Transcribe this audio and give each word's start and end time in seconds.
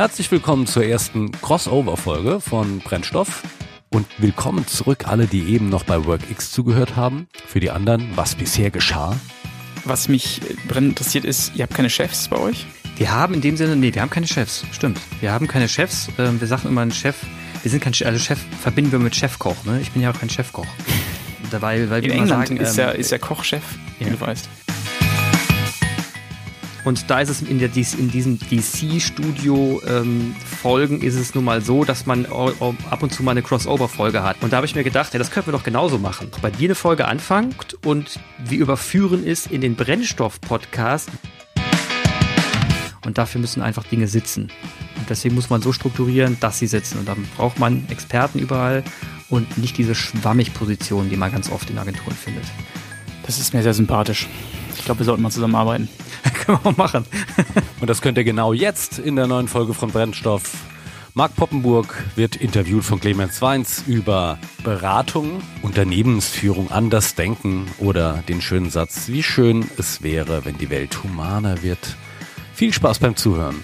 Herzlich 0.00 0.30
willkommen 0.30 0.66
zur 0.66 0.82
ersten 0.82 1.30
Crossover-Folge 1.30 2.40
von 2.40 2.78
Brennstoff. 2.78 3.42
Und 3.90 4.06
willkommen 4.16 4.66
zurück 4.66 5.06
alle, 5.06 5.26
die 5.26 5.52
eben 5.52 5.68
noch 5.68 5.84
bei 5.84 6.06
WorkX 6.06 6.52
zugehört 6.52 6.96
haben. 6.96 7.28
Für 7.46 7.60
die 7.60 7.70
anderen, 7.70 8.08
was 8.16 8.34
bisher 8.34 8.70
geschah. 8.70 9.14
Was 9.84 10.08
mich 10.08 10.40
brennend 10.66 10.92
interessiert 10.92 11.26
ist, 11.26 11.54
ihr 11.54 11.64
habt 11.64 11.74
keine 11.74 11.90
Chefs 11.90 12.28
bei 12.28 12.38
euch? 12.38 12.64
Wir 12.96 13.12
haben 13.12 13.34
in 13.34 13.42
dem 13.42 13.58
Sinne, 13.58 13.76
nee, 13.76 13.92
wir 13.92 14.00
haben 14.00 14.08
keine 14.08 14.26
Chefs. 14.26 14.64
Stimmt. 14.72 14.98
Wir 15.20 15.32
haben 15.32 15.46
keine 15.46 15.68
Chefs. 15.68 16.08
Ähm, 16.16 16.40
wir 16.40 16.48
sagen 16.48 16.66
immer 16.66 16.80
ein 16.80 16.92
Chef. 16.92 17.16
Wir 17.60 17.70
sind 17.70 17.82
kein 17.82 17.92
Chef, 17.92 18.06
also 18.06 18.18
Chef 18.18 18.38
verbinden 18.62 18.92
wir 18.92 19.00
mit 19.00 19.14
Chefkoch. 19.14 19.66
Ne? 19.66 19.82
Ich 19.82 19.90
bin 19.90 20.00
ja 20.00 20.12
auch 20.12 20.18
kein 20.18 20.30
Chefkoch. 20.30 20.66
Dabei, 21.50 21.90
weil 21.90 22.02
in 22.02 22.08
wir 22.08 22.14
England 22.14 22.48
sagen, 22.48 22.56
ist, 22.56 22.78
ähm, 22.78 22.84
ja, 22.86 22.90
ist 22.92 23.10
ja 23.10 23.18
Kochchef, 23.18 23.64
wie 23.98 24.04
ja. 24.04 24.10
du 24.12 24.18
weißt. 24.18 24.48
Und 26.84 27.10
da 27.10 27.20
ist 27.20 27.28
es 27.28 27.42
in, 27.42 27.58
der, 27.58 27.68
in 27.74 28.10
diesen 28.10 28.38
DC-Studio-Folgen 28.38 30.94
ähm, 30.96 31.02
ist 31.02 31.16
es 31.16 31.34
nun 31.34 31.44
mal 31.44 31.60
so, 31.60 31.84
dass 31.84 32.06
man 32.06 32.24
ab 32.26 33.02
und 33.02 33.12
zu 33.12 33.22
mal 33.22 33.32
eine 33.32 33.42
Crossover-Folge 33.42 34.22
hat. 34.22 34.42
Und 34.42 34.52
da 34.52 34.56
habe 34.56 34.66
ich 34.66 34.74
mir 34.74 34.84
gedacht, 34.84 35.12
ja, 35.12 35.18
das 35.18 35.30
könnten 35.30 35.48
wir 35.48 35.52
doch 35.52 35.64
genauso 35.64 35.98
machen. 35.98 36.30
Bei 36.40 36.50
dir 36.50 36.68
eine 36.68 36.74
Folge 36.74 37.06
anfangt 37.06 37.76
und 37.84 38.18
wir 38.38 38.58
überführen 38.58 39.26
es 39.26 39.46
in 39.46 39.60
den 39.60 39.76
Brennstoff-Podcast. 39.76 41.10
Und 43.04 43.18
dafür 43.18 43.40
müssen 43.40 43.62
einfach 43.62 43.84
Dinge 43.84 44.08
sitzen. 44.08 44.50
Und 44.96 45.10
deswegen 45.10 45.34
muss 45.34 45.50
man 45.50 45.62
so 45.62 45.72
strukturieren, 45.72 46.36
dass 46.40 46.58
sie 46.58 46.66
sitzen. 46.66 46.98
Und 46.98 47.08
dann 47.08 47.26
braucht 47.36 47.58
man 47.58 47.86
Experten 47.88 48.38
überall 48.38 48.84
und 49.28 49.58
nicht 49.58 49.78
diese 49.78 49.94
Schwammig-Position, 49.94 51.08
die 51.08 51.16
man 51.16 51.32
ganz 51.32 51.50
oft 51.50 51.70
in 51.70 51.78
Agenturen 51.78 52.14
findet. 52.14 52.44
Das 53.24 53.38
ist 53.38 53.54
mir 53.54 53.62
sehr 53.62 53.74
sympathisch. 53.74 54.28
Ich 54.80 54.86
glaube, 54.86 55.00
wir 55.00 55.04
sollten 55.04 55.22
mal 55.22 55.30
zusammenarbeiten. 55.30 55.90
Können 56.46 56.58
wir 56.62 56.70
auch 56.70 56.76
machen. 56.76 57.04
Und 57.80 57.90
das 57.90 58.00
könnt 58.00 58.16
ihr 58.16 58.24
genau 58.24 58.54
jetzt 58.54 58.98
in 58.98 59.14
der 59.14 59.26
neuen 59.26 59.46
Folge 59.46 59.74
von 59.74 59.90
Brennstoff. 59.90 60.54
Marc 61.12 61.36
Poppenburg 61.36 62.02
wird 62.16 62.36
interviewt 62.36 62.82
von 62.82 62.98
Clemens 62.98 63.42
Weins 63.42 63.84
über 63.86 64.38
Beratung, 64.64 65.42
Unternehmensführung, 65.60 66.70
anders 66.70 67.14
denken 67.14 67.66
oder 67.78 68.24
den 68.26 68.40
schönen 68.40 68.70
Satz, 68.70 69.08
wie 69.08 69.22
schön 69.22 69.68
es 69.76 70.02
wäre, 70.02 70.46
wenn 70.46 70.56
die 70.56 70.70
Welt 70.70 71.04
humaner 71.04 71.62
wird. 71.62 71.96
Viel 72.54 72.72
Spaß 72.72 73.00
beim 73.00 73.16
Zuhören. 73.16 73.62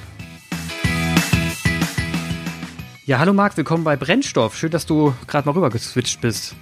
Ja, 3.06 3.20
hallo 3.20 3.32
Marc, 3.32 3.56
willkommen 3.56 3.84
bei 3.84 3.96
Brennstoff. 3.96 4.54
Schön, 4.54 4.70
dass 4.70 4.84
du 4.84 5.14
gerade 5.26 5.48
mal 5.48 5.54
rüber 5.54 5.70
geswitcht 5.70 6.20
bist. 6.20 6.54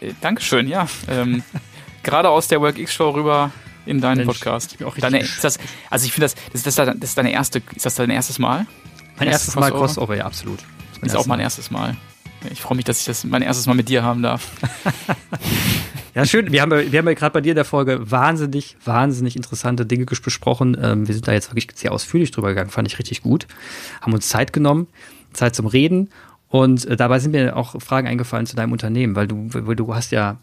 Äh, 0.00 0.12
Dankeschön, 0.22 0.66
ja. 0.66 0.88
Ähm, 1.08 1.42
gerade 2.02 2.28
aus 2.28 2.48
der 2.48 2.60
WorkX-Show 2.60 3.10
rüber 3.10 3.52
in 3.86 4.00
deinen 4.00 4.26
Mensch, 4.26 4.38
Podcast. 4.38 4.76
Deine, 5.00 5.24
das, 5.42 5.58
also 5.88 6.06
ich 6.06 6.12
finde 6.12 6.26
das, 6.26 6.34
das, 6.52 6.74
das, 6.74 6.74
das 6.74 7.10
ist 7.10 7.18
deine 7.18 7.32
erste, 7.32 7.62
ist 7.74 7.86
das 7.86 7.94
dein 7.94 8.10
erstes 8.10 8.38
Mal? 8.38 8.66
Mein 9.18 9.28
erstes 9.28 9.54
Mal 9.56 9.70
Crossover, 9.70 10.16
ja, 10.16 10.24
absolut. 10.24 10.60
Das 11.00 11.12
ist 11.12 11.16
auch 11.16 11.26
mein 11.26 11.40
erstes 11.40 11.70
Mal. 11.70 11.96
Ich 12.50 12.62
freue 12.62 12.76
mich, 12.76 12.86
dass 12.86 13.00
ich 13.00 13.04
das 13.04 13.24
mein 13.24 13.42
erstes 13.42 13.66
Mal 13.66 13.74
mit 13.74 13.88
dir 13.88 14.02
haben 14.02 14.22
darf. 14.22 14.50
ja, 16.14 16.24
schön. 16.24 16.50
Wir 16.52 16.62
haben, 16.62 16.70
wir 16.70 16.98
haben 16.98 17.06
ja 17.06 17.14
gerade 17.14 17.32
bei 17.32 17.40
dir 17.42 17.50
in 17.50 17.56
der 17.56 17.66
Folge 17.66 18.10
wahnsinnig, 18.10 18.76
wahnsinnig 18.84 19.36
interessante 19.36 19.84
Dinge 19.84 20.06
besprochen. 20.06 20.76
Ähm, 20.80 21.06
wir 21.06 21.14
sind 21.14 21.28
da 21.28 21.32
jetzt 21.32 21.54
wirklich 21.54 21.78
sehr 21.78 21.92
ausführlich 21.92 22.30
drüber 22.30 22.48
gegangen, 22.48 22.70
fand 22.70 22.88
ich 22.88 22.98
richtig 22.98 23.22
gut. 23.22 23.46
Haben 24.00 24.14
uns 24.14 24.28
Zeit 24.28 24.54
genommen, 24.54 24.86
Zeit 25.34 25.54
zum 25.54 25.66
Reden. 25.66 26.08
Und 26.48 26.86
äh, 26.86 26.96
dabei 26.96 27.18
sind 27.18 27.32
mir 27.32 27.56
auch 27.56 27.80
Fragen 27.80 28.08
eingefallen 28.08 28.46
zu 28.46 28.56
deinem 28.56 28.72
Unternehmen, 28.72 29.16
weil 29.16 29.28
du, 29.28 29.48
weil 29.52 29.76
du 29.76 29.94
hast 29.94 30.10
ja 30.10 30.38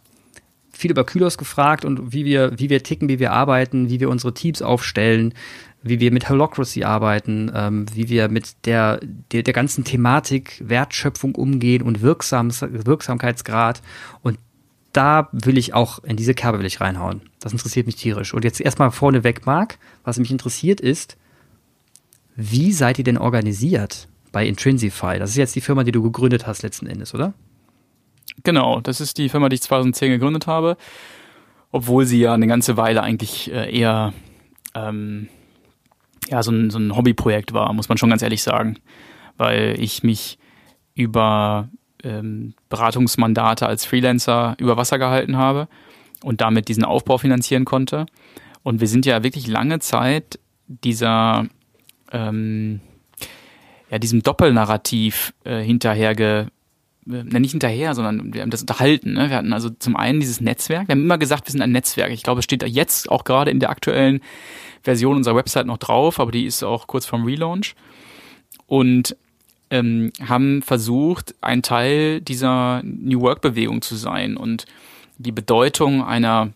viel 0.77 0.91
über 0.91 1.03
Kylos 1.03 1.37
gefragt 1.37 1.85
und 1.85 2.13
wie 2.13 2.23
wir, 2.23 2.57
wie 2.57 2.69
wir 2.69 2.83
ticken, 2.83 3.09
wie 3.09 3.19
wir 3.19 3.33
arbeiten, 3.33 3.89
wie 3.89 3.99
wir 3.99 4.09
unsere 4.09 4.33
Teams 4.33 4.61
aufstellen, 4.61 5.33
wie 5.81 5.99
wir 5.99 6.11
mit 6.11 6.29
Holocracy 6.29 6.83
arbeiten, 6.83 7.51
ähm, 7.53 7.85
wie 7.93 8.09
wir 8.09 8.29
mit 8.29 8.65
der, 8.65 8.99
der, 9.31 9.43
der 9.43 9.53
ganzen 9.53 9.83
Thematik 9.83 10.61
Wertschöpfung 10.63 11.35
umgehen 11.35 11.81
und 11.81 12.01
Wirksam, 12.01 12.51
Wirksamkeitsgrad. 12.51 13.81
Und 14.21 14.37
da 14.93 15.29
will 15.31 15.57
ich 15.57 15.73
auch, 15.73 16.03
in 16.03 16.17
diese 16.17 16.33
Kerbe 16.33 16.59
will 16.59 16.65
ich 16.65 16.81
reinhauen. 16.81 17.21
Das 17.39 17.51
interessiert 17.51 17.85
mich 17.85 17.95
tierisch. 17.95 18.33
Und 18.33 18.43
jetzt 18.43 18.61
erstmal 18.61 18.91
vorneweg, 18.91 19.45
Marc, 19.45 19.77
was 20.03 20.19
mich 20.19 20.31
interessiert 20.31 20.81
ist, 20.81 21.17
wie 22.35 22.71
seid 22.71 22.99
ihr 22.99 23.03
denn 23.03 23.17
organisiert 23.17 24.07
bei 24.31 24.45
Intrinsify? 24.45 25.17
Das 25.19 25.31
ist 25.31 25.37
jetzt 25.37 25.55
die 25.55 25.61
Firma, 25.61 25.83
die 25.83 25.91
du 25.91 26.03
gegründet 26.03 26.45
hast 26.45 26.61
letzten 26.63 26.87
Endes, 26.87 27.13
oder? 27.13 27.33
Genau, 28.43 28.81
das 28.81 29.01
ist 29.01 29.17
die 29.17 29.29
Firma, 29.29 29.49
die 29.49 29.55
ich 29.55 29.61
2010 29.61 30.11
gegründet 30.11 30.47
habe, 30.47 30.77
obwohl 31.71 32.05
sie 32.05 32.19
ja 32.19 32.33
eine 32.33 32.47
ganze 32.47 32.77
Weile 32.77 33.01
eigentlich 33.01 33.51
äh, 33.51 33.75
eher 33.75 34.13
ähm, 34.75 35.29
ja, 36.29 36.43
so 36.43 36.51
ein, 36.51 36.69
so 36.69 36.77
ein 36.77 36.95
Hobbyprojekt 36.95 37.53
war, 37.53 37.73
muss 37.73 37.89
man 37.89 37.97
schon 37.97 38.09
ganz 38.09 38.21
ehrlich 38.21 38.43
sagen, 38.43 38.77
weil 39.37 39.75
ich 39.79 40.03
mich 40.03 40.37
über 40.93 41.69
ähm, 42.03 42.53
Beratungsmandate 42.69 43.67
als 43.67 43.85
Freelancer 43.85 44.55
über 44.59 44.77
Wasser 44.77 44.99
gehalten 44.99 45.37
habe 45.37 45.67
und 46.23 46.41
damit 46.41 46.67
diesen 46.67 46.83
Aufbau 46.83 47.17
finanzieren 47.17 47.65
konnte. 47.65 48.05
Und 48.63 48.81
wir 48.81 48.87
sind 48.87 49.05
ja 49.05 49.23
wirklich 49.23 49.47
lange 49.47 49.79
Zeit 49.79 50.39
dieser 50.67 51.47
ähm, 52.11 52.81
ja, 53.89 53.99
diesem 53.99 54.21
Doppelnarrativ 54.21 55.33
äh, 55.43 55.61
hinterherge 55.61 56.47
äh, 57.09 57.39
nicht 57.39 57.51
hinterher, 57.51 57.95
sondern 57.95 58.33
wir 58.33 58.41
haben 58.41 58.49
das 58.49 58.61
unterhalten. 58.61 59.13
Ne? 59.13 59.29
Wir 59.29 59.37
hatten 59.37 59.53
also 59.53 59.69
zum 59.69 59.95
einen 59.95 60.19
dieses 60.19 60.41
Netzwerk. 60.41 60.87
Wir 60.87 60.93
haben 60.93 61.03
immer 61.03 61.17
gesagt, 61.17 61.47
wir 61.47 61.51
sind 61.51 61.61
ein 61.61 61.71
Netzwerk. 61.71 62.11
Ich 62.11 62.23
glaube, 62.23 62.39
es 62.39 62.45
steht 62.45 62.63
jetzt 62.63 63.09
auch 63.09 63.23
gerade 63.23 63.51
in 63.51 63.59
der 63.59 63.69
aktuellen 63.69 64.21
Version 64.83 65.17
unserer 65.17 65.35
Website 65.35 65.67
noch 65.67 65.77
drauf, 65.77 66.19
aber 66.19 66.31
die 66.31 66.45
ist 66.45 66.63
auch 66.63 66.87
kurz 66.87 67.05
vorm 67.05 67.25
Relaunch. 67.25 67.75
Und 68.65 69.15
ähm, 69.69 70.11
haben 70.25 70.61
versucht, 70.61 71.35
ein 71.41 71.61
Teil 71.61 72.21
dieser 72.21 72.81
New 72.83 73.21
Work-Bewegung 73.21 73.81
zu 73.81 73.95
sein 73.95 74.37
und 74.37 74.65
die 75.17 75.31
Bedeutung 75.31 76.03
einer 76.03 76.53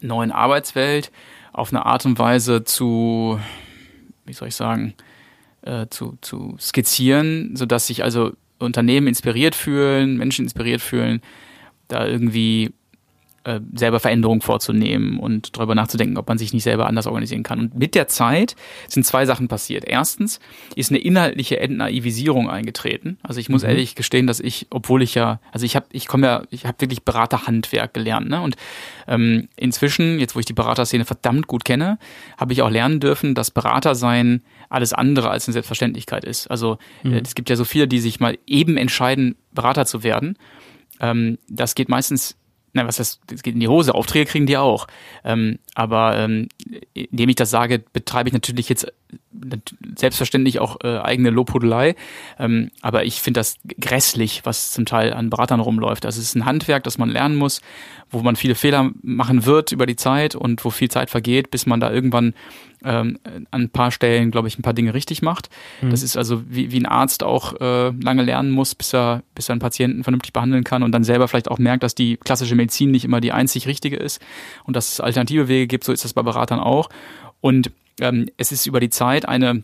neuen 0.00 0.30
Arbeitswelt 0.30 1.10
auf 1.52 1.72
eine 1.72 1.86
Art 1.86 2.06
und 2.06 2.18
Weise 2.18 2.64
zu, 2.64 3.40
wie 4.26 4.32
soll 4.32 4.48
ich 4.48 4.54
sagen, 4.54 4.94
äh, 5.62 5.86
zu, 5.90 6.16
zu 6.20 6.56
skizzieren, 6.60 7.56
sodass 7.56 7.88
sich 7.88 8.04
also 8.04 8.32
Unternehmen 8.60 9.06
inspiriert 9.06 9.54
fühlen, 9.54 10.16
Menschen 10.16 10.44
inspiriert 10.44 10.80
fühlen, 10.80 11.20
da 11.88 12.06
irgendwie 12.06 12.72
äh, 13.44 13.60
selber 13.74 14.00
Veränderungen 14.00 14.42
vorzunehmen 14.42 15.18
und 15.18 15.56
darüber 15.56 15.74
nachzudenken, 15.74 16.18
ob 16.18 16.28
man 16.28 16.36
sich 16.36 16.52
nicht 16.52 16.62
selber 16.62 16.86
anders 16.86 17.06
organisieren 17.06 17.42
kann. 17.42 17.58
Und 17.58 17.78
mit 17.78 17.94
der 17.94 18.06
Zeit 18.06 18.54
sind 18.86 19.04
zwei 19.04 19.24
Sachen 19.24 19.48
passiert. 19.48 19.84
Erstens 19.86 20.40
ist 20.76 20.90
eine 20.90 20.98
inhaltliche 20.98 21.58
Entnaivisierung 21.58 22.50
eingetreten. 22.50 23.18
Also 23.22 23.40
ich 23.40 23.48
muss 23.48 23.62
mhm. 23.62 23.70
ehrlich 23.70 23.94
gestehen, 23.94 24.26
dass 24.26 24.40
ich, 24.40 24.66
obwohl 24.70 25.02
ich 25.02 25.14
ja, 25.14 25.40
also 25.52 25.64
ich 25.64 25.74
habe, 25.74 25.86
ich 25.90 26.06
komme 26.06 26.26
ja, 26.26 26.42
ich 26.50 26.66
habe 26.66 26.80
wirklich 26.80 27.02
Beraterhandwerk 27.02 27.94
gelernt. 27.94 28.28
Ne? 28.28 28.42
Und 28.42 28.56
ähm, 29.08 29.48
inzwischen, 29.56 30.18
jetzt 30.18 30.36
wo 30.36 30.40
ich 30.40 30.46
die 30.46 30.52
Beraterszene 30.52 31.04
verdammt 31.04 31.46
gut 31.46 31.64
kenne, 31.64 31.98
habe 32.36 32.52
ich 32.52 32.60
auch 32.60 32.70
lernen 32.70 33.00
dürfen, 33.00 33.34
dass 33.34 33.50
Berater 33.50 33.94
sein 33.94 34.42
alles 34.68 34.92
andere 34.92 35.30
als 35.30 35.48
eine 35.48 35.54
Selbstverständlichkeit 35.54 36.24
ist. 36.24 36.46
Also 36.50 36.78
mhm. 37.02 37.14
äh, 37.14 37.20
es 37.20 37.34
gibt 37.34 37.48
ja 37.48 37.56
so 37.56 37.64
viele, 37.64 37.88
die 37.88 38.00
sich 38.00 38.20
mal 38.20 38.38
eben 38.46 38.76
entscheiden, 38.76 39.36
Berater 39.52 39.86
zu 39.86 40.02
werden. 40.02 40.36
Ähm, 41.00 41.38
das 41.48 41.74
geht 41.74 41.88
meistens 41.88 42.36
na, 42.72 42.86
was 42.86 42.98
heißt, 42.98 43.20
es 43.32 43.42
geht 43.42 43.54
in 43.54 43.60
die 43.60 43.68
Hose, 43.68 43.94
Aufträge 43.94 44.30
kriegen 44.30 44.46
die 44.46 44.56
auch. 44.56 44.86
Ähm, 45.24 45.58
aber 45.80 46.14
ähm, 46.18 46.48
indem 46.92 47.30
ich 47.30 47.36
das 47.36 47.48
sage, 47.48 47.78
betreibe 47.78 48.28
ich 48.28 48.34
natürlich 48.34 48.68
jetzt 48.68 48.86
selbstverständlich 49.96 50.58
auch 50.58 50.76
äh, 50.84 50.98
eigene 50.98 51.30
Lobhudelei. 51.30 51.96
Ähm, 52.38 52.70
aber 52.82 53.06
ich 53.06 53.22
finde 53.22 53.40
das 53.40 53.56
grässlich, 53.80 54.42
was 54.44 54.72
zum 54.72 54.84
Teil 54.84 55.14
an 55.14 55.30
Beratern 55.30 55.60
rumläuft. 55.60 56.04
Also 56.04 56.20
es 56.20 56.26
ist 56.26 56.34
ein 56.34 56.44
Handwerk, 56.44 56.84
das 56.84 56.98
man 56.98 57.08
lernen 57.08 57.36
muss, 57.36 57.62
wo 58.10 58.20
man 58.20 58.36
viele 58.36 58.54
Fehler 58.54 58.90
machen 59.02 59.46
wird 59.46 59.72
über 59.72 59.86
die 59.86 59.96
Zeit 59.96 60.34
und 60.34 60.62
wo 60.66 60.70
viel 60.70 60.90
Zeit 60.90 61.08
vergeht, 61.08 61.50
bis 61.50 61.64
man 61.64 61.80
da 61.80 61.90
irgendwann 61.90 62.34
ähm, 62.84 63.18
an 63.24 63.46
ein 63.52 63.70
paar 63.70 63.90
Stellen, 63.90 64.30
glaube 64.30 64.48
ich, 64.48 64.58
ein 64.58 64.62
paar 64.62 64.72
Dinge 64.72 64.94
richtig 64.94 65.22
macht. 65.22 65.50
Mhm. 65.80 65.90
Das 65.90 66.02
ist 66.02 66.16
also 66.16 66.42
wie, 66.48 66.72
wie 66.72 66.80
ein 66.80 66.86
Arzt 66.86 67.22
auch 67.22 67.60
äh, 67.60 67.90
lange 67.90 68.22
lernen 68.22 68.50
muss, 68.50 68.74
bis 68.74 68.94
er, 68.94 69.22
bis 69.34 69.48
er 69.48 69.54
einen 69.54 69.60
Patienten 69.60 70.02
vernünftig 70.02 70.32
behandeln 70.32 70.64
kann 70.64 70.82
und 70.82 70.92
dann 70.92 71.04
selber 71.04 71.28
vielleicht 71.28 71.50
auch 71.50 71.58
merkt, 71.58 71.82
dass 71.82 71.94
die 71.94 72.16
klassische 72.16 72.54
Medizin 72.54 72.90
nicht 72.90 73.04
immer 73.04 73.20
die 73.20 73.32
einzig 73.32 73.66
richtige 73.66 73.96
ist 73.96 74.20
und 74.64 74.76
dass 74.76 74.92
es 74.92 75.00
alternative 75.00 75.48
Wege 75.48 75.66
gibt. 75.70 75.84
So 75.84 75.92
ist 75.92 76.04
das 76.04 76.12
bei 76.12 76.22
Beratern 76.22 76.60
auch. 76.60 76.90
Und 77.40 77.70
ähm, 78.00 78.28
es 78.36 78.52
ist 78.52 78.66
über 78.66 78.80
die 78.80 78.90
Zeit 78.90 79.26
eine, 79.26 79.62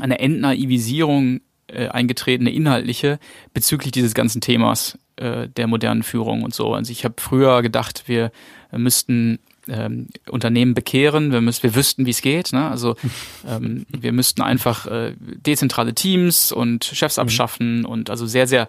eine 0.00 0.18
Entnaivisierung 0.18 1.40
äh, 1.66 1.88
eingetretene 1.88 2.50
inhaltliche 2.50 3.18
bezüglich 3.54 3.92
dieses 3.92 4.14
ganzen 4.14 4.40
Themas 4.40 4.98
äh, 5.16 5.48
der 5.48 5.66
modernen 5.66 6.02
Führung 6.02 6.42
und 6.42 6.54
so. 6.54 6.74
Also 6.74 6.92
ich 6.92 7.04
habe 7.04 7.14
früher 7.18 7.62
gedacht, 7.62 8.04
wir 8.06 8.32
müssten 8.72 9.38
ähm, 9.68 10.08
Unternehmen 10.28 10.74
bekehren, 10.74 11.32
wir, 11.32 11.40
müssen, 11.40 11.62
wir 11.62 11.74
wüssten, 11.74 12.06
wie 12.06 12.10
es 12.10 12.22
geht. 12.22 12.52
Ne? 12.52 12.68
Also 12.68 12.96
ähm, 13.48 13.86
wir 13.88 14.12
müssten 14.12 14.42
einfach 14.42 14.86
äh, 14.86 15.14
dezentrale 15.18 15.94
Teams 15.94 16.52
und 16.52 16.84
Chefs 16.84 17.16
mhm. 17.16 17.22
abschaffen 17.22 17.84
und 17.84 18.10
also 18.10 18.26
sehr, 18.26 18.46
sehr 18.46 18.68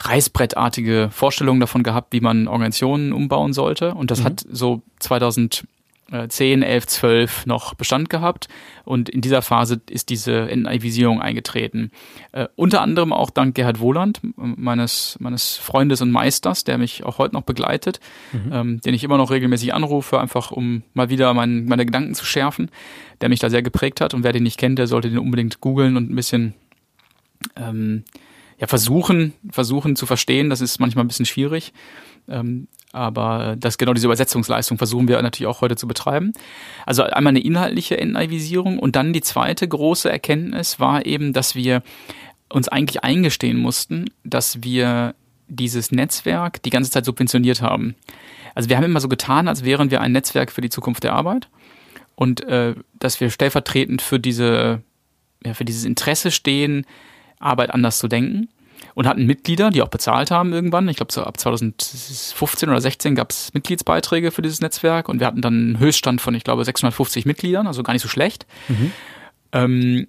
reißbrettartige 0.00 1.10
Vorstellungen 1.12 1.60
davon 1.60 1.82
gehabt, 1.82 2.12
wie 2.12 2.20
man 2.20 2.46
Organisationen 2.46 3.12
umbauen 3.12 3.52
sollte. 3.52 3.94
Und 3.94 4.10
das 4.10 4.20
mhm. 4.20 4.24
hat 4.24 4.46
so 4.50 4.82
2000 5.00 5.64
10, 6.10 6.62
11, 6.62 6.86
12 6.86 7.46
noch 7.46 7.74
Bestand 7.74 8.08
gehabt 8.08 8.48
und 8.84 9.10
in 9.10 9.20
dieser 9.20 9.42
Phase 9.42 9.80
ist 9.90 10.08
diese 10.08 10.48
NI-Visierung 10.50 11.20
eingetreten. 11.20 11.90
Äh, 12.32 12.48
unter 12.56 12.80
anderem 12.80 13.12
auch 13.12 13.28
dank 13.30 13.54
Gerhard 13.54 13.80
Wohland, 13.80 14.20
meines, 14.36 15.18
meines 15.20 15.56
Freundes 15.56 16.00
und 16.00 16.10
Meisters, 16.10 16.64
der 16.64 16.78
mich 16.78 17.04
auch 17.04 17.18
heute 17.18 17.34
noch 17.34 17.42
begleitet, 17.42 18.00
mhm. 18.32 18.52
ähm, 18.52 18.80
den 18.80 18.94
ich 18.94 19.04
immer 19.04 19.18
noch 19.18 19.30
regelmäßig 19.30 19.74
anrufe, 19.74 20.18
einfach 20.18 20.50
um 20.50 20.82
mal 20.94 21.10
wieder 21.10 21.34
mein, 21.34 21.66
meine 21.66 21.84
Gedanken 21.84 22.14
zu 22.14 22.24
schärfen, 22.24 22.70
der 23.20 23.28
mich 23.28 23.40
da 23.40 23.50
sehr 23.50 23.62
geprägt 23.62 24.00
hat 24.00 24.14
und 24.14 24.24
wer 24.24 24.32
den 24.32 24.44
nicht 24.44 24.58
kennt, 24.58 24.78
der 24.78 24.86
sollte 24.86 25.10
den 25.10 25.18
unbedingt 25.18 25.60
googeln 25.60 25.96
und 25.98 26.10
ein 26.10 26.16
bisschen 26.16 26.54
ähm, 27.56 28.04
ja, 28.58 28.66
versuchen, 28.66 29.34
versuchen 29.50 29.94
zu 29.94 30.06
verstehen. 30.06 30.50
Das 30.50 30.60
ist 30.60 30.80
manchmal 30.80 31.04
ein 31.04 31.08
bisschen 31.08 31.26
schwierig. 31.26 31.72
Ähm, 32.28 32.68
aber 32.92 33.56
das 33.58 33.78
genau 33.78 33.92
diese 33.92 34.06
Übersetzungsleistung 34.06 34.78
versuchen 34.78 35.08
wir 35.08 35.20
natürlich 35.20 35.48
auch 35.48 35.60
heute 35.60 35.76
zu 35.76 35.86
betreiben. 35.86 36.32
Also 36.86 37.02
einmal 37.02 37.32
eine 37.32 37.40
inhaltliche 37.40 37.96
NI-Visierung 37.96 38.78
und 38.78 38.96
dann 38.96 39.12
die 39.12 39.20
zweite 39.20 39.68
große 39.68 40.10
Erkenntnis 40.10 40.80
war 40.80 41.04
eben, 41.04 41.32
dass 41.32 41.54
wir 41.54 41.82
uns 42.48 42.68
eigentlich 42.68 43.04
eingestehen 43.04 43.58
mussten, 43.58 44.06
dass 44.24 44.62
wir 44.62 45.14
dieses 45.48 45.92
Netzwerk 45.92 46.62
die 46.62 46.70
ganze 46.70 46.90
Zeit 46.90 47.04
subventioniert 47.04 47.60
haben. 47.60 47.94
Also 48.54 48.68
wir 48.68 48.76
haben 48.76 48.84
immer 48.84 49.00
so 49.00 49.08
getan, 49.08 49.48
als 49.48 49.64
wären 49.64 49.90
wir 49.90 50.00
ein 50.00 50.12
Netzwerk 50.12 50.50
für 50.50 50.62
die 50.62 50.70
Zukunft 50.70 51.04
der 51.04 51.12
Arbeit 51.12 51.48
und 52.14 52.44
äh, 52.44 52.74
dass 52.98 53.20
wir 53.20 53.30
stellvertretend 53.30 54.02
für 54.02 54.18
diese 54.18 54.82
ja, 55.44 55.54
für 55.54 55.64
dieses 55.64 55.84
Interesse 55.84 56.30
stehen, 56.30 56.84
Arbeit 57.38 57.72
anders 57.72 57.98
zu 57.98 58.08
denken 58.08 58.48
und 58.98 59.06
hatten 59.06 59.26
Mitglieder, 59.26 59.70
die 59.70 59.80
auch 59.82 59.90
bezahlt 59.90 60.32
haben 60.32 60.52
irgendwann. 60.52 60.88
Ich 60.88 60.96
glaube, 60.96 61.12
so 61.12 61.22
ab 61.22 61.38
2015 61.38 62.68
oder 62.68 62.80
16 62.80 63.14
gab 63.14 63.30
es 63.30 63.54
Mitgliedsbeiträge 63.54 64.32
für 64.32 64.42
dieses 64.42 64.60
Netzwerk 64.60 65.08
und 65.08 65.20
wir 65.20 65.28
hatten 65.28 65.40
dann 65.40 65.54
einen 65.54 65.78
Höchststand 65.78 66.20
von, 66.20 66.34
ich 66.34 66.42
glaube, 66.42 66.64
650 66.64 67.24
Mitgliedern, 67.24 67.68
also 67.68 67.84
gar 67.84 67.92
nicht 67.92 68.02
so 68.02 68.08
schlecht. 68.08 68.44
Mhm. 68.66 68.90
Ähm, 69.52 70.08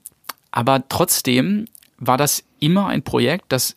aber 0.49 0.89
trotzdem 0.89 1.65
war 1.99 2.17
das 2.17 2.43
immer 2.59 2.87
ein 2.87 3.03
Projekt, 3.03 3.45
das 3.49 3.75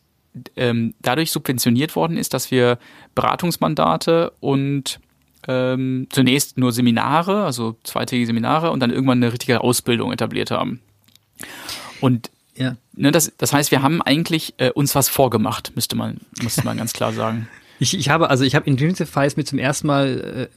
ähm, 0.56 0.94
dadurch 1.02 1.30
subventioniert 1.30 1.94
worden 1.94 2.16
ist, 2.16 2.32
dass 2.32 2.50
wir 2.50 2.78
Beratungsmandate 3.14 4.32
und 4.40 4.98
ähm, 5.46 6.06
zunächst 6.08 6.56
nur 6.56 6.72
Seminare, 6.72 7.44
also 7.44 7.76
zweitägige 7.84 8.28
Seminare 8.28 8.70
und 8.70 8.80
dann 8.80 8.90
irgendwann 8.90 9.22
eine 9.22 9.30
richtige 9.30 9.60
Ausbildung 9.60 10.10
etabliert 10.10 10.50
haben. 10.50 10.80
Und 12.00 12.30
ja. 12.54 12.76
Ne, 12.94 13.12
das, 13.12 13.32
das 13.36 13.52
heißt, 13.52 13.70
wir 13.70 13.82
haben 13.82 14.02
eigentlich 14.02 14.54
äh, 14.58 14.70
uns 14.70 14.94
was 14.94 15.08
vorgemacht, 15.08 15.72
müsste 15.74 15.96
man, 15.96 16.20
müsste 16.42 16.64
man 16.64 16.76
ganz 16.76 16.92
klar 16.92 17.12
sagen. 17.12 17.48
Ich, 17.78 17.98
ich 17.98 18.10
habe, 18.10 18.30
also 18.30 18.44
ich 18.44 18.54
habe 18.54 18.70
Intrinsify 18.70 19.28
mir 19.34 19.44
zum 19.44 19.58
ersten 19.58 19.88
Mal 19.88 20.48
äh, 20.52 20.56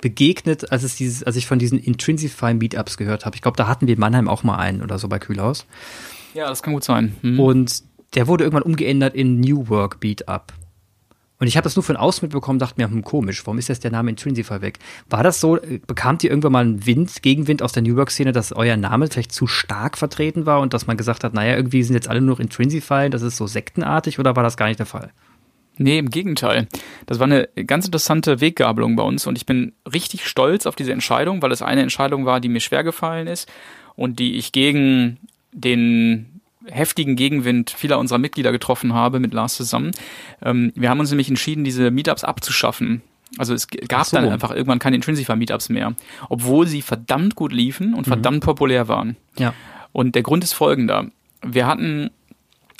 begegnet, 0.00 0.72
als 0.72 0.82
es 0.82 0.96
dieses, 0.96 1.22
als 1.22 1.36
ich 1.36 1.46
von 1.46 1.60
diesen 1.60 1.78
Intrinsify 1.78 2.52
Meetups 2.52 2.96
gehört 2.96 3.24
habe. 3.24 3.36
Ich 3.36 3.42
glaube, 3.42 3.56
da 3.56 3.68
hatten 3.68 3.86
wir 3.86 3.94
in 3.94 4.00
Mannheim 4.00 4.28
auch 4.28 4.42
mal 4.42 4.56
einen 4.56 4.82
oder 4.82 4.98
so 4.98 5.06
bei 5.06 5.20
Kühlhaus. 5.20 5.66
Ja, 6.34 6.48
das 6.48 6.64
kann 6.64 6.74
gut 6.74 6.82
sein. 6.82 7.14
Hm. 7.20 7.38
Und 7.38 7.84
der 8.14 8.26
wurde 8.26 8.42
irgendwann 8.42 8.64
umgeändert 8.64 9.14
in 9.14 9.38
New 9.38 9.68
Work 9.68 10.02
Meetup. 10.02 10.52
Und 11.38 11.48
ich 11.48 11.56
habe 11.56 11.64
das 11.64 11.74
nur 11.74 11.82
von 11.82 11.96
außen 11.96 12.24
mitbekommen, 12.24 12.58
dachte 12.58 12.80
mir, 12.80 12.88
hm, 12.88 13.02
komisch, 13.02 13.44
warum 13.44 13.58
ist 13.58 13.68
jetzt 13.68 13.82
der 13.82 13.90
Name 13.90 14.10
Intrinsify 14.10 14.60
weg? 14.60 14.78
War 15.10 15.22
das 15.22 15.40
so, 15.40 15.56
äh, 15.56 15.80
bekamt 15.84 16.22
ihr 16.22 16.30
irgendwann 16.30 16.52
mal 16.52 16.64
einen 16.64 16.86
Wind, 16.86 17.22
Gegenwind 17.22 17.60
aus 17.60 17.72
der 17.72 17.82
New 17.82 17.96
Work-Szene, 17.96 18.32
dass 18.32 18.52
euer 18.52 18.76
Name 18.76 19.08
vielleicht 19.08 19.32
zu 19.32 19.46
stark 19.46 19.98
vertreten 19.98 20.46
war 20.46 20.60
und 20.60 20.74
dass 20.74 20.86
man 20.86 20.96
gesagt 20.96 21.24
hat, 21.24 21.34
naja, 21.34 21.56
irgendwie 21.56 21.82
sind 21.82 21.94
jetzt 21.94 22.08
alle 22.08 22.20
nur 22.20 22.38
Intrinsify, 22.38 23.10
das 23.10 23.22
ist 23.22 23.36
so 23.36 23.46
sektenartig 23.46 24.18
oder 24.18 24.36
war 24.36 24.42
das 24.42 24.56
gar 24.56 24.68
nicht 24.68 24.78
der 24.78 24.86
Fall? 24.86 25.10
Nee, 25.76 25.98
im 25.98 26.10
Gegenteil. 26.10 26.68
Das 27.06 27.18
war 27.18 27.26
eine 27.26 27.48
ganz 27.66 27.86
interessante 27.86 28.40
Weggabelung 28.40 28.94
bei 28.94 29.02
uns 29.02 29.26
und 29.26 29.36
ich 29.36 29.44
bin 29.44 29.72
richtig 29.92 30.26
stolz 30.26 30.66
auf 30.66 30.76
diese 30.76 30.92
Entscheidung, 30.92 31.42
weil 31.42 31.50
es 31.50 31.62
eine 31.62 31.82
Entscheidung 31.82 32.26
war, 32.26 32.40
die 32.40 32.48
mir 32.48 32.60
schwer 32.60 32.84
gefallen 32.84 33.26
ist 33.26 33.50
und 33.96 34.20
die 34.20 34.36
ich 34.36 34.52
gegen 34.52 35.18
den 35.52 36.33
heftigen 36.70 37.16
Gegenwind 37.16 37.70
vieler 37.70 37.98
unserer 37.98 38.18
Mitglieder 38.18 38.52
getroffen 38.52 38.94
habe 38.94 39.20
mit 39.20 39.34
Lars 39.34 39.54
zusammen. 39.54 39.92
Ähm, 40.42 40.72
wir 40.74 40.90
haben 40.90 41.00
uns 41.00 41.10
nämlich 41.10 41.28
entschieden, 41.28 41.64
diese 41.64 41.90
Meetups 41.90 42.24
abzuschaffen. 42.24 43.02
Also 43.38 43.54
es 43.54 43.66
gab 43.68 44.06
so. 44.06 44.16
dann 44.16 44.28
einfach 44.28 44.50
irgendwann 44.50 44.78
keine 44.78 44.96
Intrinsifa-Meetups 44.96 45.68
mehr, 45.68 45.94
obwohl 46.28 46.66
sie 46.66 46.82
verdammt 46.82 47.34
gut 47.34 47.52
liefen 47.52 47.94
und 47.94 48.06
mhm. 48.06 48.12
verdammt 48.12 48.44
populär 48.44 48.88
waren. 48.88 49.16
Ja. 49.38 49.54
Und 49.92 50.14
der 50.14 50.22
Grund 50.22 50.44
ist 50.44 50.52
folgender. 50.52 51.06
Wir 51.42 51.66
hatten 51.66 52.10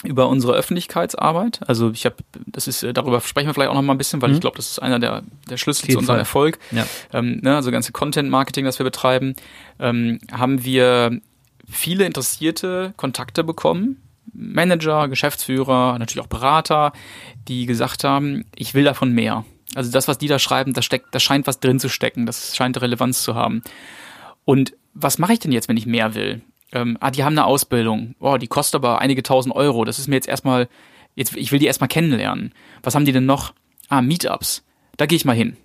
über 0.04 0.28
unsere 0.28 0.52
Öffentlichkeitsarbeit. 0.52 1.60
Also 1.66 1.90
ich 1.90 2.04
habe, 2.04 2.16
das 2.46 2.68
ist, 2.68 2.86
darüber 2.94 3.20
sprechen 3.20 3.48
wir 3.48 3.54
vielleicht 3.54 3.70
auch 3.70 3.74
noch 3.74 3.82
mal 3.82 3.94
ein 3.94 3.98
bisschen, 3.98 4.20
weil 4.22 4.28
mhm. 4.28 4.34
ich 4.36 4.40
glaube, 4.40 4.56
das 4.56 4.70
ist 4.70 4.78
einer 4.80 4.98
der, 4.98 5.22
der 5.48 5.56
Schlüssel 5.56 5.88
zu 5.88 5.98
unserem 5.98 6.16
Fall. 6.16 6.18
Erfolg. 6.18 6.58
Ja. 6.70 6.86
Ähm, 7.12 7.40
ne, 7.42 7.56
also 7.56 7.70
ganze 7.70 7.92
Content-Marketing, 7.92 8.64
das 8.64 8.78
wir 8.78 8.84
betreiben, 8.84 9.34
ähm, 9.80 10.18
haben 10.30 10.64
wir 10.64 11.20
viele 11.68 12.04
interessierte 12.04 12.94
Kontakte 12.96 13.44
bekommen. 13.44 14.02
Manager, 14.32 15.08
Geschäftsführer, 15.08 15.98
natürlich 15.98 16.24
auch 16.24 16.28
Berater, 16.28 16.92
die 17.46 17.66
gesagt 17.66 18.04
haben, 18.04 18.44
ich 18.56 18.74
will 18.74 18.84
davon 18.84 19.12
mehr. 19.12 19.44
Also 19.74 19.90
das, 19.90 20.08
was 20.08 20.18
die 20.18 20.28
da 20.28 20.38
schreiben, 20.38 20.72
da 20.72 20.82
steckt, 20.82 21.14
da 21.14 21.20
scheint 21.20 21.46
was 21.46 21.60
drin 21.60 21.80
zu 21.80 21.88
stecken, 21.88 22.26
das 22.26 22.56
scheint 22.56 22.80
Relevanz 22.80 23.22
zu 23.22 23.34
haben. 23.34 23.62
Und 24.44 24.74
was 24.92 25.18
mache 25.18 25.32
ich 25.32 25.38
denn 25.38 25.52
jetzt, 25.52 25.68
wenn 25.68 25.76
ich 25.76 25.86
mehr 25.86 26.14
will? 26.14 26.42
Ähm, 26.72 26.96
ah, 27.00 27.10
die 27.10 27.24
haben 27.24 27.34
eine 27.34 27.44
Ausbildung. 27.44 28.14
Oh, 28.18 28.36
die 28.36 28.46
kostet 28.46 28.76
aber 28.76 29.00
einige 29.00 29.22
tausend 29.22 29.54
Euro. 29.54 29.84
Das 29.84 29.98
ist 29.98 30.08
mir 30.08 30.16
jetzt 30.16 30.28
erstmal, 30.28 30.68
jetzt, 31.14 31.36
ich 31.36 31.52
will 31.52 31.58
die 31.58 31.66
erstmal 31.66 31.88
kennenlernen. 31.88 32.52
Was 32.82 32.94
haben 32.94 33.04
die 33.04 33.12
denn 33.12 33.26
noch? 33.26 33.52
Ah, 33.88 34.02
Meetups. 34.02 34.64
Da 34.96 35.06
gehe 35.06 35.16
ich 35.16 35.24
mal 35.24 35.36
hin. 35.36 35.56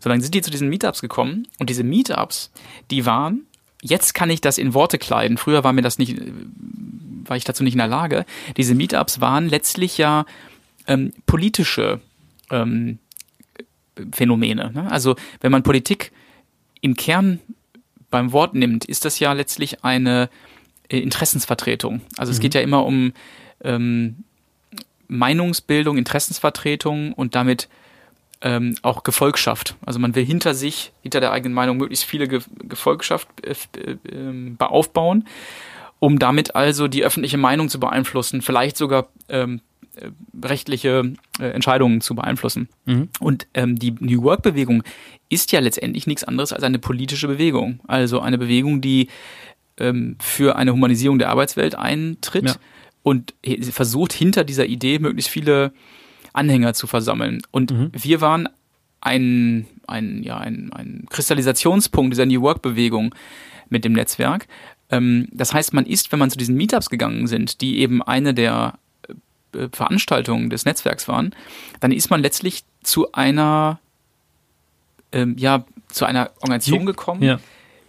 So, 0.00 0.10
dann 0.10 0.20
sind 0.20 0.34
die 0.34 0.42
zu 0.42 0.50
diesen 0.50 0.68
Meetups 0.68 1.00
gekommen 1.00 1.46
und 1.58 1.70
diese 1.70 1.84
Meetups, 1.84 2.50
die 2.90 3.06
waren 3.06 3.46
jetzt 3.82 4.14
kann 4.14 4.30
ich 4.30 4.40
das 4.40 4.58
in 4.58 4.74
Worte 4.74 4.98
kleiden. 4.98 5.36
Früher 5.38 5.64
war 5.64 5.72
mir 5.72 5.82
das 5.82 5.98
nicht, 5.98 6.20
war 7.24 7.36
ich 7.36 7.44
dazu 7.44 7.62
nicht 7.62 7.74
in 7.74 7.78
der 7.78 7.88
Lage. 7.88 8.24
Diese 8.56 8.74
Meetups 8.74 9.20
waren 9.20 9.48
letztlich 9.48 9.98
ja 9.98 10.26
ähm, 10.86 11.12
politische 11.26 12.00
ähm, 12.50 12.98
Phänomene. 14.12 14.72
Ne? 14.72 14.90
Also 14.90 15.16
wenn 15.40 15.52
man 15.52 15.62
Politik 15.62 16.12
im 16.80 16.96
Kern 16.96 17.40
beim 18.10 18.32
Wort 18.32 18.54
nimmt, 18.54 18.84
ist 18.84 19.04
das 19.04 19.18
ja 19.18 19.32
letztlich 19.32 19.84
eine 19.84 20.28
äh, 20.88 20.98
Interessensvertretung. 20.98 22.00
Also 22.16 22.30
mhm. 22.30 22.34
es 22.34 22.40
geht 22.40 22.54
ja 22.54 22.60
immer 22.60 22.84
um 22.84 23.12
ähm, 23.62 24.24
Meinungsbildung, 25.08 25.98
Interessensvertretung 25.98 27.12
und 27.12 27.34
damit 27.34 27.68
ähm, 28.42 28.74
auch 28.82 29.02
Gefolgschaft. 29.02 29.76
Also 29.84 29.98
man 29.98 30.14
will 30.14 30.24
hinter 30.24 30.54
sich, 30.54 30.92
hinter 31.02 31.20
der 31.20 31.32
eigenen 31.32 31.54
Meinung 31.54 31.76
möglichst 31.76 32.04
viele 32.04 32.26
Ge 32.26 32.40
Gefolgschaft 32.64 33.28
äh, 33.44 33.96
äh, 34.08 34.54
aufbauen, 34.58 35.26
um 35.98 36.18
damit 36.18 36.54
also 36.54 36.88
die 36.88 37.04
öffentliche 37.04 37.36
Meinung 37.36 37.68
zu 37.68 37.78
beeinflussen, 37.78 38.40
vielleicht 38.40 38.76
sogar 38.76 39.08
ähm, 39.28 39.60
äh, 39.96 40.10
rechtliche 40.42 41.12
äh, 41.38 41.50
Entscheidungen 41.50 42.00
zu 42.00 42.14
beeinflussen. 42.14 42.68
Mhm. 42.86 43.08
Und 43.20 43.46
ähm, 43.54 43.78
die 43.78 43.94
New 43.98 44.22
Work-Bewegung 44.22 44.82
ist 45.28 45.52
ja 45.52 45.60
letztendlich 45.60 46.06
nichts 46.06 46.24
anderes 46.24 46.52
als 46.52 46.62
eine 46.62 46.78
politische 46.78 47.28
Bewegung. 47.28 47.80
Also 47.86 48.20
eine 48.20 48.38
Bewegung, 48.38 48.80
die 48.80 49.08
ähm, 49.76 50.16
für 50.18 50.56
eine 50.56 50.72
Humanisierung 50.72 51.18
der 51.18 51.28
Arbeitswelt 51.28 51.74
eintritt 51.74 52.46
ja. 52.46 52.54
und 53.02 53.34
versucht 53.70 54.12
hinter 54.12 54.44
dieser 54.44 54.66
Idee 54.66 54.98
möglichst 54.98 55.30
viele 55.30 55.72
Anhänger 56.32 56.74
zu 56.74 56.86
versammeln. 56.86 57.42
Und 57.50 57.72
mhm. 57.72 57.90
wir 57.92 58.20
waren 58.20 58.48
ein, 59.00 59.66
ein, 59.86 60.22
ja, 60.22 60.38
ein, 60.38 60.72
ein 60.72 61.06
Kristallisationspunkt 61.08 62.12
dieser 62.12 62.26
New 62.26 62.42
Work-Bewegung 62.42 63.14
mit 63.68 63.84
dem 63.84 63.92
Netzwerk. 63.92 64.46
Ähm, 64.90 65.28
das 65.32 65.54
heißt, 65.54 65.72
man 65.72 65.86
ist, 65.86 66.12
wenn 66.12 66.18
man 66.18 66.30
zu 66.30 66.38
diesen 66.38 66.56
Meetups 66.56 66.90
gegangen 66.90 67.26
sind, 67.26 67.60
die 67.60 67.78
eben 67.78 68.02
eine 68.02 68.34
der 68.34 68.78
äh, 69.54 69.68
Veranstaltungen 69.72 70.50
des 70.50 70.64
Netzwerks 70.64 71.08
waren, 71.08 71.34
dann 71.80 71.92
ist 71.92 72.10
man 72.10 72.20
letztlich 72.20 72.64
zu 72.82 73.12
einer, 73.12 73.80
ähm, 75.12 75.36
ja, 75.38 75.64
zu 75.88 76.04
einer 76.04 76.30
Organisation 76.40 76.86
gekommen, 76.86 77.22
ja. 77.22 77.40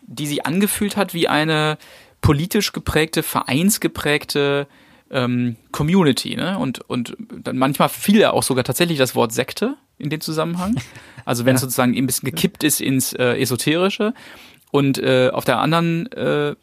die 0.04 0.28
sich 0.28 0.46
angefühlt 0.46 0.98
hat 0.98 1.14
wie 1.14 1.28
eine 1.28 1.78
politisch 2.22 2.72
geprägte, 2.72 3.24
vereinsgeprägte 3.24 4.68
ähm, 5.12 5.58
Community, 5.72 6.36
ne? 6.36 6.58
Und, 6.58 6.80
und 6.90 7.16
dann 7.44 7.58
manchmal 7.58 7.90
fiel 7.90 8.20
ja 8.20 8.32
auch 8.32 8.44
sogar 8.44 8.64
tatsächlich 8.64 8.98
das 8.98 9.16
Wort 9.16 9.34
Sekte 9.34 9.76
in 9.98 10.10
dem 10.10 10.22
Zusammenhang. 10.22 10.76
Also 11.24 11.46
wenn 11.46 11.54
es 11.54 11.62
sozusagen 11.62 11.96
ein 11.96 12.08
bisschen 12.08 12.32
gekippt 12.32 12.64
ist 12.64 12.82
ins 12.82 13.14
äh, 13.14 13.40
Esoterische. 13.40 14.16
Und 14.72 14.98
äh, 14.98 15.30
auf 15.32 15.46
der 15.46 15.60
anderen 15.60 16.12
äh, 16.14 16.56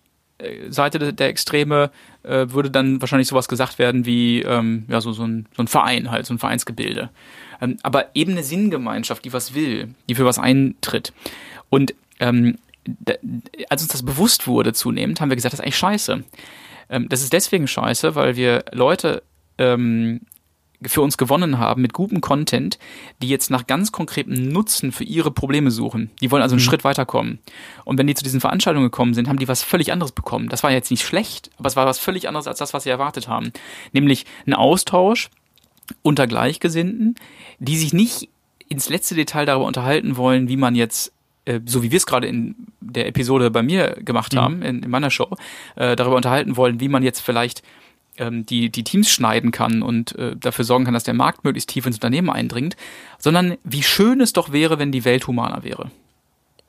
Seite 0.68 1.12
der 1.12 1.28
Extreme 1.28 1.92
äh, 2.24 2.46
würde 2.50 2.68
dann 2.68 3.00
wahrscheinlich 3.00 3.28
sowas 3.28 3.46
gesagt 3.46 3.78
werden 3.78 4.04
wie 4.04 4.42
ähm, 4.42 4.84
ja 4.88 5.00
so, 5.00 5.12
so, 5.12 5.24
ein, 5.24 5.46
so 5.56 5.62
ein 5.62 5.68
Verein 5.68 6.10
halt, 6.10 6.26
so 6.26 6.34
ein 6.34 6.40
Vereinsgebilde. 6.40 7.10
Ähm, 7.60 7.76
aber 7.84 8.06
eben 8.14 8.32
eine 8.32 8.42
Sinngemeinschaft, 8.42 9.24
die 9.24 9.32
was 9.32 9.54
will, 9.54 9.94
die 10.08 10.16
für 10.16 10.24
was 10.24 10.38
eintritt. 10.38 11.12
Und 11.70 11.94
ähm, 12.18 12.58
als 13.68 13.82
uns 13.82 13.92
das 13.92 14.04
bewusst 14.04 14.46
wurde 14.46 14.72
zunehmend, 14.72 15.20
haben 15.20 15.30
wir 15.30 15.36
gesagt, 15.36 15.52
das 15.52 15.60
ist 15.60 15.64
eigentlich 15.64 15.76
scheiße. 15.76 16.24
Ähm, 16.90 17.08
das 17.08 17.22
ist 17.22 17.32
deswegen 17.32 17.66
scheiße, 17.66 18.14
weil 18.14 18.36
wir 18.36 18.64
Leute 18.72 19.22
ähm, 19.58 20.20
für 20.82 21.02
uns 21.02 21.18
gewonnen 21.18 21.58
haben 21.58 21.82
mit 21.82 21.92
gutem 21.92 22.20
Content, 22.20 22.78
die 23.20 23.28
jetzt 23.28 23.50
nach 23.50 23.66
ganz 23.66 23.90
konkretem 23.90 24.48
Nutzen 24.48 24.92
für 24.92 25.04
ihre 25.04 25.30
Probleme 25.30 25.70
suchen. 25.70 26.10
Die 26.20 26.30
wollen 26.30 26.42
also 26.42 26.54
einen 26.54 26.62
mhm. 26.62 26.68
Schritt 26.68 26.84
weiterkommen. 26.84 27.40
Und 27.84 27.98
wenn 27.98 28.06
die 28.06 28.14
zu 28.14 28.22
diesen 28.22 28.40
Veranstaltungen 28.40 28.86
gekommen 28.86 29.14
sind, 29.14 29.28
haben 29.28 29.38
die 29.38 29.48
was 29.48 29.62
völlig 29.62 29.92
anderes 29.92 30.12
bekommen. 30.12 30.48
Das 30.48 30.62
war 30.62 30.70
jetzt 30.70 30.90
nicht 30.90 31.04
schlecht, 31.04 31.50
aber 31.58 31.66
es 31.66 31.76
war 31.76 31.86
was 31.86 31.98
völlig 31.98 32.28
anderes 32.28 32.46
als 32.46 32.58
das, 32.58 32.74
was 32.74 32.84
sie 32.84 32.90
erwartet 32.90 33.26
haben. 33.26 33.52
Nämlich 33.92 34.24
ein 34.46 34.54
Austausch 34.54 35.30
unter 36.02 36.26
Gleichgesinnten, 36.26 37.16
die 37.58 37.76
sich 37.76 37.92
nicht 37.92 38.28
ins 38.68 38.88
letzte 38.88 39.14
Detail 39.14 39.46
darüber 39.46 39.66
unterhalten 39.66 40.16
wollen, 40.16 40.48
wie 40.48 40.56
man 40.56 40.74
jetzt 40.74 41.12
äh, 41.48 41.60
so 41.64 41.82
wie 41.82 41.90
wir 41.90 41.96
es 41.96 42.06
gerade 42.06 42.26
in 42.26 42.54
der 42.80 43.06
Episode 43.06 43.50
bei 43.50 43.62
mir 43.62 43.96
gemacht 44.04 44.34
mhm. 44.34 44.38
haben, 44.38 44.62
in, 44.62 44.82
in, 44.82 44.90
meiner 44.90 45.10
Show, 45.10 45.36
äh, 45.76 45.96
darüber 45.96 46.16
unterhalten 46.16 46.56
wollen, 46.56 46.80
wie 46.80 46.88
man 46.88 47.02
jetzt 47.02 47.20
vielleicht 47.20 47.62
ähm, 48.18 48.44
die, 48.44 48.70
die 48.70 48.84
Teams 48.84 49.10
schneiden 49.10 49.50
kann 49.50 49.82
und 49.82 50.14
äh, 50.16 50.36
dafür 50.36 50.64
sorgen 50.64 50.84
kann, 50.84 50.94
dass 50.94 51.04
der 51.04 51.14
Markt 51.14 51.44
möglichst 51.44 51.70
tief 51.70 51.86
ins 51.86 51.96
Unternehmen 51.96 52.30
eindringt, 52.30 52.76
sondern 53.18 53.56
wie 53.64 53.82
schön 53.82 54.20
es 54.20 54.32
doch 54.32 54.52
wäre, 54.52 54.78
wenn 54.78 54.92
die 54.92 55.04
Welt 55.04 55.26
humaner 55.26 55.62
wäre. 55.62 55.90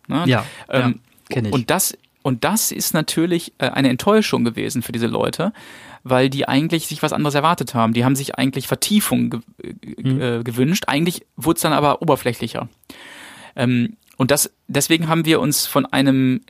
Na? 0.08 0.26
Ja, 0.26 0.46
ähm, 0.70 0.82
ja 0.82 1.36
kenne 1.36 1.48
ich. 1.50 1.54
Und 1.54 1.70
das, 1.70 1.98
und 2.22 2.44
das 2.44 2.72
ist 2.72 2.94
natürlich 2.94 3.54
äh, 3.58 3.70
eine 3.70 3.90
Enttäuschung 3.90 4.44
gewesen 4.44 4.82
für 4.82 4.92
diese 4.92 5.08
Leute, 5.08 5.54
weil 6.04 6.30
die 6.30 6.48
eigentlich 6.48 6.88
sich 6.88 7.04
was 7.04 7.14
anderes 7.14 7.36
erwartet 7.36 7.74
haben. 7.74 7.94
Die 7.94 8.06
haben 8.06 8.16
sich 8.16 8.36
eigentlich 8.36 8.68
Vertiefung 8.68 9.30
ge 9.30 9.42
mhm. 10.02 10.22
äh, 10.22 10.44
gewünscht. 10.44 10.86
Eigentlich 10.88 11.26
wurde 11.36 11.58
es 11.58 11.62
dann 11.62 11.74
aber 11.74 12.02
oberflächlicher. 12.02 12.70
Ähm, 13.56 13.98
und 14.20 14.32
das, 14.32 14.52
deswegen 14.68 15.08
haben 15.08 15.24
wir 15.24 15.40
uns 15.40 15.66
von 15.66 15.86
einem 15.86 16.42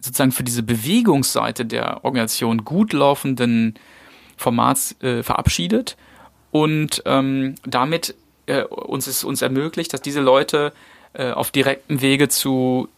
sozusagen 0.00 0.32
für 0.32 0.42
diese 0.42 0.62
Bewegungsseite 0.62 1.66
der 1.66 2.02
Organisation 2.02 2.64
gut 2.64 2.94
laufenden 2.94 3.74
Formats 4.38 4.96
äh, 5.02 5.22
verabschiedet 5.22 5.98
und 6.50 7.02
ähm, 7.04 7.56
damit 7.64 8.14
äh, 8.46 8.62
uns 8.62 9.06
ist 9.06 9.22
uns 9.22 9.42
ermöglicht, 9.42 9.92
dass 9.92 10.00
diese 10.00 10.22
Leute 10.22 10.72
äh, 11.12 11.30
auf 11.30 11.50
direktem 11.50 12.00
Wege 12.00 12.30
zu 12.30 12.88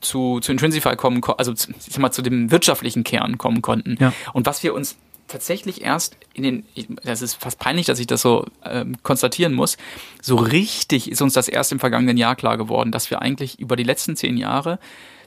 zu, 0.00 0.40
zu 0.40 0.50
Intrinsify 0.50 0.96
kommen, 0.96 1.22
also 1.38 1.52
ich 1.52 1.68
sag 1.78 1.98
mal, 1.98 2.10
zu 2.10 2.22
dem 2.22 2.50
wirtschaftlichen 2.50 3.04
Kern 3.04 3.38
kommen 3.38 3.62
konnten. 3.62 3.96
Ja. 4.00 4.12
Und 4.32 4.46
was 4.46 4.62
wir 4.64 4.74
uns 4.74 4.96
tatsächlich 5.34 5.82
erst 5.82 6.16
in 6.32 6.44
den, 6.44 6.64
das 7.02 7.20
ist 7.20 7.34
fast 7.34 7.58
peinlich, 7.58 7.86
dass 7.86 7.98
ich 7.98 8.06
das 8.06 8.22
so 8.22 8.46
ähm, 8.64 8.96
konstatieren 9.02 9.52
muss, 9.52 9.76
so 10.22 10.36
richtig 10.36 11.10
ist 11.10 11.22
uns 11.22 11.32
das 11.32 11.48
erst 11.48 11.72
im 11.72 11.80
vergangenen 11.80 12.16
Jahr 12.16 12.36
klar 12.36 12.56
geworden, 12.56 12.92
dass 12.92 13.10
wir 13.10 13.20
eigentlich 13.20 13.58
über 13.58 13.74
die 13.74 13.82
letzten 13.82 14.14
zehn 14.14 14.36
Jahre 14.36 14.78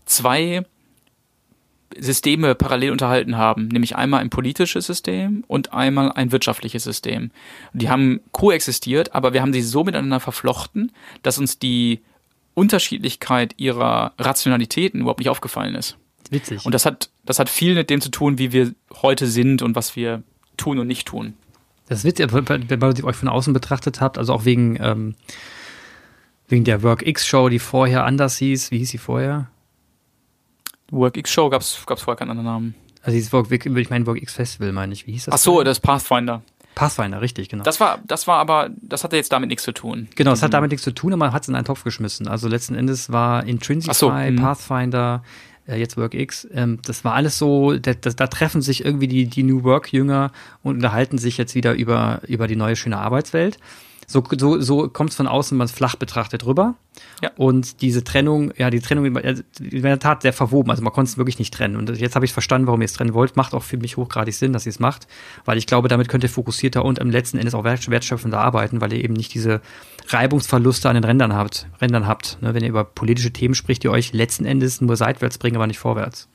zwei 0.06 0.64
Systeme 1.98 2.56
parallel 2.56 2.92
unterhalten 2.92 3.36
haben, 3.36 3.68
nämlich 3.68 3.98
einmal 3.98 4.22
ein 4.22 4.30
politisches 4.30 4.86
System 4.86 5.44
und 5.48 5.74
einmal 5.74 6.14
ein 6.14 6.32
wirtschaftliches 6.32 6.86
System. 6.86 7.32
Die 7.74 7.90
haben 7.90 8.22
koexistiert, 8.32 9.14
aber 9.14 9.34
wir 9.34 9.42
haben 9.42 9.52
sie 9.52 9.62
so 9.62 9.84
miteinander 9.84 10.22
verflochten, 10.22 10.94
dass 11.22 11.38
uns 11.38 11.60
die 11.60 12.00
Unterschiedlichkeit 12.54 13.56
ihrer 13.58 14.14
Rationalitäten 14.18 15.02
überhaupt 15.02 15.20
nicht 15.20 15.30
aufgefallen 15.30 15.76
ist. 15.76 15.98
Witzig. 16.30 16.66
Und 16.66 16.74
das 16.74 16.86
hat, 16.86 17.10
das 17.26 17.40
hat 17.40 17.50
viel 17.50 17.76
mit 17.76 17.90
dem 17.90 18.02
zu 18.02 18.10
tun, 18.10 18.38
wie 18.38 18.52
wir 18.52 18.74
heute 19.02 19.28
sind 19.28 19.62
und 19.62 19.76
was 19.76 19.96
wir 19.96 20.24
tun 20.58 20.80
und 20.80 20.88
nicht 20.88 21.08
tun. 21.08 21.34
Das 21.88 22.00
ist 22.00 22.04
witzig, 22.06 22.34
wenn 22.34 22.68
ihr 22.70 23.04
euch 23.06 23.16
von 23.16 23.30
außen 23.30 23.54
betrachtet 23.54 24.02
habt, 24.02 24.18
also 24.18 24.34
auch 24.34 24.44
wegen, 24.44 24.78
ähm, 24.82 25.16
wegen 26.50 26.66
der 26.66 26.84
WorkX-Show, 26.84 27.48
die 27.50 27.60
vorher 27.60 28.04
anders 28.04 28.38
hieß. 28.38 28.72
Wie 28.72 28.80
hieß 28.80 28.90
sie 28.90 28.98
vorher? 28.98 29.48
WorkX-Show 30.92 31.50
gab 31.50 31.62
es 31.62 31.76
vorher 31.76 32.16
keinen 32.16 32.32
anderen 32.32 32.46
Namen. 32.46 32.76
Also 33.02 33.16
dieses 33.16 33.32
Work, 33.32 33.50
ich 33.50 33.90
meine 33.90 34.06
WorkX 34.06 34.34
Festival, 34.34 34.74
meine 34.74 34.92
ich. 34.92 35.08
Wie 35.08 35.14
hieß 35.14 35.26
das? 35.26 35.34
Ach 35.34 35.38
so, 35.38 35.64
das 35.64 35.80
Pathfinder. 35.80 36.42
Pathfinder, 36.76 37.22
richtig, 37.22 37.50
genau. 37.50 37.64
Das 37.64 37.80
war, 37.80 38.00
das 38.06 38.28
war 38.28 38.38
aber, 38.38 38.70
das 38.82 39.04
hatte 39.04 39.16
jetzt 39.16 39.32
damit 39.32 39.50
nichts 39.50 39.64
zu 39.64 39.72
tun. 39.72 40.10
Genau, 40.16 40.32
es 40.32 40.44
hat 40.44 40.54
damit 40.54 40.72
nichts 40.72 40.84
zu 40.84 40.92
tun, 40.92 41.14
aber 41.14 41.26
man 41.26 41.34
hat 41.34 41.44
es 41.44 41.48
in 41.48 41.56
einen 41.56 41.66
Topf 41.66 41.84
geschmissen. 41.84 42.28
Also 42.28 42.48
letzten 42.48 42.76
Endes 42.76 43.12
war 43.12 43.46
Intrinsify, 43.46 43.94
so, 43.94 44.12
mhm. 44.12 44.36
Pathfinder, 44.36 45.24
jetzt 45.76 45.98
WorkX, 45.98 46.48
ähm, 46.54 46.80
das 46.86 47.04
war 47.04 47.14
alles 47.14 47.38
so, 47.38 47.78
da, 47.78 47.94
da, 47.94 48.10
da 48.12 48.28
treffen 48.28 48.62
sich 48.62 48.86
irgendwie 48.86 49.08
die, 49.08 49.26
die 49.26 49.44
New 49.44 49.64
Work-Jünger 49.64 50.32
und 50.64 50.76
unterhalten 50.76 51.18
sich 51.18 51.38
jetzt 51.38 51.56
wieder 51.56 51.74
über, 51.74 52.22
über 52.28 52.48
die 52.48 52.56
neue 52.56 52.76
schöne 52.76 52.98
Arbeitswelt. 52.98 53.58
So, 54.10 54.24
so, 54.38 54.62
so 54.62 54.88
kommt 54.88 55.10
es 55.10 55.18
von 55.18 55.28
außen, 55.28 55.58
man 55.58 55.68
flach 55.68 55.98
betrachtet 55.98 56.46
rüber. 56.46 56.76
Ja. 57.22 57.30
Und 57.36 57.82
diese 57.82 58.06
Trennung, 58.06 58.54
ja, 58.56 58.70
die 58.70 58.80
Trennung 58.80 59.06
in 59.06 59.82
der 59.84 60.00
Tat 60.00 60.22
sehr 60.22 60.32
verwoben. 60.32 60.72
Also 60.72 60.82
man 60.82 60.94
konnte 60.94 61.10
es 61.10 61.18
wirklich 61.18 61.40
nicht 61.40 61.54
trennen. 61.54 61.76
Und 61.76 61.90
jetzt 61.98 62.16
habe 62.16 62.24
ich 62.24 62.32
verstanden, 62.32 62.68
warum 62.68 62.80
ihr 62.80 62.86
es 62.86 62.94
trennen 62.94 63.14
wollt. 63.14 63.36
Macht 63.36 63.54
auch 63.54 63.64
für 63.64 63.76
mich 63.76 63.98
hochgradig 63.98 64.34
Sinn, 64.34 64.54
dass 64.54 64.66
ihr 64.66 64.70
es 64.70 64.80
macht. 64.80 65.10
Weil 65.44 65.58
ich 65.58 65.68
glaube, 65.68 65.90
damit 65.90 66.08
könnt 66.08 66.24
ihr 66.24 66.30
fokussierter 66.30 66.86
und 66.86 67.02
am 67.02 67.10
letzten 67.10 67.38
Endes 67.38 67.54
auch 67.54 67.66
wertschöpfender 67.66 68.40
arbeiten, 68.40 68.80
weil 68.80 68.94
ihr 68.94 69.04
eben 69.04 69.14
nicht 69.14 69.34
diese 69.34 69.60
Reibungsverluste 70.08 70.88
an 70.88 70.96
den 70.96 71.04
Rändern 71.04 71.36
habt. 71.36 71.68
Rändern 71.82 72.08
habt 72.08 72.42
ne? 72.42 72.54
Wenn 72.54 72.64
ihr 72.64 72.70
über 72.70 72.86
politische 72.86 73.34
Themen 73.34 73.56
spricht, 73.56 73.84
die 73.84 73.90
euch 73.90 74.14
letzten 74.14 74.46
Endes 74.46 74.80
nur 74.80 74.96
seitwärts 74.96 75.38
bringen, 75.38 75.58
aber 75.58 75.68
nicht 75.68 75.80
vorwärts. 75.80 76.30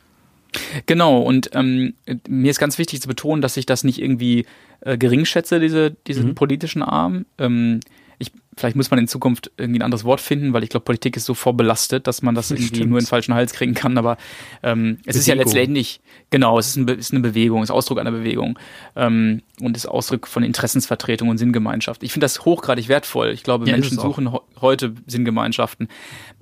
Genau, 0.84 1.20
und 1.20 1.50
ähm, 1.54 1.94
mir 2.28 2.50
ist 2.50 2.58
ganz 2.58 2.76
wichtig 2.76 3.00
zu 3.00 3.08
betonen, 3.08 3.40
dass 3.40 3.56
ich 3.56 3.64
das 3.64 3.84
nicht 3.84 4.00
irgendwie 4.02 4.44
äh, 4.84 4.98
gering 4.98 5.24
schätze, 5.24 5.60
diese, 5.60 5.92
diesen 6.06 6.28
mhm. 6.28 6.34
politischen 6.34 6.82
Arm. 6.82 7.24
Ähm, 7.38 7.80
ich, 8.18 8.30
vielleicht 8.56 8.76
muss 8.76 8.90
man 8.90 9.00
in 9.00 9.08
Zukunft 9.08 9.50
irgendwie 9.56 9.80
ein 9.80 9.82
anderes 9.82 10.04
Wort 10.04 10.20
finden, 10.20 10.52
weil 10.52 10.62
ich 10.62 10.70
glaube, 10.70 10.84
Politik 10.84 11.16
ist 11.16 11.24
so 11.24 11.34
vorbelastet, 11.34 12.06
dass 12.06 12.22
man 12.22 12.34
das 12.34 12.50
irgendwie 12.52 12.76
Stimmt. 12.76 12.90
nur 12.90 12.98
in 12.98 13.04
den 13.04 13.08
falschen 13.08 13.34
Hals 13.34 13.52
kriegen 13.52 13.74
kann. 13.74 13.98
Aber 13.98 14.16
ähm, 14.62 14.98
es 15.06 15.16
ist 15.16 15.26
ja 15.26 15.34
letztendlich, 15.34 16.00
genau, 16.30 16.58
es 16.58 16.68
ist, 16.68 16.76
ein, 16.76 16.88
ist, 16.88 17.12
eine 17.12 17.20
Bewegung, 17.20 17.62
es 17.62 17.70
ist 17.70 17.74
Ausdruck 17.74 17.98
einer 17.98 18.12
Bewegung 18.12 18.58
ähm, 18.96 19.42
und 19.60 19.76
ist 19.76 19.86
Ausdruck 19.86 20.26
von 20.26 20.42
Interessensvertretung 20.42 21.28
und 21.28 21.38
Sinngemeinschaft. 21.38 22.02
Ich 22.02 22.12
finde 22.12 22.24
das 22.24 22.44
hochgradig 22.44 22.88
wertvoll. 22.88 23.30
Ich 23.30 23.42
glaube, 23.42 23.66
ja, 23.66 23.72
Menschen 23.72 23.98
suchen 23.98 24.36
heute 24.60 24.94
Sinngemeinschaften. 25.06 25.88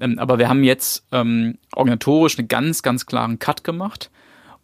Ähm, 0.01 0.19
aber 0.19 0.39
wir 0.39 0.49
haben 0.49 0.65
jetzt 0.65 1.05
ähm, 1.13 1.59
organisatorisch 1.75 2.39
einen 2.39 2.49
ganz, 2.49 2.83
ganz 2.83 3.07
klaren 3.07 3.39
Cut 3.39 3.65
gemacht. 3.65 4.11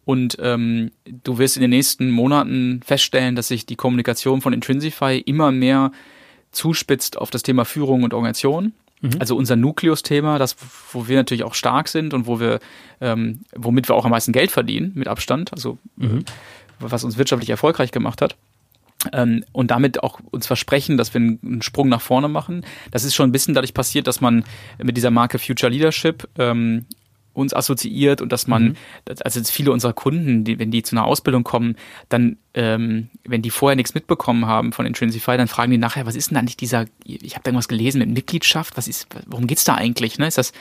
Und 0.07 0.37
ähm, 0.39 0.91
du 1.03 1.37
wirst 1.37 1.57
in 1.57 1.61
den 1.61 1.71
nächsten 1.71 2.11
Monaten 2.11 2.79
feststellen, 2.81 3.35
dass 3.35 3.49
sich 3.49 3.65
die 3.65 3.75
Kommunikation 3.75 4.39
von 4.39 4.53
Intrinsify 4.53 5.17
immer 5.19 5.51
mehr 5.51 5.91
zuspitzt 6.51 7.17
auf 7.17 7.29
das 7.29 7.43
Thema 7.43 7.65
Führung 7.65 8.03
und 8.03 8.13
Organisation. 8.13 8.71
Mhm. 9.01 9.09
Also 9.19 9.35
unser 9.35 9.57
Nukleus-Thema, 9.57 10.39
das, 10.39 10.55
wo 10.93 11.09
wir 11.09 11.17
natürlich 11.17 11.43
auch 11.43 11.55
stark 11.55 11.89
sind 11.89 12.13
und 12.13 12.25
wo 12.25 12.39
wir, 12.39 12.61
ähm, 13.01 13.41
womit 13.53 13.89
wir 13.89 13.95
auch 13.95 14.05
am 14.05 14.11
meisten 14.11 14.31
Geld 14.31 14.49
verdienen, 14.49 14.93
mit 14.95 15.09
Abstand, 15.09 15.51
also 15.51 15.77
mhm. 15.97 16.23
was 16.79 17.03
uns 17.03 17.17
wirtschaftlich 17.17 17.49
erfolgreich 17.49 17.91
gemacht 17.91 18.21
hat. 18.21 18.37
Ähm, 19.11 19.43
und 19.51 19.71
damit 19.71 20.01
auch 20.03 20.21
uns 20.31 20.47
versprechen, 20.47 20.95
dass 20.95 21.13
wir 21.13 21.19
einen, 21.19 21.61
Sprung 21.61 21.89
nach 21.89 21.99
vorne 21.99 22.29
machen. 22.29 22.65
Das 22.91 23.03
ist 23.03 23.13
schon 23.13 23.27
ein 23.27 23.33
bisschen 23.33 23.53
dadurch 23.53 23.73
passiert, 23.73 24.07
dass 24.07 24.21
man 24.21 24.45
mit 24.81 24.95
dieser 24.95 25.11
Marke 25.11 25.37
Future 25.37 25.69
Leadership 25.69 26.29
ähm, 26.37 26.85
uns 27.37 27.53
assoziiert 27.53 28.21
und 28.21 28.31
dass 28.31 28.47
man, 28.47 28.63
mhm. 28.63 28.75
also 29.23 29.41
viele 29.43 29.71
unserer 29.71 29.93
Kunden, 29.93 30.43
die, 30.43 30.59
wenn 30.59 30.71
die 30.71 30.83
zu 30.83 30.95
einer 30.95 31.05
Ausbildung 31.05 31.43
kommen, 31.43 31.75
dann, 32.09 32.37
ähm, 32.53 33.09
wenn 33.23 33.41
die 33.41 33.51
vorher 33.51 33.75
nichts 33.75 33.93
mitbekommen 33.93 34.47
haben 34.47 34.73
von 34.73 34.85
Intrinsify, 34.85 35.37
dann 35.37 35.47
fragen 35.47 35.71
die 35.71 35.77
nachher, 35.77 36.05
was 36.05 36.15
ist 36.15 36.31
denn 36.31 36.37
eigentlich 36.37 36.57
dieser, 36.57 36.85
ich 37.05 37.35
habe 37.35 37.43
da 37.43 37.49
irgendwas 37.49 37.67
gelesen 37.67 37.99
mit 37.99 38.09
Mitgliedschaft, 38.09 38.75
was 38.75 38.87
ist, 38.87 39.07
worum 39.27 39.47
geht's 39.47 39.63
da 39.63 39.75
eigentlich? 39.75 40.17
Ne? 40.17 40.27
Ist 40.27 40.39
das, 40.39 40.51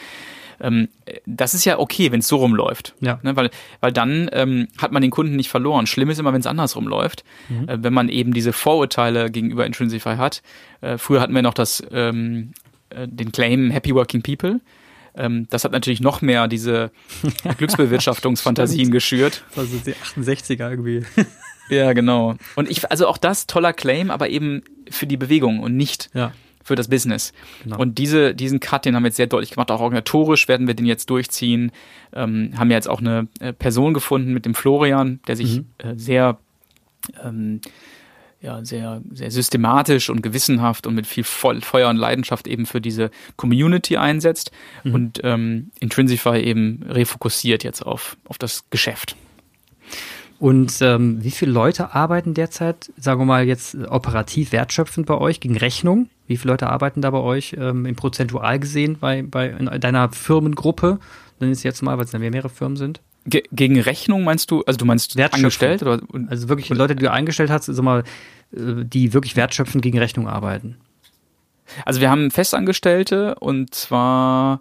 ähm, 0.60 0.88
das 1.24 1.54
ist 1.54 1.64
ja 1.64 1.78
okay, 1.78 2.12
wenn 2.12 2.20
es 2.20 2.28
so 2.28 2.36
rumläuft. 2.36 2.94
Ja. 3.00 3.18
Ne? 3.22 3.36
Weil, 3.36 3.50
weil 3.80 3.92
dann 3.92 4.28
ähm, 4.32 4.68
hat 4.78 4.92
man 4.92 5.02
den 5.02 5.10
Kunden 5.10 5.36
nicht 5.36 5.48
verloren. 5.48 5.86
Schlimm 5.86 6.10
ist 6.10 6.18
immer, 6.18 6.32
wenn 6.32 6.40
es 6.40 6.46
andersrum 6.46 6.86
läuft. 6.86 7.24
Mhm. 7.48 7.68
Äh, 7.68 7.82
wenn 7.82 7.92
man 7.94 8.08
eben 8.08 8.32
diese 8.32 8.52
Vorurteile 8.52 9.30
gegenüber 9.30 9.66
Intrinsify 9.66 10.16
hat. 10.16 10.42
Äh, 10.80 10.98
früher 10.98 11.20
hatten 11.20 11.34
wir 11.34 11.42
noch 11.42 11.54
das, 11.54 11.82
ähm, 11.90 12.52
äh, 12.90 13.08
den 13.08 13.32
Claim 13.32 13.70
Happy 13.70 13.94
Working 13.94 14.22
People. 14.22 14.60
Ähm, 15.16 15.46
das 15.50 15.64
hat 15.64 15.72
natürlich 15.72 16.00
noch 16.00 16.22
mehr 16.22 16.48
diese 16.48 16.90
Glücksbewirtschaftungsfantasien 17.58 18.90
geschürt. 18.90 19.44
Das 19.54 19.68
sind 19.70 19.86
die 19.86 19.94
68er 19.94 20.70
irgendwie. 20.70 21.04
ja, 21.70 21.92
genau. 21.92 22.36
Und 22.54 22.70
ich, 22.70 22.90
also 22.90 23.06
auch 23.08 23.18
das 23.18 23.46
toller 23.46 23.72
Claim, 23.72 24.10
aber 24.10 24.28
eben 24.28 24.62
für 24.90 25.06
die 25.06 25.16
Bewegung 25.16 25.60
und 25.60 25.76
nicht 25.76 26.10
ja. 26.14 26.32
für 26.62 26.74
das 26.74 26.88
Business. 26.88 27.32
Genau. 27.64 27.78
Und 27.78 27.98
diese, 27.98 28.34
diesen 28.34 28.60
Cut, 28.60 28.84
den 28.84 28.94
haben 28.94 29.02
wir 29.02 29.08
jetzt 29.08 29.16
sehr 29.16 29.26
deutlich 29.26 29.52
gemacht. 29.52 29.70
Auch 29.70 29.80
organisatorisch 29.80 30.48
werden 30.48 30.66
wir 30.66 30.74
den 30.74 30.86
jetzt 30.86 31.08
durchziehen. 31.10 31.72
Ähm, 32.12 32.52
haben 32.56 32.70
ja 32.70 32.76
jetzt 32.76 32.88
auch 32.88 33.00
eine 33.00 33.28
äh, 33.40 33.52
Person 33.52 33.94
gefunden 33.94 34.32
mit 34.32 34.44
dem 34.44 34.54
Florian, 34.54 35.20
der 35.26 35.36
sich 35.36 35.58
mhm. 35.58 35.66
äh, 35.78 35.94
sehr 35.96 36.38
ähm, 37.22 37.60
ja, 38.46 38.64
sehr, 38.64 39.02
sehr 39.10 39.30
systematisch 39.30 40.08
und 40.08 40.22
gewissenhaft 40.22 40.86
und 40.86 40.94
mit 40.94 41.06
viel 41.06 41.24
Feuer 41.24 41.90
und 41.90 41.96
Leidenschaft 41.96 42.46
eben 42.46 42.64
für 42.64 42.80
diese 42.80 43.10
Community 43.36 43.96
einsetzt 43.96 44.52
mhm. 44.84 44.94
und 44.94 45.20
ähm, 45.24 45.70
Intrinsify 45.80 46.38
eben 46.38 46.84
refokussiert 46.88 47.64
jetzt 47.64 47.84
auf, 47.84 48.16
auf 48.24 48.38
das 48.38 48.70
Geschäft. 48.70 49.16
Und 50.38 50.80
ähm, 50.80 51.24
wie 51.24 51.30
viele 51.30 51.50
Leute 51.50 51.94
arbeiten 51.94 52.34
derzeit, 52.34 52.92
sagen 52.96 53.20
wir 53.20 53.24
mal 53.24 53.44
jetzt 53.44 53.74
operativ 53.88 54.52
wertschöpfend 54.52 55.06
bei 55.06 55.16
euch 55.16 55.40
gegen 55.40 55.56
Rechnung? 55.56 56.08
Wie 56.26 56.36
viele 56.36 56.52
Leute 56.52 56.68
arbeiten 56.68 57.00
da 57.00 57.10
bei 57.10 57.20
euch 57.20 57.56
ähm, 57.58 57.86
im 57.86 57.96
Prozentual 57.96 58.60
gesehen 58.60 58.98
bei, 59.00 59.22
bei 59.22 59.48
deiner 59.48 60.10
Firmengruppe? 60.12 60.98
Dann 61.40 61.50
ist 61.50 61.62
jetzt 61.62 61.82
mal, 61.82 61.96
weil 61.98 62.04
es 62.04 62.12
ja 62.12 62.18
mehrere 62.18 62.50
Firmen 62.50 62.76
sind. 62.76 63.00
Ge 63.24 63.42
gegen 63.50 63.80
Rechnung 63.80 64.22
meinst 64.22 64.50
du, 64.52 64.62
also 64.66 64.76
du 64.76 64.84
meinst 64.84 65.18
angestellt? 65.18 65.82
Oder? 65.82 66.00
Also 66.28 66.48
wirklich 66.48 66.68
Leute, 66.68 66.94
die 66.94 67.04
du 67.04 67.10
eingestellt 67.10 67.50
hast, 67.50 67.64
sag 67.64 67.84
mal, 67.84 68.00
äh, 68.00 68.04
die 68.52 69.12
wirklich 69.12 69.36
wertschöpfend 69.36 69.82
gegen 69.82 69.98
Rechnung 69.98 70.28
arbeiten. 70.28 70.76
Also 71.84 72.00
wir 72.00 72.10
haben 72.10 72.30
Festangestellte 72.30 73.34
und 73.36 73.74
zwar 73.74 74.60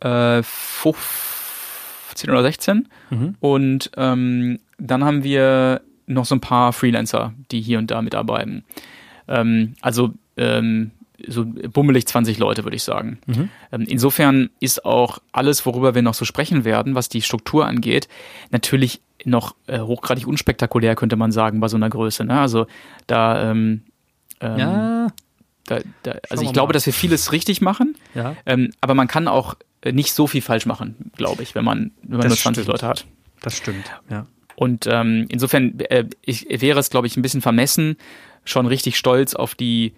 äh, 0.00 0.42
15 0.42 2.30
oder 2.30 2.42
16 2.42 2.88
mhm. 3.10 3.36
und 3.40 3.90
ähm, 3.96 4.58
dann 4.78 5.04
haben 5.04 5.22
wir 5.24 5.82
noch 6.06 6.24
so 6.24 6.34
ein 6.34 6.40
paar 6.40 6.72
Freelancer, 6.72 7.32
die 7.50 7.60
hier 7.60 7.78
und 7.78 7.90
da 7.90 8.02
mitarbeiten. 8.02 8.64
Ähm, 9.28 9.74
also 9.80 10.12
ähm, 10.36 10.90
so 11.26 11.44
bummelig 11.44 12.06
20 12.06 12.38
Leute, 12.38 12.64
würde 12.64 12.76
ich 12.76 12.82
sagen. 12.82 13.18
Mhm. 13.26 13.48
Ähm, 13.72 13.84
insofern 13.88 14.50
ist 14.60 14.84
auch 14.84 15.18
alles, 15.32 15.64
worüber 15.66 15.94
wir 15.94 16.02
noch 16.02 16.14
so 16.14 16.24
sprechen 16.24 16.64
werden, 16.64 16.94
was 16.94 17.08
die 17.08 17.22
Struktur 17.22 17.66
angeht, 17.66 18.08
natürlich 18.50 19.00
noch 19.24 19.54
äh, 19.66 19.80
hochgradig 19.80 20.26
unspektakulär, 20.26 20.94
könnte 20.94 21.16
man 21.16 21.32
sagen, 21.32 21.60
bei 21.60 21.68
so 21.68 21.76
einer 21.76 21.90
Größe. 21.90 22.24
Ne? 22.24 22.38
Also 22.38 22.66
da, 23.06 23.50
ähm, 23.50 23.82
ähm, 24.40 24.58
ja. 24.58 25.06
Da, 25.66 25.80
da, 26.04 26.14
also 26.30 26.44
ich 26.44 26.52
glaube, 26.52 26.72
dass 26.72 26.86
wir 26.86 26.92
vieles 26.92 27.32
richtig 27.32 27.60
machen, 27.60 27.96
ja. 28.14 28.36
ähm, 28.46 28.70
aber 28.80 28.94
man 28.94 29.08
kann 29.08 29.26
auch 29.26 29.56
äh, 29.80 29.90
nicht 29.90 30.12
so 30.12 30.28
viel 30.28 30.40
falsch 30.40 30.64
machen, 30.64 31.10
glaube 31.16 31.42
ich, 31.42 31.56
wenn 31.56 31.64
man, 31.64 31.90
wenn 32.02 32.18
man 32.18 32.28
nur 32.28 32.36
20 32.36 32.62
stimmt. 32.62 32.68
Leute 32.68 32.86
hat. 32.86 33.04
Das 33.42 33.56
stimmt, 33.56 33.90
ja. 34.08 34.26
Und 34.54 34.86
ähm, 34.86 35.26
insofern 35.28 35.78
äh, 35.80 36.04
ich, 36.22 36.46
wäre 36.48 36.78
es, 36.78 36.88
glaube 36.88 37.06
ich, 37.06 37.16
ein 37.16 37.22
bisschen 37.22 37.42
vermessen, 37.42 37.96
schon 38.44 38.66
richtig 38.66 38.96
stolz 38.96 39.34
auf 39.34 39.54
die 39.54 39.92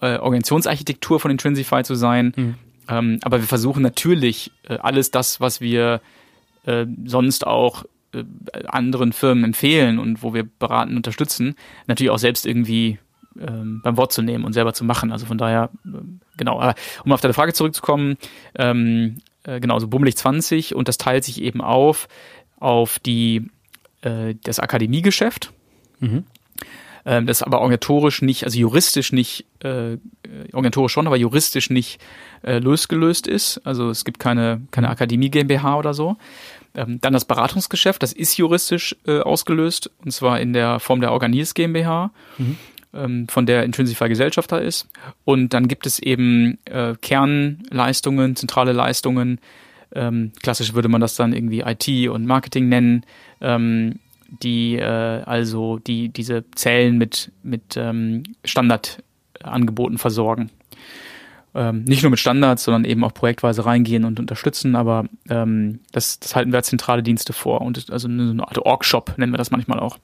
äh, 0.00 0.16
Organisationsarchitektur 0.18 1.20
von 1.20 1.30
Intrinsify 1.30 1.82
zu 1.82 1.94
sein. 1.94 2.32
Mhm. 2.36 2.54
Ähm, 2.88 3.18
aber 3.22 3.40
wir 3.40 3.46
versuchen 3.46 3.82
natürlich 3.82 4.52
äh, 4.68 4.78
alles 4.78 5.10
das, 5.10 5.40
was 5.40 5.60
wir 5.60 6.00
äh, 6.64 6.86
sonst 7.04 7.46
auch 7.46 7.84
äh, 8.12 8.24
anderen 8.66 9.12
Firmen 9.12 9.44
empfehlen 9.44 9.98
und 9.98 10.22
wo 10.22 10.34
wir 10.34 10.44
beraten, 10.44 10.96
unterstützen, 10.96 11.54
natürlich 11.86 12.10
auch 12.10 12.18
selbst 12.18 12.46
irgendwie 12.46 12.98
ähm, 13.38 13.80
beim 13.82 13.96
Wort 13.96 14.12
zu 14.12 14.22
nehmen 14.22 14.44
und 14.44 14.52
selber 14.52 14.72
zu 14.72 14.84
machen. 14.84 15.12
Also 15.12 15.26
von 15.26 15.38
daher, 15.38 15.70
äh, 15.84 15.90
genau. 16.36 16.60
Aber 16.60 16.74
um 17.04 17.12
auf 17.12 17.20
deine 17.20 17.34
Frage 17.34 17.52
zurückzukommen, 17.52 18.16
ähm, 18.54 19.18
äh, 19.44 19.60
genau, 19.60 19.78
so 19.78 19.88
bummelig 19.88 20.16
20 20.16 20.74
und 20.74 20.88
das 20.88 20.98
teilt 20.98 21.24
sich 21.24 21.42
eben 21.42 21.60
auf 21.60 22.08
auf 22.60 22.98
die 22.98 23.50
das 24.00 24.60
Akademiegeschäft. 24.60 25.52
Mhm. 25.98 26.22
Ähm, 27.08 27.26
das 27.26 27.42
aber 27.42 27.60
organisatorisch 27.60 28.20
nicht, 28.20 28.44
also 28.44 28.58
juristisch 28.58 29.12
nicht, 29.12 29.46
äh, 29.60 29.96
organisatorisch 30.52 30.92
schon, 30.92 31.06
aber 31.06 31.16
juristisch 31.16 31.70
nicht 31.70 32.02
äh, 32.42 32.58
losgelöst 32.58 33.26
ist. 33.26 33.62
Also 33.64 33.88
es 33.88 34.04
gibt 34.04 34.18
keine, 34.18 34.60
keine 34.72 34.90
Akademie 34.90 35.30
GmbH 35.30 35.78
oder 35.78 35.94
so. 35.94 36.18
Ähm, 36.74 37.00
dann 37.00 37.14
das 37.14 37.24
Beratungsgeschäft, 37.24 38.02
das 38.02 38.12
ist 38.12 38.36
juristisch 38.36 38.94
äh, 39.06 39.20
ausgelöst, 39.20 39.90
und 40.04 40.10
zwar 40.10 40.38
in 40.38 40.52
der 40.52 40.80
Form 40.80 41.00
der 41.00 41.12
Organis 41.12 41.54
GmbH. 41.54 42.10
Mhm 42.36 42.58
ähm, 42.94 43.28
von 43.28 43.44
der 43.44 43.64
Intrinsify 43.64 44.08
Gesellschafter 44.08 44.62
ist. 44.62 44.88
Und 45.26 45.52
dann 45.52 45.68
gibt 45.68 45.86
es 45.86 45.98
eben 45.98 46.56
äh, 46.64 46.94
Kernleistungen, 47.00 48.34
zentrale 48.34 48.72
Leistungen. 48.72 49.40
Ähm, 49.94 50.32
klassisch 50.42 50.72
würde 50.72 50.88
man 50.88 51.02
das 51.02 51.14
dann 51.14 51.34
irgendwie 51.34 51.60
IT 51.60 52.08
und 52.08 52.24
Marketing 52.24 52.70
nennen. 52.70 53.04
Ähm, 53.42 53.98
die 54.28 54.76
äh, 54.76 54.84
also 54.84 55.78
die 55.78 56.08
diese 56.10 56.44
Zellen 56.54 56.98
mit 56.98 57.32
mit 57.42 57.76
ähm, 57.76 58.22
Standardangeboten 58.44 59.98
versorgen. 59.98 60.50
Ähm, 61.54 61.84
nicht 61.84 62.02
nur 62.02 62.10
mit 62.10 62.20
Standards, 62.20 62.64
sondern 62.64 62.84
eben 62.84 63.02
auch 63.04 63.14
projektweise 63.14 63.64
reingehen 63.64 64.04
und 64.04 64.20
unterstützen, 64.20 64.76
aber 64.76 65.06
ähm, 65.30 65.80
das, 65.92 66.20
das 66.20 66.36
halten 66.36 66.52
wir 66.52 66.58
als 66.58 66.68
zentrale 66.68 67.02
Dienste 67.02 67.32
vor 67.32 67.62
und 67.62 67.90
also 67.90 68.06
eine 68.06 68.46
Art 68.46 68.58
Org-Shop 68.58 69.14
nennen 69.16 69.32
wir 69.32 69.38
das 69.38 69.50
manchmal 69.50 69.80
auch. 69.80 69.98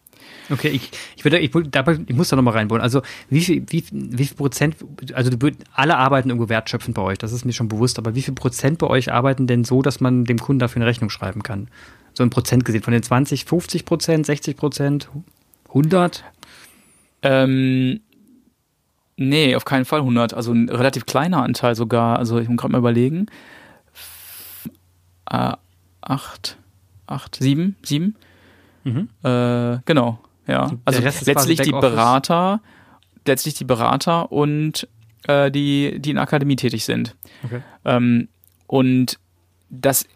Okay, 0.51 0.69
ich, 0.69 0.91
ich, 1.17 1.25
würde, 1.25 1.39
ich, 1.39 1.55
ich 1.55 2.17
muss 2.17 2.29
da 2.29 2.37
nochmal 2.37 2.55
reinbauen. 2.55 2.81
Also 2.81 3.03
wie 3.31 3.41
viel, 3.41 3.65
wie, 3.69 3.85
wie 3.93 4.25
viel 4.25 4.37
Prozent, 4.37 4.77
also 5.15 5.31
alle 5.73 5.97
arbeiten 5.97 6.31
irgendwo 6.31 6.49
wertschöpfend 6.49 6.95
bei 6.95 7.03
euch, 7.03 7.19
das 7.19 7.33
ist 7.33 7.45
mir 7.45 7.53
schon 7.53 7.69
bewusst, 7.69 7.99
aber 7.99 8.15
wie 8.15 8.23
viel 8.23 8.35
Prozent 8.35 8.79
bei 8.79 8.87
euch 8.87 9.13
arbeiten 9.13 9.47
denn 9.47 9.65
so, 9.65 9.83
dass 9.83 10.01
man 10.01 10.25
dem 10.25 10.39
Kunden 10.39 10.59
dafür 10.59 10.81
eine 10.81 10.87
Rechnung 10.87 11.11
schreiben 11.11 11.43
kann? 11.43 11.69
So 12.15 12.23
ein 12.23 12.31
Prozent 12.31 12.65
gesehen? 12.65 12.83
Von 12.83 12.93
den 12.93 13.03
20, 13.03 13.45
50 13.45 13.85
Prozent, 13.85 14.27
60 14.27 14.57
Prozent, 14.57 15.09
100? 15.69 16.25
Ähm, 17.23 18.01
nee, 19.17 19.55
auf 19.57 19.65
keinen 19.65 19.85
Fall 19.85 20.01
100. 20.01 20.35
Also 20.35 20.53
ein 20.53 20.69
relativ 20.69 21.07
kleiner 21.07 21.43
Anteil 21.43 21.75
sogar. 21.75 22.19
Also 22.19 22.39
ich 22.39 22.49
muss 22.49 22.59
gerade 22.59 22.73
mal 22.73 22.79
überlegen. 22.79 23.27
Äh, 25.31 25.53
acht, 26.01 26.59
acht, 27.07 27.37
sieben, 27.37 27.77
sieben. 27.83 28.17
Mhm. 28.85 29.09
Äh, 29.23 29.79
genau, 29.85 30.21
ja. 30.47 30.71
Also 30.85 31.03
letztlich 31.03 31.61
die 31.61 31.73
Berater, 31.73 32.61
letztlich 33.27 33.55
die 33.55 33.65
Berater 33.65 34.31
und 34.31 34.87
äh, 35.27 35.51
die, 35.51 35.99
die 35.99 36.11
in 36.11 36.17
der 36.17 36.23
Akademie 36.23 36.57
tätig 36.57 36.85
sind. 36.85 37.17
Okay. 37.43 37.63
Ähm, 37.85 38.29
und 38.67 39.19
das 39.71 40.07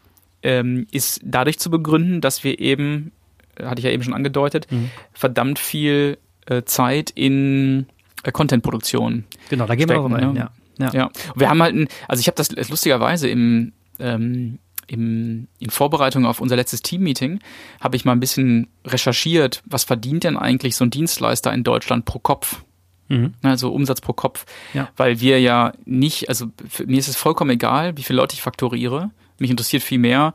ähm, 0.42 0.86
ist 0.90 1.20
dadurch 1.24 1.58
zu 1.58 1.70
begründen, 1.70 2.20
dass 2.20 2.44
wir 2.44 2.58
eben, 2.58 3.12
hatte 3.60 3.80
ich 3.80 3.84
ja 3.84 3.90
eben 3.90 4.02
schon 4.02 4.14
angedeutet, 4.14 4.66
mhm. 4.70 4.90
verdammt 5.12 5.58
viel 5.58 6.18
äh, 6.46 6.62
Zeit 6.62 7.10
in 7.10 7.86
äh, 8.22 8.32
Content-Produktion. 8.32 9.24
Genau, 9.50 9.66
da 9.66 9.74
gehen 9.74 9.88
stecken, 9.88 10.02
wir 10.02 10.16
auch 10.16 10.20
rein, 10.20 10.32
ne? 10.32 10.38
ja. 10.38 10.50
Ja. 10.78 10.92
ja. 10.92 11.10
Wir 11.34 11.50
haben 11.50 11.62
halt, 11.62 11.74
ein, 11.74 11.88
also 12.06 12.20
ich 12.20 12.28
habe 12.28 12.36
das 12.36 12.50
lustigerweise 12.68 13.28
im, 13.28 13.72
ähm, 13.98 14.58
im, 14.86 15.48
in 15.58 15.70
Vorbereitung 15.70 16.24
auf 16.24 16.40
unser 16.40 16.56
letztes 16.56 16.82
Team-Meeting 16.82 17.40
habe 17.80 17.96
ich 17.96 18.04
mal 18.04 18.12
ein 18.12 18.20
bisschen 18.20 18.68
recherchiert, 18.86 19.62
was 19.66 19.84
verdient 19.84 20.24
denn 20.24 20.36
eigentlich 20.36 20.76
so 20.76 20.84
ein 20.84 20.90
Dienstleister 20.90 21.52
in 21.52 21.64
Deutschland 21.64 22.04
pro 22.04 22.18
Kopf? 22.18 22.64
Mhm. 23.08 23.34
Also 23.42 23.72
Umsatz 23.72 24.00
pro 24.00 24.12
Kopf. 24.12 24.46
Ja. 24.74 24.88
Weil 24.96 25.20
wir 25.20 25.40
ja 25.40 25.72
nicht, 25.84 26.28
also 26.28 26.46
mir 26.86 26.98
ist 26.98 27.08
es 27.08 27.16
vollkommen 27.16 27.50
egal, 27.50 27.96
wie 27.96 28.02
viele 28.02 28.18
Leute 28.18 28.34
ich 28.34 28.42
faktoriere. 28.42 29.10
Mich 29.38 29.50
interessiert 29.50 29.82
viel 29.82 29.98
mehr, 29.98 30.34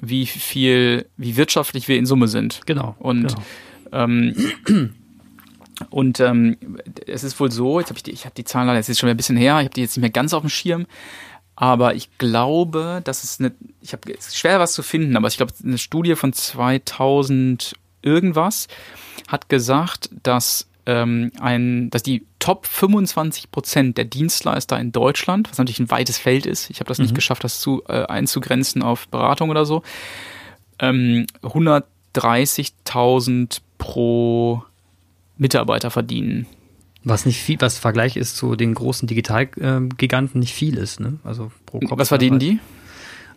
wie 0.00 0.26
viel, 0.26 1.06
wie 1.16 1.36
wirtschaftlich 1.36 1.88
wir 1.88 1.96
in 1.96 2.06
Summe 2.06 2.28
sind. 2.28 2.60
Genau. 2.66 2.96
Und 2.98 3.28
genau. 3.28 3.42
Ähm, 3.92 4.34
und 5.88 6.20
ähm, 6.20 6.56
es 7.06 7.24
ist 7.24 7.40
wohl 7.40 7.50
so, 7.50 7.80
jetzt 7.80 7.88
habe 7.88 7.98
ich 7.98 8.02
die, 8.02 8.10
ich 8.10 8.24
habe 8.26 8.34
die 8.34 8.44
Zahlen 8.44 8.66
leider, 8.66 8.78
jetzt 8.78 8.88
ist 8.88 8.98
schon 8.98 9.08
ein 9.08 9.16
bisschen 9.16 9.36
her, 9.36 9.58
ich 9.60 9.64
habe 9.64 9.74
die 9.74 9.80
jetzt 9.80 9.96
nicht 9.96 10.02
mehr 10.02 10.10
ganz 10.10 10.34
auf 10.34 10.42
dem 10.42 10.50
Schirm, 10.50 10.86
aber 11.56 11.94
ich 11.94 12.16
glaube, 12.18 13.00
dass 13.04 13.24
es 13.24 13.40
eine, 13.40 13.52
ich 13.80 13.92
habe 13.92 14.12
schwer 14.20 14.60
was 14.60 14.74
zu 14.74 14.82
finden, 14.82 15.16
aber 15.16 15.28
ich 15.28 15.36
glaube, 15.36 15.52
eine 15.64 15.78
Studie 15.78 16.16
von 16.16 16.32
2000 16.32 17.74
irgendwas 18.02 18.68
hat 19.28 19.48
gesagt, 19.48 20.10
dass 20.22 20.69
ähm, 20.86 21.30
ein, 21.40 21.90
dass 21.90 22.02
die 22.02 22.24
Top 22.38 22.66
25 22.66 23.50
Prozent 23.50 23.98
der 23.98 24.06
Dienstleister 24.06 24.78
in 24.78 24.92
Deutschland, 24.92 25.50
was 25.50 25.58
natürlich 25.58 25.80
ein 25.80 25.90
weites 25.90 26.16
Feld 26.18 26.46
ist, 26.46 26.70
ich 26.70 26.80
habe 26.80 26.88
das 26.88 26.96
mhm. 26.98 27.04
nicht 27.04 27.14
geschafft, 27.14 27.44
das 27.44 27.60
zu, 27.60 27.82
äh, 27.88 28.06
einzugrenzen 28.06 28.82
auf 28.82 29.06
Beratung 29.08 29.50
oder 29.50 29.66
so, 29.66 29.82
ähm, 30.78 31.26
130.000 31.42 33.60
pro 33.78 34.62
Mitarbeiter 35.36 35.90
verdienen. 35.90 36.46
Was 37.02 37.24
nicht 37.24 37.40
viel, 37.40 37.58
was 37.60 37.78
Vergleich 37.78 38.16
ist 38.16 38.36
zu 38.36 38.56
den 38.56 38.74
großen 38.74 39.08
Digitalgiganten 39.08 40.38
nicht 40.38 40.52
viel 40.52 40.76
ist, 40.76 41.00
ne? 41.00 41.18
Also 41.24 41.50
pro 41.64 41.80
Kopf. 41.80 41.98
Was 41.98 42.08
verdienen 42.08 42.38
die? 42.38 42.58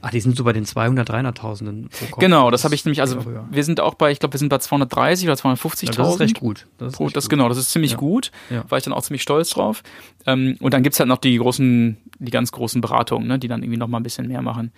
Ach, 0.06 0.12
die 0.12 0.20
sind 0.20 0.36
so 0.36 0.44
bei 0.44 0.52
den 0.52 0.66
200, 0.66 1.10
300.000 1.10 1.89
pro 1.89 2.06
Kopf. 2.08 2.20
Genau, 2.20 2.52
das, 2.52 2.66
habe 2.66 2.76
ich 2.76 2.84
nämlich, 2.84 3.00
also 3.00 3.24
wir 3.50 3.63
sind 3.63 3.80
auch 3.80 3.94
bei, 3.94 4.12
ich 4.12 4.20
glaube, 4.20 4.34
wir 4.34 4.38
sind 4.38 4.50
bei 4.50 4.58
230 4.58 5.30
oder 5.30 5.36
250.000. 5.36 5.86
Ja, 5.86 5.92
das 5.94 6.13
ist 6.16 6.20
recht 6.20 6.39
gut. 6.42 6.68
Das, 6.78 6.89
ist 6.89 6.98
pro, 6.98 7.08
das 7.08 7.24
gut. 7.24 7.30
genau, 7.30 7.48
das 7.48 7.58
ist 7.58 7.72
ziemlich 7.72 7.92
ja. 7.92 7.98
gut, 7.98 8.32
ja. 8.50 8.66
war 8.70 8.78
ich 8.78 8.84
dann 8.84 8.92
auch 8.92 9.02
ziemlich 9.02 9.22
stolz 9.22 9.52
drauf. 9.52 9.82
Ähm, 10.26 10.58
und 10.60 10.74
dann 10.74 10.84
gibt's 10.84 11.00
halt 11.00 11.08
noch 11.08 11.20
die 11.20 11.38
großen, 11.38 11.96
die 12.20 12.32
ganz 12.32 12.52
großen 12.52 12.82
Beratungen, 12.82 13.30
ne, 13.30 13.39
die 13.39 13.48
dann 13.48 13.63
irgendwie 13.63 13.78
noch 13.78 13.88
mal 13.88 14.02
ein 14.02 14.04
bisschen 14.04 14.28
mehr 14.28 14.42
machen. 14.42 14.74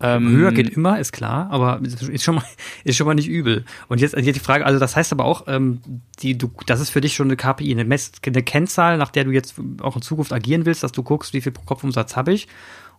Ähm, 0.00 0.28
Höher 0.28 0.52
geht 0.52 0.68
immer, 0.68 0.98
ist 0.98 1.12
klar, 1.12 1.48
aber 1.50 1.80
ist 1.82 2.22
schon 2.22 2.34
mal, 2.34 2.44
ist 2.84 2.96
schon 2.96 3.06
mal 3.06 3.14
nicht 3.14 3.28
übel. 3.28 3.64
Und 3.88 4.02
jetzt, 4.02 4.14
jetzt 4.14 4.36
die 4.36 4.40
Frage, 4.40 4.66
also 4.66 4.78
das 4.78 4.94
heißt 4.94 5.10
aber 5.12 5.24
auch, 5.24 5.44
ähm, 5.46 5.80
die, 6.20 6.36
du, 6.36 6.50
das 6.66 6.80
ist 6.80 6.90
für 6.90 7.00
dich 7.00 7.14
schon 7.14 7.28
eine 7.28 7.36
KPI, 7.36 7.72
eine, 7.72 7.86
Mess, 7.86 8.12
eine 8.26 8.42
Kennzahl, 8.42 8.98
nach 8.98 9.10
der 9.10 9.24
du 9.24 9.30
jetzt 9.30 9.54
auch 9.80 9.96
in 9.96 10.02
Zukunft 10.02 10.34
agieren 10.34 10.66
willst, 10.66 10.82
dass 10.82 10.92
du 10.92 11.02
guckst, 11.02 11.32
wie 11.32 11.40
viel 11.40 11.52
pro 11.52 11.62
Kopfumsatz 11.64 12.14
habe 12.14 12.34
ich 12.34 12.46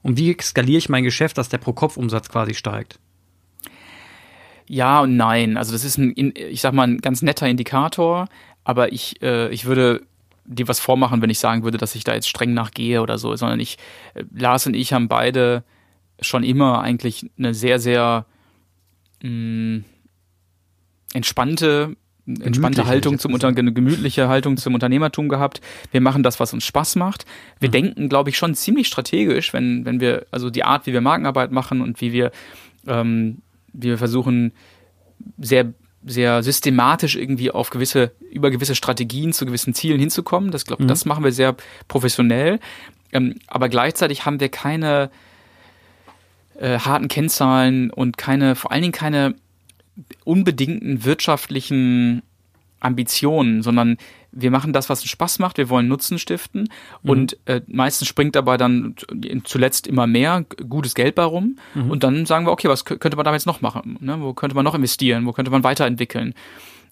und 0.05 0.19
wie 0.19 0.37
skaliere 0.39 0.77
ich 0.77 0.87
mein 0.87 1.03
Geschäft, 1.03 1.35
dass 1.39 1.49
der 1.49 1.57
Pro-Kopf-Umsatz 1.57 2.29
quasi 2.29 2.53
steigt? 2.53 2.99
Ja 4.67 5.01
und 5.01 5.17
nein. 5.17 5.57
Also 5.57 5.71
das 5.71 5.83
ist 5.83 5.97
ein, 5.97 6.13
ich 6.35 6.61
sag 6.61 6.73
mal, 6.75 6.87
ein 6.87 6.99
ganz 6.99 7.23
netter 7.23 7.47
Indikator, 7.47 8.27
aber 8.63 8.93
ich, 8.93 9.19
äh, 9.23 9.49
ich 9.49 9.65
würde 9.65 10.03
dir 10.45 10.67
was 10.67 10.79
vormachen, 10.79 11.23
wenn 11.23 11.31
ich 11.31 11.39
sagen 11.39 11.63
würde, 11.63 11.79
dass 11.79 11.95
ich 11.95 12.03
da 12.03 12.13
jetzt 12.13 12.29
streng 12.29 12.53
nachgehe 12.53 13.01
oder 13.01 13.17
so, 13.17 13.35
sondern 13.35 13.59
ich, 13.59 13.79
äh, 14.13 14.25
Lars 14.31 14.67
und 14.67 14.75
ich 14.75 14.93
haben 14.93 15.07
beide 15.07 15.63
schon 16.21 16.43
immer 16.43 16.81
eigentlich 16.81 17.27
eine 17.39 17.55
sehr, 17.55 17.79
sehr 17.79 18.27
mh, 19.23 19.29
mm, 19.29 19.85
entspannte 21.15 21.97
entspannte 22.27 22.88
Haltung 22.88 23.19
zum 23.19 23.33
Unter 23.33 23.47
eine 23.47 23.73
gemütliche 23.73 24.27
Haltung 24.27 24.57
zum 24.57 24.73
Unternehmertum 24.73 25.29
gehabt. 25.29 25.61
Wir 25.91 26.01
machen 26.01 26.23
das, 26.23 26.39
was 26.39 26.53
uns 26.53 26.63
Spaß 26.63 26.95
macht. 26.95 27.25
Wir 27.59 27.69
mhm. 27.69 27.73
denken, 27.73 28.09
glaube 28.09 28.29
ich, 28.29 28.38
schon 28.38 28.55
ziemlich 28.55 28.88
strategisch, 28.88 29.53
wenn 29.53 29.85
wenn 29.85 29.99
wir 29.99 30.25
also 30.31 30.49
die 30.49 30.63
Art, 30.63 30.88
wie 30.88 30.93
wir 30.93 31.01
Markenarbeit 31.01 31.51
machen 31.51 31.81
und 31.81 32.01
wie 32.01 32.11
wir 32.13 32.31
ähm, 32.88 33.41
wir 33.73 33.97
versuchen 33.97 34.53
sehr 35.38 35.73
sehr 36.05 36.43
systematisch 36.43 37.15
irgendwie 37.15 37.49
auf 37.49 37.71
gewisse, 37.71 38.11
über 38.31 38.51
gewisse 38.51 38.75
Strategien 38.75 39.33
zu 39.33 39.45
gewissen 39.45 39.73
Zielen 39.73 39.99
hinzukommen. 39.99 40.51
Das 40.51 40.65
glaube, 40.65 40.83
mhm. 40.83 40.88
das 40.88 41.05
machen 41.05 41.23
wir 41.23 41.31
sehr 41.31 41.55
professionell. 41.88 42.59
Ähm, 43.11 43.35
aber 43.47 43.69
gleichzeitig 43.69 44.25
haben 44.25 44.39
wir 44.39 44.49
keine 44.49 45.09
äh, 46.59 46.79
harten 46.79 47.07
Kennzahlen 47.07 47.89
und 47.89 48.17
keine, 48.17 48.55
vor 48.55 48.71
allen 48.71 48.83
Dingen 48.83 48.93
keine 48.93 49.35
unbedingten 50.23 51.05
wirtschaftlichen 51.05 52.21
Ambitionen, 52.79 53.63
sondern 53.63 53.97
wir 54.31 54.51
machen 54.51 54.73
das, 54.73 54.89
was 54.89 55.03
Spaß 55.03 55.39
macht, 55.39 55.58
wir 55.58 55.69
wollen 55.69 55.88
Nutzen 55.88 56.19
stiften 56.19 56.69
mhm. 57.01 57.10
und 57.10 57.38
äh, 57.45 57.62
meistens 57.67 58.08
springt 58.08 58.36
dabei 58.36 58.58
dann 58.58 58.95
zuletzt 59.45 59.88
immer 59.88 60.08
mehr 60.08 60.45
gutes 60.69 60.93
Geld 60.93 61.15
bei 61.15 61.23
rum 61.23 61.58
mhm. 61.73 61.89
und 61.89 62.03
dann 62.03 62.25
sagen 62.25 62.45
wir, 62.45 62.51
okay, 62.51 62.67
was 62.67 62.86
könnte 62.86 63.15
man 63.15 63.23
damit 63.23 63.41
jetzt 63.41 63.47
noch 63.47 63.62
machen? 63.62 63.97
Ne? 64.01 64.17
Wo 64.19 64.34
könnte 64.34 64.55
man 64.55 64.65
noch 64.65 64.75
investieren? 64.75 65.25
Wo 65.25 65.31
könnte 65.31 65.51
man 65.51 65.63
weiterentwickeln? 65.63 66.34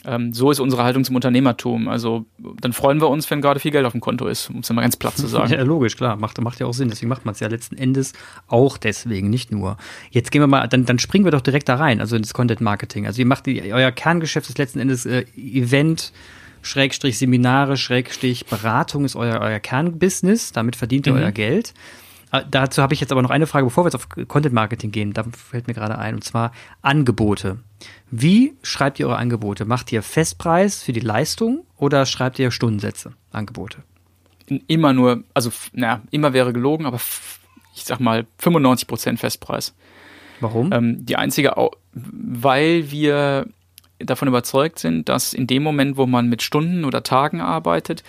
Ähm, 0.05 0.33
so 0.33 0.51
ist 0.51 0.59
unsere 0.59 0.83
Haltung 0.83 1.03
zum 1.03 1.15
Unternehmertum. 1.15 1.87
Also 1.87 2.25
dann 2.59 2.73
freuen 2.73 2.99
wir 2.99 3.09
uns, 3.09 3.29
wenn 3.31 3.41
gerade 3.41 3.59
viel 3.59 3.71
Geld 3.71 3.85
auf 3.85 3.93
dem 3.93 4.01
Konto 4.01 4.27
ist, 4.27 4.49
um 4.49 4.59
es 4.59 4.69
mal 4.71 4.81
ganz 4.81 4.97
platt 4.97 5.17
zu 5.17 5.27
sagen. 5.27 5.51
Ja, 5.51 5.63
logisch, 5.63 5.95
klar. 5.95 6.17
Macht, 6.17 6.39
macht 6.41 6.59
ja 6.59 6.65
auch 6.65 6.73
Sinn. 6.73 6.89
Deswegen 6.89 7.09
macht 7.09 7.25
man 7.25 7.33
es 7.33 7.39
ja 7.39 7.47
letzten 7.47 7.77
Endes 7.77 8.13
auch 8.47 8.77
deswegen, 8.77 9.29
nicht 9.29 9.51
nur. 9.51 9.77
Jetzt 10.11 10.31
gehen 10.31 10.41
wir 10.41 10.47
mal, 10.47 10.67
dann, 10.67 10.85
dann 10.85 10.99
springen 10.99 11.25
wir 11.25 11.31
doch 11.31 11.41
direkt 11.41 11.69
da 11.69 11.75
rein, 11.75 12.01
also 12.01 12.15
ins 12.15 12.33
Content 12.33 12.61
Marketing. 12.61 13.05
Also 13.07 13.21
ihr 13.21 13.25
macht 13.25 13.47
euer 13.47 13.91
Kerngeschäft 13.91 14.49
ist 14.49 14.57
letzten 14.57 14.79
Endes 14.79 15.05
äh, 15.05 15.25
Event, 15.37 16.11
Schrägstrich 16.61 17.17
Seminare, 17.17 17.77
Schrägstrich 17.77 18.45
Beratung 18.45 19.05
ist 19.05 19.15
euer, 19.15 19.39
euer 19.41 19.59
Kernbusiness. 19.59 20.51
Damit 20.51 20.75
verdient 20.75 21.07
ihr 21.07 21.13
mhm. 21.13 21.19
euer 21.19 21.31
Geld. 21.31 21.73
Äh, 22.33 22.41
dazu 22.49 22.81
habe 22.81 22.93
ich 22.93 22.99
jetzt 22.99 23.11
aber 23.11 23.21
noch 23.21 23.29
eine 23.29 23.47
Frage, 23.47 23.65
bevor 23.65 23.85
wir 23.85 23.89
jetzt 23.89 23.95
auf 23.95 24.09
Content 24.27 24.53
Marketing 24.53 24.91
gehen. 24.91 25.13
Da 25.13 25.23
fällt 25.23 25.67
mir 25.67 25.73
gerade 25.73 25.97
ein, 25.97 26.15
und 26.15 26.23
zwar 26.23 26.51
Angebote. 26.81 27.59
Wie 28.11 28.55
schreibt 28.63 28.99
ihr 28.99 29.07
eure 29.07 29.17
Angebote? 29.17 29.65
Macht 29.65 29.91
ihr 29.91 30.01
Festpreis 30.01 30.83
für 30.83 30.93
die 30.93 30.99
Leistung 30.99 31.65
oder 31.77 32.05
schreibt 32.05 32.39
ihr 32.39 32.51
Stundensätze, 32.51 33.13
Angebote? 33.31 33.83
Immer 34.67 34.93
nur, 34.93 35.23
also, 35.33 35.51
naja, 35.71 36.01
immer 36.11 36.33
wäre 36.33 36.51
gelogen, 36.51 36.85
aber 36.85 36.99
ich 37.75 37.85
sag 37.85 37.99
mal 37.99 38.25
95% 38.41 39.17
Festpreis. 39.17 39.73
Warum? 40.39 40.73
Ähm, 40.73 41.05
die 41.05 41.15
einzige, 41.15 41.55
weil 41.93 42.91
wir 42.91 43.47
davon 43.99 44.27
überzeugt 44.27 44.79
sind, 44.79 45.07
dass 45.07 45.33
in 45.33 45.47
dem 45.47 45.63
Moment, 45.63 45.97
wo 45.97 46.07
man 46.07 46.27
mit 46.27 46.41
Stunden 46.41 46.83
oder 46.83 47.03
Tagen 47.03 47.41
arbeitet, 47.41 48.03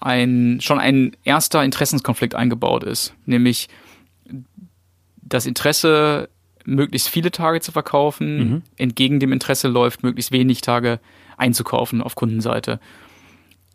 ein, 0.00 0.60
schon 0.60 0.78
ein 0.78 1.16
erster 1.24 1.64
Interessenskonflikt 1.64 2.34
eingebaut 2.34 2.84
ist, 2.84 3.14
nämlich 3.26 3.68
das 5.22 5.46
Interesse, 5.46 6.28
möglichst 6.64 7.08
viele 7.08 7.30
Tage 7.30 7.60
zu 7.60 7.72
verkaufen, 7.72 8.38
mhm. 8.38 8.62
entgegen 8.76 9.20
dem 9.20 9.32
Interesse 9.32 9.68
läuft, 9.68 10.02
möglichst 10.02 10.32
wenig 10.32 10.60
Tage 10.60 11.00
einzukaufen 11.36 12.02
auf 12.02 12.14
Kundenseite. 12.14 12.78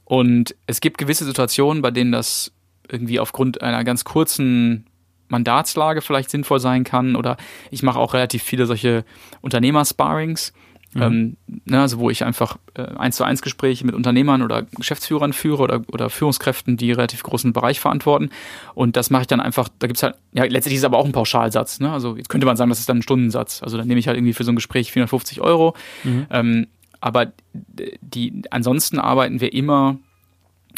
Und 0.06 0.56
es 0.68 0.80
gibt 0.80 0.98
gewisse 0.98 1.26
Situationen, 1.26 1.82
bei 1.82 1.92
denen 1.92 2.12
das 2.12 2.52
irgendwie 2.88 3.20
aufgrund 3.20 3.62
einer 3.62 3.84
ganz 3.84 4.04
kurzen 4.04 4.86
Mandatslage 5.30 6.02
vielleicht 6.02 6.30
sinnvoll 6.30 6.60
sein 6.60 6.84
kann. 6.84 7.16
Oder 7.16 7.38
ich 7.72 7.82
mache 7.82 8.00
auch 8.00 8.14
relativ 8.14 8.44
viele 8.44 8.66
solche 8.66 9.06
Unternehmersparings, 9.42 10.54
Mhm. 10.94 11.02
Ähm, 11.02 11.38
ne, 11.66 11.82
also 11.82 12.00
wo 12.00 12.10
ich 12.10 12.24
einfach 12.24 12.58
äh, 12.76 12.84
eins 12.84 13.16
zu 13.16 13.24
eins 13.24 13.42
Gespräche 13.42 13.86
mit 13.86 13.96
Unternehmern 13.96 14.42
oder 14.42 14.64
Geschäftsführern 14.64 15.34
führe 15.34 15.64
oder, 15.64 15.82
oder 15.92 16.10
Führungskräften, 16.10 16.78
die 16.78 16.92
relativ 16.92 17.24
großen 17.24 17.54
Bereich 17.54 17.80
verantworten. 17.80 18.30
Und 18.76 18.96
das 18.96 19.10
mache 19.10 19.24
ich 19.24 19.28
dann 19.28 19.40
einfach, 19.40 19.70
da 19.80 19.88
gibt's 19.88 20.04
halt, 20.04 20.16
ja, 20.34 20.44
letztendlich 20.44 20.76
ist 20.76 20.82
es 20.82 20.86
aber 20.86 20.98
auch 20.98 21.06
ein 21.06 21.12
Pauschalsatz. 21.12 21.80
Ne? 21.80 21.92
Also 21.92 22.16
jetzt 22.16 22.30
könnte 22.30 22.46
man 22.46 22.58
sagen, 22.58 22.70
das 22.70 22.80
ist 22.80 22.90
dann 22.90 23.00
ein 23.00 23.04
Stundensatz. 23.04 23.64
Also 23.64 23.78
dann 23.78 23.88
nehme 23.88 24.00
ich 24.00 24.08
halt 24.08 24.18
irgendwie 24.18 24.34
für 24.34 24.44
so 24.44 24.52
ein 24.52 24.56
Gespräch 24.56 24.92
450 24.92 25.42
Euro. 25.42 25.76
Mhm. 26.04 26.28
Ähm, 26.30 26.68
aber 27.02 27.34
die, 27.54 28.44
ansonsten 28.50 29.00
arbeiten 29.00 29.42
wir 29.42 29.54
immer 29.54 29.98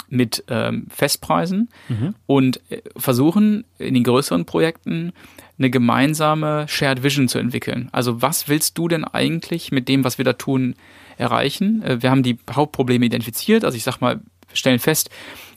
mit 0.10 0.44
ähm, 0.48 0.88
Festpreisen 0.90 1.70
mhm. 1.88 2.16
und 2.26 2.60
äh, 2.70 2.82
versuchen 2.98 3.64
in 3.78 3.94
den 3.94 4.04
größeren 4.04 4.46
Projekten 4.46 5.14
eine 5.58 5.70
gemeinsame 5.70 6.68
Shared 6.68 7.04
Vision 7.04 7.28
zu 7.28 7.40
entwickeln. 7.40 7.90
Also 7.92 8.22
was 8.22 8.48
willst 8.48 8.78
du 8.78 8.88
denn 8.88 9.06
eigentlich 9.06 9.72
mit 9.72 9.88
dem, 9.88 10.04
was 10.04 10.18
wir 10.18 10.26
da 10.26 10.34
tun, 10.34 10.76
erreichen? 11.18 11.82
Äh, 11.84 12.02
wir 12.02 12.12
haben 12.12 12.24
die 12.24 12.38
Hauptprobleme 12.52 13.06
identifiziert. 13.06 13.64
Also 13.64 13.78
ich 13.78 13.84
sag 13.84 14.02
mal, 14.02 14.20
wir 14.50 14.56
stellen 14.56 14.80
fest, 14.80 15.10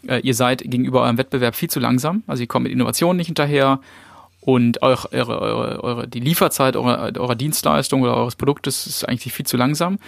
äh, 0.07 0.21
ihr 0.21 0.35
seid 0.35 0.63
gegenüber 0.63 1.03
eurem 1.03 1.19
Wettbewerb 1.19 1.55
viel 1.55 1.71
zu 1.71 1.81
langsam. 1.81 2.23
Also 2.27 2.43
ihr 2.43 2.47
kommt 2.47 2.65
mit 2.65 2.73
Innovationen 2.73 3.17
nicht 3.17 3.27
hinterher 3.27 3.81
und 4.41 4.83
eure, 4.83 5.13
eure, 5.13 5.83
eure, 5.83 6.09
die 6.09 6.21
Lieferzeit 6.21 6.77
eurer, 6.77 7.13
eurer 7.17 7.35
Dienstleistung 7.35 8.03
oder 8.03 8.17
eures 8.17 8.37
Produktes 8.37 8.87
ist 8.87 9.09
eigentlich 9.09 9.33
viel 9.33 9.47
zu 9.47 9.57
langsam. 9.57 9.99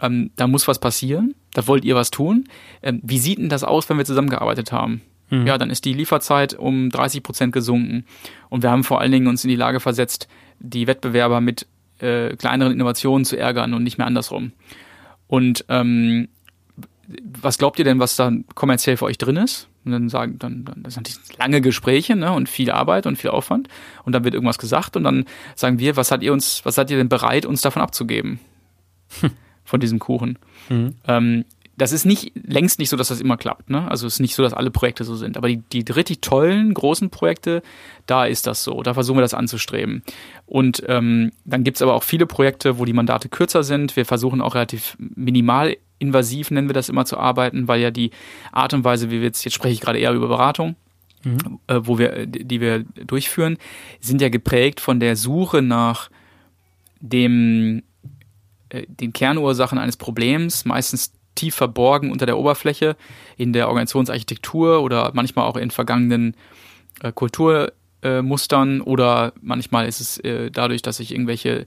Ähm, 0.00 0.30
da 0.36 0.46
muss 0.46 0.68
was 0.68 0.78
passieren. 0.78 1.34
Da 1.52 1.66
wollt 1.66 1.84
ihr 1.84 1.94
was 1.94 2.10
tun. 2.10 2.48
Ähm, 2.82 3.00
wie 3.02 3.18
sieht 3.18 3.38
denn 3.38 3.48
das 3.48 3.64
aus, 3.64 3.88
wenn 3.88 3.98
wir 3.98 4.04
zusammengearbeitet 4.04 4.72
haben? 4.72 5.02
Mhm. 5.40 5.46
Ja, 5.46 5.58
dann 5.58 5.70
ist 5.70 5.84
die 5.84 5.92
Lieferzeit 5.92 6.54
um 6.54 6.90
30 6.90 7.22
Prozent 7.22 7.52
gesunken. 7.52 8.04
Und 8.48 8.62
wir 8.62 8.70
haben 8.70 8.84
vor 8.84 9.00
allen 9.00 9.12
Dingen 9.12 9.26
uns 9.26 9.44
in 9.44 9.50
die 9.50 9.56
Lage 9.56 9.80
versetzt, 9.80 10.28
die 10.60 10.86
Wettbewerber 10.86 11.40
mit 11.40 11.66
äh, 12.00 12.36
kleineren 12.36 12.72
Innovationen 12.72 13.24
zu 13.24 13.36
ärgern 13.36 13.74
und 13.74 13.82
nicht 13.82 13.98
mehr 13.98 14.06
andersrum. 14.06 14.52
Und 15.26 15.64
ähm, 15.68 16.28
was 17.40 17.58
glaubt 17.58 17.78
ihr 17.78 17.84
denn, 17.84 17.98
was 17.98 18.16
da 18.16 18.32
kommerziell 18.54 18.96
für 18.96 19.04
euch 19.06 19.18
drin 19.18 19.36
ist? 19.36 19.68
Und 19.84 19.92
dann 19.92 20.08
sagen, 20.08 20.38
dann, 20.38 20.64
dann 20.64 20.82
das 20.82 20.94
sind 20.94 21.10
lange 21.38 21.60
Gespräche 21.60 22.16
ne, 22.16 22.32
und 22.32 22.48
viel 22.48 22.70
Arbeit 22.70 23.06
und 23.06 23.16
viel 23.16 23.30
Aufwand. 23.30 23.68
Und 24.04 24.12
dann 24.12 24.24
wird 24.24 24.34
irgendwas 24.34 24.58
gesagt 24.58 24.96
und 24.96 25.04
dann 25.04 25.26
sagen 25.54 25.78
wir, 25.78 25.96
was 25.96 26.08
seid 26.08 26.22
ihr 26.22 26.32
uns, 26.32 26.64
was 26.64 26.76
seid 26.76 26.90
ihr 26.90 26.96
denn 26.96 27.10
bereit, 27.10 27.44
uns 27.44 27.60
davon 27.60 27.82
abzugeben? 27.82 28.40
Hm. 29.20 29.30
Von 29.66 29.80
diesem 29.80 29.98
Kuchen. 29.98 30.38
Mhm. 30.68 30.94
Ähm, 31.06 31.44
das 31.76 31.92
ist 31.92 32.04
nicht 32.04 32.32
längst 32.34 32.78
nicht 32.78 32.88
so, 32.88 32.96
dass 32.96 33.08
das 33.08 33.20
immer 33.20 33.36
klappt. 33.36 33.70
Ne? 33.70 33.90
Also 33.90 34.06
es 34.06 34.14
ist 34.14 34.20
nicht 34.20 34.34
so, 34.34 34.42
dass 34.42 34.52
alle 34.52 34.70
Projekte 34.70 35.04
so 35.04 35.16
sind. 35.16 35.36
Aber 35.36 35.48
die, 35.48 35.58
die 35.58 35.80
richtig 35.92 36.20
tollen, 36.20 36.72
großen 36.72 37.10
Projekte, 37.10 37.62
da 38.06 38.26
ist 38.26 38.46
das 38.46 38.62
so. 38.62 38.82
Da 38.82 38.94
versuchen 38.94 39.18
wir 39.18 39.22
das 39.22 39.34
anzustreben. 39.34 40.02
Und 40.46 40.82
ähm, 40.86 41.32
dann 41.44 41.64
gibt's 41.64 41.82
aber 41.82 41.94
auch 41.94 42.02
viele 42.02 42.26
Projekte, 42.26 42.78
wo 42.78 42.84
die 42.84 42.92
Mandate 42.92 43.28
kürzer 43.28 43.64
sind. 43.64 43.96
Wir 43.96 44.04
versuchen 44.04 44.40
auch 44.40 44.54
relativ 44.54 44.96
minimal 44.98 45.76
invasiv, 45.98 46.50
nennen 46.50 46.68
wir 46.68 46.74
das 46.74 46.88
immer, 46.88 47.06
zu 47.06 47.18
arbeiten, 47.18 47.66
weil 47.66 47.80
ja 47.80 47.90
die 47.90 48.10
Art 48.52 48.74
und 48.74 48.84
Weise, 48.84 49.10
wie 49.10 49.16
wir 49.16 49.24
jetzt, 49.24 49.44
jetzt 49.44 49.54
spreche 49.54 49.74
ich 49.74 49.80
gerade 49.80 49.98
eher 49.98 50.12
über 50.12 50.28
Beratung, 50.28 50.76
mhm. 51.24 51.60
äh, 51.66 51.80
wo 51.82 51.98
wir, 51.98 52.26
die 52.26 52.60
wir 52.60 52.84
durchführen, 53.06 53.58
sind 54.00 54.20
ja 54.20 54.28
geprägt 54.28 54.80
von 54.80 55.00
der 55.00 55.16
Suche 55.16 55.62
nach 55.62 56.10
dem 57.00 57.82
äh, 58.68 58.86
den 58.88 59.12
Kernursachen 59.12 59.78
eines 59.78 59.96
Problems, 59.96 60.64
meistens 60.64 61.12
tief 61.34 61.54
verborgen 61.54 62.10
unter 62.10 62.26
der 62.26 62.38
Oberfläche 62.38 62.96
in 63.36 63.52
der 63.52 63.68
Organisationsarchitektur 63.68 64.82
oder 64.82 65.10
manchmal 65.14 65.46
auch 65.46 65.56
in 65.56 65.70
vergangenen 65.70 66.36
äh, 67.00 67.12
Kulturmustern 67.12 68.80
äh, 68.80 68.82
oder 68.82 69.32
manchmal 69.40 69.86
ist 69.86 70.00
es 70.00 70.18
äh, 70.18 70.50
dadurch, 70.50 70.82
dass 70.82 70.98
sich 70.98 71.12
irgendwelche 71.12 71.66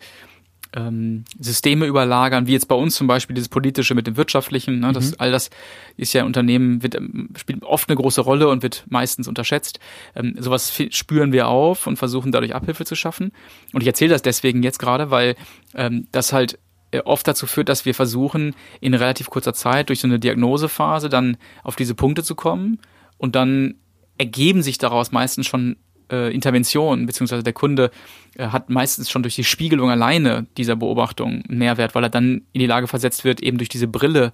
ähm, 0.76 1.24
Systeme 1.40 1.86
überlagern, 1.86 2.48
wie 2.48 2.54
jetzt 2.54 2.68
bei 2.68 2.76
uns 2.76 2.96
zum 2.96 3.08
Beispiel 3.08 3.34
dieses 3.34 3.50
politische 3.50 3.96
mit 3.96 4.08
dem 4.08 4.18
wirtschaftlichen. 4.18 4.80
Ne, 4.80 4.92
das, 4.92 5.12
mhm. 5.12 5.16
All 5.20 5.32
das 5.32 5.50
ist 5.96 6.14
ja 6.14 6.24
Unternehmen, 6.26 6.84
wird, 6.84 6.96
ähm, 6.96 7.30
spielt 7.38 7.64
oft 7.64 7.90
eine 7.90 7.96
große 7.96 8.22
Rolle 8.22 8.48
und 8.50 8.64
wird 8.64 8.86
meistens 8.90 9.28
unterschätzt. 9.28 9.80
Ähm, 10.16 10.36
sowas 10.38 10.74
spüren 10.90 11.32
wir 11.32 11.48
auf 11.48 11.88
und 11.88 11.98
versuchen 11.98 12.32
dadurch 12.32 12.56
Abhilfe 12.56 12.86
zu 12.86 12.96
schaffen. 12.96 13.32
Und 13.74 13.82
ich 13.82 13.88
erzähle 13.88 14.12
das 14.12 14.22
deswegen 14.22 14.64
jetzt 14.64 14.80
gerade, 14.80 15.12
weil 15.12 15.36
ähm, 15.74 16.08
das 16.12 16.34
halt 16.34 16.60
oft 17.06 17.28
dazu 17.28 17.48
führt, 17.48 17.70
dass 17.70 17.86
wir 17.86 17.94
versuchen, 17.94 18.56
in 18.82 18.94
relativ 18.94 19.30
kurzer 19.30 19.54
Zeit 19.54 19.90
durch 19.90 20.00
so 20.00 20.08
eine 20.08 20.20
Diagnosephase 20.20 21.10
dann 21.10 21.38
auf 21.64 21.76
diese 21.76 21.96
Punkte 21.96 22.24
zu 22.24 22.36
kommen 22.36 22.80
und 23.18 23.36
dann 23.36 23.76
ergeben 24.18 24.62
sich 24.62 24.78
daraus 24.78 25.12
meistens 25.12 25.48
schon 25.48 25.78
äh, 26.12 26.34
Interventionen, 26.34 27.06
beziehungsweise 27.06 27.44
der 27.44 27.54
Kunde 27.54 27.92
äh, 28.36 28.48
hat 28.48 28.70
meistens 28.70 29.10
schon 29.10 29.24
durch 29.24 29.36
die 29.36 29.44
Spiegelung 29.44 29.90
alleine 29.90 30.48
dieser 30.58 30.76
Beobachtung 30.76 31.44
einen 31.48 31.58
Mehrwert, 31.60 31.96
weil 31.96 32.04
er 32.04 32.10
dann 32.10 32.44
in 32.54 32.60
die 32.60 32.66
Lage 32.66 32.88
versetzt 32.88 33.24
wird, 33.24 33.42
eben 33.42 33.58
durch 33.58 33.70
diese 33.70 33.88
Brille 33.88 34.32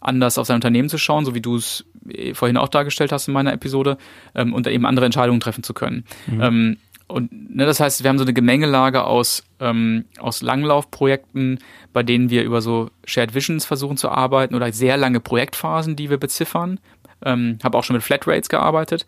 anders 0.00 0.36
auf 0.36 0.46
sein 0.46 0.56
Unternehmen 0.56 0.88
zu 0.88 0.98
schauen, 0.98 1.24
so 1.24 1.34
wie 1.34 1.40
du 1.40 1.56
es 1.56 1.84
äh, 2.08 2.34
vorhin 2.34 2.56
auch 2.56 2.68
dargestellt 2.68 3.12
hast 3.12 3.28
in 3.28 3.34
meiner 3.34 3.52
Episode, 3.52 3.98
ähm, 4.34 4.52
und 4.52 4.66
eben 4.66 4.84
andere 4.84 5.06
Entscheidungen 5.06 5.40
treffen 5.40 5.62
zu 5.62 5.74
können. 5.74 6.04
Mhm. 6.26 6.40
Ähm, 6.40 6.76
und 7.08 7.54
ne, 7.54 7.66
das 7.66 7.80
heißt, 7.80 8.02
wir 8.02 8.08
haben 8.08 8.18
so 8.18 8.24
eine 8.24 8.32
Gemengelage 8.32 9.04
aus, 9.04 9.44
ähm, 9.60 10.04
aus 10.18 10.42
Langlaufprojekten, 10.42 11.58
bei 11.92 12.02
denen 12.02 12.30
wir 12.30 12.42
über 12.42 12.62
so 12.62 12.90
Shared 13.04 13.34
Visions 13.34 13.64
versuchen 13.64 13.96
zu 13.96 14.08
arbeiten 14.08 14.54
oder 14.54 14.72
sehr 14.72 14.96
lange 14.96 15.20
Projektphasen, 15.20 15.96
die 15.96 16.10
wir 16.10 16.18
beziffern. 16.18 16.80
Ähm, 17.24 17.58
habe 17.62 17.78
auch 17.78 17.84
schon 17.84 17.94
mit 17.94 18.02
Flatrates 18.02 18.48
gearbeitet 18.48 19.06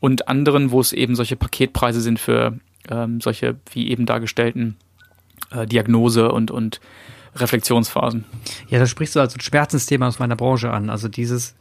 und 0.00 0.28
anderen, 0.28 0.70
wo 0.70 0.80
es 0.80 0.92
eben 0.92 1.14
solche 1.14 1.36
Paketpreise 1.36 2.00
sind 2.00 2.18
für 2.18 2.58
ähm, 2.90 3.20
solche 3.20 3.56
wie 3.72 3.90
eben 3.90 4.06
dargestellten 4.06 4.76
äh, 5.50 5.66
Diagnose 5.66 6.30
und, 6.30 6.50
und 6.50 6.80
Reflexionsphasen. 7.36 8.24
Ja, 8.68 8.78
da 8.78 8.86
sprichst 8.86 9.16
du 9.16 9.20
also 9.20 9.36
ein 9.36 9.40
Schmerzensthema 9.40 10.06
aus 10.08 10.18
meiner 10.18 10.36
Branche 10.36 10.70
an. 10.70 10.90
Also 10.90 11.08
dieses, 11.08 11.54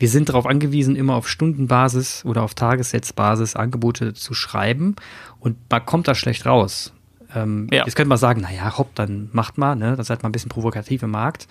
wir 0.00 0.08
sind 0.08 0.30
darauf 0.30 0.46
angewiesen, 0.46 0.96
immer 0.96 1.14
auf 1.14 1.28
Stundenbasis 1.28 2.24
oder 2.24 2.42
auf 2.42 2.54
Tagessätzbasis 2.54 3.54
Angebote 3.54 4.14
zu 4.14 4.32
schreiben 4.32 4.96
und 5.38 5.58
man 5.70 5.84
kommt 5.84 6.08
da 6.08 6.14
schlecht 6.14 6.46
raus. 6.46 6.94
Ähm, 7.34 7.68
ja. 7.70 7.84
Jetzt 7.84 7.96
könnte 7.96 8.08
man 8.08 8.18
sagen, 8.18 8.40
naja, 8.40 8.76
hopp, 8.78 8.94
dann 8.94 9.28
macht 9.32 9.58
mal, 9.58 9.76
ne? 9.76 9.94
dann 9.94 10.04
seid 10.04 10.22
mal 10.22 10.30
ein 10.30 10.32
bisschen 10.32 10.48
provokativ 10.48 11.02
im 11.02 11.10
Markt. 11.10 11.46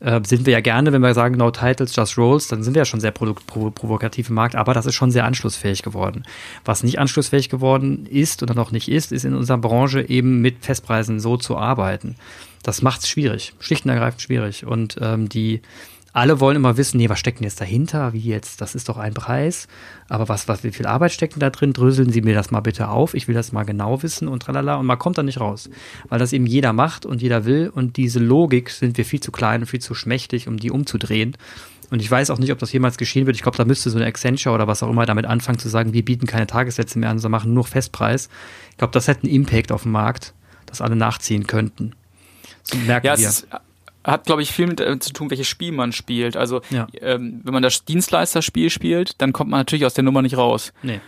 Äh, 0.00 0.22
sind 0.24 0.46
wir 0.46 0.54
ja 0.54 0.60
gerne, 0.60 0.92
wenn 0.92 1.02
wir 1.02 1.12
sagen, 1.12 1.36
no 1.36 1.50
titles, 1.50 1.94
just 1.94 2.16
rolls, 2.16 2.48
dann 2.48 2.62
sind 2.62 2.74
wir 2.74 2.80
ja 2.80 2.86
schon 2.86 3.00
sehr 3.00 3.10
provo 3.10 3.70
provokativ 3.70 4.30
im 4.30 4.34
Markt, 4.34 4.56
aber 4.56 4.72
das 4.72 4.86
ist 4.86 4.94
schon 4.94 5.10
sehr 5.10 5.26
anschlussfähig 5.26 5.82
geworden. 5.82 6.24
Was 6.64 6.82
nicht 6.82 6.98
anschlussfähig 6.98 7.50
geworden 7.50 8.06
ist 8.06 8.42
oder 8.42 8.54
noch 8.54 8.72
nicht 8.72 8.88
ist, 8.88 9.12
ist 9.12 9.24
in 9.24 9.34
unserer 9.34 9.58
Branche 9.58 10.08
eben 10.08 10.40
mit 10.40 10.64
Festpreisen 10.64 11.20
so 11.20 11.36
zu 11.36 11.58
arbeiten. 11.58 12.16
Das 12.62 12.80
macht 12.80 13.02
es 13.02 13.08
schwierig, 13.10 13.52
schlicht 13.60 13.84
und 13.84 13.90
ergreifend 13.90 14.22
schwierig. 14.22 14.64
Und 14.66 14.96
ähm, 15.00 15.28
die 15.28 15.60
alle 16.14 16.38
wollen 16.38 16.54
immer 16.54 16.76
wissen, 16.76 16.98
nee, 16.98 17.08
was 17.08 17.18
steckt 17.18 17.40
denn 17.40 17.44
jetzt 17.44 17.60
dahinter? 17.60 18.12
Wie 18.12 18.20
jetzt? 18.20 18.60
Das 18.60 18.76
ist 18.76 18.88
doch 18.88 18.98
ein 18.98 19.14
Preis. 19.14 19.66
Aber 20.08 20.28
was, 20.28 20.46
was, 20.46 20.62
wie 20.62 20.70
viel 20.70 20.86
Arbeit 20.86 21.10
steckt 21.10 21.34
denn 21.34 21.40
da 21.40 21.50
drin? 21.50 21.72
Dröseln 21.72 22.12
Sie 22.12 22.22
mir 22.22 22.36
das 22.36 22.52
mal 22.52 22.60
bitte 22.60 22.88
auf. 22.88 23.14
Ich 23.14 23.26
will 23.26 23.34
das 23.34 23.50
mal 23.50 23.64
genau 23.64 24.00
wissen 24.04 24.28
und 24.28 24.44
tralala. 24.44 24.76
Und 24.76 24.86
man 24.86 24.96
kommt 24.96 25.18
da 25.18 25.24
nicht 25.24 25.40
raus. 25.40 25.68
Weil 26.08 26.20
das 26.20 26.32
eben 26.32 26.46
jeder 26.46 26.72
macht 26.72 27.04
und 27.04 27.20
jeder 27.20 27.46
will. 27.46 27.68
Und 27.68 27.96
diese 27.96 28.20
Logik 28.20 28.70
sind 28.70 28.96
wir 28.96 29.04
viel 29.04 29.18
zu 29.18 29.32
klein 29.32 29.62
und 29.62 29.66
viel 29.66 29.80
zu 29.80 29.92
schmächtig, 29.92 30.46
um 30.46 30.56
die 30.56 30.70
umzudrehen. 30.70 31.36
Und 31.90 32.00
ich 32.00 32.08
weiß 32.08 32.30
auch 32.30 32.38
nicht, 32.38 32.52
ob 32.52 32.60
das 32.60 32.72
jemals 32.72 32.96
geschehen 32.96 33.26
wird. 33.26 33.34
Ich 33.34 33.42
glaube, 33.42 33.58
da 33.58 33.64
müsste 33.64 33.90
so 33.90 33.98
eine 33.98 34.06
Accenture 34.06 34.54
oder 34.54 34.68
was 34.68 34.84
auch 34.84 34.90
immer 34.90 35.06
damit 35.06 35.26
anfangen 35.26 35.58
zu 35.58 35.68
sagen, 35.68 35.94
wir 35.94 36.04
bieten 36.04 36.28
keine 36.28 36.46
Tagessätze 36.46 36.96
mehr 37.00 37.10
an, 37.10 37.18
sondern 37.18 37.40
machen 37.40 37.54
nur 37.54 37.64
Festpreis. 37.64 38.28
Ich 38.70 38.76
glaube, 38.76 38.92
das 38.92 39.08
hätte 39.08 39.24
einen 39.24 39.34
Impact 39.34 39.72
auf 39.72 39.82
den 39.82 39.90
Markt, 39.90 40.32
dass 40.66 40.80
alle 40.80 40.94
nachziehen 40.94 41.48
könnten. 41.48 41.96
So 42.62 42.76
merken 42.78 43.08
ja, 43.08 43.18
wir. 43.18 43.28
Es 43.28 43.48
hat, 44.04 44.26
glaube 44.26 44.42
ich, 44.42 44.52
viel 44.52 44.66
mit 44.66 44.80
äh, 44.80 44.98
zu 44.98 45.12
tun, 45.12 45.30
welches 45.30 45.48
Spiel 45.48 45.72
man 45.72 45.92
spielt. 45.92 46.36
Also, 46.36 46.60
ja. 46.70 46.86
ähm, 47.00 47.40
wenn 47.42 47.54
man 47.54 47.62
das 47.62 47.84
Dienstleisterspiel 47.84 48.70
spielt, 48.70 49.20
dann 49.20 49.32
kommt 49.32 49.50
man 49.50 49.60
natürlich 49.60 49.86
aus 49.86 49.94
der 49.94 50.04
Nummer 50.04 50.22
nicht 50.22 50.36
raus. 50.36 50.72
Nee. 50.82 51.00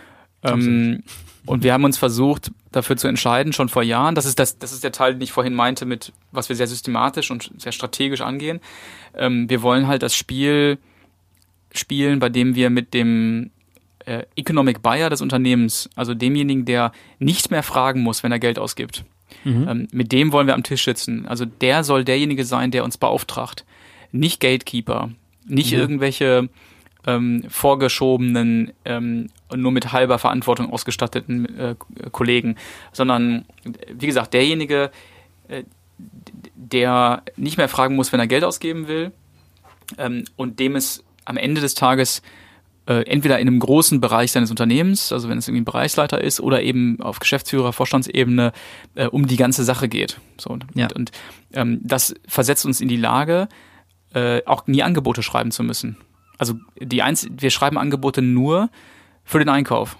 Ähm, 0.43 1.03
und 1.45 1.63
wir 1.63 1.73
haben 1.73 1.85
uns 1.85 1.97
versucht, 1.97 2.51
dafür 2.71 2.97
zu 2.97 3.07
entscheiden, 3.07 3.53
schon 3.53 3.69
vor 3.69 3.81
Jahren. 3.81 4.15
Das 4.15 4.25
ist, 4.25 4.37
das, 4.37 4.59
das 4.59 4.73
ist 4.73 4.83
der 4.83 4.91
Teil, 4.91 5.13
den 5.13 5.21
ich 5.21 5.31
vorhin 5.31 5.53
meinte, 5.53 5.85
mit 5.85 6.11
was 6.31 6.49
wir 6.49 6.55
sehr 6.55 6.67
systematisch 6.67 7.31
und 7.31 7.51
sehr 7.57 7.71
strategisch 7.71 8.21
angehen. 8.21 8.59
Ähm, 9.15 9.49
wir 9.49 9.61
wollen 9.61 9.87
halt 9.87 10.03
das 10.03 10.15
Spiel 10.15 10.77
spielen, 11.71 12.19
bei 12.19 12.29
dem 12.29 12.55
wir 12.55 12.69
mit 12.69 12.93
dem 12.93 13.51
äh, 14.05 14.23
Economic 14.35 14.81
Buyer 14.81 15.09
des 15.09 15.21
Unternehmens, 15.21 15.89
also 15.95 16.13
demjenigen, 16.13 16.65
der 16.65 16.91
nicht 17.19 17.51
mehr 17.51 17.63
fragen 17.63 18.01
muss, 18.01 18.23
wenn 18.23 18.31
er 18.31 18.39
Geld 18.39 18.59
ausgibt, 18.59 19.05
Mhm. 19.43 19.67
Ähm, 19.67 19.87
mit 19.91 20.11
dem 20.11 20.31
wollen 20.31 20.47
wir 20.47 20.53
am 20.53 20.63
Tisch 20.63 20.85
sitzen. 20.85 21.25
Also 21.27 21.45
der 21.45 21.83
soll 21.83 22.03
derjenige 22.03 22.45
sein, 22.45 22.71
der 22.71 22.83
uns 22.83 22.97
beauftragt. 22.97 23.65
Nicht 24.11 24.39
Gatekeeper, 24.39 25.11
nicht 25.45 25.73
mhm. 25.73 25.79
irgendwelche 25.79 26.49
ähm, 27.05 27.43
vorgeschobenen, 27.47 28.73
ähm, 28.85 29.29
nur 29.55 29.71
mit 29.71 29.91
halber 29.91 30.19
Verantwortung 30.19 30.71
ausgestatteten 30.71 31.57
äh, 31.57 31.75
Kollegen, 32.11 32.55
sondern 32.91 33.45
wie 33.91 34.07
gesagt, 34.07 34.33
derjenige, 34.33 34.91
äh, 35.47 35.63
der 36.55 37.23
nicht 37.37 37.57
mehr 37.57 37.69
fragen 37.69 37.95
muss, 37.95 38.11
wenn 38.11 38.19
er 38.19 38.27
Geld 38.27 38.43
ausgeben 38.43 38.87
will 38.87 39.11
ähm, 39.97 40.25
und 40.35 40.59
dem 40.59 40.75
es 40.75 41.03
am 41.25 41.37
Ende 41.37 41.61
des 41.61 41.73
Tages 41.75 42.21
äh, 42.87 43.01
entweder 43.01 43.37
in 43.39 43.47
einem 43.47 43.59
großen 43.59 43.99
Bereich 43.99 44.31
seines 44.31 44.49
Unternehmens, 44.49 45.11
also 45.11 45.27
wenn 45.27 45.37
es 45.37 45.47
irgendwie 45.47 45.61
ein 45.61 45.65
Bereichsleiter 45.65 46.21
ist, 46.21 46.39
oder 46.39 46.63
eben 46.63 47.01
auf 47.01 47.19
Geschäftsführer, 47.19 47.73
Vorstandsebene 47.73 48.53
äh, 48.95 49.07
um 49.07 49.27
die 49.27 49.35
ganze 49.35 49.65
Sache 49.65 49.89
geht. 49.89 50.21
So, 50.37 50.51
und, 50.51 50.65
ja. 50.73 50.87
und 50.95 51.11
ähm, 51.53 51.81
das 51.83 52.15
versetzt 52.27 52.65
uns 52.65 52.79
in 52.79 52.87
die 52.87 52.95
Lage, 52.95 53.49
äh, 54.13 54.41
auch 54.45 54.67
nie 54.67 54.83
Angebote 54.83 55.21
schreiben 55.21 55.51
zu 55.51 55.63
müssen. 55.63 55.97
Also 56.37 56.53
die 56.79 57.01
Einz 57.01 57.27
wir 57.29 57.49
schreiben 57.49 57.77
Angebote 57.77 58.21
nur 58.21 58.69
für 59.25 59.39
den 59.39 59.49
Einkauf. 59.49 59.97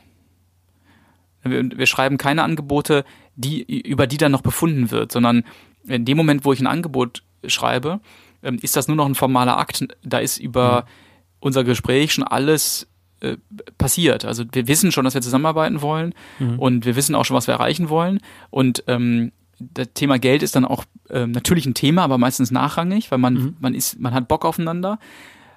Wir, 1.44 1.70
wir 1.78 1.88
schreiben 1.88 2.18
keine 2.18 2.44
Angebote, 2.44 3.04
die, 3.36 3.64
über 3.82 4.08
die 4.08 4.18
dann 4.18 4.32
noch 4.32 4.42
befunden 4.42 4.92
wird, 4.92 5.12
sondern 5.12 5.44
in 5.86 6.06
dem 6.06 6.16
Moment, 6.16 6.46
wo 6.46 6.54
ich 6.54 6.62
ein 6.62 6.68
Angebot 6.68 7.24
schreibe, 7.46 8.00
ähm, 8.44 8.60
ist 8.62 8.78
das 8.78 8.88
nur 8.88 8.96
noch 8.96 9.08
ein 9.08 9.16
formaler 9.16 9.58
Akt. 9.58 9.86
Da 10.04 10.20
ist 10.20 10.38
über 10.38 10.84
mhm 10.84 11.07
unser 11.40 11.64
Gespräch 11.64 12.14
schon 12.14 12.24
alles 12.24 12.88
äh, 13.20 13.38
passiert. 13.78 14.26
Also 14.26 14.44
wir 14.52 14.68
wissen 14.68 14.92
schon, 14.92 15.06
dass 15.06 15.14
wir 15.14 15.22
zusammenarbeiten 15.22 15.82
wollen 15.82 16.14
mhm. 16.40 16.60
und 16.60 16.86
wir 16.86 16.96
wissen 16.96 17.16
auch 17.16 17.26
schon, 17.26 17.36
was 17.36 17.48
wir 17.48 17.56
erreichen 17.56 17.90
wollen. 17.90 18.20
Und 18.50 18.84
ähm, 18.88 19.32
das 19.60 19.88
Thema 19.94 20.20
Geld 20.20 20.44
ist 20.44 20.56
dann 20.56 20.66
auch 20.66 20.84
ähm, 21.10 21.32
natürlich 21.32 21.66
ein 21.66 21.74
Thema, 21.74 22.04
aber 22.04 22.18
meistens 22.18 22.52
nachrangig, 22.52 23.12
weil 23.12 23.18
man, 23.18 23.34
mhm. 23.34 23.58
man 23.60 23.74
ist, 23.74 24.00
man 24.00 24.14
hat 24.14 24.28
Bock 24.28 24.46
aufeinander. 24.46 25.00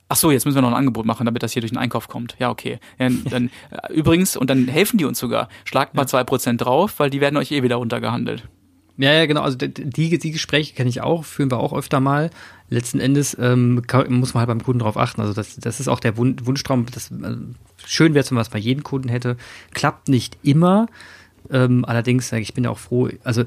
Ach 0.09 0.16
so, 0.16 0.31
jetzt 0.31 0.45
müssen 0.45 0.57
wir 0.57 0.62
noch 0.62 0.71
ein 0.71 0.75
Angebot 0.75 1.07
machen, 1.07 1.25
damit 1.25 1.43
das 1.43 1.53
hier 1.53 1.61
durch 1.61 1.71
den 1.71 1.79
Einkauf 1.79 2.09
kommt. 2.09 2.35
Ja, 2.38 2.51
okay. 2.51 2.81
Ja, 2.99 3.11
dann, 3.31 3.51
äh, 3.71 3.93
übrigens, 3.93 4.37
und 4.37 4.51
dann 4.51 4.66
helfen 4.66 4.99
die 4.99 5.05
uns 5.05 5.19
sogar. 5.19 5.49
Schlagt 5.64 5.95
mal 5.95 6.07
zwei 6.07 6.19
ja. 6.19 6.25
Prozent 6.25 6.62
drauf, 6.62 6.99
weil 6.99 7.11
die 7.11 7.21
werden 7.21 7.37
euch 7.37 7.53
eh 7.53 7.62
wieder 7.62 7.77
runtergehandelt. 7.77 8.49
Ja, 9.01 9.15
ja, 9.15 9.25
genau. 9.25 9.41
Also 9.41 9.57
die, 9.57 10.19
die 10.19 10.31
Gespräche 10.31 10.75
kenne 10.75 10.91
ich 10.91 11.01
auch, 11.01 11.25
führen 11.25 11.51
wir 11.51 11.59
auch 11.59 11.73
öfter 11.73 12.01
mal. 12.01 12.29
Letzten 12.69 13.01
Endes 13.01 13.35
ähm, 13.41 13.83
muss 14.09 14.35
man 14.35 14.41
halt 14.41 14.49
beim 14.49 14.63
Kunden 14.63 14.81
drauf 14.81 14.99
achten. 14.99 15.23
Also 15.23 15.33
das, 15.33 15.57
das 15.57 15.81
ist 15.81 15.89
auch 15.89 16.01
der 16.01 16.19
Wun 16.19 16.37
Wunschtraum. 16.45 16.85
Das, 16.93 17.11
äh, 17.11 17.37
schön 17.87 18.13
wäre 18.13 18.23
es, 18.23 18.31
wenn 18.31 18.35
man 18.35 18.43
es 18.43 18.51
bei 18.51 18.59
jedem 18.59 18.85
Kunden 18.85 19.09
hätte. 19.09 19.39
Klappt 19.73 20.09
nicht 20.11 20.37
immer. 20.43 20.87
Ähm, 21.51 21.87
allerdings, 21.87 22.31
ich 22.33 22.53
bin 22.53 22.65
ja 22.65 22.71
auch 22.71 22.79
froh, 22.79 23.09
also 23.25 23.45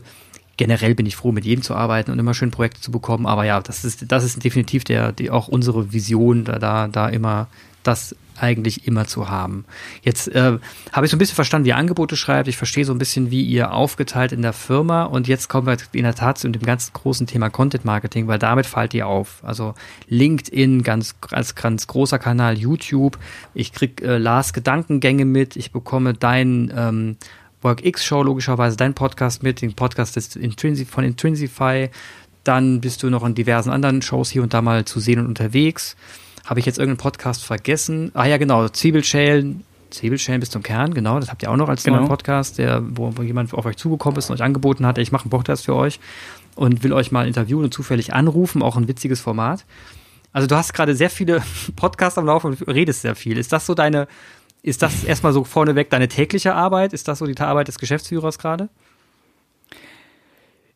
generell 0.58 0.96
bin 0.96 1.06
ich 1.06 1.16
froh, 1.16 1.32
mit 1.32 1.46
jedem 1.46 1.62
zu 1.62 1.76
arbeiten 1.76 2.10
und 2.10 2.18
immer 2.18 2.34
schön 2.34 2.50
Projekte 2.50 2.82
zu 2.82 2.92
bekommen. 2.92 3.28
Aber 3.28 3.44
ja, 3.44 3.62
das 3.62 3.86
ist, 3.86 4.12
das 4.12 4.24
ist 4.24 4.44
definitiv 4.44 4.84
der, 4.86 5.12
die, 5.12 5.30
auch 5.30 5.50
unsere 5.50 5.94
Vision, 5.94 6.46
da, 6.46 6.58
da, 6.58 6.88
da 6.88 7.10
immer 7.10 7.48
das 7.84 8.15
eigentlich 8.39 8.88
immer 8.88 9.06
zu 9.06 9.30
haben. 9.30 9.65
Jetzt 10.02 10.28
äh, 10.30 10.58
habe 10.91 11.06
ich 11.06 11.12
so 11.12 11.15
ein 11.15 11.19
bisschen 11.19 11.36
verstanden, 11.36 11.65
wie 11.65 11.69
ihr 11.69 11.78
Angebote 11.78 12.15
schreibt. 12.15 12.48
Ich 12.48 12.58
verstehe 12.58 12.86
so 12.86 12.91
ein 12.91 12.98
bisschen, 12.98 13.32
wie 13.32 13.43
ihr 13.43 13.72
aufgeteilt 13.72 14.32
in 14.32 14.41
der 14.41 14.54
Firma. 14.54 15.04
Und 15.04 15.28
jetzt 15.28 15.50
kommen 15.50 15.67
wir 15.67 15.78
in 15.91 16.04
der 16.04 16.15
Tat 16.15 16.38
zu 16.38 16.50
dem 16.50 16.62
ganz 16.62 16.93
großen 16.93 17.28
Thema 17.28 17.50
Content 17.50 17.86
Marketing, 17.86 18.28
weil 18.28 18.39
damit 18.39 18.65
fallt 18.65 18.93
ihr 18.93 19.08
auf. 19.08 19.43
Also 19.43 19.76
LinkedIn, 20.08 20.84
ganz, 20.84 21.15
als 21.32 21.56
ganz 21.56 21.88
großer 21.88 22.19
Kanal, 22.19 22.58
YouTube. 22.58 23.17
Ich 23.54 23.72
krieg 23.72 24.02
äh, 24.02 24.17
Lars 24.17 24.54
Gedankengänge 24.54 25.26
mit. 25.26 25.56
Ich 25.56 25.72
bekomme 25.72 26.13
dein 26.13 26.74
ähm, 26.76 27.17
WorkX-Show 27.62 28.24
logischerweise, 28.24 28.78
dein 28.78 28.93
Podcast 28.93 29.43
mit, 29.43 29.62
den 29.62 29.74
Podcast 29.74 30.15
des 30.15 30.36
Intrinsi 30.36 30.86
von 30.86 31.04
Intrinsify. 31.04 31.89
Dann 32.43 32.82
bist 32.82 33.04
du 33.04 33.10
noch 33.10 33.24
in 33.24 33.36
diversen 33.36 33.69
anderen 33.69 34.02
Shows 34.02 34.30
hier 34.30 34.43
und 34.43 34.54
da 34.54 34.62
mal 34.62 34.84
zu 34.84 35.00
sehen 35.00 35.19
und 35.19 35.28
unterwegs. 35.28 35.96
Habe 36.45 36.60
ich 36.60 36.65
jetzt 36.65 36.77
irgendeinen 36.77 36.97
Podcast 36.97 37.43
vergessen? 37.43 38.12
Ah 38.13 38.25
ja, 38.25 38.38
genau, 38.38 38.67
Zwiebelschälen, 38.67 39.63
Zwiebelschälen 39.89 40.39
bis 40.39 40.49
zum 40.49 40.62
Kern, 40.62 40.93
genau, 40.93 41.19
das 41.19 41.29
habt 41.29 41.41
ihr 41.43 41.49
auch 41.49 41.56
noch 41.56 41.69
als 41.69 41.84
genau. 41.84 41.97
neuen 41.97 42.08
Podcast, 42.10 42.58
der, 42.58 42.84
wo, 42.86 43.15
wo 43.15 43.21
jemand 43.21 43.53
auf 43.53 43.65
euch 43.65 43.77
zugekommen 43.77 44.17
ist 44.17 44.29
und 44.29 44.36
euch 44.36 44.43
angeboten 44.43 44.86
hat, 44.86 44.97
ich 44.97 45.12
mache 45.12 45.23
einen 45.23 45.29
Podcast 45.29 45.65
für 45.65 45.75
euch 45.75 45.99
und 46.56 46.84
will 46.84 46.91
euch 46.93 47.12
mal 47.12 47.27
interviewen 47.27 47.63
und 47.63 47.73
zufällig 47.73 48.13
anrufen, 48.13 48.62
auch 48.62 48.75
ein 48.75 48.88
witziges 48.88 49.21
Format. 49.21 49.65
Also 50.34 50.47
du 50.47 50.56
hast 50.56 50.73
gerade 50.73 50.95
sehr 50.95 51.10
viele 51.10 51.41
Podcasts 51.75 52.17
am 52.17 52.25
Laufen 52.25 52.47
und 52.47 52.67
redest 52.67 53.03
sehr 53.03 53.15
viel. 53.15 53.38
Ist 53.38 53.53
das 53.53 53.65
so 53.65 53.73
deine, 53.73 54.08
ist 54.63 54.82
das 54.82 55.03
erstmal 55.03 55.32
so 55.32 55.43
vorneweg 55.43 55.89
deine 55.91 56.10
tägliche 56.10 56.56
Arbeit? 56.56 56.91
Ist 56.91 57.08
das 57.08 57.19
so 57.19 57.25
die 57.25 57.39
Arbeit 57.39 57.67
des 57.67 57.79
Geschäftsführers 57.79 58.38
gerade? 58.38 58.69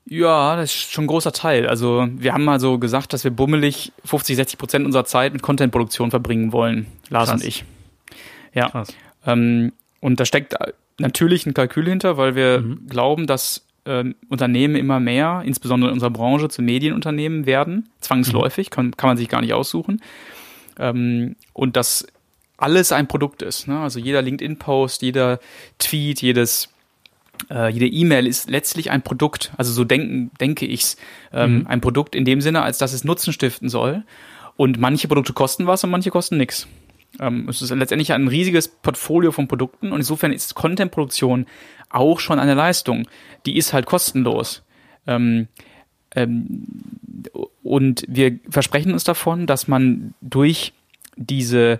Ja, 0.10 0.56
das 0.56 0.74
ist 0.74 0.92
schon 0.92 1.04
ein 1.04 1.08
großer 1.08 1.34
Teil. 1.34 1.68
Also 1.68 2.08
wir 2.12 2.34
haben 2.34 2.46
mal 2.46 2.60
so 2.60 2.80
gesagt, 2.80 3.12
dass 3.12 3.24
wir 3.26 3.32
bummelig 3.32 3.92
50, 4.06 4.38
60 4.38 4.58
Prozent 4.58 4.86
unserer 4.86 5.06
Zeit 5.06 5.34
mit 5.34 5.42
Contentproduktion 5.42 6.12
verbringen 6.12 6.54
wollen, 6.54 6.88
Lars 7.10 7.30
Krass. 7.30 7.42
und 7.42 7.48
ich. 7.48 7.66
Ja. 8.54 8.70
Krass. 8.70 8.90
Ähm, 9.26 9.74
und 10.00 10.20
da 10.20 10.26
steckt 10.26 10.56
natürlich 10.98 11.46
ein 11.46 11.54
Kalkül 11.54 11.90
hinter, 11.90 12.16
weil 12.16 12.36
wir 12.36 12.60
mhm. 12.60 12.88
glauben, 12.88 13.28
dass 13.28 13.66
ähm, 13.86 14.16
Unternehmen 14.30 14.76
immer 14.76 15.02
mehr, 15.02 15.44
insbesondere 15.46 15.90
in 15.90 15.96
unserer 15.96 16.12
Branche, 16.12 16.48
zu 16.48 16.62
Medienunternehmen 16.62 17.46
werden. 17.46 17.90
Zwangsläufig, 18.00 18.70
mhm. 18.70 18.72
kann, 18.72 18.98
kann 18.98 19.10
man 19.10 19.18
sich 19.18 19.28
gar 19.28 19.42
nicht 19.42 19.54
aussuchen. 19.54 20.02
Ähm, 20.80 21.36
und 21.52 21.76
dass 21.76 22.08
alles 22.56 22.92
ein 22.92 23.08
Produkt 23.08 23.42
ist. 23.42 23.68
Ne? 23.68 23.78
Also 23.80 24.00
jeder 24.00 24.22
LinkedIn-Post, 24.22 25.02
jeder 25.02 25.40
Tweet, 25.80 26.22
jedes 26.22 26.70
äh, 27.50 27.70
jede 27.70 27.88
E-Mail 27.88 28.28
ist 28.28 28.50
letztlich 28.50 28.92
ein 28.92 29.02
Produkt, 29.02 29.52
also 29.58 29.72
so 29.72 29.84
denken, 29.84 30.32
denke 30.40 30.66
ich's, 30.66 30.98
ähm, 31.32 31.60
mhm. 31.60 31.68
ein 31.68 31.82
Produkt 31.82 32.16
in 32.16 32.26
dem 32.26 32.42
Sinne, 32.42 32.62
als 32.62 32.78
dass 32.78 32.94
es 32.94 33.04
Nutzen 33.04 33.34
stiften 33.34 33.70
soll. 33.70 34.04
Und 34.56 34.80
manche 34.80 35.08
Produkte 35.08 35.34
kosten 35.34 35.68
was 35.68 35.84
und 35.84 35.92
manche 35.92 36.10
kosten 36.10 36.38
nichts. 36.38 36.68
Ähm, 37.20 37.48
es 37.50 37.62
ist 37.62 37.70
letztendlich 37.72 38.14
ein 38.14 38.28
riesiges 38.28 38.68
Portfolio 38.68 39.32
von 39.32 39.48
Produkten 39.48 39.92
und 39.92 40.00
insofern 40.00 40.32
ist 40.34 40.56
Content-Produktion 40.56 41.46
auch 41.90 42.20
schon 42.20 42.40
eine 42.40 42.54
Leistung. 42.54 43.08
Die 43.46 43.58
ist 43.58 43.74
halt 43.74 43.86
kostenlos. 43.86 44.64
Ähm, 45.06 45.48
ähm, 46.16 46.68
und 47.64 48.04
wir 48.08 48.40
versprechen 48.50 48.94
uns 48.94 49.04
davon, 49.04 49.48
dass 49.48 49.68
man 49.68 50.14
durch 50.22 50.74
diese, 51.16 51.80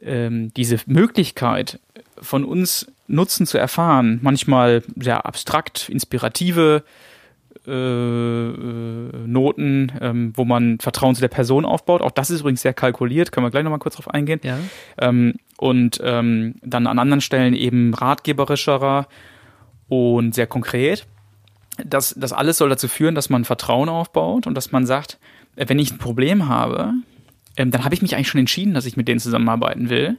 ähm, 0.00 0.52
diese 0.54 0.78
Möglichkeit 0.86 1.80
von 2.20 2.44
uns 2.44 2.86
Nutzen 3.08 3.46
zu 3.46 3.58
erfahren. 3.58 4.18
Manchmal 4.22 4.82
sehr 4.96 5.26
abstrakt, 5.26 5.88
inspirative 5.88 6.82
äh, 7.66 7.70
äh, 7.70 9.26
Noten, 9.26 9.92
ähm, 10.00 10.32
wo 10.36 10.44
man 10.44 10.78
Vertrauen 10.78 11.14
zu 11.14 11.20
der 11.20 11.28
Person 11.28 11.64
aufbaut. 11.64 12.00
Auch 12.00 12.12
das 12.12 12.30
ist 12.30 12.40
übrigens 12.40 12.62
sehr 12.62 12.74
kalkuliert, 12.74 13.32
können 13.32 13.46
wir 13.46 13.50
gleich 13.50 13.64
nochmal 13.64 13.80
kurz 13.80 13.96
drauf 13.96 14.08
eingehen. 14.12 14.40
Ja. 14.44 14.58
Ähm, 14.98 15.34
und 15.58 16.00
ähm, 16.04 16.56
dann 16.62 16.86
an 16.86 16.98
anderen 16.98 17.20
Stellen 17.20 17.54
eben 17.54 17.92
ratgeberischerer 17.94 19.08
und 19.88 20.34
sehr 20.34 20.46
konkret. 20.46 21.06
das, 21.84 22.14
das 22.16 22.32
alles 22.32 22.58
soll 22.58 22.68
dazu 22.68 22.88
führen, 22.88 23.14
dass 23.14 23.30
man 23.30 23.44
Vertrauen 23.44 23.88
aufbaut 23.88 24.46
und 24.46 24.54
dass 24.54 24.72
man 24.72 24.86
sagt, 24.86 25.18
äh, 25.56 25.68
wenn 25.68 25.78
ich 25.78 25.92
ein 25.92 25.98
Problem 25.98 26.48
habe, 26.48 26.92
ähm, 27.56 27.70
dann 27.70 27.84
habe 27.84 27.94
ich 27.94 28.02
mich 28.02 28.14
eigentlich 28.14 28.28
schon 28.28 28.40
entschieden, 28.40 28.74
dass 28.74 28.86
ich 28.86 28.96
mit 28.96 29.08
denen 29.08 29.20
zusammenarbeiten 29.20 29.88
will. 29.88 30.18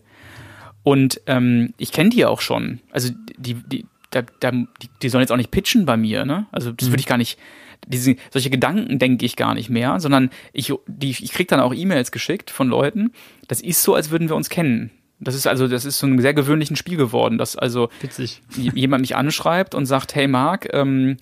Und 0.87 1.19
ähm, 1.25 1.73
ich 1.77 1.91
kenne 1.91 2.11
die 2.11 2.23
auch 2.23 2.39
schon. 2.39 2.79
Also 2.91 3.09
die, 3.37 3.55
die, 3.55 3.85
da, 4.09 4.21
da, 4.39 4.51
die, 4.51 4.89
die 5.01 5.09
sollen 5.09 5.21
jetzt 5.21 5.33
auch 5.33 5.37
nicht 5.37 5.51
pitchen 5.51 5.85
bei 5.85 5.97
mir, 5.97 6.23
ne? 6.23 6.45
Also 6.53 6.71
das 6.71 6.87
würde 6.87 7.01
ich 7.01 7.05
gar 7.05 7.17
nicht, 7.17 7.37
diese, 7.85 8.15
solche 8.31 8.49
Gedanken 8.49 8.97
denke 8.97 9.25
ich 9.25 9.35
gar 9.35 9.53
nicht 9.53 9.69
mehr, 9.69 9.99
sondern 9.99 10.29
ich, 10.53 10.71
die, 10.87 11.09
ich 11.09 11.33
krieg 11.33 11.49
dann 11.49 11.59
auch 11.59 11.73
E-Mails 11.73 12.13
geschickt 12.13 12.49
von 12.51 12.69
Leuten. 12.69 13.11
Das 13.49 13.59
ist 13.59 13.83
so, 13.83 13.95
als 13.95 14.11
würden 14.11 14.29
wir 14.29 14.37
uns 14.37 14.47
kennen. 14.47 14.91
Das 15.19 15.35
ist 15.35 15.45
also, 15.45 15.67
das 15.67 15.83
ist 15.83 15.99
so 15.99 16.07
ein 16.07 16.21
sehr 16.21 16.33
gewöhnlichen 16.33 16.77
Spiel 16.77 16.95
geworden, 16.95 17.37
dass 17.37 17.57
also 17.57 17.89
Witzig. 17.99 18.41
jemand 18.55 19.01
mich 19.01 19.17
anschreibt 19.17 19.75
und 19.75 19.87
sagt, 19.87 20.15
hey 20.15 20.29
Marc, 20.29 20.73
ähm, 20.73 21.17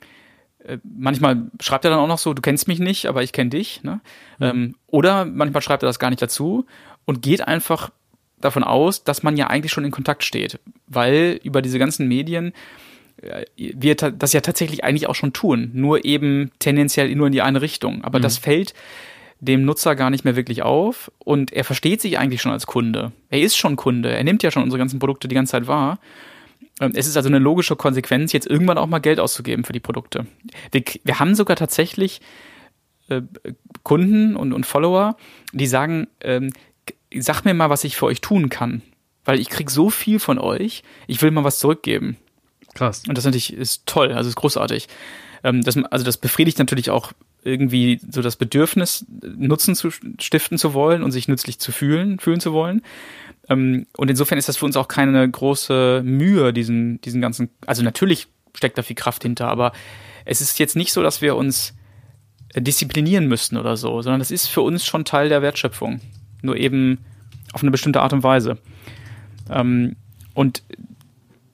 äh, 0.60 0.78
manchmal 0.84 1.50
schreibt 1.60 1.86
er 1.86 1.90
dann 1.90 2.02
auch 2.02 2.08
noch 2.08 2.20
so, 2.20 2.36
du 2.36 2.42
kennst 2.44 2.68
mich 2.68 2.78
nicht, 2.78 3.08
aber 3.08 3.24
ich 3.24 3.32
kenne 3.32 3.50
dich. 3.50 3.82
Ne? 3.82 4.00
Mhm. 4.38 4.76
Oder 4.86 5.26
manchmal 5.26 5.64
schreibt 5.64 5.82
er 5.82 5.88
das 5.88 5.98
gar 5.98 6.12
nicht 6.12 6.22
dazu 6.22 6.68
und 7.06 7.24
geht 7.24 7.48
einfach 7.48 7.90
davon 8.46 8.64
aus, 8.64 9.04
dass 9.04 9.24
man 9.24 9.36
ja 9.36 9.48
eigentlich 9.48 9.72
schon 9.72 9.86
in 9.86 9.92
Kontakt 9.92 10.24
steht, 10.24 10.60
weil 10.88 11.40
über 11.44 11.62
diese 11.62 11.80
ganzen 11.80 12.08
Medien 12.08 12.54
äh, 13.22 13.46
wir 13.58 13.96
das 13.96 14.34
ja 14.34 14.42
tatsächlich 14.42 14.84
eigentlich 14.84 15.08
auch 15.08 15.16
schon 15.16 15.34
tun, 15.34 15.72
nur 15.74 16.06
eben 16.06 16.52
tendenziell 16.60 17.14
nur 17.16 17.28
in 17.28 17.34
die 17.34 17.42
eine 17.42 17.62
Richtung. 17.62 18.04
Aber 18.04 18.20
mhm. 18.20 18.24
das 18.24 18.38
fällt 18.38 18.74
dem 19.40 19.66
Nutzer 19.66 19.96
gar 19.96 20.10
nicht 20.10 20.24
mehr 20.24 20.36
wirklich 20.36 20.64
auf 20.64 21.12
und 21.20 21.52
er 21.52 21.64
versteht 21.64 22.02
sich 22.02 22.18
eigentlich 22.18 22.42
schon 22.42 22.52
als 22.52 22.68
Kunde. 22.68 23.12
Er 23.30 23.42
ist 23.42 23.58
schon 23.58 23.76
Kunde, 23.76 24.10
er 24.10 24.24
nimmt 24.24 24.44
ja 24.44 24.52
schon 24.52 24.64
unsere 24.64 24.80
ganzen 24.80 25.00
Produkte 25.00 25.28
die 25.28 25.36
ganze 25.36 25.52
Zeit 25.52 25.68
wahr. 25.68 26.00
Ähm, 26.80 26.94
es 26.96 27.08
ist 27.08 27.18
also 27.18 27.30
eine 27.30 27.40
logische 27.40 27.76
Konsequenz, 27.76 28.32
jetzt 28.32 28.48
irgendwann 28.48 28.78
auch 28.78 28.88
mal 28.88 29.00
Geld 29.00 29.20
auszugeben 29.20 29.64
für 29.64 29.74
die 29.74 29.80
Produkte. 29.80 30.26
Wir, 30.72 30.84
wir 31.04 31.20
haben 31.20 31.36
sogar 31.36 31.58
tatsächlich 31.58 32.22
äh, 33.10 33.22
Kunden 33.84 34.36
und, 34.36 34.54
und 34.54 34.66
Follower, 34.66 35.18
die 35.54 35.68
sagen, 35.68 36.08
ähm, 36.22 36.52
sag 37.22 37.44
mir 37.44 37.54
mal, 37.54 37.70
was 37.70 37.84
ich 37.84 37.96
für 37.96 38.06
euch 38.06 38.22
tun 38.22 38.50
kann. 38.50 38.82
Weil 39.24 39.40
ich 39.40 39.50
krieg 39.50 39.70
so 39.70 39.90
viel 39.90 40.20
von 40.20 40.38
euch, 40.38 40.84
ich 41.08 41.22
will 41.22 41.32
mal 41.32 41.44
was 41.44 41.60
zurückgeben. 41.60 42.18
Krass. 42.76 43.04
Und 43.08 43.18
das 43.18 43.26
natürlich 43.26 43.54
ist 43.54 43.86
toll, 43.86 44.12
also 44.12 44.30
ist 44.30 44.36
großartig. 44.36 44.88
Ähm, 45.44 45.64
das, 45.64 45.78
also 45.78 46.06
das 46.06 46.18
befriedigt 46.18 46.60
natürlich 46.60 46.90
auch 46.90 47.14
irgendwie 47.44 48.00
so 48.10 48.22
das 48.22 48.36
Bedürfnis, 48.36 49.06
Nutzen 49.22 49.76
zu 49.76 49.92
stiften 50.20 50.58
zu 50.58 50.74
wollen 50.74 51.04
und 51.04 51.12
sich 51.12 51.28
nützlich 51.28 51.60
zu 51.60 51.72
fühlen, 51.72 52.20
fühlen 52.20 52.40
zu 52.40 52.54
wollen. 52.54 52.82
Ähm, 53.50 53.86
und 53.96 54.10
insofern 54.10 54.38
ist 54.38 54.50
das 54.50 54.58
für 54.58 54.66
uns 54.66 54.76
auch 54.76 54.88
keine 54.88 55.30
große 55.30 56.02
Mühe, 56.04 56.52
diesen, 56.54 57.00
diesen 57.02 57.22
ganzen, 57.22 57.50
also 57.66 57.84
natürlich 57.84 58.28
steckt 58.56 58.78
da 58.78 58.82
viel 58.82 58.96
Kraft 58.96 59.24
hinter, 59.24 59.48
aber 59.48 59.74
es 60.26 60.42
ist 60.42 60.58
jetzt 60.60 60.76
nicht 60.76 60.92
so, 60.92 61.04
dass 61.04 61.22
wir 61.22 61.36
uns 61.36 61.76
disziplinieren 62.56 63.28
müssten 63.28 63.58
oder 63.58 63.78
so, 63.78 64.02
sondern 64.02 64.20
das 64.20 64.32
ist 64.32 64.48
für 64.48 64.62
uns 64.62 64.86
schon 64.86 65.06
Teil 65.06 65.30
der 65.30 65.42
Wertschöpfung. 65.42 66.00
Nur 66.46 66.58
eben 66.58 67.00
auf 67.54 67.62
eine 67.62 67.72
bestimmte 67.72 68.02
Art 68.02 68.14
und 68.14 68.24
Weise. 68.24 68.58
Ähm, 69.50 69.96
und 70.34 70.64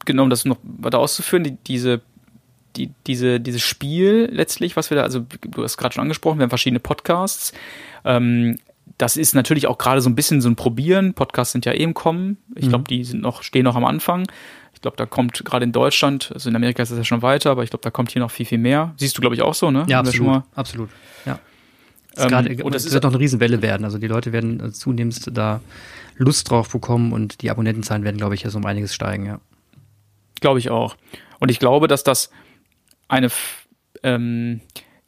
genau, 0.06 0.24
um 0.24 0.30
das 0.30 0.46
noch 0.46 0.58
weiter 0.64 1.00
auszuführen, 1.00 1.44
die, 1.44 1.58
diese 1.68 2.02
die, 2.76 2.92
diese, 3.08 3.40
dieses 3.40 3.62
Spiel 3.62 4.30
letztlich, 4.32 4.76
was 4.76 4.90
wir 4.90 4.98
da, 4.98 5.04
also 5.04 5.26
du 5.42 5.64
hast 5.64 5.78
gerade 5.78 5.94
schon 5.94 6.04
angesprochen, 6.04 6.40
wir 6.40 6.44
haben 6.44 6.50
verschiedene 6.50 6.80
Podcasts. 6.80 7.54
Ähm, 8.06 8.60
das 8.98 9.18
ist 9.18 9.36
natürlich 9.36 9.68
auch 9.68 9.78
gerade 9.78 10.02
so 10.02 10.10
ein 10.10 10.16
bisschen 10.16 10.42
so 10.42 10.50
ein 10.50 10.56
Probieren. 10.56 11.14
Podcasts 11.14 11.52
sind 11.52 11.66
ja 11.66 11.74
eben 11.74 11.94
kommen. 11.94 12.38
Ich 12.56 12.70
glaube, 12.70 12.84
mhm. 12.84 12.88
die 12.88 13.04
sind 13.04 13.22
noch, 13.22 13.44
stehen 13.44 13.64
noch 13.64 13.76
am 13.76 13.86
Anfang. 13.86 14.28
Ich 14.74 14.82
glaube, 14.82 14.98
da 14.98 15.06
kommt 15.06 15.44
gerade 15.46 15.64
in 15.64 15.72
Deutschland, 15.72 16.32
also 16.34 16.50
in 16.50 16.56
Amerika 16.56 16.82
ist 16.82 16.90
das 16.90 16.98
ja 16.98 17.04
schon 17.04 17.22
weiter, 17.22 17.52
aber 17.52 17.64
ich 17.64 17.70
glaube, 17.70 17.84
da 17.84 17.92
kommt 17.92 18.12
hier 18.12 18.22
noch 18.22 18.32
viel, 18.32 18.46
viel 18.46 18.58
mehr. 18.58 18.94
Siehst 18.98 19.18
du, 19.18 19.22
glaube 19.22 19.36
ich, 19.36 19.42
auch 19.42 19.54
so, 19.54 19.70
ne? 19.70 19.86
Ja, 19.88 20.00
absolut. 20.00 20.44
absolut. 20.56 20.90
Ja. 21.26 21.40
Das, 22.14 22.26
ähm, 22.26 22.30
grade, 22.30 22.64
und 22.64 22.76
das, 22.76 22.84
das 22.84 22.94
wird 22.94 23.04
noch 23.04 23.12
eine 23.12 23.20
Riesenwelle 23.20 23.62
werden. 23.62 23.86
Also 23.86 23.98
die 23.98 24.08
Leute 24.08 24.34
werden 24.34 24.74
zunehmend 24.74 25.36
da 25.36 25.62
Lust 26.18 26.50
drauf 26.50 26.70
bekommen 26.70 27.14
und 27.14 27.42
die 27.42 27.50
Abonnentenzahlen 27.50 28.04
werden, 28.04 28.18
glaube 28.18 28.36
ich, 28.36 28.44
so 28.44 28.58
um 28.58 28.66
einiges 28.66 28.94
steigen, 28.94 29.26
ja. 29.26 29.40
Glaube 30.40 30.60
ich 30.60 30.70
auch. 30.70 30.96
Und 31.40 31.50
ich 31.50 31.60
glaube, 31.60 31.88
dass 31.88 32.04
das 32.04 32.32
eine, 33.08 33.30
ähm, 34.04 34.62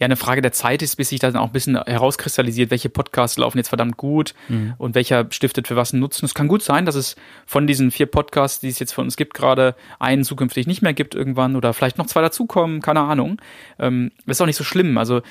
ja, 0.03 0.05
eine 0.05 0.17
Frage 0.17 0.41
der 0.41 0.51
Zeit 0.51 0.81
ist, 0.81 0.97
bis 0.97 1.09
sich 1.09 1.19
dann 1.19 1.37
auch 1.37 1.47
ein 1.47 1.51
bisschen 1.53 1.81
herauskristallisiert, 1.81 2.71
welche 2.71 2.89
Podcasts 2.89 3.37
laufen 3.37 3.57
jetzt 3.57 3.69
verdammt 3.69 3.95
gut 3.95 4.33
mhm. 4.49 4.73
und 4.77 4.95
welcher 4.95 5.25
stiftet 5.29 5.65
für 5.67 5.77
was 5.77 5.93
einen 5.93 6.01
Nutzen. 6.01 6.25
Es 6.25 6.33
kann 6.33 6.49
gut 6.49 6.61
sein, 6.61 6.85
dass 6.85 6.95
es 6.95 7.15
von 7.45 7.67
diesen 7.67 7.89
vier 7.89 8.07
Podcasts, 8.07 8.59
die 8.59 8.67
es 8.67 8.79
jetzt 8.79 8.91
von 8.91 9.05
uns 9.05 9.15
gibt, 9.15 9.33
gerade 9.33 9.75
einen 9.99 10.25
zukünftig 10.25 10.67
nicht 10.67 10.81
mehr 10.81 10.93
gibt 10.93 11.15
irgendwann 11.15 11.55
oder 11.55 11.73
vielleicht 11.73 11.97
noch 11.97 12.07
zwei 12.07 12.21
dazukommen, 12.21 12.81
keine 12.81 12.99
Ahnung. 12.99 13.41
Ähm, 13.79 14.11
ist 14.25 14.41
auch 14.41 14.45
nicht 14.45 14.57
so 14.57 14.65
schlimm. 14.65 14.97
Also 14.97 15.21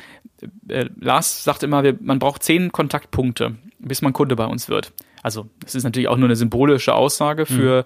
äh, 0.68 0.87
Lars 0.98 1.44
sagt 1.44 1.62
immer, 1.62 1.82
wir, 1.82 1.98
man 2.00 2.18
braucht 2.18 2.42
zehn 2.42 2.72
Kontaktpunkte, 2.72 3.56
bis 3.78 4.00
man 4.00 4.14
Kunde 4.14 4.37
bei 4.37 4.46
uns 4.46 4.70
wird. 4.70 4.92
Also 5.22 5.50
es 5.66 5.74
ist 5.74 5.85
natürlich 5.85 6.08
auch 6.08 6.16
nur 6.16 6.28
eine 6.28 6.37
symbolische 6.37 6.94
Aussage 6.94 7.44
für, 7.44 7.85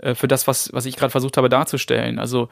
mhm. 0.00 0.08
äh, 0.08 0.14
für 0.14 0.26
das, 0.26 0.46
was, 0.46 0.72
was 0.72 0.86
ich 0.86 0.96
gerade 0.96 1.10
versucht 1.10 1.36
habe 1.36 1.50
darzustellen. 1.50 2.18
Also 2.18 2.48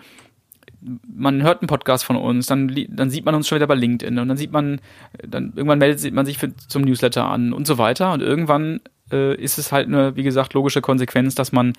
man 1.07 1.43
hört 1.43 1.63
einen 1.63 1.69
Podcast 1.69 2.05
von 2.05 2.17
uns, 2.17 2.47
dann, 2.47 2.75
dann 2.89 3.11
sieht 3.11 3.25
man 3.25 3.35
uns 3.35 3.49
schon 3.49 3.57
wieder 3.57 3.67
bei 3.67 3.75
LinkedIn 3.75 4.19
und 4.19 4.29
dann 4.29 4.37
sieht 4.37 4.53
man, 4.53 4.81
dann 5.27 5.53
irgendwann 5.57 5.79
meldet 5.79 6.13
man 6.13 6.27
sich 6.27 6.39
für, 6.39 6.55
zum 6.57 6.83
Newsletter 6.83 7.25
an 7.25 7.53
und 7.53 7.67
so 7.67 7.79
weiter 7.79 8.13
und 8.13 8.23
irgendwann 8.23 8.81
äh, 9.11 9.35
ist 9.35 9.59
es 9.59 9.73
halt 9.73 9.89
eine, 9.89 10.17
wie 10.17 10.23
gesagt, 10.23 10.55
logische 10.55 10.81
Konsequenz, 10.81 11.35
dass 11.35 11.53
man 11.53 11.73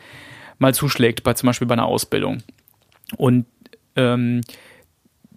mal 0.59 0.73
zuschlägt, 0.73 1.23
bei 1.23 1.33
zum 1.33 1.47
Beispiel 1.47 1.67
bei 1.67 1.73
einer 1.73 1.85
Ausbildung. 1.85 2.39
Und 3.15 3.45
ähm, 3.95 4.41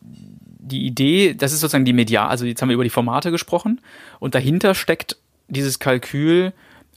die 0.00 0.86
Idee, 0.86 1.34
das 1.34 1.52
ist 1.52 1.60
sozusagen 1.60 1.84
die 1.84 1.92
Medial, 1.92 2.28
also 2.28 2.46
jetzt 2.46 2.62
haben 2.62 2.68
wir 2.68 2.74
über 2.74 2.84
die 2.84 2.90
Formate 2.90 3.30
gesprochen 3.30 3.80
und 4.18 4.34
dahinter 4.34 4.74
steckt 4.74 5.16
dieses 5.48 5.78
Kalkül, 5.78 6.52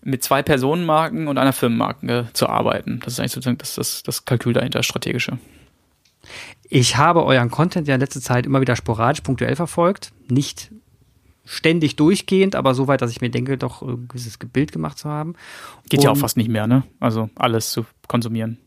mit 0.05 0.23
zwei 0.23 0.43
Personenmarken 0.43 1.27
und 1.27 1.37
einer 1.37 1.53
Firmenmarke 1.53 2.27
zu 2.33 2.47
arbeiten. 2.47 2.99
Das 3.03 3.13
ist 3.13 3.19
eigentlich 3.19 3.31
sozusagen 3.31 3.57
das, 3.57 3.75
das, 3.75 4.03
das 4.03 4.25
Kalkül 4.25 4.53
dahinter, 4.53 4.83
strategische. 4.83 5.37
Ich 6.69 6.97
habe 6.97 7.25
euren 7.25 7.51
Content 7.51 7.87
ja 7.87 7.95
in 7.95 8.01
letzter 8.01 8.21
Zeit 8.21 8.45
immer 8.45 8.61
wieder 8.61 8.75
sporadisch, 8.75 9.21
punktuell 9.21 9.55
verfolgt. 9.55 10.11
Nicht 10.29 10.71
ständig 11.45 11.95
durchgehend, 11.97 12.55
aber 12.55 12.73
so 12.73 12.87
weit, 12.87 13.01
dass 13.01 13.11
ich 13.11 13.21
mir 13.21 13.29
denke, 13.29 13.57
doch 13.57 13.81
ein 13.81 14.07
gewisses 14.07 14.37
Bild 14.37 14.71
gemacht 14.71 14.97
zu 14.97 15.09
haben. 15.09 15.35
Geht 15.89 15.99
Und 15.99 16.05
ja 16.05 16.11
auch 16.11 16.17
fast 16.17 16.37
nicht 16.37 16.49
mehr, 16.49 16.67
ne? 16.67 16.83
Also 16.99 17.29
alles 17.35 17.71
zu 17.71 17.85
konsumieren. 18.07 18.57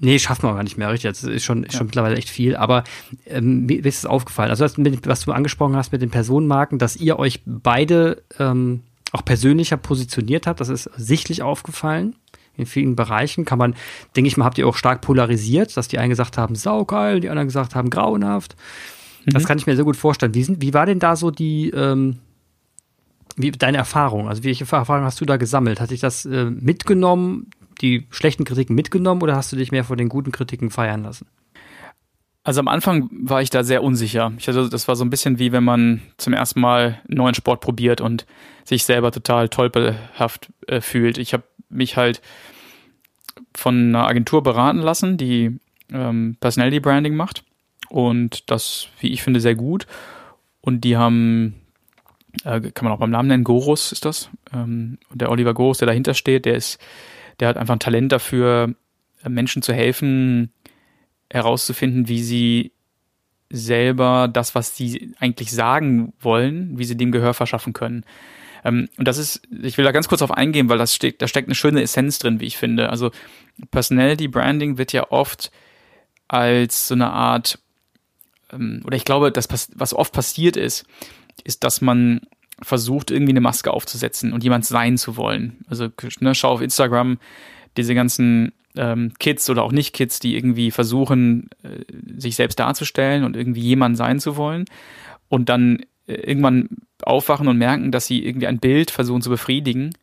Nee, 0.00 0.18
schafft 0.18 0.42
man 0.42 0.54
gar 0.54 0.62
nicht 0.62 0.76
mehr, 0.76 0.90
richtig. 0.90 1.10
Das 1.10 1.24
ist 1.24 1.44
schon, 1.44 1.64
ist 1.64 1.72
schon 1.72 1.82
ja. 1.82 1.84
mittlerweile 1.86 2.16
echt 2.16 2.28
viel. 2.28 2.56
Aber 2.56 2.84
ähm, 3.26 3.66
mir 3.66 3.84
ist 3.84 3.98
es 3.98 4.06
aufgefallen. 4.06 4.50
Also, 4.50 4.66
das, 4.66 4.76
was 5.04 5.24
du 5.24 5.32
angesprochen 5.32 5.76
hast 5.76 5.92
mit 5.92 6.02
den 6.02 6.10
Personenmarken, 6.10 6.78
dass 6.78 6.96
ihr 6.96 7.18
euch 7.18 7.40
beide 7.46 8.22
ähm, 8.38 8.82
auch 9.12 9.24
persönlicher 9.24 9.76
positioniert 9.76 10.46
habt, 10.46 10.60
das 10.60 10.68
ist 10.68 10.90
sichtlich 10.96 11.42
aufgefallen 11.42 12.16
in 12.56 12.66
vielen 12.66 12.96
Bereichen 12.96 13.44
kann 13.44 13.58
man, 13.58 13.74
denke 14.16 14.28
ich 14.28 14.36
mal, 14.36 14.44
habt 14.44 14.58
ihr 14.58 14.66
auch 14.66 14.76
stark 14.76 15.00
polarisiert, 15.00 15.76
dass 15.76 15.88
die 15.88 15.98
einen 15.98 16.10
gesagt 16.10 16.38
haben, 16.38 16.54
saugeil, 16.54 17.20
die 17.20 17.28
anderen 17.28 17.48
gesagt 17.48 17.74
haben, 17.74 17.90
grauenhaft. 17.90 18.56
Mhm. 19.24 19.32
Das 19.32 19.44
kann 19.44 19.58
ich 19.58 19.66
mir 19.66 19.76
sehr 19.76 19.84
gut 19.84 19.96
vorstellen. 19.96 20.34
Wie, 20.34 20.44
sind, 20.44 20.62
wie 20.62 20.74
war 20.74 20.86
denn 20.86 20.98
da 20.98 21.16
so 21.16 21.30
die, 21.30 21.70
ähm, 21.70 22.18
wie, 23.36 23.50
deine 23.50 23.78
Erfahrung? 23.78 24.28
Also 24.28 24.44
welche 24.44 24.64
Erfahrungen 24.64 25.04
hast 25.04 25.20
du 25.20 25.24
da 25.24 25.36
gesammelt? 25.36 25.80
Hat 25.80 25.90
dich 25.90 26.00
das 26.00 26.24
äh, 26.24 26.44
mitgenommen, 26.44 27.50
die 27.80 28.06
schlechten 28.10 28.44
Kritiken 28.44 28.74
mitgenommen 28.74 29.22
oder 29.22 29.36
hast 29.36 29.52
du 29.52 29.56
dich 29.56 29.72
mehr 29.72 29.84
von 29.84 29.98
den 29.98 30.08
guten 30.08 30.32
Kritiken 30.32 30.70
feiern 30.70 31.02
lassen? 31.02 31.26
Also 32.44 32.60
am 32.60 32.68
Anfang 32.68 33.08
war 33.10 33.40
ich 33.40 33.48
da 33.48 33.64
sehr 33.64 33.82
unsicher. 33.82 34.32
Ich, 34.36 34.46
also 34.48 34.68
das 34.68 34.86
war 34.86 34.96
so 34.96 35.04
ein 35.04 35.10
bisschen 35.10 35.38
wie 35.38 35.50
wenn 35.50 35.64
man 35.64 36.02
zum 36.18 36.34
ersten 36.34 36.60
Mal 36.60 37.00
einen 37.08 37.16
neuen 37.16 37.34
Sport 37.34 37.62
probiert 37.62 38.02
und 38.02 38.26
sich 38.64 38.84
selber 38.84 39.10
total 39.12 39.48
tolpelhaft 39.48 40.52
äh, 40.66 40.82
fühlt. 40.82 41.16
Ich 41.16 41.32
habe 41.32 41.44
mich 41.68 41.96
halt 41.96 42.20
von 43.54 43.88
einer 43.88 44.06
Agentur 44.06 44.42
beraten 44.42 44.78
lassen, 44.78 45.16
die 45.16 45.58
ähm, 45.92 46.36
Personality 46.40 46.80
Branding 46.80 47.14
macht. 47.14 47.44
Und 47.88 48.50
das, 48.50 48.88
wie 49.00 49.12
ich 49.12 49.22
finde, 49.22 49.40
sehr 49.40 49.54
gut. 49.54 49.86
Und 50.60 50.82
die 50.82 50.96
haben, 50.96 51.54
äh, 52.44 52.60
kann 52.60 52.84
man 52.84 52.92
auch 52.92 52.98
beim 52.98 53.10
Namen 53.10 53.28
nennen, 53.28 53.44
Gorus 53.44 53.92
ist 53.92 54.04
das. 54.04 54.30
Ähm, 54.52 54.98
und 55.10 55.20
der 55.20 55.30
Oliver 55.30 55.54
Gorus, 55.54 55.78
der 55.78 55.86
dahinter 55.86 56.14
steht, 56.14 56.44
der 56.44 56.54
ist, 56.54 56.78
der 57.40 57.48
hat 57.48 57.56
einfach 57.56 57.74
ein 57.74 57.80
Talent 57.80 58.12
dafür, 58.12 58.74
äh, 59.22 59.28
Menschen 59.28 59.62
zu 59.62 59.72
helfen, 59.72 60.52
herauszufinden, 61.30 62.08
wie 62.08 62.22
sie 62.22 62.72
selber 63.50 64.28
das, 64.32 64.54
was 64.54 64.76
sie 64.76 65.14
eigentlich 65.20 65.52
sagen 65.52 66.12
wollen, 66.20 66.78
wie 66.78 66.84
sie 66.84 66.96
dem 66.96 67.12
Gehör 67.12 67.34
verschaffen 67.34 67.72
können. 67.72 68.04
Ähm, 68.64 68.88
und 68.96 69.06
das 69.06 69.18
ist, 69.18 69.42
ich 69.62 69.78
will 69.78 69.84
da 69.84 69.92
ganz 69.92 70.08
kurz 70.08 70.22
auf 70.22 70.30
eingehen, 70.30 70.68
weil 70.68 70.78
das 70.78 70.94
steckt, 70.94 71.22
da 71.22 71.28
steckt 71.28 71.48
eine 71.48 71.54
schöne 71.54 71.82
Essenz 71.82 72.18
drin, 72.18 72.40
wie 72.40 72.46
ich 72.46 72.56
finde. 72.56 72.90
Also 72.90 73.10
Personality 73.70 74.28
Branding 74.28 74.78
wird 74.78 74.92
ja 74.92 75.10
oft 75.10 75.50
als 76.28 76.88
so 76.88 76.94
eine 76.94 77.10
Art, 77.10 77.58
ähm, 78.52 78.82
oder 78.84 78.96
ich 78.96 79.04
glaube, 79.04 79.30
das, 79.30 79.48
was 79.74 79.94
oft 79.94 80.12
passiert 80.12 80.56
ist, 80.56 80.86
ist, 81.44 81.64
dass 81.64 81.80
man 81.80 82.22
versucht, 82.62 83.10
irgendwie 83.10 83.32
eine 83.32 83.40
Maske 83.40 83.72
aufzusetzen 83.72 84.32
und 84.32 84.44
jemand 84.44 84.64
sein 84.64 84.96
zu 84.96 85.16
wollen. 85.16 85.64
Also 85.68 85.88
ne, 86.20 86.34
schau 86.34 86.50
auf 86.52 86.60
Instagram, 86.60 87.18
diese 87.76 87.94
ganzen 87.94 88.52
ähm, 88.76 89.12
Kids 89.18 89.50
oder 89.50 89.62
auch 89.62 89.72
Nicht-Kids, 89.72 90.20
die 90.20 90.36
irgendwie 90.36 90.70
versuchen, 90.70 91.50
äh, 91.62 91.84
sich 92.16 92.36
selbst 92.36 92.58
darzustellen 92.58 93.24
und 93.24 93.36
irgendwie 93.36 93.60
jemand 93.60 93.96
sein 93.96 94.20
zu 94.20 94.36
wollen 94.36 94.64
und 95.28 95.48
dann 95.48 95.84
irgendwann 96.06 96.68
aufwachen 97.02 97.48
und 97.48 97.56
merken, 97.56 97.90
dass 97.90 98.06
sie 98.06 98.24
irgendwie 98.24 98.46
ein 98.46 98.58
Bild 98.58 98.90
versuchen 98.90 99.22
zu 99.22 99.30
befriedigen 99.30 99.94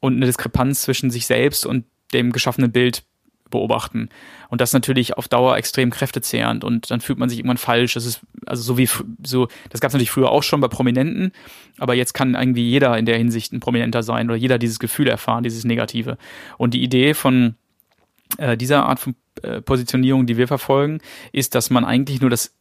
und 0.00 0.16
eine 0.16 0.26
Diskrepanz 0.26 0.82
zwischen 0.82 1.10
sich 1.10 1.26
selbst 1.26 1.66
und 1.66 1.84
dem 2.12 2.32
geschaffenen 2.32 2.72
Bild 2.72 3.04
beobachten. 3.50 4.08
Und 4.48 4.60
das 4.60 4.72
natürlich 4.72 5.16
auf 5.16 5.28
Dauer 5.28 5.56
extrem 5.56 5.90
kräftezehrend 5.90 6.64
und 6.64 6.90
dann 6.90 7.00
fühlt 7.00 7.18
man 7.18 7.28
sich 7.28 7.38
irgendwann 7.38 7.56
falsch. 7.56 7.94
Das 7.94 8.06
ist 8.06 8.20
also 8.46 8.62
so 8.62 8.78
wie 8.78 8.88
so, 9.24 9.48
das 9.70 9.80
gab 9.80 9.88
es 9.88 9.94
natürlich 9.94 10.10
früher 10.10 10.30
auch 10.30 10.42
schon 10.42 10.60
bei 10.60 10.68
Prominenten, 10.68 11.32
aber 11.78 11.94
jetzt 11.94 12.14
kann 12.14 12.34
irgendwie 12.34 12.68
jeder 12.68 12.96
in 12.96 13.06
der 13.06 13.18
Hinsicht 13.18 13.52
ein 13.52 13.60
Prominenter 13.60 14.02
sein 14.02 14.28
oder 14.28 14.36
jeder 14.36 14.58
dieses 14.58 14.78
Gefühl 14.78 15.08
erfahren, 15.08 15.42
dieses 15.42 15.64
Negative. 15.64 16.16
Und 16.58 16.74
die 16.74 16.82
Idee 16.82 17.14
von 17.14 17.56
äh, 18.38 18.56
dieser 18.56 18.86
Art 18.86 19.00
von 19.00 19.14
äh, 19.42 19.60
Positionierung, 19.60 20.26
die 20.26 20.36
wir 20.36 20.48
verfolgen, 20.48 21.00
ist, 21.32 21.54
dass 21.54 21.70
man 21.70 21.84
eigentlich 21.84 22.20
nur 22.20 22.30
das 22.30 22.54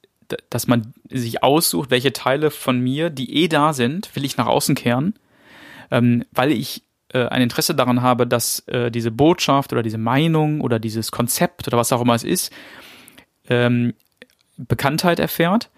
dass 0.49 0.67
man 0.67 0.93
sich 1.09 1.43
aussucht, 1.43 1.91
welche 1.91 2.13
Teile 2.13 2.51
von 2.51 2.79
mir, 2.79 3.09
die 3.09 3.43
eh 3.43 3.47
da 3.47 3.73
sind, 3.73 4.15
will 4.15 4.25
ich 4.25 4.37
nach 4.37 4.47
außen 4.47 4.75
kehren, 4.75 5.13
ähm, 5.91 6.25
weil 6.31 6.51
ich 6.51 6.83
äh, 7.13 7.25
ein 7.25 7.41
Interesse 7.41 7.75
daran 7.75 8.01
habe, 8.01 8.27
dass 8.27 8.59
äh, 8.67 8.91
diese 8.91 9.11
Botschaft 9.11 9.73
oder 9.73 9.83
diese 9.83 9.97
Meinung 9.97 10.61
oder 10.61 10.79
dieses 10.79 11.11
Konzept 11.11 11.67
oder 11.67 11.77
was 11.77 11.91
auch 11.91 12.01
immer 12.01 12.15
es 12.15 12.23
ist, 12.23 12.51
ähm, 13.49 13.93
Bekanntheit 14.57 15.19
erfährt. 15.19 15.69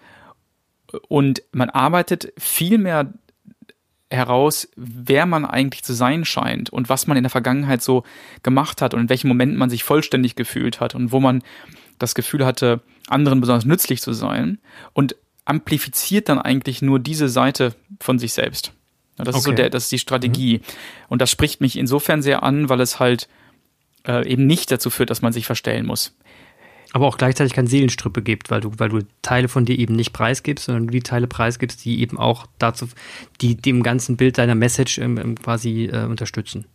Und 1.08 1.42
man 1.52 1.70
arbeitet 1.70 2.32
viel 2.36 2.76
mehr 2.76 3.14
heraus, 4.10 4.68
wer 4.76 5.24
man 5.24 5.46
eigentlich 5.46 5.82
zu 5.82 5.94
sein 5.94 6.26
scheint 6.26 6.68
und 6.68 6.90
was 6.90 7.06
man 7.06 7.16
in 7.16 7.22
der 7.22 7.30
Vergangenheit 7.30 7.82
so 7.82 8.04
gemacht 8.42 8.82
hat 8.82 8.92
und 8.92 9.00
in 9.00 9.08
welchen 9.08 9.28
Momenten 9.28 9.58
man 9.58 9.70
sich 9.70 9.84
vollständig 9.84 10.36
gefühlt 10.36 10.80
hat 10.80 10.94
und 10.94 11.12
wo 11.12 11.20
man 11.20 11.42
das 11.98 12.14
Gefühl 12.14 12.44
hatte, 12.44 12.80
anderen 13.08 13.40
besonders 13.40 13.64
nützlich 13.64 14.00
zu 14.00 14.12
sein 14.12 14.58
und 14.92 15.16
amplifiziert 15.44 16.28
dann 16.28 16.38
eigentlich 16.38 16.82
nur 16.82 16.98
diese 16.98 17.28
Seite 17.28 17.74
von 18.00 18.18
sich 18.18 18.32
selbst. 18.32 18.72
Das 19.16 19.28
okay. 19.28 19.38
ist 19.38 19.44
so 19.44 19.52
der, 19.52 19.70
das 19.70 19.84
ist 19.84 19.92
die 19.92 19.98
Strategie. 19.98 20.58
Mhm. 20.58 20.62
Und 21.08 21.22
das 21.22 21.30
spricht 21.30 21.60
mich 21.60 21.76
insofern 21.76 22.22
sehr 22.22 22.42
an, 22.42 22.68
weil 22.68 22.80
es 22.80 22.98
halt 22.98 23.28
äh, 24.06 24.26
eben 24.28 24.46
nicht 24.46 24.70
dazu 24.70 24.90
führt, 24.90 25.10
dass 25.10 25.22
man 25.22 25.32
sich 25.32 25.46
verstellen 25.46 25.86
muss. 25.86 26.16
Aber 26.92 27.06
auch 27.06 27.16
gleichzeitig 27.16 27.54
kein 27.54 27.66
Seelenstrippe 27.66 28.22
gibt, 28.22 28.50
weil 28.50 28.60
du, 28.60 28.72
weil 28.76 28.90
du 28.90 29.00
Teile 29.22 29.48
von 29.48 29.64
dir 29.64 29.78
eben 29.78 29.96
nicht 29.96 30.12
preisgibst, 30.12 30.66
sondern 30.66 30.86
du 30.88 30.92
die 30.92 31.02
Teile 31.02 31.26
preisgibst, 31.26 31.84
die 31.84 32.00
eben 32.00 32.18
auch 32.18 32.46
dazu, 32.58 32.88
die 33.40 33.56
dem 33.56 33.82
ganzen 33.82 34.16
Bild 34.16 34.36
deiner 34.36 34.54
Message 34.54 34.98
ähm, 34.98 35.36
quasi 35.36 35.86
äh, 35.86 36.04
unterstützen. 36.04 36.66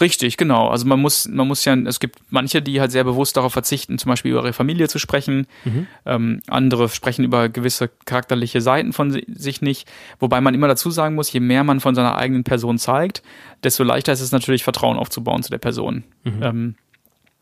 Richtig, 0.00 0.36
genau. 0.36 0.68
Also 0.68 0.86
man 0.86 1.00
muss, 1.00 1.28
man 1.28 1.48
muss 1.48 1.64
ja, 1.64 1.74
es 1.74 2.00
gibt 2.00 2.18
manche, 2.30 2.62
die 2.62 2.80
halt 2.80 2.92
sehr 2.92 3.04
bewusst 3.04 3.36
darauf 3.36 3.52
verzichten, 3.52 3.98
zum 3.98 4.10
Beispiel 4.10 4.32
über 4.32 4.42
ihre 4.42 4.52
Familie 4.52 4.88
zu 4.88 4.98
sprechen. 4.98 5.46
Mhm. 5.64 5.86
Ähm, 6.06 6.42
andere 6.48 6.88
sprechen 6.88 7.24
über 7.24 7.48
gewisse 7.48 7.90
charakterliche 8.04 8.60
Seiten 8.60 8.92
von 8.92 9.20
sich 9.26 9.62
nicht. 9.62 9.90
Wobei 10.18 10.40
man 10.40 10.54
immer 10.54 10.68
dazu 10.68 10.90
sagen 10.90 11.14
muss, 11.14 11.32
je 11.32 11.40
mehr 11.40 11.64
man 11.64 11.80
von 11.80 11.94
seiner 11.94 12.16
eigenen 12.16 12.44
Person 12.44 12.78
zeigt, 12.78 13.22
desto 13.62 13.84
leichter 13.84 14.12
ist 14.12 14.20
es 14.20 14.32
natürlich, 14.32 14.64
Vertrauen 14.64 14.98
aufzubauen 14.98 15.42
zu 15.42 15.50
der 15.50 15.58
Person. 15.58 16.04
Mhm. 16.24 16.42
Ähm, 16.42 16.74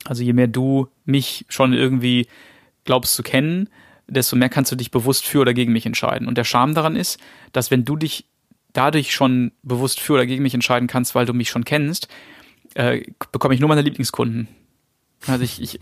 also 0.05 0.23
je 0.23 0.33
mehr 0.33 0.49
du 0.49 0.89
mich 1.05 1.47
schon 1.49 1.73
irgendwie 1.73 2.27
glaubst 2.85 3.15
zu 3.15 3.23
kennen, 3.23 3.69
desto 4.09 4.37
mehr 4.37 4.49
kannst 4.49 4.73
du 4.73 4.77
dich 4.77 4.91
bewusst 4.91 5.27
für 5.27 5.41
oder 5.41 5.55
gegen 5.55 5.73
mich 5.73 5.87
entscheiden. 5.87 6.29
Und 6.29 6.39
der 6.39 6.45
Charme 6.45 6.75
daran 6.75 6.97
ist, 6.97 7.19
dass 7.53 7.71
wenn 7.71 7.85
du 7.85 7.97
dich 7.97 8.27
dadurch 8.73 9.13
schon 9.13 9.53
bewusst 9.63 10.01
für 10.01 10.15
oder 10.15 10.27
gegen 10.27 10.43
mich 10.43 10.55
entscheiden 10.55 10.89
kannst, 10.89 11.15
weil 11.15 11.27
du 11.27 11.35
mich 11.35 11.51
schon 11.51 11.65
kennst, 11.65 12.09
äh, 12.75 13.03
bekomme 13.33 13.55
ich 13.55 13.61
nur 13.61 13.69
meine 13.69 13.83
Lieblingskunden. 13.83 14.49
Also 15.27 15.45
ich, 15.45 15.61
ich 15.63 15.79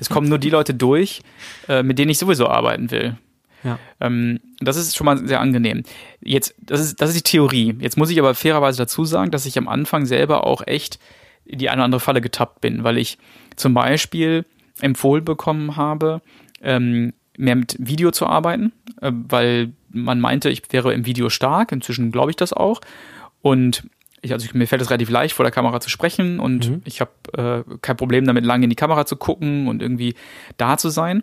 es 0.00 0.08
kommen 0.08 0.28
nur 0.28 0.38
die 0.38 0.50
Leute 0.50 0.74
durch, 0.74 1.20
äh, 1.68 1.82
mit 1.82 1.98
denen 1.98 2.10
ich 2.10 2.18
sowieso 2.18 2.48
arbeiten 2.48 2.90
will. 2.90 3.16
Ja. 3.62 3.78
Ähm, 4.00 4.40
das 4.60 4.76
ist 4.76 4.96
schon 4.96 5.04
mal 5.04 5.26
sehr 5.26 5.40
angenehm. 5.40 5.82
Jetzt, 6.22 6.54
das 6.58 6.80
ist, 6.80 7.00
das 7.00 7.10
ist 7.10 7.18
die 7.18 7.30
Theorie. 7.30 7.76
Jetzt 7.78 7.98
muss 7.98 8.10
ich 8.10 8.18
aber 8.18 8.34
fairerweise 8.34 8.78
dazu 8.78 9.04
sagen, 9.04 9.30
dass 9.30 9.46
ich 9.46 9.58
am 9.58 9.68
Anfang 9.68 10.06
selber 10.06 10.46
auch 10.46 10.66
echt 10.66 10.98
in 11.44 11.58
die 11.58 11.68
eine 11.68 11.80
oder 11.80 11.84
andere 11.84 12.00
Falle 12.00 12.20
getappt 12.20 12.60
bin, 12.60 12.84
weil 12.84 12.98
ich 12.98 13.18
zum 13.56 13.74
Beispiel 13.74 14.46
empfohlen 14.80 15.24
bekommen 15.24 15.76
habe, 15.76 16.22
ähm, 16.62 17.12
mehr 17.36 17.56
mit 17.56 17.76
Video 17.78 18.10
zu 18.10 18.26
arbeiten, 18.26 18.72
äh, 19.00 19.12
weil 19.12 19.72
man 19.90 20.20
meinte, 20.20 20.50
ich 20.50 20.62
wäre 20.70 20.92
im 20.94 21.06
Video 21.06 21.30
stark. 21.30 21.72
Inzwischen 21.72 22.12
glaube 22.12 22.30
ich 22.30 22.36
das 22.36 22.52
auch. 22.52 22.80
Und 23.42 23.84
ich, 24.22 24.32
also 24.32 24.44
ich, 24.44 24.54
mir 24.54 24.66
fällt 24.66 24.82
es 24.82 24.90
relativ 24.90 25.10
leicht, 25.10 25.34
vor 25.34 25.44
der 25.44 25.52
Kamera 25.52 25.80
zu 25.80 25.88
sprechen 25.88 26.40
und 26.40 26.68
mhm. 26.68 26.82
ich 26.84 27.00
habe 27.00 27.64
äh, 27.68 27.78
kein 27.80 27.96
Problem 27.96 28.26
damit, 28.26 28.44
lange 28.44 28.64
in 28.64 28.70
die 28.70 28.76
Kamera 28.76 29.06
zu 29.06 29.16
gucken 29.16 29.68
und 29.68 29.82
irgendwie 29.82 30.14
da 30.56 30.76
zu 30.76 30.90
sein. 30.90 31.22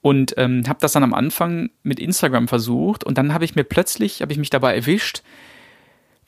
Und 0.00 0.34
ähm, 0.36 0.62
habe 0.68 0.78
das 0.80 0.92
dann 0.92 1.02
am 1.02 1.12
Anfang 1.12 1.70
mit 1.82 1.98
Instagram 1.98 2.46
versucht 2.46 3.02
und 3.02 3.18
dann 3.18 3.34
habe 3.34 3.44
ich 3.44 3.56
mir 3.56 3.64
plötzlich, 3.64 4.22
habe 4.22 4.30
ich 4.30 4.38
mich 4.38 4.50
dabei 4.50 4.76
erwischt, 4.76 5.22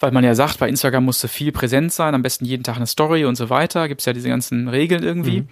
weil 0.00 0.10
man 0.10 0.24
ja 0.24 0.34
sagt, 0.34 0.58
bei 0.58 0.68
Instagram 0.68 1.04
musste 1.04 1.28
viel 1.28 1.52
präsent 1.52 1.92
sein, 1.92 2.14
am 2.16 2.22
besten 2.22 2.44
jeden 2.44 2.64
Tag 2.64 2.76
eine 2.76 2.88
Story 2.88 3.24
und 3.24 3.36
so 3.36 3.48
weiter, 3.48 3.86
gibt 3.86 4.00
es 4.00 4.06
ja 4.06 4.12
diese 4.12 4.28
ganzen 4.28 4.66
Regeln 4.66 5.04
irgendwie. 5.04 5.42
Mhm. 5.42 5.48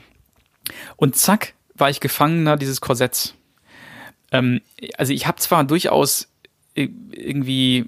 Und 0.96 1.14
zack, 1.14 1.54
war 1.76 1.90
ich 1.90 2.00
Gefangener 2.00 2.56
dieses 2.56 2.80
Korsetts. 2.80 3.34
Ähm, 4.32 4.60
also 4.96 5.12
ich 5.12 5.26
habe 5.26 5.38
zwar 5.38 5.64
durchaus 5.64 6.28
irgendwie 6.74 7.86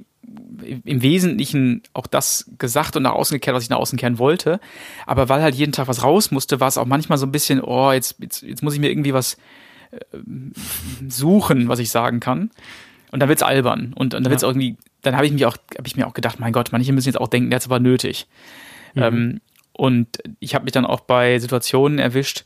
im 0.84 1.02
Wesentlichen 1.02 1.82
auch 1.92 2.06
das 2.06 2.50
gesagt 2.58 2.96
und 2.96 3.04
nach 3.04 3.12
außen 3.12 3.34
gekehrt, 3.34 3.54
was 3.54 3.64
ich 3.64 3.70
nach 3.70 3.78
außen 3.78 3.98
kehren 3.98 4.18
wollte. 4.18 4.60
Aber 5.06 5.28
weil 5.28 5.42
halt 5.42 5.54
jeden 5.54 5.72
Tag 5.72 5.88
was 5.88 6.02
raus 6.02 6.30
musste, 6.30 6.60
war 6.60 6.68
es 6.68 6.78
auch 6.78 6.86
manchmal 6.86 7.18
so 7.18 7.26
ein 7.26 7.32
bisschen, 7.32 7.60
oh, 7.60 7.92
jetzt, 7.92 8.16
jetzt, 8.20 8.42
jetzt 8.42 8.62
muss 8.62 8.74
ich 8.74 8.80
mir 8.80 8.90
irgendwie 8.90 9.14
was 9.14 9.36
äh, 9.90 10.18
suchen, 11.08 11.68
was 11.68 11.78
ich 11.78 11.90
sagen 11.90 12.20
kann. 12.20 12.50
Und 13.10 13.20
dann 13.20 13.28
wird's 13.28 13.42
albern. 13.42 13.92
Und, 13.94 14.14
und 14.14 14.24
dann 14.24 14.30
wird's 14.30 14.42
ja. 14.42 14.48
irgendwie, 14.48 14.76
dann 15.02 15.16
habe 15.16 15.26
ich 15.26 15.32
mich 15.32 15.46
auch, 15.46 15.56
habe 15.76 15.86
ich 15.86 15.96
mir 15.96 16.06
auch 16.06 16.14
gedacht, 16.14 16.38
mein 16.38 16.52
Gott, 16.52 16.70
manche 16.72 16.92
müssen 16.92 17.08
jetzt 17.08 17.20
auch 17.20 17.28
denken, 17.28 17.50
der 17.50 17.56
hat's 17.56 17.66
aber 17.66 17.80
nötig. 17.80 18.26
Mhm. 18.94 19.02
Ähm, 19.02 19.40
und 19.72 20.18
ich 20.40 20.54
habe 20.54 20.64
mich 20.64 20.72
dann 20.72 20.84
auch 20.84 21.00
bei 21.00 21.38
Situationen 21.38 21.98
erwischt, 21.98 22.44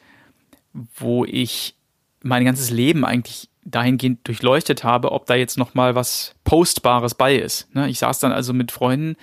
wo 0.96 1.24
ich 1.24 1.74
mein 2.22 2.44
ganzes 2.44 2.70
Leben 2.70 3.04
eigentlich 3.04 3.48
dahingehend 3.64 4.26
durchleuchtet 4.26 4.84
habe, 4.84 5.12
ob 5.12 5.26
da 5.26 5.34
jetzt 5.34 5.58
noch 5.58 5.74
mal 5.74 5.94
was 5.94 6.34
Postbares 6.44 7.14
bei 7.14 7.36
ist. 7.36 7.74
Ne? 7.74 7.88
Ich 7.88 7.98
saß 7.98 8.20
dann 8.20 8.32
also 8.32 8.52
mit 8.52 8.72
Freunden 8.72 9.16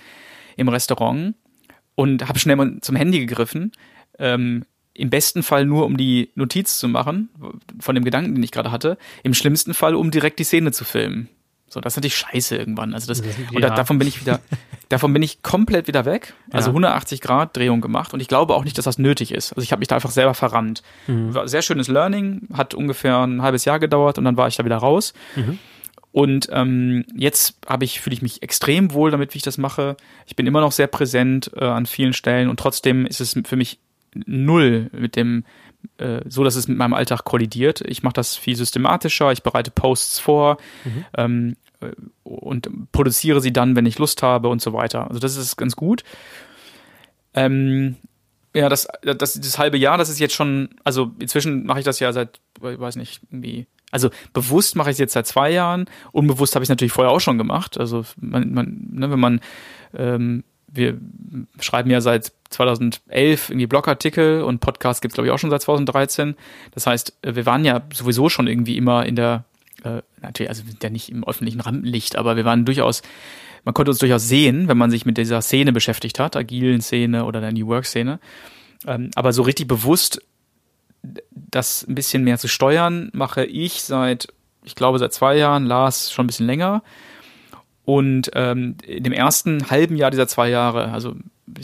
im 0.56 0.68
Restaurant 0.68 1.34
und 1.94 2.28
habe 2.28 2.38
schnell 2.38 2.56
mal 2.56 2.78
zum 2.80 2.96
Handy 2.96 3.20
gegriffen. 3.20 3.72
Ähm, 4.18 4.64
Im 4.94 5.10
besten 5.10 5.42
Fall 5.42 5.64
nur, 5.64 5.86
um 5.86 5.96
die 5.96 6.30
Notiz 6.34 6.78
zu 6.78 6.88
machen 6.88 7.28
von 7.80 7.94
dem 7.94 8.04
Gedanken, 8.04 8.34
den 8.34 8.42
ich 8.42 8.52
gerade 8.52 8.72
hatte. 8.72 8.98
Im 9.22 9.34
schlimmsten 9.34 9.74
Fall, 9.74 9.94
um 9.94 10.10
direkt 10.10 10.38
die 10.38 10.44
Szene 10.44 10.72
zu 10.72 10.84
filmen. 10.84 11.28
So, 11.68 11.80
das 11.80 11.94
ist 11.94 11.96
natürlich 11.96 12.16
scheiße 12.16 12.56
irgendwann. 12.56 12.92
Also 12.92 13.06
das, 13.06 13.20
ja. 13.20 13.26
und 13.54 13.62
da, 13.62 13.70
davon 13.70 13.98
bin 13.98 14.06
ich 14.06 14.20
wieder, 14.20 14.40
davon 14.92 15.12
bin 15.12 15.22
ich 15.22 15.42
komplett 15.42 15.88
wieder 15.88 16.04
weg. 16.04 16.34
Also 16.50 16.66
ja. 16.66 16.72
180 16.72 17.20
Grad 17.20 17.56
Drehung 17.56 17.80
gemacht 17.80 18.12
und 18.12 18.20
ich 18.20 18.28
glaube 18.28 18.54
auch 18.54 18.64
nicht, 18.64 18.76
dass 18.76 18.84
das 18.84 18.98
nötig 18.98 19.32
ist. 19.32 19.52
Also 19.52 19.62
ich 19.62 19.72
habe 19.72 19.80
mich 19.80 19.88
da 19.88 19.94
einfach 19.94 20.10
selber 20.10 20.34
verrannt. 20.34 20.82
Mhm. 21.06 21.34
War 21.34 21.48
sehr 21.48 21.62
schönes 21.62 21.88
Learning, 21.88 22.48
hat 22.52 22.74
ungefähr 22.74 23.18
ein 23.22 23.42
halbes 23.42 23.64
Jahr 23.64 23.78
gedauert 23.78 24.18
und 24.18 24.24
dann 24.24 24.36
war 24.36 24.48
ich 24.48 24.56
da 24.56 24.64
wieder 24.64 24.76
raus. 24.76 25.14
Mhm. 25.34 25.58
Und 26.12 26.48
ähm, 26.52 27.06
jetzt 27.14 27.56
habe 27.66 27.86
ich 27.86 28.00
fühle 28.00 28.14
ich 28.14 28.22
mich 28.22 28.42
extrem 28.42 28.92
wohl 28.92 29.10
damit, 29.10 29.32
wie 29.32 29.38
ich 29.38 29.42
das 29.42 29.56
mache. 29.56 29.96
Ich 30.26 30.36
bin 30.36 30.46
immer 30.46 30.60
noch 30.60 30.72
sehr 30.72 30.88
präsent 30.88 31.50
äh, 31.56 31.64
an 31.64 31.86
vielen 31.86 32.12
Stellen 32.12 32.50
und 32.50 32.60
trotzdem 32.60 33.06
ist 33.06 33.20
es 33.20 33.34
für 33.46 33.56
mich 33.56 33.78
null 34.26 34.90
mit 34.92 35.16
dem 35.16 35.44
äh, 35.96 36.20
so, 36.28 36.44
dass 36.44 36.56
es 36.56 36.68
mit 36.68 36.76
meinem 36.76 36.92
Alltag 36.92 37.24
kollidiert. 37.24 37.80
Ich 37.80 38.02
mache 38.02 38.12
das 38.12 38.36
viel 38.36 38.56
systematischer, 38.56 39.32
ich 39.32 39.42
bereite 39.42 39.70
Posts 39.70 40.18
vor 40.18 40.58
mhm. 40.84 41.04
ähm, 41.16 41.56
äh, 41.64 41.71
und 42.22 42.68
produziere 42.92 43.40
sie 43.40 43.52
dann, 43.52 43.76
wenn 43.76 43.86
ich 43.86 43.98
Lust 43.98 44.22
habe 44.22 44.48
und 44.48 44.62
so 44.62 44.72
weiter. 44.72 45.08
Also 45.08 45.20
das 45.20 45.36
ist 45.36 45.56
ganz 45.56 45.76
gut. 45.76 46.04
Ähm, 47.34 47.96
ja, 48.54 48.68
das, 48.68 48.88
das, 49.02 49.40
das 49.40 49.58
halbe 49.58 49.78
Jahr, 49.78 49.96
das 49.96 50.10
ist 50.10 50.18
jetzt 50.18 50.34
schon, 50.34 50.70
also 50.84 51.12
inzwischen 51.18 51.64
mache 51.64 51.78
ich 51.78 51.84
das 51.84 52.00
ja 52.00 52.12
seit, 52.12 52.40
ich 52.56 52.78
weiß 52.78 52.96
nicht, 52.96 53.22
irgendwie, 53.30 53.66
also 53.90 54.10
bewusst 54.32 54.76
mache 54.76 54.90
ich 54.90 54.94
es 54.94 54.98
jetzt 54.98 55.14
seit 55.14 55.26
zwei 55.26 55.50
Jahren, 55.50 55.86
unbewusst 56.12 56.54
habe 56.54 56.62
ich 56.62 56.66
es 56.66 56.70
natürlich 56.70 56.92
vorher 56.92 57.12
auch 57.12 57.20
schon 57.20 57.38
gemacht. 57.38 57.78
Also 57.78 58.04
man, 58.16 58.52
man 58.52 58.88
ne, 58.90 59.10
wenn 59.10 59.20
man 59.20 59.40
ähm, 59.94 60.44
wir 60.74 60.98
schreiben 61.60 61.90
ja 61.90 62.00
seit 62.00 62.32
2011 62.50 63.50
irgendwie 63.50 63.66
Blogartikel 63.66 64.42
und 64.42 64.60
Podcast 64.60 65.02
gibt's 65.02 65.14
glaube 65.14 65.28
ich 65.28 65.32
auch 65.32 65.38
schon 65.38 65.50
seit 65.50 65.62
2013. 65.62 66.34
Das 66.72 66.86
heißt, 66.86 67.18
äh, 67.22 67.34
wir 67.34 67.46
waren 67.46 67.64
ja 67.64 67.82
sowieso 67.92 68.28
schon 68.28 68.46
irgendwie 68.46 68.76
immer 68.76 69.04
in 69.06 69.16
der, 69.16 69.44
äh, 69.84 70.02
natürlich, 70.20 70.50
also 70.50 70.62
ja 70.82 70.90
nicht 70.90 71.08
im 71.10 71.24
öffentlichen 71.24 71.60
Rampenlicht, 71.60 72.16
aber 72.16 72.36
wir 72.36 72.44
waren 72.44 72.64
durchaus, 72.64 73.02
man 73.64 73.74
konnte 73.74 73.90
uns 73.90 73.98
durchaus 73.98 74.28
sehen, 74.28 74.68
wenn 74.68 74.78
man 74.78 74.90
sich 74.90 75.06
mit 75.06 75.18
dieser 75.18 75.42
Szene 75.42 75.72
beschäftigt 75.72 76.18
hat, 76.18 76.36
agilen 76.36 76.80
Szene 76.80 77.24
oder 77.24 77.40
der 77.40 77.52
New 77.52 77.66
Work 77.66 77.86
Szene. 77.86 78.20
Ähm, 78.86 79.10
aber 79.14 79.32
so 79.32 79.42
richtig 79.42 79.68
bewusst 79.68 80.22
das 81.32 81.86
ein 81.86 81.94
bisschen 81.94 82.24
mehr 82.24 82.38
zu 82.38 82.48
steuern, 82.48 83.10
mache 83.12 83.44
ich 83.44 83.82
seit, 83.82 84.28
ich 84.64 84.74
glaube, 84.74 84.98
seit 84.98 85.12
zwei 85.12 85.36
Jahren, 85.36 85.66
Lars 85.66 86.12
schon 86.12 86.24
ein 86.24 86.28
bisschen 86.28 86.46
länger. 86.46 86.82
Und 87.84 88.30
ähm, 88.34 88.76
in 88.86 89.02
dem 89.02 89.12
ersten 89.12 89.68
halben 89.70 89.96
Jahr 89.96 90.12
dieser 90.12 90.28
zwei 90.28 90.48
Jahre, 90.48 90.92
also 90.92 91.16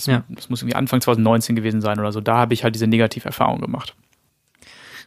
ja. 0.06 0.24
das 0.28 0.48
muss 0.48 0.62
irgendwie 0.62 0.74
Anfang 0.74 1.00
2019 1.00 1.54
gewesen 1.54 1.80
sein 1.80 2.00
oder 2.00 2.10
so, 2.10 2.20
da 2.20 2.36
habe 2.36 2.54
ich 2.54 2.64
halt 2.64 2.74
diese 2.74 2.88
Negativerfahrung 2.88 3.60
gemacht. 3.60 3.94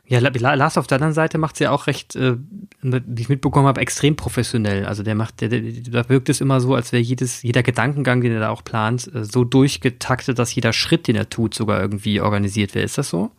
Ja, 0.06 0.20
Lars 0.20 0.78
auf 0.78 0.88
der 0.88 0.98
anderen 0.98 1.14
Seite 1.14 1.38
macht 1.38 1.56
es 1.56 1.60
ja 1.60 1.72
auch 1.72 1.88
recht, 1.88 2.18
äh, 2.18 2.36
wie 2.82 3.22
ich 3.22 3.30
mitbekommen 3.30 3.68
habe, 3.68 3.80
extrem 3.80 4.18
professionell. 4.18 4.86
Also 4.86 5.04
der 5.04 5.16
macht, 5.16 5.40
der, 5.40 5.48
der, 5.48 5.62
da 5.62 6.10
wirkt 6.10 6.28
es 6.28 6.42
immer 6.42 6.60
so, 6.60 6.76
als 6.76 6.92
wäre 6.92 7.02
jedes, 7.02 7.44
jeder 7.44 7.64
Gedankengang, 7.64 8.20
den 8.20 8.34
er 8.34 8.42
da 8.42 8.50
auch 8.50 8.64
plant, 8.64 9.10
äh, 9.16 9.24
so 9.24 9.46
durchgetaktet, 9.46 10.38
dass 10.38 10.54
jeder 10.54 10.74
Schritt, 10.74 11.08
den 11.08 11.16
er 11.16 11.30
tut, 11.30 11.54
sogar 11.54 11.80
irgendwie 11.80 12.20
organisiert 12.20 12.76
wäre. 12.76 12.84
Ist 12.84 12.98
das 12.98 13.10
so? 13.10 13.32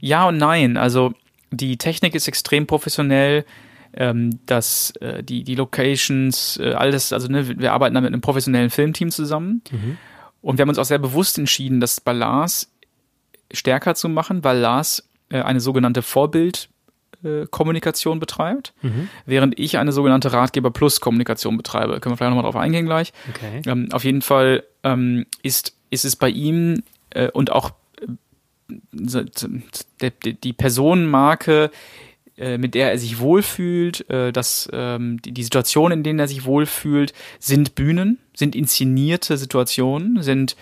Ja 0.00 0.26
und 0.26 0.38
nein. 0.38 0.76
Also 0.76 1.14
die 1.52 1.76
Technik 1.76 2.14
ist 2.14 2.26
extrem 2.26 2.66
professionell. 2.66 3.44
Ähm, 3.94 4.40
dass 4.44 4.90
äh, 5.00 5.22
die, 5.24 5.44
die 5.44 5.54
Locations, 5.54 6.58
äh, 6.58 6.72
alles, 6.72 7.10
also 7.14 7.26
ne, 7.28 7.58
wir 7.58 7.72
arbeiten 7.72 7.94
da 7.94 8.02
mit 8.02 8.12
einem 8.12 8.20
professionellen 8.20 8.68
Filmteam 8.68 9.10
zusammen. 9.10 9.62
Mhm. 9.70 9.96
Und 10.42 10.58
wir 10.58 10.62
haben 10.62 10.68
uns 10.68 10.78
auch 10.78 10.84
sehr 10.84 10.98
bewusst 10.98 11.38
entschieden, 11.38 11.80
das 11.80 11.98
bei 11.98 12.12
Lars 12.12 12.70
stärker 13.50 13.94
zu 13.94 14.10
machen, 14.10 14.44
weil 14.44 14.58
Lars 14.58 15.07
eine 15.30 15.60
sogenannte 15.60 16.02
Vorbildkommunikation 16.02 18.16
äh, 18.16 18.20
betreibt, 18.20 18.72
mhm. 18.82 19.08
während 19.26 19.58
ich 19.58 19.78
eine 19.78 19.92
sogenannte 19.92 20.32
Ratgeber 20.32 20.70
Plus 20.70 21.00
Kommunikation 21.00 21.56
betreibe. 21.56 22.00
Können 22.00 22.12
wir 22.12 22.16
vielleicht 22.16 22.30
nochmal 22.30 22.44
drauf 22.44 22.56
eingehen 22.56 22.86
gleich. 22.86 23.12
Okay. 23.30 23.62
Ähm, 23.66 23.88
auf 23.92 24.04
jeden 24.04 24.22
Fall 24.22 24.64
ähm, 24.84 25.26
ist, 25.42 25.74
ist 25.90 26.04
es 26.04 26.16
bei 26.16 26.28
ihm 26.28 26.82
äh, 27.10 27.30
und 27.30 27.52
auch 27.52 27.72
äh, 30.00 30.10
die, 30.44 30.52
Personenmarke, 30.52 31.70
äh, 32.36 32.58
mit 32.58 32.74
der 32.74 32.92
er 32.92 32.98
sich 32.98 33.18
wohlfühlt, 33.18 34.08
äh, 34.10 34.32
dass 34.32 34.68
ähm, 34.72 35.20
die, 35.22 35.32
die 35.32 35.42
Situationen, 35.42 35.98
in 35.98 36.04
denen 36.04 36.18
er 36.18 36.28
sich 36.28 36.44
wohlfühlt, 36.44 37.12
sind 37.38 37.74
Bühnen, 37.74 38.18
sind 38.34 38.54
inszenierte 38.54 39.36
Situationen, 39.36 40.22
sind 40.22 40.56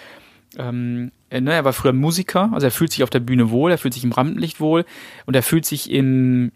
ähm, 0.57 1.13
äh, 1.31 1.41
ne, 1.41 1.53
er 1.53 1.65
war 1.65 1.73
früher 1.73 1.93
Musiker, 1.93 2.51
also 2.53 2.67
er 2.67 2.71
fühlt 2.71 2.93
sich 2.93 3.03
auf 3.03 3.11
der 3.11 3.21
Bühne 3.21 3.51
wohl, 3.51 3.71
er 3.71 3.79
fühlt 3.79 3.95
sich 3.95 4.05
im 4.05 4.13
Rampenlicht 4.13 4.61
wohl 4.61 4.85
und 5.27 5.35
er 5.35 5.43
fühlt 5.43 5.67
sich 5.67 5.91
in, 5.91 6.53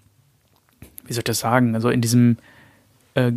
wie 1.05 1.13
soll 1.13 1.21
ich 1.21 1.25
das 1.25 1.41
sagen, 1.41 1.75
also 1.75 1.91
in 1.91 2.01
diesem 2.01 2.39
äh, 3.15 3.33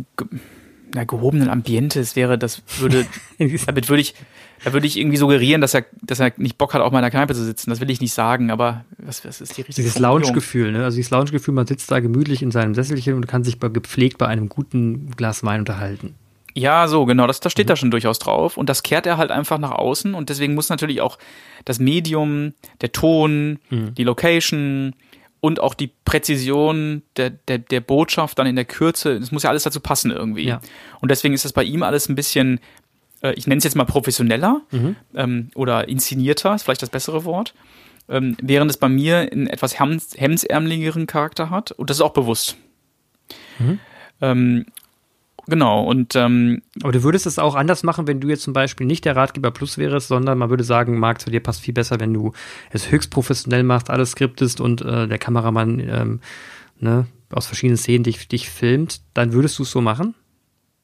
na, 0.94 1.04
gehobenen 1.04 1.50
Ambiente, 1.50 1.98
es 2.00 2.14
wäre, 2.14 2.38
das 2.38 2.62
würde, 2.78 3.04
damit 3.66 3.88
würde 3.88 4.00
ich, 4.00 4.14
da 4.62 4.72
würde 4.72 4.86
ich 4.86 4.96
irgendwie 4.96 5.16
suggerieren, 5.16 5.60
dass 5.60 5.74
er, 5.74 5.84
dass 6.00 6.20
er 6.20 6.32
nicht 6.36 6.56
Bock 6.56 6.72
hat, 6.72 6.80
auch 6.80 6.92
mal 6.92 7.00
in 7.00 7.02
der 7.02 7.10
Kneipe 7.10 7.34
zu 7.34 7.44
sitzen. 7.44 7.70
Das 7.70 7.80
will 7.80 7.90
ich 7.90 8.00
nicht 8.00 8.14
sagen, 8.14 8.50
aber 8.50 8.84
was, 8.98 9.24
was 9.24 9.40
ist 9.40 9.56
die 9.56 9.62
richtige 9.62 9.84
Dieses 9.84 9.98
Lounge-Gefühl, 9.98 10.72
ne? 10.72 10.84
Also 10.84 10.96
dieses 10.96 11.10
Lounge-Gefühl, 11.10 11.52
man 11.52 11.66
sitzt 11.66 11.90
da 11.90 12.00
gemütlich 12.00 12.42
in 12.42 12.52
seinem 12.52 12.74
Sesselchen 12.74 13.14
und 13.14 13.26
kann 13.26 13.44
sich 13.44 13.58
gepflegt 13.58 14.18
bei 14.18 14.28
einem 14.28 14.48
guten 14.48 15.10
Glas 15.10 15.42
Wein 15.42 15.60
unterhalten. 15.60 16.14
Ja, 16.56 16.86
so, 16.86 17.04
genau, 17.04 17.26
das, 17.26 17.40
das 17.40 17.52
steht 17.52 17.66
mhm. 17.66 17.68
da 17.68 17.76
schon 17.76 17.90
durchaus 17.90 18.18
drauf. 18.18 18.56
Und 18.56 18.68
das 18.68 18.82
kehrt 18.82 19.06
er 19.06 19.18
halt 19.18 19.30
einfach 19.30 19.58
nach 19.58 19.72
außen. 19.72 20.14
Und 20.14 20.30
deswegen 20.30 20.54
muss 20.54 20.68
natürlich 20.68 21.00
auch 21.00 21.18
das 21.64 21.80
Medium, 21.80 22.54
der 22.80 22.92
Ton, 22.92 23.58
mhm. 23.70 23.94
die 23.94 24.04
Location 24.04 24.94
und 25.40 25.60
auch 25.60 25.74
die 25.74 25.90
Präzision 26.06 27.02
der, 27.16 27.30
der, 27.30 27.58
der 27.58 27.80
Botschaft 27.80 28.38
dann 28.38 28.46
in 28.46 28.56
der 28.56 28.64
Kürze, 28.64 29.20
das 29.20 29.30
muss 29.30 29.42
ja 29.42 29.50
alles 29.50 29.64
dazu 29.64 29.80
passen 29.80 30.10
irgendwie. 30.10 30.46
Ja. 30.46 30.60
Und 31.00 31.10
deswegen 31.10 31.34
ist 31.34 31.44
das 31.44 31.52
bei 31.52 31.64
ihm 31.64 31.82
alles 31.82 32.08
ein 32.08 32.14
bisschen, 32.14 32.60
äh, 33.20 33.34
ich 33.34 33.46
nenne 33.46 33.58
es 33.58 33.64
jetzt 33.64 33.74
mal 33.74 33.84
professioneller 33.84 34.62
mhm. 34.70 34.96
ähm, 35.14 35.50
oder 35.54 35.86
inszenierter, 35.86 36.54
ist 36.54 36.62
vielleicht 36.62 36.80
das 36.80 36.88
bessere 36.88 37.26
Wort. 37.26 37.52
Ähm, 38.08 38.36
während 38.40 38.70
es 38.70 38.78
bei 38.78 38.88
mir 38.88 39.18
einen 39.18 39.46
etwas 39.46 39.78
hems 39.78 40.14
hemsärmeligeren 40.16 41.06
Charakter 41.06 41.50
hat. 41.50 41.72
Und 41.72 41.90
das 41.90 41.98
ist 41.98 42.02
auch 42.02 42.14
bewusst. 42.14 42.56
Mhm. 43.58 43.80
Ähm, 44.22 44.66
Genau, 45.46 45.84
und 45.84 46.16
ähm, 46.16 46.62
Aber 46.82 46.92
du 46.92 47.02
würdest 47.02 47.26
es 47.26 47.38
auch 47.38 47.54
anders 47.54 47.82
machen, 47.82 48.06
wenn 48.06 48.20
du 48.20 48.28
jetzt 48.28 48.42
zum 48.42 48.52
Beispiel 48.52 48.86
nicht 48.86 49.04
der 49.04 49.16
Ratgeber 49.16 49.50
Plus 49.50 49.76
wärst, 49.76 50.08
sondern 50.08 50.38
man 50.38 50.50
würde 50.50 50.64
sagen, 50.64 50.98
Marc, 50.98 51.20
zu 51.20 51.30
dir 51.30 51.40
passt 51.40 51.60
viel 51.60 51.74
besser, 51.74 52.00
wenn 52.00 52.14
du 52.14 52.32
es 52.70 52.90
höchst 52.90 53.10
professionell 53.10 53.62
machst, 53.62 53.90
alles 53.90 54.12
skriptest 54.12 54.60
und 54.60 54.80
äh, 54.80 55.06
der 55.06 55.18
Kameramann 55.18 55.80
ähm, 55.80 56.20
ne, 56.80 57.06
aus 57.30 57.46
verschiedenen 57.46 57.76
Szenen 57.76 58.04
dich, 58.04 58.26
dich 58.28 58.48
filmt, 58.48 59.02
dann 59.12 59.32
würdest 59.32 59.58
du 59.58 59.64
es 59.64 59.70
so 59.70 59.80
machen? 59.80 60.14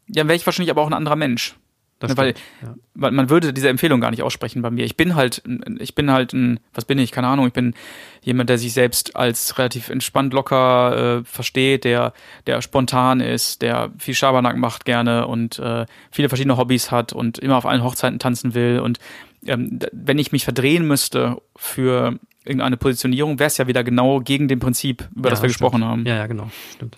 Ja, 0.09 0.25
wäre 0.25 0.37
ich 0.37 0.45
wahrscheinlich 0.45 0.71
aber 0.71 0.83
auch 0.83 0.89
ein 0.89 0.95
anderer 0.95 1.17
Mensch. 1.17 1.55
Das 2.01 2.17
weil, 2.17 2.35
ja. 2.63 2.75
weil 2.95 3.13
man 3.13 3.29
würde 3.29 3.53
diese 3.53 3.69
Empfehlung 3.69 4.01
gar 4.01 4.11
nicht 4.11 4.23
aussprechen 4.23 4.63
bei 4.63 4.71
mir. 4.71 4.87
Ich 4.87 4.97
bin 4.97 5.15
halt, 5.15 5.43
ich 5.79 5.95
bin 5.95 6.11
halt 6.11 6.33
ein, 6.33 6.59
was 6.73 6.87
bin 6.87 6.99
ich? 6.99 7.13
Keine 7.13 7.27
Ahnung. 7.27 7.47
Ich 7.47 7.53
bin 7.53 7.75
jemand, 8.23 8.49
der 8.49 8.57
sich 8.57 8.73
selbst 8.73 9.17
als 9.17 9.59
relativ 9.59 9.91
entspannt 9.91 10.33
locker 10.33 11.19
äh, 11.21 11.25
versteht, 11.25 11.85
der, 11.85 12.15
der 12.47 12.63
spontan 12.63 13.21
ist, 13.21 13.61
der 13.61 13.91
viel 13.99 14.15
Schabernack 14.15 14.57
macht 14.57 14.87
gerne 14.87 15.27
und 15.27 15.59
äh, 15.59 15.85
viele 16.11 16.31
verschiedene 16.31 16.57
Hobbys 16.57 16.91
hat 16.91 17.13
und 17.13 17.39
immer 17.39 17.59
auf 17.59 17.67
allen 17.67 17.85
Hochzeiten 17.85 18.19
tanzen 18.19 18.55
will. 18.55 18.81
Und 18.81 18.99
ähm, 19.45 19.79
wenn 19.93 20.19
ich 20.19 20.33
mich 20.33 20.45
verdrehen 20.45 20.89
müsste 20.89 21.37
für 21.55 22.19
irgendeine 22.47 22.79
Positionierung, 22.79 23.39
wäre 23.39 23.49
es 23.49 23.59
ja 23.59 23.67
wieder 23.67 23.85
genau 23.85 24.21
gegen 24.21 24.49
dem 24.49 24.59
Prinzip, 24.59 25.07
über 25.15 25.29
ja, 25.29 25.31
das 25.31 25.43
wir 25.43 25.51
stimmt. 25.51 25.53
gesprochen 25.53 25.85
haben. 25.85 26.07
Ja, 26.07 26.17
ja, 26.17 26.27
genau. 26.27 26.51
Stimmt. 26.75 26.97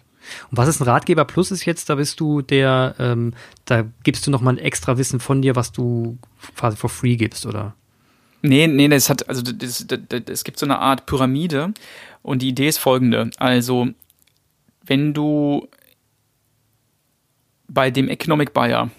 Und 0.51 0.59
was 0.59 0.69
ist 0.69 0.81
ein 0.81 0.85
Ratgeber 0.85 1.25
Plus 1.25 1.51
ist 1.51 1.65
jetzt, 1.65 1.89
da 1.89 1.97
bist 1.97 2.21
du 2.21 2.43
der, 2.43 2.95
ähm, 2.99 3.35
da 3.65 3.85
gibst 4.03 4.27
du 4.27 4.31
nochmal 4.31 4.55
ein 4.55 4.59
extra 4.59 4.99
Wissen 4.99 5.21
von 5.21 5.43
dir, 5.43 5.57
was 5.57 5.73
du 5.73 6.19
quasi 6.57 6.77
for 6.77 6.91
free 6.91 7.17
gibst, 7.17 7.47
oder? 7.47 7.75
Nee, 8.43 8.67
nee, 8.67 8.89
das 8.89 9.09
hat, 9.09 9.29
also 9.29 9.41
das, 9.41 9.87
das, 9.87 10.01
das, 10.09 10.23
es 10.27 10.45
gibt 10.45 10.59
so 10.59 10.67
eine 10.67 10.81
Art 10.81 11.07
Pyramide 11.07 11.73
und 12.23 12.43
die 12.43 12.49
Idee 12.49 12.69
ist 12.69 12.79
folgende. 12.79 13.31
Also, 13.39 13.89
wenn 14.85 15.15
du 15.15 15.69
bei 17.69 17.91
dem 17.91 18.09
Economic 18.09 18.53
Buyer, 18.53 18.91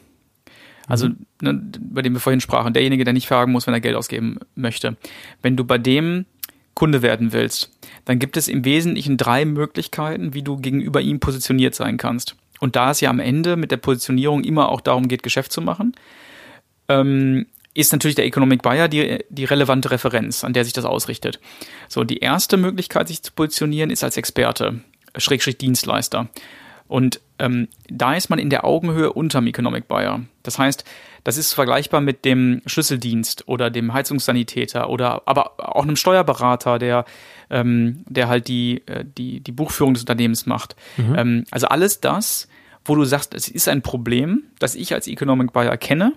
also 0.87 1.09
mhm. 1.09 1.25
ne, 1.41 1.61
bei 1.79 2.01
dem 2.01 2.13
wir 2.13 2.21
vorhin 2.21 2.41
sprachen, 2.41 2.73
derjenige, 2.73 3.03
der 3.03 3.13
nicht 3.13 3.27
fragen 3.27 3.51
muss, 3.51 3.67
wenn 3.67 3.73
er 3.73 3.81
Geld 3.81 3.95
ausgeben 3.95 4.39
möchte, 4.55 4.97
wenn 5.41 5.57
du 5.57 5.65
bei 5.65 5.77
dem 5.77 6.25
Kunde 6.73 7.01
werden 7.01 7.33
willst, 7.33 7.71
dann 8.05 8.19
gibt 8.19 8.37
es 8.37 8.47
im 8.47 8.65
Wesentlichen 8.65 9.17
drei 9.17 9.45
Möglichkeiten, 9.45 10.33
wie 10.33 10.41
du 10.41 10.57
gegenüber 10.57 11.01
ihm 11.01 11.19
positioniert 11.19 11.75
sein 11.75 11.97
kannst. 11.97 12.35
Und 12.59 12.75
da 12.75 12.91
es 12.91 13.01
ja 13.01 13.09
am 13.09 13.19
Ende 13.19 13.55
mit 13.55 13.71
der 13.71 13.77
Positionierung 13.77 14.43
immer 14.43 14.69
auch 14.69 14.81
darum 14.81 15.07
geht, 15.07 15.23
Geschäft 15.23 15.51
zu 15.51 15.61
machen, 15.61 15.93
ähm, 16.89 17.45
ist 17.73 17.91
natürlich 17.91 18.15
der 18.15 18.25
Economic 18.25 18.61
Buyer 18.61 18.87
die, 18.87 19.19
die 19.29 19.45
relevante 19.45 19.91
Referenz, 19.91 20.43
an 20.43 20.53
der 20.53 20.63
sich 20.63 20.73
das 20.73 20.85
ausrichtet. 20.85 21.39
So, 21.87 22.03
die 22.03 22.19
erste 22.19 22.57
Möglichkeit, 22.57 23.07
sich 23.07 23.23
zu 23.23 23.31
positionieren, 23.33 23.89
ist 23.89 24.03
als 24.03 24.17
Experte, 24.17 24.81
Schrägstrich 25.17 25.57
Dienstleister. 25.57 26.29
Und 26.87 27.21
ähm, 27.39 27.67
da 27.89 28.13
ist 28.13 28.29
man 28.29 28.39
in 28.39 28.49
der 28.49 28.65
Augenhöhe 28.65 29.11
unterm 29.11 29.47
Economic 29.47 29.87
Buyer. 29.87 30.21
Das 30.43 30.59
heißt, 30.59 30.83
das 31.23 31.37
ist 31.37 31.53
vergleichbar 31.53 32.01
mit 32.01 32.25
dem 32.25 32.61
Schlüsseldienst 32.65 33.47
oder 33.47 33.69
dem 33.69 33.93
Heizungssanitäter 33.93 34.89
oder 34.89 35.23
aber 35.25 35.53
auch 35.57 35.83
einem 35.83 35.95
Steuerberater, 35.95 36.79
der, 36.79 37.05
ähm, 37.49 38.03
der 38.07 38.27
halt 38.27 38.47
die, 38.47 38.81
äh, 38.87 39.05
die, 39.05 39.39
die 39.39 39.51
Buchführung 39.51 39.93
des 39.93 40.03
Unternehmens 40.03 40.45
macht. 40.45 40.75
Mhm. 40.97 41.15
Ähm, 41.15 41.43
also 41.51 41.67
alles 41.67 41.99
das, 42.01 42.47
wo 42.85 42.95
du 42.95 43.05
sagst, 43.05 43.33
es 43.33 43.47
ist 43.47 43.67
ein 43.67 43.81
Problem, 43.81 44.43
das 44.59 44.75
ich 44.75 44.93
als 44.93 45.07
Economic 45.07 45.53
Buyer 45.53 45.77
kenne, 45.77 46.13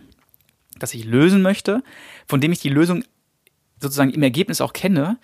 das 0.78 0.94
ich 0.94 1.04
lösen 1.04 1.42
möchte, 1.42 1.82
von 2.26 2.40
dem 2.40 2.52
ich 2.52 2.60
die 2.60 2.68
Lösung 2.68 3.04
sozusagen 3.80 4.10
im 4.10 4.22
Ergebnis 4.22 4.60
auch 4.60 4.72
kenne, 4.72 5.18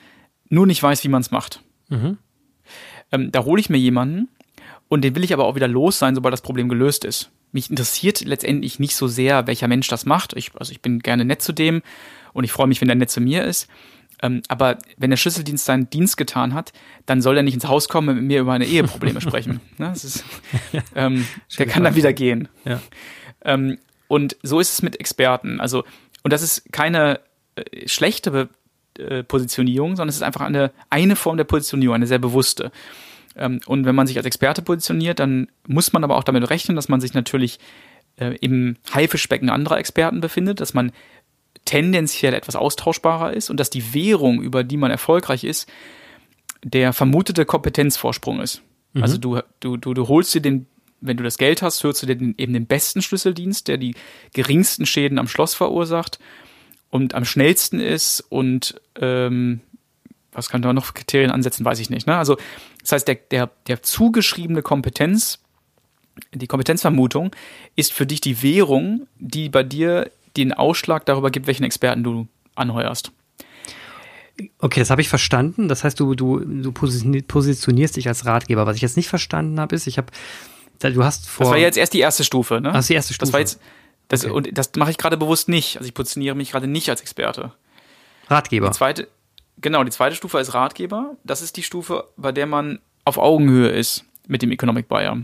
nur 0.48 0.66
nicht 0.66 0.82
weiß, 0.82 1.04
wie 1.04 1.08
man 1.08 1.22
es 1.22 1.30
macht. 1.30 1.62
Mhm. 1.88 2.18
Ähm, 3.10 3.32
da 3.32 3.44
hole 3.44 3.60
ich 3.60 3.70
mir 3.70 3.78
jemanden 3.78 4.28
und 4.88 5.02
den 5.02 5.14
will 5.14 5.24
ich 5.24 5.32
aber 5.32 5.44
auch 5.44 5.54
wieder 5.54 5.68
los 5.68 5.98
sein, 5.98 6.14
sobald 6.14 6.32
das 6.32 6.42
Problem 6.42 6.68
gelöst 6.68 7.04
ist 7.04 7.30
mich 7.52 7.70
interessiert 7.70 8.22
letztendlich 8.24 8.78
nicht 8.78 8.96
so 8.96 9.06
sehr, 9.06 9.46
welcher 9.46 9.68
Mensch 9.68 9.88
das 9.88 10.06
macht. 10.06 10.34
Ich, 10.34 10.52
also 10.58 10.72
ich 10.72 10.80
bin 10.80 10.98
gerne 10.98 11.24
nett 11.24 11.42
zu 11.42 11.52
dem 11.52 11.82
und 12.32 12.44
ich 12.44 12.52
freue 12.52 12.66
mich, 12.66 12.80
wenn 12.80 12.88
der 12.88 12.96
nett 12.96 13.10
zu 13.10 13.20
mir 13.20 13.44
ist. 13.44 13.68
Ähm, 14.22 14.42
aber 14.48 14.78
wenn 14.96 15.10
der 15.10 15.16
Schlüsseldienst 15.16 15.64
seinen 15.64 15.90
Dienst 15.90 16.16
getan 16.16 16.54
hat, 16.54 16.72
dann 17.06 17.20
soll 17.20 17.36
er 17.36 17.42
nicht 17.42 17.54
ins 17.54 17.66
Haus 17.66 17.88
kommen 17.88 18.08
und 18.08 18.16
mit 18.16 18.24
mir 18.24 18.40
über 18.40 18.52
meine 18.52 18.66
Eheprobleme 18.66 19.20
sprechen. 19.20 19.60
Ne? 19.78 19.92
Ist, 19.92 20.24
ähm, 20.94 21.26
der 21.58 21.66
kann 21.66 21.84
dann 21.84 21.96
wieder 21.96 22.12
gehen. 22.12 22.48
Ja. 22.64 22.80
Ähm, 23.44 23.78
und 24.08 24.36
so 24.42 24.60
ist 24.60 24.72
es 24.72 24.82
mit 24.82 25.00
Experten. 25.00 25.60
Also, 25.60 25.84
und 26.22 26.32
das 26.32 26.42
ist 26.42 26.72
keine 26.72 27.20
äh, 27.56 27.88
schlechte 27.88 28.30
Be 28.30 28.48
äh, 28.98 29.22
Positionierung, 29.24 29.96
sondern 29.96 30.10
es 30.10 30.16
ist 30.16 30.22
einfach 30.22 30.42
eine, 30.42 30.70
eine 30.90 31.16
Form 31.16 31.38
der 31.38 31.44
Positionierung, 31.44 31.94
eine 31.94 32.06
sehr 32.06 32.18
bewusste. 32.18 32.70
Ähm, 33.34 33.60
und 33.66 33.86
wenn 33.86 33.94
man 33.94 34.06
sich 34.06 34.18
als 34.18 34.26
Experte 34.26 34.62
positioniert, 34.62 35.18
dann 35.18 35.48
muss 35.66 35.92
man 35.92 36.04
aber 36.04 36.16
auch 36.16 36.24
damit 36.24 36.48
rechnen, 36.50 36.76
dass 36.76 36.90
man 36.90 37.00
sich 37.00 37.14
natürlich 37.14 37.58
äh, 38.16 38.36
im 38.40 38.76
Haifischbecken 38.92 39.48
anderer 39.48 39.78
Experten 39.78 40.20
befindet, 40.20 40.60
dass 40.60 40.74
man 40.74 40.92
tendenziell 41.64 42.34
etwas 42.34 42.56
austauschbarer 42.56 43.32
ist 43.32 43.50
und 43.50 43.58
dass 43.58 43.70
die 43.70 43.94
Währung, 43.94 44.42
über 44.42 44.64
die 44.64 44.76
man 44.76 44.90
erfolgreich 44.90 45.44
ist, 45.44 45.68
der 46.64 46.92
vermutete 46.92 47.44
Kompetenzvorsprung 47.44 48.40
ist. 48.40 48.62
Mhm. 48.92 49.02
Also 49.02 49.18
du, 49.18 49.40
du, 49.60 49.76
du, 49.76 49.94
du 49.94 50.08
holst 50.08 50.34
dir 50.34 50.40
den, 50.40 50.66
wenn 51.00 51.16
du 51.16 51.24
das 51.24 51.38
Geld 51.38 51.62
hast, 51.62 51.82
hörst 51.82 52.02
du 52.02 52.06
dir 52.06 52.16
den, 52.16 52.34
eben 52.38 52.52
den 52.52 52.66
besten 52.66 53.02
Schlüsseldienst, 53.02 53.68
der 53.68 53.78
die 53.78 53.94
geringsten 54.32 54.86
Schäden 54.86 55.18
am 55.18 55.28
Schloss 55.28 55.54
verursacht 55.54 56.18
und 56.90 57.14
am 57.14 57.24
schnellsten 57.24 57.80
ist 57.80 58.20
und 58.20 58.80
ähm, 59.00 59.60
was 60.32 60.48
kann 60.48 60.62
da 60.62 60.72
noch 60.72 60.94
Kriterien 60.94 61.30
ansetzen, 61.30 61.64
weiß 61.64 61.78
ich 61.78 61.90
nicht. 61.90 62.06
Ne? 62.06 62.16
Also 62.16 62.36
das 62.80 62.92
heißt, 62.92 63.08
der, 63.08 63.16
der, 63.16 63.50
der 63.66 63.82
zugeschriebene 63.82 64.62
Kompetenz 64.62 65.38
die 66.32 66.46
Kompetenzvermutung 66.46 67.34
ist 67.76 67.92
für 67.92 68.06
dich 68.06 68.20
die 68.20 68.42
Währung, 68.42 69.06
die 69.18 69.48
bei 69.48 69.62
dir 69.62 70.10
den 70.36 70.52
Ausschlag 70.52 71.06
darüber 71.06 71.30
gibt, 71.30 71.46
welchen 71.46 71.64
Experten 71.64 72.02
du 72.02 72.28
anheuerst. 72.54 73.12
Okay, 74.58 74.80
das 74.80 74.90
habe 74.90 75.00
ich 75.00 75.08
verstanden. 75.08 75.68
Das 75.68 75.84
heißt, 75.84 75.98
du, 76.00 76.14
du, 76.14 76.40
du 76.40 76.72
positionierst 76.72 77.96
dich 77.96 78.08
als 78.08 78.24
Ratgeber. 78.24 78.66
Was 78.66 78.76
ich 78.76 78.82
jetzt 78.82 78.96
nicht 78.96 79.08
verstanden 79.08 79.60
habe, 79.60 79.74
ist, 79.74 79.86
ich 79.86 79.98
habe, 79.98 80.08
du 80.80 81.04
hast 81.04 81.28
vor. 81.28 81.44
Das 81.44 81.50
war 81.52 81.58
jetzt 81.58 81.76
erst 81.76 81.92
die 81.92 82.00
erste 82.00 82.24
Stufe, 82.24 82.60
ne? 82.60 82.72
Das 82.72 82.84
ist 82.84 82.88
die 82.88 82.94
erste 82.94 83.14
Stufe. 83.14 83.26
Das 83.26 83.32
war 83.32 83.40
jetzt, 83.40 83.60
das, 84.08 84.24
okay. 84.24 84.32
und 84.32 84.58
das 84.58 84.72
mache 84.76 84.90
ich 84.90 84.98
gerade 84.98 85.16
bewusst 85.16 85.48
nicht. 85.48 85.76
Also 85.76 85.86
ich 85.86 85.94
positioniere 85.94 86.34
mich 86.34 86.50
gerade 86.52 86.66
nicht 86.66 86.88
als 86.88 87.00
Experte. 87.02 87.52
Ratgeber. 88.28 88.68
Die 88.68 88.76
zweite, 88.76 89.08
genau, 89.60 89.84
die 89.84 89.90
zweite 89.90 90.16
Stufe 90.16 90.38
ist 90.38 90.54
Ratgeber. 90.54 91.16
Das 91.24 91.42
ist 91.42 91.56
die 91.56 91.62
Stufe, 91.62 92.08
bei 92.16 92.32
der 92.32 92.46
man 92.46 92.80
auf 93.04 93.18
Augenhöhe 93.18 93.68
ist 93.68 94.04
mit 94.26 94.42
dem 94.42 94.50
Economic 94.50 94.88
Buyer. 94.88 95.18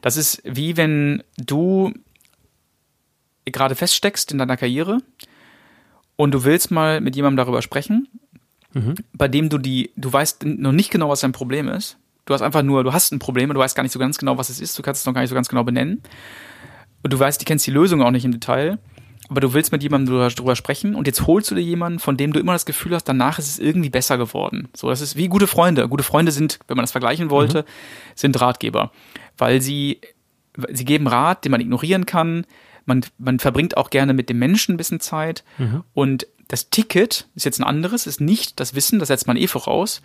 Das 0.00 0.16
ist 0.16 0.40
wie 0.44 0.76
wenn 0.76 1.22
du 1.36 1.92
gerade 3.46 3.74
feststeckst 3.74 4.32
in 4.32 4.38
deiner 4.38 4.56
Karriere 4.56 4.98
und 6.16 6.32
du 6.32 6.44
willst 6.44 6.70
mal 6.70 7.00
mit 7.00 7.16
jemandem 7.16 7.36
darüber 7.36 7.62
sprechen, 7.62 8.08
mhm. 8.72 8.94
bei 9.12 9.28
dem 9.28 9.48
du 9.48 9.58
die, 9.58 9.90
du 9.96 10.12
weißt 10.12 10.44
noch 10.44 10.72
nicht 10.72 10.90
genau, 10.90 11.08
was 11.08 11.20
dein 11.20 11.32
Problem 11.32 11.68
ist. 11.68 11.98
Du 12.24 12.34
hast 12.34 12.42
einfach 12.42 12.62
nur, 12.62 12.82
du 12.82 12.92
hast 12.92 13.12
ein 13.12 13.20
Problem 13.20 13.50
und 13.50 13.54
du 13.54 13.60
weißt 13.60 13.76
gar 13.76 13.84
nicht 13.84 13.92
so 13.92 14.00
ganz 14.00 14.18
genau, 14.18 14.36
was 14.36 14.48
es 14.48 14.60
ist. 14.60 14.76
Du 14.76 14.82
kannst 14.82 15.02
es 15.02 15.06
noch 15.06 15.14
gar 15.14 15.20
nicht 15.20 15.30
so 15.30 15.36
ganz 15.36 15.48
genau 15.48 15.62
benennen. 15.62 16.02
Und 17.02 17.12
du 17.12 17.18
weißt, 17.18 17.40
du 17.40 17.44
kennst 17.44 17.66
die 17.68 17.70
Lösung 17.70 18.02
auch 18.02 18.10
nicht 18.10 18.24
im 18.24 18.32
Detail. 18.32 18.78
Aber 19.28 19.40
du 19.40 19.52
willst 19.52 19.72
mit 19.72 19.82
jemandem 19.82 20.18
darüber, 20.18 20.56
sprechen 20.56 20.94
und 20.94 21.06
jetzt 21.06 21.26
holst 21.26 21.50
du 21.50 21.56
dir 21.56 21.62
jemanden, 21.62 21.98
von 21.98 22.16
dem 22.16 22.32
du 22.32 22.38
immer 22.38 22.52
das 22.52 22.66
Gefühl 22.66 22.94
hast, 22.94 23.04
danach 23.04 23.38
ist 23.38 23.48
es 23.48 23.58
irgendwie 23.58 23.90
besser 23.90 24.18
geworden. 24.18 24.68
So, 24.74 24.88
das 24.88 25.00
ist 25.00 25.16
wie 25.16 25.28
gute 25.28 25.48
Freunde. 25.48 25.88
Gute 25.88 26.04
Freunde 26.04 26.30
sind, 26.30 26.60
wenn 26.68 26.76
man 26.76 26.84
das 26.84 26.92
vergleichen 26.92 27.30
wollte, 27.30 27.62
mhm. 27.62 27.66
sind 28.14 28.40
Ratgeber. 28.40 28.92
Weil 29.36 29.60
sie, 29.60 30.00
sie 30.72 30.84
geben 30.84 31.08
Rat, 31.08 31.44
den 31.44 31.50
man 31.50 31.60
ignorieren 31.60 32.06
kann, 32.06 32.44
man, 32.86 33.04
man 33.18 33.38
verbringt 33.38 33.76
auch 33.76 33.90
gerne 33.90 34.14
mit 34.14 34.28
dem 34.28 34.38
Menschen 34.38 34.74
ein 34.74 34.78
bisschen 34.78 35.00
Zeit. 35.00 35.44
Mhm. 35.58 35.82
Und 35.92 36.26
das 36.48 36.70
Ticket 36.70 37.28
ist 37.34 37.44
jetzt 37.44 37.60
ein 37.60 37.64
anderes, 37.64 38.06
ist 38.06 38.20
nicht 38.20 38.58
das 38.60 38.74
Wissen, 38.74 38.98
das 38.98 39.08
setzt 39.08 39.26
man 39.26 39.36
eh 39.36 39.48
voraus, 39.48 40.00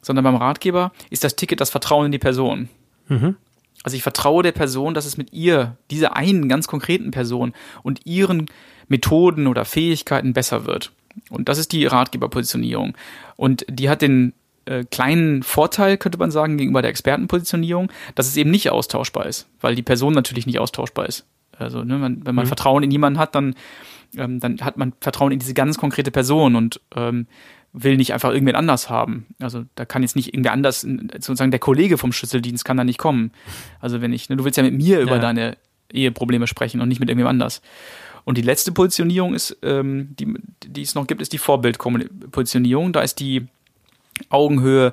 sondern 0.00 0.24
beim 0.24 0.36
Ratgeber 0.36 0.92
ist 1.10 1.24
das 1.24 1.36
Ticket 1.36 1.60
das 1.60 1.70
Vertrauen 1.70 2.06
in 2.06 2.12
die 2.12 2.18
Person. 2.18 2.68
Mhm. 3.08 3.36
Also 3.82 3.96
ich 3.96 4.02
vertraue 4.02 4.42
der 4.42 4.52
Person, 4.52 4.94
dass 4.94 5.06
es 5.06 5.16
mit 5.16 5.32
ihr, 5.32 5.76
dieser 5.90 6.16
einen 6.16 6.48
ganz 6.48 6.68
konkreten 6.68 7.10
Person 7.10 7.52
und 7.82 8.06
ihren 8.06 8.46
Methoden 8.88 9.46
oder 9.46 9.64
Fähigkeiten 9.64 10.32
besser 10.32 10.66
wird. 10.66 10.92
Und 11.28 11.48
das 11.48 11.58
ist 11.58 11.72
die 11.72 11.86
Ratgeberpositionierung. 11.86 12.94
Und 13.36 13.64
die 13.68 13.88
hat 13.88 14.02
den 14.02 14.34
äh, 14.66 14.84
kleinen 14.84 15.42
Vorteil, 15.42 15.96
könnte 15.96 16.18
man 16.18 16.30
sagen, 16.30 16.58
gegenüber 16.58 16.82
der 16.82 16.90
Expertenpositionierung, 16.90 17.90
dass 18.14 18.28
es 18.28 18.36
eben 18.36 18.50
nicht 18.50 18.70
austauschbar 18.70 19.26
ist, 19.26 19.48
weil 19.60 19.74
die 19.74 19.82
Person 19.82 20.12
natürlich 20.12 20.46
nicht 20.46 20.58
austauschbar 20.58 21.06
ist. 21.06 21.24
Also 21.60 21.84
ne, 21.84 21.98
man, 21.98 22.24
wenn 22.24 22.34
man 22.34 22.44
mhm. 22.44 22.48
Vertrauen 22.48 22.82
in 22.82 22.90
jemanden 22.90 23.18
hat, 23.18 23.34
dann, 23.34 23.54
ähm, 24.16 24.40
dann 24.40 24.58
hat 24.60 24.76
man 24.76 24.92
Vertrauen 25.00 25.32
in 25.32 25.38
diese 25.38 25.54
ganz 25.54 25.78
konkrete 25.78 26.10
Person 26.10 26.56
und 26.56 26.80
ähm, 26.94 27.26
will 27.72 27.96
nicht 27.96 28.12
einfach 28.12 28.32
irgendwen 28.32 28.56
anders 28.56 28.90
haben. 28.90 29.26
Also 29.38 29.64
da 29.76 29.84
kann 29.84 30.02
jetzt 30.02 30.16
nicht 30.16 30.28
irgendwer 30.28 30.52
anders, 30.52 30.80
sozusagen 30.80 31.50
der 31.50 31.60
Kollege 31.60 31.98
vom 31.98 32.12
Schlüsseldienst 32.12 32.64
kann 32.64 32.76
da 32.76 32.84
nicht 32.84 32.98
kommen. 32.98 33.30
Also 33.80 34.00
wenn 34.00 34.12
ich, 34.12 34.28
ne, 34.28 34.36
du 34.36 34.44
willst 34.44 34.56
ja 34.56 34.64
mit 34.64 34.74
mir 34.74 35.00
über 35.00 35.16
ja. 35.16 35.18
deine 35.18 35.56
Eheprobleme 35.92 36.46
sprechen 36.46 36.80
und 36.80 36.88
nicht 36.88 37.00
mit 37.00 37.08
irgendwem 37.08 37.28
anders. 37.28 37.62
Und 38.24 38.38
die 38.38 38.42
letzte 38.42 38.72
Positionierung 38.72 39.34
ist, 39.34 39.56
ähm, 39.62 40.14
die, 40.18 40.34
die 40.66 40.82
es 40.82 40.94
noch 40.94 41.06
gibt, 41.06 41.22
ist 41.22 41.32
die 41.32 41.38
Vorbildpositionierung. 41.38 42.92
Da 42.92 43.02
ist 43.02 43.20
die 43.20 43.46
Augenhöhe 44.28 44.92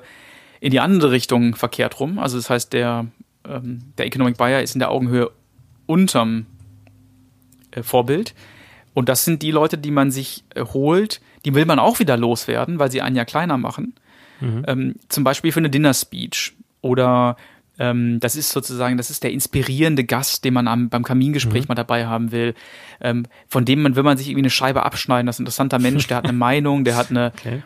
in 0.60 0.70
die 0.70 0.80
andere 0.80 1.10
Richtung 1.10 1.54
verkehrt 1.54 2.00
rum. 2.00 2.18
Also 2.18 2.36
das 2.36 2.48
heißt, 2.50 2.72
der, 2.72 3.06
ähm, 3.46 3.80
der 3.98 4.06
Economic 4.06 4.36
Buyer 4.36 4.62
ist 4.62 4.74
in 4.74 4.78
der 4.78 4.90
Augenhöhe 4.90 5.30
unterm 5.86 6.46
äh, 7.78 7.82
Vorbild. 7.82 8.34
Und 8.94 9.08
das 9.08 9.24
sind 9.24 9.42
die 9.42 9.50
Leute, 9.50 9.78
die 9.78 9.90
man 9.90 10.10
sich 10.10 10.44
äh, 10.54 10.64
holt, 10.64 11.20
die 11.44 11.54
will 11.54 11.66
man 11.66 11.78
auch 11.78 11.98
wieder 11.98 12.16
loswerden, 12.16 12.78
weil 12.78 12.90
sie 12.90 13.02
einen 13.02 13.16
ja 13.16 13.24
kleiner 13.24 13.58
machen. 13.58 13.94
Mhm. 14.40 14.64
Ähm, 14.66 14.94
zum 15.08 15.24
Beispiel 15.24 15.52
für 15.52 15.60
eine 15.60 15.70
Dinner 15.70 15.94
Speech 15.94 16.54
oder 16.80 17.36
ähm, 17.78 18.18
das 18.20 18.34
ist 18.34 18.50
sozusagen, 18.50 18.96
das 18.96 19.10
ist 19.10 19.22
der 19.22 19.32
inspirierende 19.32 20.04
Gast, 20.04 20.44
den 20.44 20.54
man 20.54 20.66
am, 20.66 20.88
beim 20.88 21.04
Kamingespräch 21.04 21.62
mhm. 21.62 21.68
mal 21.68 21.74
dabei 21.74 22.06
haben 22.06 22.32
will, 22.32 22.54
ähm, 23.00 23.26
von 23.46 23.64
dem 23.64 23.82
man, 23.82 23.94
will 23.94 24.02
man 24.02 24.18
sich 24.18 24.28
irgendwie 24.28 24.42
eine 24.42 24.50
Scheibe 24.50 24.82
abschneiden, 24.82 25.26
das 25.26 25.36
ist 25.36 25.40
ein 25.40 25.42
interessanter 25.44 25.78
Mensch, 25.78 26.06
der 26.08 26.16
hat 26.16 26.24
eine 26.24 26.32
Meinung, 26.36 26.84
der 26.84 26.96
hat 26.96 27.10
eine, 27.10 27.32
okay. 27.38 27.62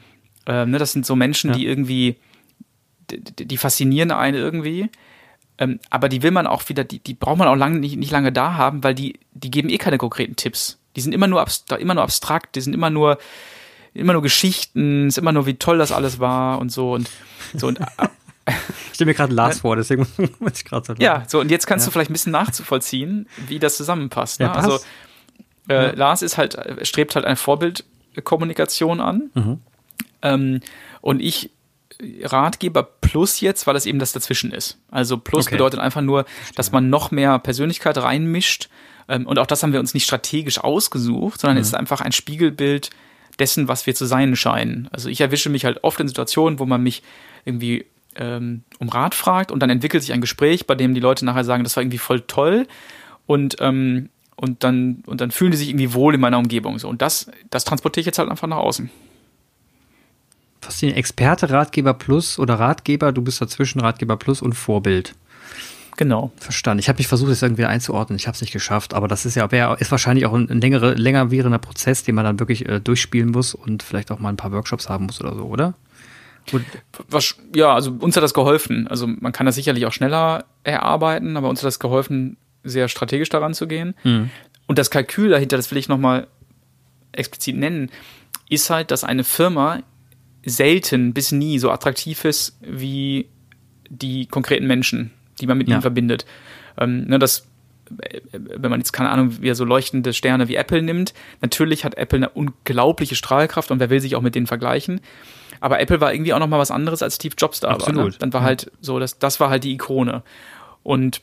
ähm, 0.47 0.71
ne, 0.71 0.79
das 0.79 0.93
sind 0.93 1.07
so 1.07 1.17
Menschen, 1.17 1.51
ja. 1.51 1.57
die 1.57 1.67
irgendwie, 1.67 2.17
die, 3.11 3.47
die, 3.47 3.57
faszinieren 3.57 4.11
einen 4.11 4.37
irgendwie. 4.37 4.91
Ähm, 5.63 5.79
aber 5.91 6.09
die 6.09 6.23
will 6.25 6.33
man 6.33 6.49
auch 6.49 6.69
wieder, 6.69 6.83
die, 6.83 6.99
die 6.99 7.15
braucht 7.15 7.39
man 7.39 7.47
auch 7.47 7.55
lang, 7.55 7.79
nicht, 7.79 7.97
nicht 7.97 8.11
lange 8.11 8.33
da 8.33 8.55
haben, 8.55 8.83
weil 8.83 8.97
die, 8.97 9.21
die 9.33 9.51
geben 9.51 9.69
eh 9.69 9.79
keine 9.79 9.97
konkreten 9.97 10.35
Tipps. 10.35 10.81
Die 10.97 11.01
sind 11.01 11.15
immer 11.15 11.29
nur, 11.29 11.45
immer 11.79 11.95
nur 11.95 12.03
abstrakt, 12.03 12.57
die 12.57 12.61
sind 12.61 12.75
immer 12.75 12.91
nur, 12.91 13.19
immer 13.95 14.13
nur 14.13 14.23
Geschichten, 14.23 15.07
ist 15.07 15.19
immer 15.19 15.31
nur, 15.31 15.47
wie 15.47 15.55
toll 15.55 15.79
das 15.79 15.93
alles 15.93 16.19
war 16.19 16.59
und 16.59 16.73
so 16.73 16.93
und 16.93 17.09
so 17.55 17.69
und 17.69 17.79
ich 18.49 18.95
stelle 18.95 19.11
mir 19.11 19.15
gerade 19.15 19.33
Lars 19.33 19.61
vor, 19.61 19.77
deswegen 19.77 20.05
muss 20.41 20.53
ich 20.57 20.65
gerade 20.65 20.85
so 20.85 20.95
Ja, 20.99 21.23
so 21.29 21.39
und 21.39 21.51
jetzt 21.51 21.69
kannst 21.69 21.87
ja. 21.87 21.91
du 21.91 21.93
vielleicht 21.93 22.11
ein 22.11 22.15
bisschen 22.15 22.33
nachzuvollziehen, 22.33 23.29
wie 23.47 23.61
das 23.61 23.77
zusammenpasst. 23.77 24.41
Ne? 24.41 24.47
Ja, 24.47 24.53
also 24.55 24.81
äh, 25.69 25.75
ja. 25.75 25.93
Lars 25.93 26.23
ist 26.23 26.39
halt, 26.39 26.59
strebt 26.83 27.15
halt 27.15 27.25
eine 27.25 27.37
Vorbildkommunikation 27.37 29.01
an. 29.01 29.31
Mhm. 29.35 29.61
Ähm, 30.23 30.61
und 31.01 31.21
ich 31.21 31.51
Ratgeber 32.23 32.83
plus 32.83 33.41
jetzt, 33.41 33.67
weil 33.67 33.75
das 33.75 33.87
eben 33.87 33.99
das 33.99 34.13
dazwischen 34.13 34.53
ist. 34.53 34.79
Also 34.91 35.19
plus 35.19 35.47
okay. 35.47 35.57
bedeutet 35.57 35.81
einfach 35.81 36.01
nur, 36.01 36.25
dass 36.55 36.73
man 36.73 36.91
noch 36.91 37.11
mehr 37.11 37.39
Persönlichkeit 37.39 37.99
reinmischt. 37.99 38.69
Ähm, 39.09 39.27
und 39.27 39.39
auch 39.39 39.47
das 39.47 39.63
haben 39.63 39.73
wir 39.73 39.81
uns 39.81 39.95
nicht 39.95 40.05
strategisch 40.05 40.59
ausgesucht, 40.59 41.41
sondern 41.41 41.57
mhm. 41.57 41.63
es 41.63 41.69
ist 41.69 41.75
einfach 41.75 42.01
ein 42.01 42.13
Spiegelbild 42.13 42.91
dessen, 43.39 43.69
was 43.69 43.87
wir 43.87 43.95
zu 43.95 44.05
sein 44.05 44.37
scheinen. 44.37 44.89
Also 44.93 45.09
ich 45.09 45.21
erwische 45.21 45.51
mich 45.51 45.65
halt 45.65 45.85
oft 45.85 46.01
in 46.01 46.09
Situationen, 46.09 46.59
wo 46.59 46.67
man 46.67 46.83
mich 46.83 47.03
irgendwie 47.45 47.87
ähm, 48.15 48.63
um 48.79 48.89
Rat 48.89 49.15
fragt 49.15 49.51
und 49.51 49.61
dann 49.61 49.71
entwickelt 49.71 50.03
sich 50.03 50.13
ein 50.13 50.21
Gespräch, 50.21 50.67
bei 50.67 50.75
dem 50.75 50.95
die 50.95 51.01
Leute 51.01 51.25
nachher 51.25 51.45
sagen, 51.45 51.65
das 51.65 51.77
war 51.77 51.83
irgendwie 51.83 51.99
voll 51.99 52.21
toll 52.23 52.67
und 53.27 53.57
ähm, 53.61 54.11
und 54.37 54.65
dann 54.65 55.03
und 55.07 55.21
dann 55.21 55.31
fühlen 55.31 55.51
die 55.51 55.57
sich 55.57 55.69
irgendwie 55.69 55.95
wohl 55.95 56.15
in 56.15 56.21
meiner 56.21 56.39
Umgebung 56.39 56.79
so 56.79 56.89
und 56.89 57.01
das 57.01 57.31
das 57.51 57.65
transportiere 57.65 58.03
ich 58.03 58.07
jetzt 58.07 58.19
halt 58.19 58.31
einfach 58.31 58.49
nach 58.49 58.59
außen. 58.59 58.91
Ist 60.69 60.83
Experte, 60.83 61.51
Ratgeber 61.51 61.95
Plus 61.95 62.39
oder 62.39 62.55
Ratgeber, 62.55 63.13
du 63.13 63.23
bist 63.23 63.41
dazwischen 63.41 63.81
Ratgeber 63.81 64.17
Plus 64.17 64.43
und 64.43 64.55
Vorbild. 64.55 65.15
Genau. 65.97 66.33
Verstanden. 66.37 66.81
Ich 66.81 66.89
habe 66.89 66.99
mich 66.99 67.09
versucht, 67.09 67.31
das 67.31 67.43
irgendwie 67.43 67.65
einzuordnen. 67.65 68.17
Ich 68.17 68.27
habe 68.27 68.35
es 68.35 68.41
nicht 68.41 68.53
geschafft, 68.53 68.95
aber 68.95 69.09
das 69.09 69.27
ist 69.27 69.35
ja 69.35 69.51
wär, 69.53 69.77
ist 69.79 69.91
wahrscheinlich 69.91 70.27
auch 70.27 70.33
ein, 70.33 70.49
ein 70.51 70.61
längere, 70.61 70.95
länger 70.95 71.31
währender 71.31 71.59
Prozess, 71.59 72.03
den 72.03 72.15
man 72.15 72.25
dann 72.25 72.41
wirklich 72.41 72.69
äh, 72.69 72.81
durchspielen 72.81 73.31
muss 73.31 73.55
und 73.55 73.83
vielleicht 73.83 74.11
auch 74.11 74.19
mal 74.19 74.31
ein 74.31 74.37
paar 74.37 74.53
Workshops 74.53 74.89
haben 74.89 75.07
muss 75.07 75.21
oder 75.21 75.35
so, 75.35 75.45
oder? 75.45 75.75
Und 76.51 76.65
Was, 77.09 77.37
ja, 77.55 77.75
also 77.75 77.93
uns 77.93 78.17
hat 78.17 78.23
das 78.23 78.35
geholfen. 78.35 78.89
Also 78.89 79.07
man 79.07 79.33
kann 79.33 79.47
das 79.47 79.55
sicherlich 79.55 79.87
auch 79.87 79.93
schneller 79.93 80.45
erarbeiten, 80.65 81.37
aber 81.37 81.49
uns 81.49 81.61
hat 81.61 81.67
das 81.67 81.79
geholfen, 81.79 82.37
sehr 82.65 82.89
strategisch 82.89 83.29
daran 83.29 83.55
zu 83.55 83.67
gehen. 83.67 83.95
Mhm. 84.03 84.31
Und 84.67 84.79
das 84.79 84.91
Kalkül 84.91 85.31
dahinter, 85.31 85.57
das 85.57 85.71
will 85.71 85.79
ich 85.79 85.89
nochmal 85.89 86.27
explizit 87.13 87.57
nennen, 87.57 87.91
ist 88.49 88.71
halt, 88.71 88.91
dass 88.91 89.05
eine 89.05 89.25
Firma 89.25 89.81
selten 90.45 91.13
bis 91.13 91.33
nie 91.33 91.59
so 91.59 91.71
attraktiv 91.71 92.25
ist 92.25 92.57
wie 92.61 93.29
die 93.89 94.27
konkreten 94.27 94.67
Menschen 94.67 95.13
die 95.41 95.47
man 95.47 95.59
mit 95.59 95.69
ja. 95.69 95.75
ihnen 95.75 95.83
verbindet. 95.83 96.25
Ähm, 96.79 97.05
ne, 97.07 97.19
das, 97.19 97.47
wenn 98.33 98.71
man 98.71 98.81
jetzt 98.81 98.93
keine 98.93 99.11
Ahnung, 99.11 99.43
wie 99.43 99.53
so 99.55 99.65
leuchtende 99.65 100.13
Sterne 100.13 100.49
wie 100.49 100.57
Apple 100.57 100.83
nimmt, 100.83 101.13
natürlich 101.41 101.85
hat 101.85 101.97
Apple 101.97 102.19
eine 102.19 102.29
unglaubliche 102.31 103.15
Strahlkraft 103.15 103.71
und 103.71 103.81
wer 103.81 103.91
will 103.91 104.01
sich 104.01 104.17
auch 104.17 104.23
mit 104.23 104.35
denen 104.35 104.47
vergleichen. 104.47 105.01
Aber 105.61 105.81
Apple 105.81 106.01
war 106.01 106.13
irgendwie 106.13 106.33
auch 106.33 106.39
noch 106.39 106.49
mal 106.49 106.59
was 106.59 106.71
anderes 106.71 107.03
als 107.03 107.17
Steve 107.17 107.35
Jobs 107.37 107.61
da 107.61 107.69
Absolut. 107.69 107.97
war. 107.97 108.05
Ne? 108.07 108.17
Dann 108.19 108.33
war 108.33 108.43
halt 108.43 108.73
so, 108.81 108.99
das, 108.99 109.19
das 109.19 109.39
war 109.39 109.51
halt 109.51 109.65
die 109.65 109.73
Ikone. 109.73 110.23
Und 110.83 111.21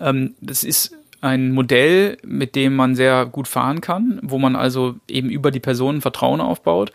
ähm, 0.00 0.34
das 0.40 0.62
ist 0.62 0.94
ein 1.20 1.52
Modell, 1.52 2.18
mit 2.22 2.54
dem 2.54 2.76
man 2.76 2.94
sehr 2.94 3.26
gut 3.26 3.48
fahren 3.48 3.80
kann, 3.80 4.20
wo 4.22 4.38
man 4.38 4.54
also 4.54 4.96
eben 5.08 5.30
über 5.30 5.50
die 5.50 5.60
Personen 5.60 6.00
Vertrauen 6.00 6.40
aufbaut. 6.40 6.92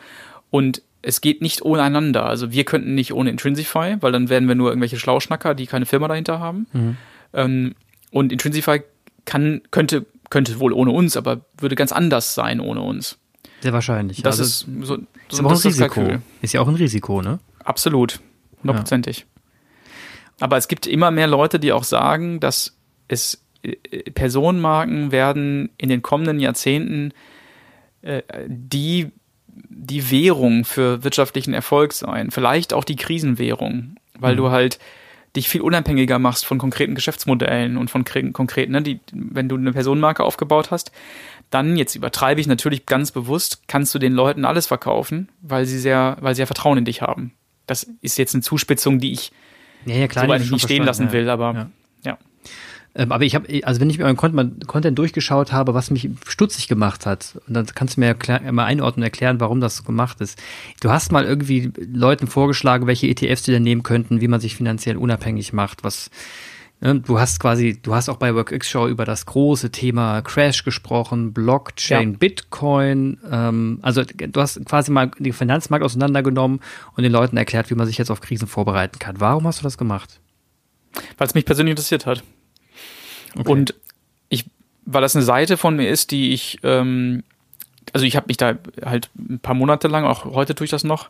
Und 0.49 0.82
es 1.02 1.22
geht 1.22 1.41
nicht 1.41 1.62
ohne 1.64 1.82
einander. 1.82 2.26
Also 2.26 2.52
wir 2.52 2.64
könnten 2.64 2.95
nicht 2.95 3.14
ohne 3.14 3.30
Intrinsify, 3.30 3.97
weil 4.02 4.12
dann 4.12 4.30
wären 4.30 4.47
wir 4.47 4.56
nur 4.56 4.70
irgendwelche 4.70 4.99
Schlauschnacker, 4.99 5.56
die 5.56 5.66
keine 5.66 5.86
Firma 5.86 6.08
dahinter 6.08 6.39
haben. 6.39 6.68
Mhm. 6.74 6.97
Ähm, 7.34 7.76
und 8.12 8.32
Intrinsify 8.32 8.82
kann, 9.26 9.62
könnte, 9.72 10.06
könnte 10.30 10.60
wohl 10.60 10.74
ohne 10.74 10.91
uns, 10.91 11.18
aber 11.18 11.45
würde 11.58 11.76
ganz 11.76 11.91
anders 11.91 12.36
sein 12.36 12.60
ohne 12.60 12.82
uns. 12.82 13.18
Sehr 13.62 13.74
wahrscheinlich. 13.74 14.22
Das 14.22 14.39
also 14.39 14.43
ist 14.43 14.88
so, 14.88 14.95
so 14.95 15.02
ist 15.30 15.39
aber 15.39 15.49
auch 15.49 15.54
ein 15.54 15.62
Risiko. 15.62 16.08
Ist 16.41 16.54
ja 16.54 16.62
auch 16.62 16.68
ein 16.68 16.76
Risiko, 16.76 17.22
ne? 17.22 17.39
Absolut. 17.64 18.20
Hundertprozentig. 18.62 19.20
Ja. 19.20 19.26
Aber 20.39 20.58
es 20.58 20.68
gibt 20.68 20.88
immer 20.88 21.12
mehr 21.12 21.28
Leute, 21.28 21.60
die 21.60 21.72
auch 21.72 21.84
sagen, 21.84 22.39
dass 22.39 22.78
es 23.08 23.43
äh, 23.64 23.76
Personenmarken 24.12 25.12
werden 25.12 25.70
in 25.78 25.89
den 25.89 26.02
kommenden 26.02 26.39
Jahrzehnten 26.39 27.14
äh, 28.02 28.24
die 28.47 29.12
die 29.70 30.12
Währung 30.12 30.66
für 30.66 31.04
wirtschaftlichen 31.04 31.54
Erfolg 31.54 31.93
sein, 31.93 32.32
vielleicht 32.32 32.74
auch 32.74 32.84
die 32.84 32.95
Krisenwährung, 32.95 33.95
weil 34.20 34.34
mhm. 34.34 34.38
du 34.38 34.52
halt 34.52 34.80
dich 35.36 35.47
viel 35.47 35.62
unabhängiger 35.62 36.20
machst 36.20 36.45
von 36.45 36.58
konkreten 36.58 36.93
Geschäftsmodellen 36.93 37.78
und 37.78 37.89
von 37.89 38.04
konkreten, 38.34 38.72
ne, 38.72 38.82
die, 38.82 38.99
wenn 39.14 39.47
du 39.47 39.56
eine 39.56 39.72
Personenmarke 39.72 40.24
aufgebaut 40.24 40.72
hast, 40.72 40.91
dann, 41.49 41.78
jetzt 41.78 41.95
übertreibe 41.95 42.41
ich 42.41 42.47
natürlich 42.47 42.86
ganz 42.86 43.12
bewusst, 43.12 43.64
kannst 43.68 43.93
du 43.95 43.99
den 43.99 44.14
Leuten 44.14 44.45
alles 44.45 44.68
verkaufen, 44.68 45.30
weil 45.41 45.66
sie 45.66 45.80
sehr, 45.80 46.18
weil 46.20 46.36
sie 46.36 46.41
ja 46.41 46.45
Vertrauen 46.45 46.78
in 46.78 46.86
dich 46.86 47.02
haben. 47.02 47.34
Das 47.66 47.89
ist 48.02 48.18
jetzt 48.18 48.34
eine 48.34 48.41
Zuspitzung, 48.41 48.99
die 48.99 49.14
ich 49.14 49.32
ja, 49.86 49.95
ja, 49.95 50.08
klar, 50.08 50.28
so 50.39 50.54
nicht 50.54 50.64
stehen 50.64 50.84
lassen 50.84 51.08
ja. 51.08 51.12
will, 51.14 51.30
aber 51.30 51.54
ja. 52.04 52.18
Ja. 52.96 53.04
Ähm, 53.04 53.12
aber 53.12 53.24
ich 53.24 53.36
habe, 53.36 53.48
also 53.64 53.80
wenn 53.80 53.89
ich 53.89 53.98
mir 53.98 54.06
euren 54.06 54.18
Content 54.18 54.98
durchgeschaut 54.98 55.52
habe, 55.52 55.74
was 55.74 55.92
mich 55.92 56.10
stutzig 56.28 56.68
gemacht 56.68 57.06
hat, 57.06 57.39
und 57.48 57.54
dann 57.54 57.66
kannst 57.68 57.98
du 57.98 58.02
mir 58.02 58.08
erklär, 58.08 58.52
mal 58.52 58.66
einordnen 58.66 59.04
und 59.04 59.06
erklären, 59.06 59.39
warum 59.39 59.62
das 59.62 59.78
so 59.78 59.84
gemacht 59.84 60.22
ist. 60.22 60.42
Du 60.82 60.92
hast 60.92 61.12
mal 61.12 61.26
irgendwie 61.26 61.72
Leuten 61.78 62.28
vorgeschlagen, 62.28 62.88
welche 62.88 63.08
ETFs 63.08 63.44
die 63.44 63.52
denn 63.52 63.64
nehmen 63.64 63.84
könnten, 63.84 64.22
wie 64.22 64.28
man 64.28 64.39
sich 64.39 64.56
finanziell 64.56 64.98
unabhängig 64.98 65.54
macht, 65.54 65.84
was 65.84 66.10
ne, 66.82 67.00
Du 67.00 67.20
hast 67.20 67.39
quasi, 67.39 67.80
du 67.82 67.96
hast 67.96 68.10
auch 68.10 68.18
bei 68.18 68.36
WorkX 68.36 68.70
Show 68.70 68.88
über 68.88 69.06
das 69.06 69.26
große 69.26 69.72
Thema 69.72 70.22
Crash 70.22 70.64
gesprochen, 70.64 71.32
Blockchain, 71.32 72.12
ja. 72.12 72.18
Bitcoin. 72.18 73.20
Ähm, 73.32 73.80
also 73.82 74.04
du 74.04 74.42
hast 74.42 74.66
quasi 74.66 74.92
mal 74.92 75.12
den 75.18 75.34
Finanzmarkt 75.34 75.86
auseinandergenommen 75.86 76.60
und 76.96 77.04
den 77.04 77.12
Leuten 77.12 77.38
erklärt, 77.38 77.70
wie 77.70 77.76
man 77.76 77.88
sich 77.88 77.98
jetzt 77.98 78.12
auf 78.12 78.20
Krisen 78.20 78.48
vorbereiten 78.48 79.00
kann. 79.00 79.20
Warum 79.20 79.48
hast 79.48 79.60
du 79.60 79.64
das 79.64 79.78
gemacht? 79.78 80.20
Weil 81.18 81.28
es 81.28 81.34
mich 81.34 81.46
persönlich 81.46 81.72
interessiert 81.72 82.06
hat. 82.06 82.22
Okay. 83.38 83.50
Und 83.50 83.74
ich, 84.30 84.46
weil 84.86 85.02
das 85.02 85.16
eine 85.16 85.26
Seite 85.26 85.58
von 85.58 85.76
mir 85.76 85.90
ist, 85.90 86.12
die 86.12 86.32
ich, 86.32 86.60
ähm, 86.64 87.24
also 87.94 88.06
ich 88.06 88.16
habe 88.16 88.28
mich 88.28 88.38
da 88.38 88.56
halt 88.84 89.10
ein 89.18 89.40
paar 89.40 89.56
Monate 89.56 89.88
lang, 89.88 90.06
auch 90.06 90.26
heute 90.26 90.56
tue 90.56 90.66
ich 90.66 90.72
das 90.72 90.84
noch, 90.84 91.10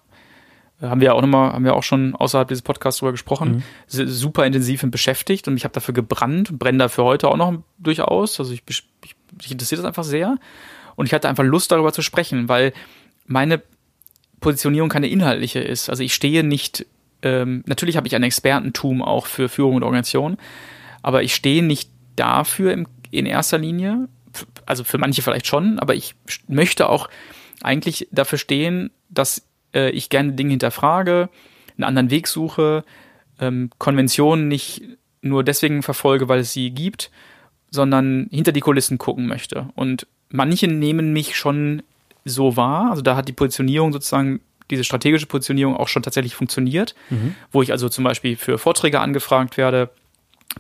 äh, 0.82 0.88
haben 0.88 1.01
wir 1.01 1.07
ja 1.07 1.13
auch 1.13 1.22
nochmal, 1.22 1.53
haben 1.53 1.65
wir 1.65 1.76
auch 1.76 1.84
schon 1.84 2.15
außerhalb 2.15 2.47
dieses 2.47 2.61
Podcasts 2.61 2.99
drüber 2.99 3.11
gesprochen, 3.11 3.63
mhm. 3.91 4.07
super 4.07 4.45
intensiv 4.45 4.84
beschäftigt 4.88 5.47
und 5.47 5.57
ich 5.57 5.63
habe 5.63 5.74
dafür 5.74 5.93
gebrannt, 5.93 6.57
brenne 6.57 6.80
dafür 6.80 7.05
heute 7.05 7.30
auch 7.30 7.38
noch 7.38 7.53
durchaus. 7.78 8.39
Also 8.39 8.53
ich, 8.53 8.63
ich, 8.67 8.84
ich 9.41 9.51
interessiert 9.51 9.80
das 9.80 9.86
einfach 9.86 10.03
sehr. 10.03 10.38
Und 10.95 11.05
ich 11.05 11.13
hatte 11.13 11.30
einfach 11.30 11.43
Lust, 11.43 11.72
darüber 11.72 11.93
zu 11.93 12.01
sprechen, 12.01 12.49
weil 12.49 12.74
meine 13.26 13.61
Positionierung 14.41 14.89
keine 14.89 15.07
inhaltliche 15.07 15.59
ist. 15.59 15.89
Also 15.89 16.03
ich 16.03 16.13
stehe 16.13 16.43
nicht, 16.43 16.86
ähm, 17.22 17.63
natürlich 17.65 17.97
habe 17.97 18.07
ich 18.07 18.15
ein 18.15 18.24
Expertentum 18.24 19.01
auch 19.01 19.26
für 19.26 19.47
Führung 19.49 19.76
und 19.76 19.84
Organisation, 19.84 20.38
aber 21.01 21.24
ich 21.24 21.34
stehe 21.34 21.63
nicht 21.63 21.89
dafür 22.22 22.72
im, 22.72 22.88
in 23.09 23.26
erster 23.26 23.57
Linie. 23.57 24.07
Also 24.65 24.84
für 24.84 24.97
manche 24.97 25.22
vielleicht 25.22 25.47
schon, 25.47 25.80
aber 25.80 25.95
ich 25.95 26.15
möchte 26.47 26.88
auch 26.88 27.09
eigentlich 27.61 28.07
dafür 28.11 28.38
stehen, 28.38 28.91
dass 29.09 29.45
äh, 29.74 29.89
ich 29.89 30.09
gerne 30.09 30.34
Dinge 30.34 30.51
hinterfrage, 30.51 31.30
einen 31.78 31.84
anderen 31.84 32.09
Weg 32.11 32.28
suche, 32.28 32.86
ähm, 33.39 33.72
Konventionen 33.78 34.47
nicht 34.47 34.84
nur 35.22 35.43
deswegen 35.43 35.84
verfolge, 35.84 36.30
weil 36.30 36.39
es 36.39 36.53
sie 36.53 36.72
gibt, 36.72 37.11
sondern 37.72 38.28
hinter 38.32 38.51
die 38.51 38.61
Kulissen 38.61 38.97
gucken 38.97 39.28
möchte. 39.28 39.69
Und 39.76 40.07
manche 40.30 40.67
nehmen 40.67 41.13
mich 41.13 41.36
schon 41.36 41.84
so 42.24 42.55
wahr, 42.55 42.91
also 42.91 43.01
da 43.01 43.15
hat 43.15 43.28
die 43.28 43.34
Positionierung 43.34 43.91
sozusagen, 43.91 44.41
diese 44.69 44.84
strategische 44.84 45.26
Positionierung 45.26 45.76
auch 45.76 45.89
schon 45.89 46.03
tatsächlich 46.03 46.36
funktioniert, 46.36 46.95
mhm. 47.09 47.36
wo 47.51 47.61
ich 47.61 47.72
also 47.72 47.89
zum 47.89 48.05
Beispiel 48.05 48.38
für 48.38 48.57
Vorträge 48.57 49.01
angefragt 49.01 49.57
werde, 49.57 49.89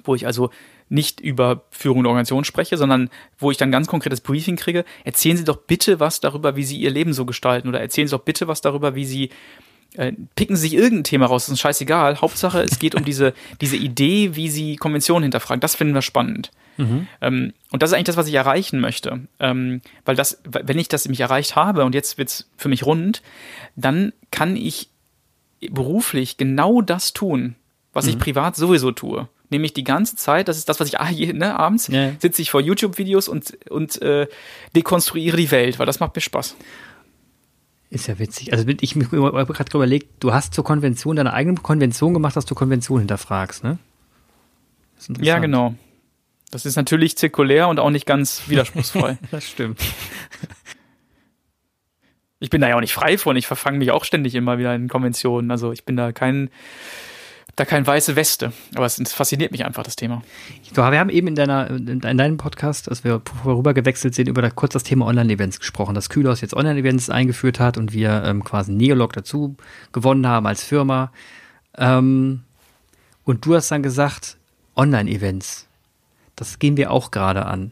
wo 0.03 0.15
ich 0.15 0.25
also 0.25 0.49
nicht 0.91 1.21
über 1.21 1.63
Führung 1.71 1.99
und 1.99 2.05
Organisation 2.05 2.43
spreche, 2.43 2.77
sondern 2.77 3.09
wo 3.39 3.49
ich 3.49 3.57
dann 3.57 3.71
ganz 3.71 3.87
konkretes 3.87 4.19
Briefing 4.19 4.57
kriege, 4.57 4.83
erzählen 5.05 5.37
Sie 5.37 5.45
doch 5.45 5.57
bitte 5.57 5.99
was 5.99 6.19
darüber, 6.19 6.57
wie 6.57 6.63
Sie 6.63 6.77
Ihr 6.77 6.91
Leben 6.91 7.13
so 7.13 7.25
gestalten 7.25 7.69
oder 7.69 7.79
erzählen 7.79 8.07
Sie 8.07 8.11
doch 8.11 8.23
bitte 8.23 8.47
was 8.47 8.61
darüber, 8.61 8.93
wie 8.93 9.05
Sie 9.05 9.29
äh, 9.95 10.11
picken 10.35 10.55
Sie 10.55 10.63
sich 10.63 10.73
irgendein 10.73 11.05
Thema 11.05 11.25
raus, 11.27 11.45
das 11.45 11.53
ist 11.53 11.61
scheißegal. 11.61 12.19
Hauptsache, 12.19 12.61
es 12.61 12.77
geht 12.77 12.95
um 12.95 13.05
diese, 13.05 13.33
diese 13.61 13.77
Idee, 13.77 14.35
wie 14.35 14.49
Sie 14.49 14.75
Konventionen 14.75 15.23
hinterfragen. 15.23 15.61
Das 15.61 15.75
finden 15.75 15.93
wir 15.93 16.01
spannend. 16.01 16.51
Mhm. 16.75 17.07
Ähm, 17.21 17.53
und 17.71 17.81
das 17.81 17.91
ist 17.91 17.93
eigentlich 17.93 18.05
das, 18.05 18.17
was 18.17 18.27
ich 18.27 18.33
erreichen 18.33 18.81
möchte. 18.81 19.21
Ähm, 19.39 19.81
weil 20.03 20.15
das, 20.15 20.41
wenn 20.43 20.77
ich 20.77 20.89
das 20.89 21.07
mich 21.07 21.21
erreicht 21.21 21.55
habe 21.55 21.85
und 21.85 21.95
jetzt 21.95 22.17
wird's 22.17 22.49
für 22.57 22.69
mich 22.69 22.85
rund, 22.85 23.21
dann 23.77 24.11
kann 24.29 24.57
ich 24.57 24.89
beruflich 25.69 26.35
genau 26.35 26.81
das 26.81 27.13
tun, 27.13 27.55
was 27.93 28.05
mhm. 28.05 28.11
ich 28.11 28.19
privat 28.19 28.55
sowieso 28.57 28.91
tue 28.91 29.29
nämlich 29.51 29.73
die 29.73 29.83
ganze 29.83 30.15
Zeit, 30.15 30.47
das 30.47 30.57
ist 30.57 30.69
das, 30.69 30.79
was 30.79 30.87
ich 30.87 30.99
ah, 30.99 31.11
ne, 31.11 31.57
abends 31.57 31.87
ja. 31.87 32.11
sitze 32.19 32.41
ich 32.41 32.51
vor 32.51 32.61
YouTube-Videos 32.61 33.27
und, 33.27 33.57
und 33.69 34.01
äh, 34.01 34.27
dekonstruiere 34.75 35.37
die 35.37 35.51
Welt, 35.51 35.79
weil 35.79 35.85
das 35.85 35.99
macht 35.99 36.15
mir 36.15 36.21
Spaß. 36.21 36.55
Ist 37.89 38.07
ja 38.07 38.17
witzig. 38.19 38.53
Also 38.53 38.65
ich 38.67 38.95
mir 38.95 39.05
gerade 39.05 39.71
überlegt, 39.73 40.23
du 40.23 40.33
hast 40.33 40.53
zur 40.53 40.63
Konvention 40.63 41.17
deine 41.17 41.33
eigene 41.33 41.57
Konvention 41.57 42.13
gemacht, 42.13 42.37
dass 42.37 42.45
du 42.45 42.55
Konvention 42.55 42.99
hinterfragst, 42.99 43.65
ne? 43.65 43.79
Ja, 45.19 45.39
genau. 45.39 45.75
Das 46.51 46.65
ist 46.65 46.75
natürlich 46.75 47.17
zirkulär 47.17 47.67
und 47.67 47.79
auch 47.79 47.89
nicht 47.89 48.05
ganz 48.05 48.43
widerspruchsfrei. 48.47 49.17
das 49.31 49.49
stimmt. 49.49 49.81
Ich 52.39 52.49
bin 52.49 52.61
da 52.61 52.69
ja 52.69 52.75
auch 52.75 52.81
nicht 52.81 52.93
frei 52.93 53.17
von. 53.17 53.35
Ich 53.35 53.45
verfange 53.45 53.77
mich 53.77 53.91
auch 53.91 54.05
ständig 54.05 54.35
immer 54.35 54.57
wieder 54.57 54.73
in 54.73 54.87
Konventionen. 54.87 55.51
Also 55.51 55.71
ich 55.71 55.83
bin 55.83 55.97
da 55.97 56.13
kein 56.13 56.49
da 57.55 57.65
keine 57.65 57.85
weiße 57.85 58.15
Weste. 58.15 58.53
Aber 58.75 58.85
es 58.85 59.01
fasziniert 59.13 59.51
mich 59.51 59.65
einfach, 59.65 59.83
das 59.83 59.95
Thema. 59.95 60.21
wir 60.73 60.83
haben 60.83 61.09
eben 61.09 61.27
in, 61.27 61.35
deiner, 61.35 61.69
in 61.69 61.99
deinem 61.99 62.37
Podcast, 62.37 62.89
als 62.89 63.03
wir 63.03 63.21
vorüber 63.43 63.73
gewechselt 63.73 64.15
sind, 64.15 64.27
über 64.27 64.49
kurz 64.51 64.73
das 64.73 64.83
Thema 64.83 65.05
Online-Events 65.07 65.59
gesprochen, 65.59 65.95
dass 65.95 66.09
Kühlhaus 66.09 66.41
jetzt 66.41 66.53
Online-Events 66.55 67.09
eingeführt 67.09 67.59
hat 67.59 67.77
und 67.77 67.93
wir 67.93 68.23
ähm, 68.25 68.43
quasi 68.43 68.71
Neolog 68.71 69.13
dazu 69.13 69.55
gewonnen 69.91 70.27
haben 70.27 70.47
als 70.47 70.63
Firma. 70.63 71.11
Ähm, 71.77 72.43
und 73.25 73.45
du 73.45 73.55
hast 73.55 73.69
dann 73.71 73.83
gesagt, 73.83 74.37
Online-Events, 74.75 75.67
das 76.35 76.59
gehen 76.59 76.77
wir 76.77 76.91
auch 76.91 77.11
gerade 77.11 77.45
an. 77.45 77.71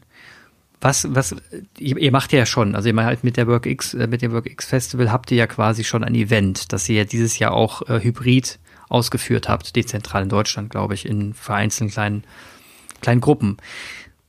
Was, 0.81 1.13
was, 1.13 1.35
ihr, 1.77 1.97
ihr, 1.97 2.11
macht 2.11 2.31
ja 2.31 2.45
schon, 2.45 2.75
also 2.75 2.87
ihr 2.87 2.93
macht 2.93 3.07
halt 3.07 3.23
mit 3.23 3.35
der 3.35 3.47
WorkX, 3.47 3.95
äh, 3.95 4.07
mit 4.07 4.21
dem 4.21 4.31
WorkX 4.31 4.65
Festival 4.65 5.11
habt 5.11 5.31
ihr 5.31 5.37
ja 5.37 5.47
quasi 5.47 5.83
schon 5.83 6.03
ein 6.03 6.15
Event, 6.15 6.71
das 6.71 6.87
ihr 6.87 6.95
ja 6.95 7.03
dieses 7.03 7.37
Jahr 7.39 7.51
auch 7.51 7.81
äh, 7.89 8.01
hybrid 8.01 8.59
ausgeführt 8.89 9.47
habt, 9.47 9.75
dezentral 9.75 10.23
in 10.23 10.29
Deutschland, 10.29 10.69
glaube 10.69 10.95
ich, 10.95 11.05
in 11.05 11.33
vereinzelten 11.33 11.91
kleinen, 11.91 12.23
kleinen 13.01 13.21
Gruppen. 13.21 13.57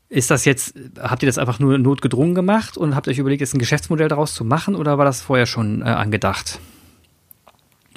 Ist 0.08 0.30
das 0.30 0.44
jetzt, 0.44 0.74
habt 0.98 1.22
ihr 1.22 1.26
das 1.26 1.38
einfach 1.38 1.58
nur 1.58 1.78
notgedrungen 1.78 2.34
gemacht 2.34 2.76
und 2.76 2.94
habt 2.94 3.08
euch 3.08 3.18
überlegt, 3.18 3.40
jetzt 3.40 3.54
ein 3.54 3.58
Geschäftsmodell 3.58 4.08
daraus 4.08 4.34
zu 4.34 4.44
machen 4.44 4.74
oder 4.74 4.98
war 4.98 5.04
das 5.04 5.22
vorher 5.22 5.46
schon 5.46 5.82
äh, 5.82 5.84
angedacht, 5.84 6.60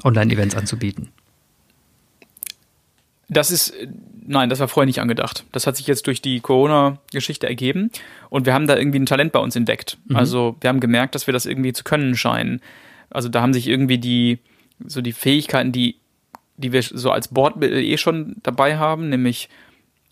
Online-Events 0.04 0.56
anzubieten? 0.56 1.10
Das 3.30 3.52
ist, 3.52 3.74
nein, 4.26 4.50
das 4.50 4.60
war 4.60 4.68
vorher 4.68 4.86
nicht 4.86 5.02
angedacht. 5.02 5.46
Das 5.52 5.66
hat 5.66 5.76
sich 5.76 5.88
jetzt 5.88 6.06
durch 6.06 6.22
die 6.22 6.40
Corona-Geschichte 6.40 7.48
ergeben 7.48 7.90
und 8.30 8.46
wir 8.46 8.54
haben 8.54 8.68
da 8.68 8.78
irgendwie 8.78 9.00
ein 9.00 9.06
Talent 9.08 9.32
bei 9.32 9.40
uns 9.40 9.56
entdeckt. 9.56 9.98
Mhm. 10.06 10.16
Also 10.16 10.56
wir 10.62 10.70
haben 10.70 10.80
gemerkt, 10.80 11.16
dass 11.16 11.26
wir 11.26 11.34
das 11.34 11.46
irgendwie 11.46 11.74
zu 11.74 11.84
können 11.84 12.16
scheinen. 12.16 12.62
Also 13.10 13.28
da 13.28 13.42
haben 13.42 13.54
sich 13.54 13.68
irgendwie 13.68 13.98
die, 13.98 14.40
so 14.86 15.02
die 15.02 15.14
Fähigkeiten, 15.14 15.72
die 15.72 15.96
die 16.58 16.72
wir 16.72 16.82
so 16.82 17.12
als 17.12 17.28
Bordmittel 17.28 17.84
eh 17.84 17.98
schon 17.98 18.36
dabei 18.44 18.78
haben, 18.78 19.10
nämlich 19.10 19.50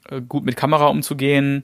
äh, 0.10 0.22
gut 0.22 0.44
mit 0.44 0.58
Kamera 0.58 0.88
umzugehen, 0.88 1.64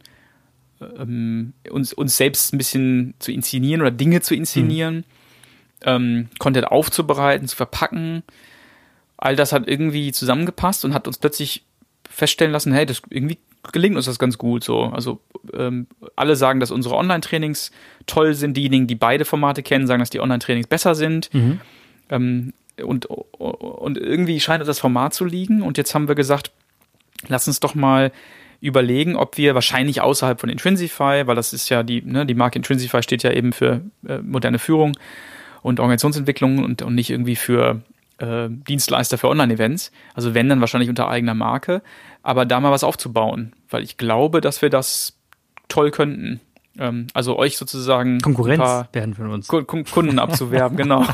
ähm, 0.82 1.54
uns, 1.70 1.94
uns 1.94 2.18
selbst 2.18 2.54
ein 2.54 2.58
bisschen 2.58 3.14
zu 3.20 3.32
inszenieren 3.32 3.82
oder 3.82 3.92
Dinge 3.92 4.22
zu 4.22 4.36
inszenieren, 4.36 4.98
mhm. 4.98 5.04
ähm, 5.84 6.30
Content 6.40 6.68
aufzubereiten, 6.68 7.48
zu 7.48 7.56
verpacken. 7.56 8.24
All 9.18 9.36
das 9.36 9.52
hat 9.52 9.68
irgendwie 9.68 10.12
zusammengepasst 10.12 10.86
und 10.86 10.94
hat 10.94 11.08
uns 11.08 11.18
plötzlich 11.18 11.64
feststellen 12.10 12.52
lassen, 12.52 12.72
hey, 12.72 12.86
das 12.86 13.02
irgendwie 13.10 13.40
gelingt 13.72 13.96
uns 13.96 14.06
das 14.06 14.20
ganz 14.20 14.38
gut 14.38 14.64
so. 14.64 14.84
Also 14.84 15.20
ähm, 15.54 15.88
alle 16.16 16.36
sagen, 16.36 16.60
dass 16.60 16.72
unsere 16.72 16.96
Online-Trainings 16.96 17.72
toll 18.06 18.34
sind. 18.34 18.56
Diejenigen, 18.56 18.88
die 18.88 18.96
beide 18.96 19.26
Formate 19.26 19.64
kennen, 19.64 19.88
sagen, 19.88 20.00
dass 20.00 20.10
die 20.10 20.20
Online-Trainings 20.20 20.68
besser 20.68 20.96
sind. 20.96 21.34
Mhm. 21.34 21.60
Und, 22.84 23.06
und 23.06 23.98
irgendwie 23.98 24.40
scheint 24.40 24.66
das 24.68 24.80
Format 24.80 25.14
zu 25.14 25.26
liegen. 25.26 25.62
Und 25.62 25.78
jetzt 25.78 25.94
haben 25.96 26.08
wir 26.08 26.16
gesagt, 26.16 26.52
lass 27.28 27.48
uns 27.48 27.60
doch 27.60 27.76
mal 27.76 28.12
überlegen, 28.60 29.16
ob 29.16 29.38
wir 29.38 29.56
wahrscheinlich 29.56 30.02
außerhalb 30.02 30.40
von 30.40 30.50
Intrinsify, 30.50 31.24
weil 31.26 31.36
das 31.36 31.54
ist 31.54 31.70
ja 31.70 31.84
die, 31.84 32.02
ne, 32.02 32.26
die 32.26 32.34
Marke 32.34 32.58
Intrinsify 32.58 33.04
steht 33.04 33.24
ja 33.24 33.32
eben 33.32 33.54
für 33.54 33.82
äh, 34.08 34.20
moderne 34.20 34.60
Führung 34.60 34.98
und 35.62 35.80
Organisationsentwicklung 35.80 36.64
und, 36.64 36.82
und 36.82 36.96
nicht 36.96 37.10
irgendwie 37.10 37.36
für 37.36 37.82
äh, 38.18 38.48
Dienstleister 38.50 39.18
für 39.18 39.30
Online-Events. 39.30 39.92
Also 40.14 40.34
wenn 40.34 40.50
dann 40.50 40.60
wahrscheinlich 40.60 40.90
unter 40.90 41.08
eigener 41.08 41.36
Marke, 41.36 41.82
aber 42.24 42.46
da 42.46 42.60
mal 42.60 42.72
was 42.72 42.84
aufzubauen, 42.84 43.54
weil 43.70 43.84
ich 43.84 43.98
glaube, 43.98 44.42
dass 44.42 44.62
wir 44.62 44.70
das 44.70 45.18
toll 45.68 45.92
könnten. 45.92 46.40
Ähm, 46.80 47.08
also 47.14 47.38
euch 47.38 47.58
sozusagen 47.58 48.20
Konkurrenz 48.22 48.88
werden 48.94 49.14
von 49.14 49.32
uns. 49.32 49.48
Kunden 49.48 50.20
abzuwerben, 50.20 50.78
genau. 50.78 51.06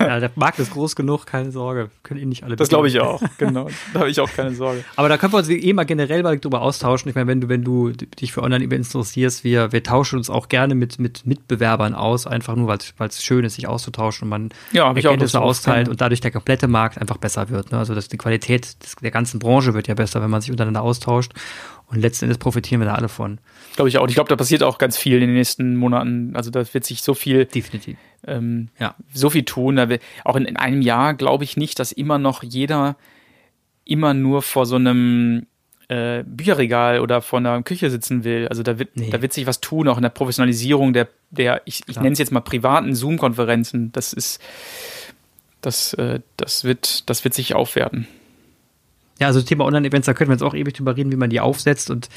ja, 0.00 0.20
der 0.20 0.30
Markt 0.36 0.58
ist 0.58 0.72
groß 0.72 0.96
genug, 0.96 1.26
keine 1.26 1.50
Sorge. 1.50 1.90
Können 2.02 2.20
ihn 2.20 2.28
nicht 2.28 2.44
alle 2.44 2.56
Das 2.56 2.68
glaube 2.68 2.88
ich 2.88 3.00
auch, 3.00 3.20
genau. 3.38 3.68
Da 3.92 4.00
habe 4.00 4.10
ich 4.10 4.20
auch 4.20 4.30
keine 4.30 4.54
Sorge. 4.54 4.84
Aber 4.96 5.08
da 5.08 5.16
können 5.16 5.32
wir 5.32 5.38
uns 5.38 5.48
eh 5.48 5.72
mal 5.72 5.84
generell 5.84 6.22
mal 6.22 6.38
drüber 6.38 6.62
austauschen. 6.62 7.08
Ich 7.08 7.14
meine, 7.14 7.26
wenn 7.26 7.40
du, 7.40 7.48
wenn 7.48 7.64
du 7.64 7.90
dich 7.90 8.32
für 8.32 8.42
Online-Events 8.42 8.88
interessierst, 8.88 9.44
wir, 9.44 9.72
wir 9.72 9.82
tauschen 9.82 10.18
uns 10.18 10.30
auch 10.30 10.48
gerne 10.48 10.74
mit, 10.74 10.98
mit 10.98 11.26
Mitbewerbern 11.26 11.94
aus, 11.94 12.26
einfach 12.26 12.56
nur, 12.56 12.68
weil 12.68 13.08
es 13.08 13.24
schön 13.24 13.44
ist, 13.44 13.54
sich 13.54 13.68
auszutauschen 13.68 14.26
und 14.26 14.30
man 14.30 14.48
ja, 14.72 14.92
Erkenntnisse 14.92 15.40
austeilt 15.40 15.88
und 15.88 16.00
dadurch 16.00 16.20
der 16.20 16.30
komplette 16.30 16.68
Markt 16.68 16.98
einfach 16.98 17.16
besser 17.16 17.48
wird. 17.50 17.72
Ne? 17.72 17.78
Also 17.78 17.94
dass 17.94 18.08
die 18.08 18.18
Qualität 18.18 18.82
des, 18.82 18.96
der 18.96 19.10
ganzen 19.10 19.38
Branche 19.38 19.74
wird 19.74 19.88
ja 19.88 19.94
besser, 19.94 20.22
wenn 20.22 20.30
man 20.30 20.40
sich 20.40 20.50
untereinander 20.50 20.82
austauscht. 20.82 21.32
Und 21.90 22.00
letzten 22.00 22.26
Endes 22.26 22.38
profitieren 22.38 22.80
wir 22.80 22.86
da 22.86 22.94
alle 22.94 23.08
von. 23.08 23.38
Glaube 23.74 23.88
ich 23.88 23.96
auch. 23.98 24.06
Ich 24.08 24.14
glaube, 24.14 24.28
da 24.28 24.36
passiert 24.36 24.62
auch 24.62 24.78
ganz 24.78 24.98
viel 24.98 25.14
in 25.14 25.20
den 25.20 25.34
nächsten 25.34 25.74
Monaten. 25.76 26.36
Also 26.36 26.50
da 26.50 26.62
wird 26.72 26.84
sich 26.84 27.02
so 27.02 27.14
viel. 27.14 27.46
Definitiv. 27.46 27.96
Ähm, 28.26 28.68
ja. 28.78 28.94
So 29.12 29.30
viel 29.30 29.44
tun. 29.44 29.80
Auch 30.24 30.36
in, 30.36 30.44
in 30.44 30.56
einem 30.56 30.82
Jahr 30.82 31.14
glaube 31.14 31.44
ich 31.44 31.56
nicht, 31.56 31.78
dass 31.78 31.92
immer 31.92 32.18
noch 32.18 32.42
jeder 32.42 32.96
immer 33.84 34.12
nur 34.12 34.42
vor 34.42 34.66
so 34.66 34.76
einem 34.76 35.46
äh, 35.88 36.22
Bücherregal 36.26 37.00
oder 37.00 37.22
vor 37.22 37.38
einer 37.38 37.62
Küche 37.62 37.90
sitzen 37.90 38.22
will. 38.22 38.46
Also 38.48 38.62
da 38.62 38.78
wird, 38.78 38.96
nee. 38.96 39.08
da 39.08 39.22
wird 39.22 39.32
sich 39.32 39.46
was 39.46 39.60
tun, 39.60 39.88
auch 39.88 39.96
in 39.96 40.02
der 40.02 40.10
Professionalisierung 40.10 40.92
der, 40.92 41.08
der 41.30 41.62
ich, 41.64 41.82
ich 41.86 41.96
nenne 41.96 42.12
es 42.12 42.18
jetzt 42.18 42.32
mal 42.32 42.40
privaten 42.40 42.94
Zoom-Konferenzen. 42.94 43.90
Das 43.92 44.12
ist, 44.12 44.42
das, 45.62 45.94
äh, 45.94 46.20
das 46.36 46.64
wird, 46.64 47.08
das 47.08 47.24
wird 47.24 47.32
sich 47.32 47.54
aufwerten. 47.54 48.06
Ja, 49.18 49.26
also 49.26 49.42
Thema 49.42 49.64
Online-Events, 49.64 50.06
da 50.06 50.14
können 50.14 50.30
wir 50.30 50.34
jetzt 50.34 50.42
auch 50.42 50.54
ewig 50.54 50.74
drüber 50.74 50.96
reden, 50.96 51.10
wie 51.10 51.16
man 51.16 51.30
die 51.30 51.40
aufsetzt 51.40 51.90
und 51.90 52.08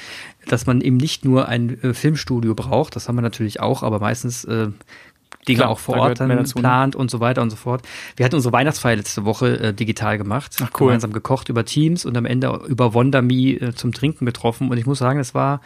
dass 0.47 0.67
man 0.67 0.81
eben 0.81 0.97
nicht 0.97 1.25
nur 1.25 1.47
ein 1.47 1.81
äh, 1.81 1.93
Filmstudio 1.93 2.53
braucht, 2.53 2.95
das 2.95 3.07
haben 3.07 3.15
wir 3.15 3.21
natürlich 3.21 3.59
auch, 3.59 3.83
aber 3.83 3.99
meistens 3.99 4.43
äh, 4.45 4.67
Dinge 5.47 5.59
Klar, 5.59 5.69
auch 5.69 5.79
vor 5.79 5.97
Ort 5.97 6.19
dann 6.19 6.27
ne? 6.27 6.43
plant 6.43 6.95
und 6.95 7.09
so 7.09 7.19
weiter 7.19 7.41
und 7.41 7.49
so 7.49 7.55
fort. 7.55 7.81
Wir 8.15 8.25
hatten 8.25 8.35
unsere 8.35 8.53
Weihnachtsfeier 8.53 8.95
letzte 8.95 9.25
Woche 9.25 9.59
äh, 9.59 9.73
digital 9.73 10.19
gemacht, 10.19 10.57
Ach, 10.61 10.69
cool. 10.79 10.87
gemeinsam 10.87 11.13
gekocht 11.13 11.49
über 11.49 11.65
Teams 11.65 12.05
und 12.05 12.15
am 12.15 12.25
Ende 12.25 12.61
über 12.67 12.93
Wonderme 12.93 13.33
äh, 13.33 13.73
zum 13.73 13.91
Trinken 13.91 14.25
getroffen 14.25 14.69
und 14.69 14.77
ich 14.77 14.85
muss 14.85 14.99
sagen, 14.99 15.19
es 15.19 15.33
war 15.33 15.61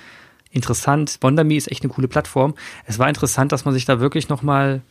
interessant. 0.52 1.18
Wonderme 1.22 1.56
ist 1.56 1.70
echt 1.70 1.84
eine 1.84 1.92
coole 1.92 2.08
Plattform. 2.08 2.54
Es 2.86 3.00
war 3.00 3.10
interessant, 3.10 3.52
dass 3.52 3.66
man 3.66 3.74
sich 3.74 3.84
da 3.84 4.00
wirklich 4.00 4.30
noch 4.30 4.42
mal 4.42 4.82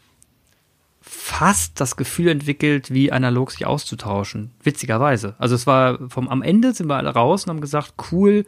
fast 1.06 1.80
das 1.80 1.96
Gefühl 1.96 2.28
entwickelt, 2.28 2.92
wie 2.92 3.12
analog 3.12 3.50
sich 3.50 3.66
auszutauschen. 3.66 4.52
Witzigerweise. 4.62 5.34
Also 5.38 5.54
es 5.54 5.66
war 5.66 5.98
vom 6.08 6.28
am 6.28 6.40
Ende 6.40 6.72
sind 6.72 6.86
wir 6.86 6.96
alle 6.96 7.10
raus 7.10 7.44
und 7.44 7.50
haben 7.50 7.60
gesagt, 7.60 7.92
cool, 8.10 8.46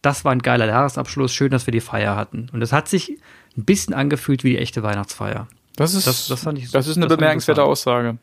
das 0.00 0.24
war 0.24 0.32
ein 0.32 0.40
geiler 0.40 0.66
Jahresabschluss, 0.66 1.34
schön, 1.34 1.50
dass 1.50 1.66
wir 1.66 1.72
die 1.72 1.82
Feier 1.82 2.16
hatten. 2.16 2.48
Und 2.52 2.62
es 2.62 2.72
hat 2.72 2.88
sich 2.88 3.18
ein 3.56 3.64
bisschen 3.64 3.92
angefühlt 3.92 4.42
wie 4.42 4.50
die 4.50 4.58
echte 4.58 4.82
Weihnachtsfeier. 4.82 5.48
Das 5.76 5.92
ist, 5.92 6.06
das, 6.06 6.28
das, 6.28 6.42
fand 6.42 6.58
ich, 6.58 6.70
das 6.70 6.86
ist 6.86 6.96
eine 6.96 7.08
das 7.08 7.16
bemerkenswerte 7.18 7.62
Aussage. 7.62 8.16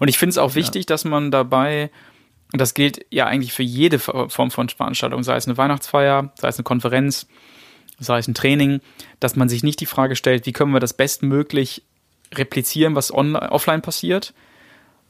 Und 0.00 0.08
ich 0.08 0.18
finde 0.18 0.30
es 0.30 0.38
auch 0.38 0.56
wichtig, 0.56 0.82
ja. 0.82 0.86
dass 0.86 1.04
man 1.04 1.30
dabei, 1.30 1.90
und 2.52 2.60
das 2.60 2.74
gilt 2.74 3.06
ja 3.10 3.26
eigentlich 3.26 3.52
für 3.52 3.62
jede 3.62 4.00
Form 4.00 4.50
von 4.50 4.68
Veranstaltung, 4.68 5.22
sei 5.22 5.36
es 5.36 5.46
eine 5.46 5.56
Weihnachtsfeier, 5.56 6.32
sei 6.34 6.48
es 6.48 6.58
eine 6.58 6.64
Konferenz, 6.64 7.28
sei 8.00 8.18
es 8.18 8.26
ein 8.26 8.34
Training, 8.34 8.80
dass 9.20 9.36
man 9.36 9.48
sich 9.48 9.62
nicht 9.62 9.78
die 9.78 9.86
Frage 9.86 10.16
stellt, 10.16 10.46
wie 10.46 10.52
können 10.52 10.72
wir 10.72 10.80
das 10.80 10.94
bestmöglich 10.94 11.84
replizieren, 12.34 12.94
was 12.94 13.12
online, 13.12 13.50
offline 13.50 13.82
passiert, 13.82 14.34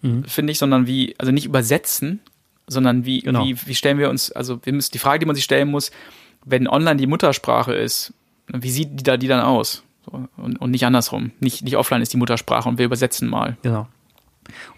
mhm. 0.02 0.24
finde 0.24 0.52
ich, 0.52 0.58
sondern 0.58 0.86
wie, 0.86 1.14
also 1.18 1.32
nicht 1.32 1.46
übersetzen, 1.46 2.20
sondern 2.66 3.04
wie, 3.04 3.20
genau. 3.20 3.44
wie, 3.44 3.56
wie 3.66 3.74
stellen 3.74 3.98
wir 3.98 4.10
uns, 4.10 4.30
also 4.32 4.60
wir 4.64 4.72
müssen, 4.72 4.92
die 4.92 4.98
Frage, 4.98 5.18
die 5.20 5.26
man 5.26 5.34
sich 5.34 5.44
stellen 5.44 5.70
muss, 5.70 5.90
wenn 6.44 6.68
online 6.68 6.96
die 6.96 7.06
Muttersprache 7.06 7.74
ist, 7.74 8.14
wie 8.52 8.70
sieht 8.70 8.98
die 8.98 9.02
da 9.02 9.16
die 9.16 9.28
dann 9.28 9.40
aus? 9.40 9.82
So, 10.04 10.28
und, 10.36 10.60
und 10.60 10.70
nicht 10.70 10.86
andersrum. 10.86 11.32
Nicht, 11.40 11.62
nicht 11.62 11.76
offline 11.76 12.02
ist 12.02 12.12
die 12.12 12.16
Muttersprache 12.16 12.68
und 12.68 12.78
wir 12.78 12.86
übersetzen 12.86 13.28
mal. 13.28 13.56
Genau. 13.62 13.86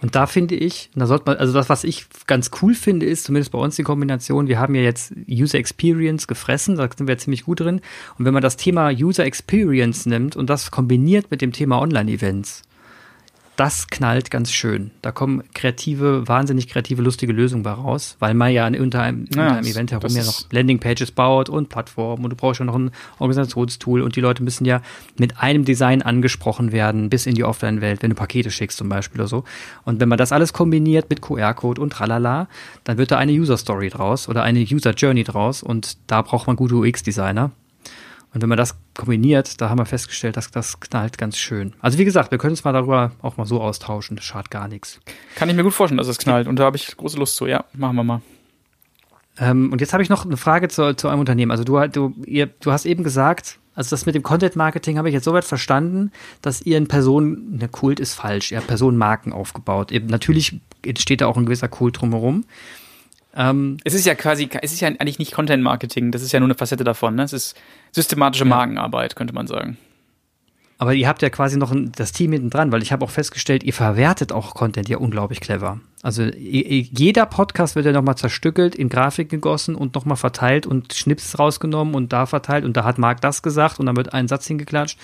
Und 0.00 0.14
da 0.14 0.26
finde 0.26 0.54
ich, 0.54 0.90
da 0.94 1.06
sollte 1.06 1.24
man, 1.26 1.36
also 1.36 1.52
das, 1.52 1.68
was 1.68 1.84
ich 1.84 2.06
ganz 2.26 2.50
cool 2.60 2.74
finde, 2.74 3.06
ist 3.06 3.24
zumindest 3.24 3.52
bei 3.52 3.58
uns 3.58 3.76
die 3.76 3.82
Kombination, 3.82 4.48
wir 4.48 4.58
haben 4.58 4.74
ja 4.74 4.82
jetzt 4.82 5.12
User 5.28 5.58
Experience 5.58 6.26
gefressen, 6.26 6.76
da 6.76 6.88
sind 6.96 7.06
wir 7.06 7.18
ziemlich 7.18 7.44
gut 7.44 7.60
drin. 7.60 7.80
Und 8.18 8.24
wenn 8.24 8.34
man 8.34 8.42
das 8.42 8.56
Thema 8.56 8.90
User 8.90 9.24
Experience 9.24 10.06
nimmt 10.06 10.36
und 10.36 10.50
das 10.50 10.70
kombiniert 10.70 11.30
mit 11.30 11.42
dem 11.42 11.52
Thema 11.52 11.80
Online-Events, 11.80 12.62
das 13.56 13.88
knallt 13.88 14.30
ganz 14.30 14.50
schön. 14.50 14.92
Da 15.02 15.12
kommen 15.12 15.42
kreative, 15.54 16.26
wahnsinnig 16.26 16.68
kreative, 16.68 17.02
lustige 17.02 17.32
Lösungen 17.32 17.62
bei 17.62 17.72
raus, 17.72 18.16
weil 18.18 18.32
man 18.34 18.50
ja 18.50 18.66
unter 18.66 19.02
einem, 19.02 19.26
ja, 19.34 19.42
unter 19.42 19.56
einem 19.56 19.66
Event 19.66 19.92
herum 19.92 20.10
ja 20.10 20.24
noch 20.24 20.44
Landingpages 20.50 21.10
baut 21.12 21.48
und 21.48 21.68
Plattformen 21.68 22.24
und 22.24 22.30
du 22.30 22.36
brauchst 22.36 22.60
ja 22.60 22.64
noch 22.64 22.74
ein 22.74 22.90
Organisationstool 23.18 24.00
und 24.00 24.16
die 24.16 24.20
Leute 24.20 24.42
müssen 24.42 24.64
ja 24.64 24.80
mit 25.18 25.38
einem 25.38 25.64
Design 25.64 26.00
angesprochen 26.00 26.72
werden 26.72 27.10
bis 27.10 27.26
in 27.26 27.34
die 27.34 27.44
Offline-Welt, 27.44 28.02
wenn 28.02 28.10
du 28.10 28.16
Pakete 28.16 28.50
schickst 28.50 28.78
zum 28.78 28.88
Beispiel 28.88 29.20
oder 29.20 29.28
so. 29.28 29.44
Und 29.84 30.00
wenn 30.00 30.08
man 30.08 30.18
das 30.18 30.32
alles 30.32 30.52
kombiniert 30.52 31.10
mit 31.10 31.20
QR-Code 31.20 31.80
und 31.80 31.90
tralala, 31.90 32.48
dann 32.84 32.96
wird 32.96 33.10
da 33.10 33.18
eine 33.18 33.32
User-Story 33.32 33.90
draus 33.90 34.28
oder 34.28 34.42
eine 34.42 34.60
User-Journey 34.60 35.24
draus 35.24 35.62
und 35.62 35.98
da 36.06 36.22
braucht 36.22 36.46
man 36.46 36.56
gute 36.56 36.76
UX-Designer. 36.76 37.50
Und 38.34 38.40
wenn 38.40 38.48
man 38.48 38.58
das 38.58 38.76
kombiniert, 38.94 39.60
da 39.60 39.68
haben 39.68 39.78
wir 39.78 39.84
festgestellt, 39.84 40.36
dass 40.36 40.50
das 40.50 40.80
knallt 40.80 41.18
ganz 41.18 41.36
schön. 41.36 41.74
Also 41.80 41.98
wie 41.98 42.04
gesagt, 42.04 42.30
wir 42.30 42.38
können 42.38 42.52
uns 42.52 42.64
mal 42.64 42.72
darüber 42.72 43.12
auch 43.20 43.36
mal 43.36 43.44
so 43.44 43.60
austauschen. 43.60 44.16
Das 44.16 44.24
schadet 44.24 44.50
gar 44.50 44.68
nichts. 44.68 45.00
Kann 45.34 45.50
ich 45.50 45.56
mir 45.56 45.62
gut 45.62 45.74
vorstellen, 45.74 45.98
dass 45.98 46.08
es 46.08 46.18
knallt. 46.18 46.48
Und 46.48 46.58
da 46.58 46.64
habe 46.64 46.76
ich 46.76 46.96
große 46.96 47.18
Lust 47.18 47.36
zu. 47.36 47.46
Ja, 47.46 47.64
machen 47.74 47.96
wir 47.96 48.04
mal. 48.04 48.22
Ähm, 49.38 49.72
und 49.72 49.80
jetzt 49.80 49.92
habe 49.92 50.02
ich 50.02 50.08
noch 50.08 50.24
eine 50.24 50.36
Frage 50.36 50.68
zu, 50.68 50.94
zu 50.94 51.08
einem 51.08 51.20
Unternehmen. 51.20 51.50
Also 51.50 51.64
du, 51.64 51.78
du, 51.88 52.14
ihr, 52.24 52.46
du 52.46 52.72
hast 52.72 52.86
eben 52.86 53.04
gesagt, 53.04 53.58
also 53.74 53.90
das 53.90 54.06
mit 54.06 54.14
dem 54.14 54.22
Content 54.22 54.56
Marketing 54.56 54.98
habe 54.98 55.08
ich 55.08 55.14
jetzt 55.14 55.24
soweit 55.24 55.44
verstanden, 55.44 56.10
dass 56.42 56.62
ihr 56.62 56.76
in 56.76 56.88
Personen, 56.88 57.58
der 57.58 57.68
Kult 57.68 58.00
ist 58.00 58.14
falsch, 58.14 58.52
ihr 58.52 58.58
habt 58.58 58.66
Personenmarken 58.66 59.32
aufgebaut. 59.32 59.92
Eben, 59.92 60.08
natürlich 60.08 60.60
entsteht 60.84 61.22
da 61.22 61.26
auch 61.26 61.36
ein 61.36 61.46
gewisser 61.46 61.68
Kult 61.68 62.00
drumherum. 62.00 62.44
Ähm, 63.34 63.78
es 63.84 63.94
ist 63.94 64.04
ja 64.06 64.14
quasi, 64.14 64.48
es 64.60 64.72
ist 64.72 64.80
ja 64.80 64.88
eigentlich 64.88 65.18
nicht 65.18 65.32
Content 65.32 65.62
Marketing, 65.62 66.12
das 66.12 66.22
ist 66.22 66.32
ja 66.32 66.40
nur 66.40 66.48
eine 66.48 66.54
Facette 66.54 66.84
davon. 66.84 67.14
Ne? 67.14 67.22
Es 67.22 67.32
ist 67.32 67.56
systematische 67.92 68.44
ja. 68.44 68.50
Markenarbeit, 68.50 69.16
könnte 69.16 69.34
man 69.34 69.46
sagen. 69.46 69.78
Aber 70.82 70.94
ihr 70.94 71.06
habt 71.06 71.22
ja 71.22 71.30
quasi 71.30 71.56
noch 71.58 71.70
ein, 71.70 71.92
das 71.92 72.10
Team 72.10 72.32
hinten 72.32 72.50
dran, 72.50 72.72
weil 72.72 72.82
ich 72.82 72.90
habe 72.90 73.04
auch 73.04 73.10
festgestellt, 73.10 73.62
ihr 73.62 73.72
verwertet 73.72 74.32
auch 74.32 74.54
Content 74.54 74.88
ja 74.88 74.98
unglaublich 74.98 75.40
clever. 75.40 75.78
Also 76.02 76.24
jeder 76.24 77.24
Podcast 77.26 77.76
wird 77.76 77.86
ja 77.86 77.92
nochmal 77.92 78.16
zerstückelt, 78.16 78.74
in 78.74 78.88
Grafik 78.88 79.28
gegossen 79.28 79.76
und 79.76 79.94
nochmal 79.94 80.16
verteilt 80.16 80.66
und 80.66 80.92
Schnips 80.92 81.38
rausgenommen 81.38 81.94
und 81.94 82.12
da 82.12 82.26
verteilt 82.26 82.64
und 82.64 82.76
da 82.76 82.82
hat 82.82 82.98
Marc 82.98 83.20
das 83.20 83.42
gesagt 83.42 83.78
und 83.78 83.86
dann 83.86 83.96
wird 83.96 84.12
ein 84.12 84.26
Satz 84.26 84.48
hingeklatscht. 84.48 84.98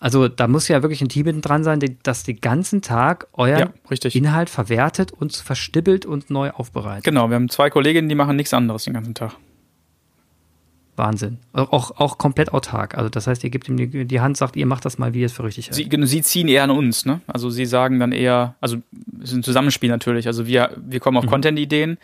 Also 0.00 0.28
da 0.28 0.48
muss 0.48 0.66
ja 0.66 0.82
wirklich 0.82 1.02
ein 1.02 1.10
Team 1.10 1.42
dran 1.42 1.62
sein, 1.62 1.78
das 2.02 2.22
den 2.22 2.40
ganzen 2.40 2.80
Tag 2.80 3.28
euren 3.34 3.70
ja, 3.90 4.10
Inhalt 4.12 4.48
verwertet 4.48 5.12
und 5.12 5.36
verstippelt 5.36 6.06
und 6.06 6.30
neu 6.30 6.50
aufbereitet. 6.50 7.04
Genau, 7.04 7.28
wir 7.28 7.34
haben 7.34 7.50
zwei 7.50 7.68
Kolleginnen, 7.68 8.08
die 8.08 8.14
machen 8.14 8.34
nichts 8.34 8.54
anderes 8.54 8.84
den 8.84 8.94
ganzen 8.94 9.14
Tag. 9.14 9.36
Wahnsinn. 10.96 11.38
Auch, 11.52 11.98
auch 11.98 12.16
komplett 12.18 12.52
autark. 12.52 12.96
Also 12.96 13.10
das 13.10 13.26
heißt, 13.26 13.44
ihr 13.44 13.50
gebt 13.50 13.68
ihm 13.68 13.76
die, 13.76 14.06
die 14.06 14.20
Hand, 14.20 14.38
sagt, 14.38 14.56
ihr 14.56 14.66
macht 14.66 14.86
das 14.86 14.98
mal, 14.98 15.12
wie 15.12 15.20
ihr 15.20 15.26
es 15.26 15.32
für 15.32 15.44
richtig 15.44 15.66
hält. 15.66 15.74
Sie, 15.74 15.88
genau, 15.88 16.06
sie 16.06 16.22
ziehen 16.22 16.48
eher 16.48 16.64
an 16.64 16.70
uns, 16.70 17.04
ne? 17.04 17.20
Also 17.26 17.50
sie 17.50 17.66
sagen 17.66 17.98
dann 18.00 18.12
eher, 18.12 18.54
also 18.60 18.78
es 19.22 19.30
ist 19.30 19.36
ein 19.36 19.42
Zusammenspiel 19.42 19.90
natürlich. 19.90 20.26
Also 20.26 20.46
wir, 20.46 20.76
wir 20.76 21.00
kommen 21.00 21.18
auf 21.18 21.24
mhm. 21.24 21.30
Content-Ideen 21.30 21.98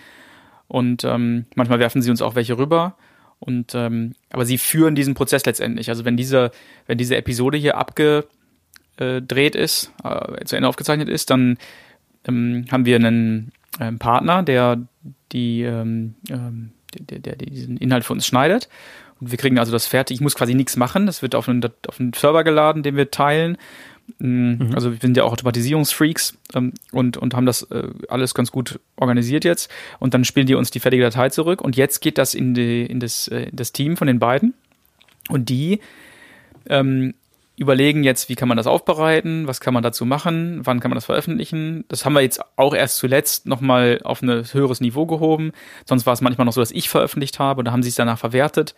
und 0.69 1.05
ähm, 1.05 1.47
manchmal 1.55 1.79
werfen 1.79 2.03
sie 2.03 2.11
uns 2.11 2.21
auch 2.21 2.35
welche 2.35 2.59
rüber 2.59 2.97
und 3.39 3.75
ähm, 3.75 4.15
aber 4.31 4.47
sie 4.47 4.59
führen 4.59 4.95
diesen 4.95 5.15
Prozess 5.15 5.45
letztendlich. 5.45 5.89
Also 5.89 6.05
wenn 6.05 6.17
diese, 6.17 6.51
wenn 6.87 6.99
diese 6.99 7.17
Episode 7.17 7.59
hier 7.59 7.77
abgedreht 7.77 9.55
ist, 9.55 9.93
äh, 10.05 10.45
zu 10.45 10.57
Ende 10.57 10.69
aufgezeichnet 10.69 11.09
ist, 11.09 11.31
dann 11.31 11.59
ähm, 12.27 12.67
haben 12.71 12.87
wir 12.87 12.97
einen 12.97 13.53
äh, 13.79 13.93
Partner, 13.93 14.43
der 14.43 14.81
die 15.33 15.63
ähm, 15.63 16.15
ähm, 16.31 16.73
der, 16.99 17.19
der 17.19 17.37
diesen 17.37 17.77
Inhalt 17.77 18.05
für 18.05 18.13
uns 18.13 18.27
schneidet. 18.27 18.69
Und 19.21 19.31
wir 19.31 19.39
kriegen 19.39 19.59
also 19.59 19.73
das 19.73 19.87
fertig. 19.87 20.17
Ich 20.17 20.21
muss 20.21 20.35
quasi 20.35 20.55
nichts 20.55 20.77
machen. 20.77 21.07
Das 21.07 21.23
wird 21.23 21.35
auf 21.35 21.49
einen, 21.49 21.65
auf 21.89 22.01
einen 22.01 22.13
Server 22.13 22.45
geladen, 22.45 22.83
den 22.83 22.97
wir 22.97 23.11
teilen. 23.11 23.57
Mhm. 24.19 24.71
Also 24.75 24.93
wir 24.93 24.99
sind 25.01 25.17
ja 25.17 25.25
auch 25.25 25.33
Automatisierungsfreaks 25.33 26.39
ähm, 26.55 26.73
und, 26.93 27.17
und 27.17 27.35
haben 27.35 27.47
das 27.47 27.63
äh, 27.65 27.89
alles 28.09 28.35
ganz 28.35 28.51
gut 28.53 28.81
organisiert 28.97 29.45
jetzt. 29.45 29.71
Und 29.99 30.15
dann 30.15 30.25
spielen 30.25 30.47
die 30.47 30.55
uns 30.55 30.71
die 30.71 30.81
fertige 30.81 31.03
Datei 31.03 31.31
zurück. 31.31 31.61
Und 31.61 31.77
jetzt 31.77 32.01
geht 32.01 32.19
das 32.19 32.35
in, 32.35 32.55
die, 32.55 32.87
in, 32.87 33.01
das, 33.01 33.29
äh, 33.29 33.51
das 33.53 33.73
Team 33.73 33.97
von 33.97 34.07
den 34.07 34.19
beiden. 34.19 34.55
Und 35.29 35.49
die 35.49 35.81
ähm, 36.69 37.15
überlegen 37.57 38.05
jetzt, 38.05 38.29
wie 38.29 38.35
kann 38.35 38.49
man 38.49 38.57
das 38.57 38.67
aufbereiten, 38.67 39.47
was 39.47 39.61
kann 39.61 39.75
man 39.75 39.83
dazu 39.83 40.05
machen, 40.05 40.61
wann 40.65 40.81
kann 40.81 40.91
man 40.91 40.97
das 40.97 41.07
veröffentlichen. 41.07 41.85
Das 41.89 42.05
haben 42.05 42.13
wir 42.13 42.21
jetzt 42.21 42.41
auch 42.57 42.75
erst 42.75 42.99
zuletzt 42.99 43.47
nochmal 43.47 44.01
auf 44.05 44.23
ein 44.23 44.45
höheres 44.53 44.81
Niveau 44.81 45.07
gehoben. 45.07 45.53
Sonst 45.87 46.07
war 46.07 46.13
es 46.13 46.21
manchmal 46.21 46.45
noch 46.45 46.53
so, 46.53 46.61
dass 46.61 46.71
ich 46.71 46.89
veröffentlicht 46.89 47.39
habe 47.39 47.61
und 47.61 47.65
da 47.65 47.73
haben 47.73 47.83
sie 47.83 47.89
es 47.89 47.95
danach 47.95 48.19
verwertet. 48.19 48.75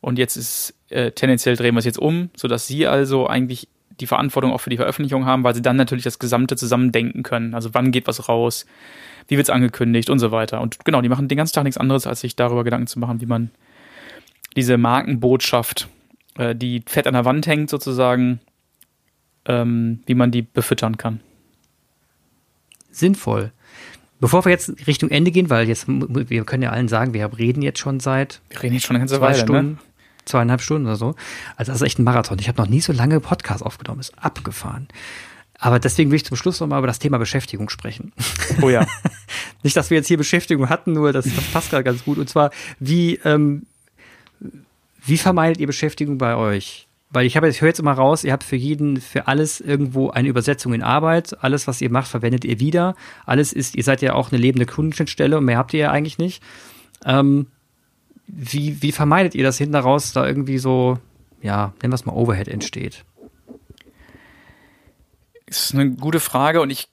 Und 0.00 0.18
jetzt 0.18 0.36
ist 0.36 0.74
äh, 0.88 1.10
tendenziell 1.10 1.56
drehen 1.56 1.74
wir 1.74 1.80
es 1.80 1.84
jetzt 1.84 1.98
um, 1.98 2.30
sodass 2.36 2.66
sie 2.66 2.86
also 2.86 3.26
eigentlich 3.26 3.68
die 4.00 4.06
Verantwortung 4.06 4.52
auch 4.52 4.60
für 4.60 4.70
die 4.70 4.76
Veröffentlichung 4.76 5.26
haben, 5.26 5.44
weil 5.44 5.54
sie 5.54 5.62
dann 5.62 5.76
natürlich 5.76 6.04
das 6.04 6.18
Gesamte 6.18 6.56
zusammendenken 6.56 7.22
können. 7.22 7.54
Also 7.54 7.74
wann 7.74 7.92
geht 7.92 8.06
was 8.06 8.28
raus, 8.28 8.66
wie 9.28 9.36
wird 9.36 9.46
es 9.46 9.50
angekündigt 9.50 10.10
und 10.10 10.18
so 10.18 10.30
weiter. 10.30 10.60
Und 10.60 10.84
genau, 10.84 11.00
die 11.00 11.08
machen 11.08 11.28
den 11.28 11.38
ganzen 11.38 11.54
Tag 11.54 11.64
nichts 11.64 11.78
anderes, 11.78 12.06
als 12.06 12.20
sich 12.20 12.36
darüber 12.36 12.64
Gedanken 12.64 12.86
zu 12.86 12.98
machen, 12.98 13.20
wie 13.20 13.26
man 13.26 13.50
diese 14.56 14.78
Markenbotschaft 14.78 15.88
äh, 16.38 16.54
die 16.54 16.82
fett 16.86 17.06
an 17.06 17.14
der 17.14 17.24
Wand 17.24 17.46
hängt 17.46 17.70
sozusagen, 17.70 18.40
ähm, 19.46 20.00
wie 20.06 20.14
man 20.14 20.30
die 20.30 20.42
befüttern 20.42 20.96
kann. 20.96 21.20
Sinnvoll. 22.90 23.52
Bevor 24.20 24.44
wir 24.44 24.52
jetzt 24.52 24.86
Richtung 24.86 25.10
Ende 25.10 25.30
gehen, 25.30 25.48
weil 25.48 25.66
jetzt, 25.66 25.86
wir 25.88 26.44
können 26.44 26.62
ja 26.62 26.70
allen 26.70 26.88
sagen, 26.88 27.14
wir 27.14 27.38
reden 27.38 27.62
jetzt 27.62 27.78
schon 27.78 28.00
seit 28.00 28.42
wir 28.50 28.62
reden 28.62 28.74
jetzt 28.74 28.84
schon 28.84 28.96
eine 28.96 29.02
ganze 29.02 29.16
zwei 29.16 29.28
Weile, 29.28 29.38
Stunden, 29.38 29.72
ne? 29.72 29.78
Zweieinhalb 30.30 30.62
Stunden 30.62 30.86
oder 30.86 30.96
so. 30.96 31.14
Also 31.56 31.72
das 31.72 31.80
ist 31.80 31.86
echt 31.86 31.98
ein 31.98 32.04
Marathon. 32.04 32.38
Ich 32.38 32.48
habe 32.48 32.60
noch 32.60 32.68
nie 32.68 32.80
so 32.80 32.92
lange 32.92 33.20
Podcast 33.20 33.64
aufgenommen, 33.64 34.00
ist 34.00 34.14
abgefahren. 34.18 34.88
Aber 35.58 35.78
deswegen 35.78 36.10
will 36.10 36.16
ich 36.16 36.24
zum 36.24 36.38
Schluss 36.38 36.58
nochmal 36.58 36.78
über 36.78 36.86
das 36.86 36.98
Thema 36.98 37.18
Beschäftigung 37.18 37.68
sprechen. 37.68 38.12
Oh 38.62 38.70
ja. 38.70 38.86
Nicht, 39.62 39.76
dass 39.76 39.90
wir 39.90 39.98
jetzt 39.98 40.08
hier 40.08 40.16
Beschäftigung 40.16 40.70
hatten, 40.70 40.94
nur 40.94 41.12
das, 41.12 41.26
das 41.26 41.44
passt 41.52 41.70
gerade 41.70 41.84
ganz 41.84 42.02
gut. 42.04 42.16
Und 42.16 42.30
zwar, 42.30 42.50
wie, 42.78 43.16
ähm, 43.24 43.66
wie 45.04 45.18
vermeidet 45.18 45.60
ihr 45.60 45.66
Beschäftigung 45.66 46.16
bei 46.16 46.34
euch? 46.34 46.88
Weil 47.10 47.26
ich 47.26 47.36
habe, 47.36 47.48
ich 47.48 47.60
höre 47.60 47.68
jetzt 47.68 47.80
immer 47.80 47.92
raus, 47.92 48.24
ihr 48.24 48.32
habt 48.32 48.44
für 48.44 48.56
jeden, 48.56 49.00
für 49.00 49.26
alles 49.26 49.60
irgendwo 49.60 50.10
eine 50.10 50.28
Übersetzung 50.28 50.72
in 50.72 50.82
Arbeit. 50.82 51.36
Alles, 51.42 51.66
was 51.66 51.80
ihr 51.82 51.90
macht, 51.90 52.08
verwendet 52.08 52.44
ihr 52.44 52.58
wieder. 52.58 52.94
Alles 53.26 53.52
ist, 53.52 53.74
ihr 53.74 53.84
seid 53.84 54.00
ja 54.00 54.14
auch 54.14 54.32
eine 54.32 54.40
lebende 54.40 54.64
Kundenschnittstelle 54.64 55.36
und 55.36 55.44
mehr 55.44 55.58
habt 55.58 55.74
ihr 55.74 55.80
ja 55.80 55.90
eigentlich 55.90 56.18
nicht. 56.18 56.42
Ähm, 57.04 57.48
wie, 58.32 58.82
wie 58.82 58.92
vermeidet 58.92 59.34
ihr 59.34 59.44
das 59.44 59.58
hinten 59.58 59.76
raus, 59.76 60.12
da 60.12 60.26
irgendwie 60.26 60.58
so, 60.58 60.98
ja, 61.42 61.72
nennen 61.80 61.92
wir 61.92 61.96
es 61.96 62.06
mal 62.06 62.14
Overhead 62.14 62.48
entsteht? 62.48 63.04
Das 65.46 65.64
ist 65.64 65.74
eine 65.74 65.90
gute 65.90 66.20
Frage 66.20 66.60
und 66.60 66.70
ich 66.70 66.88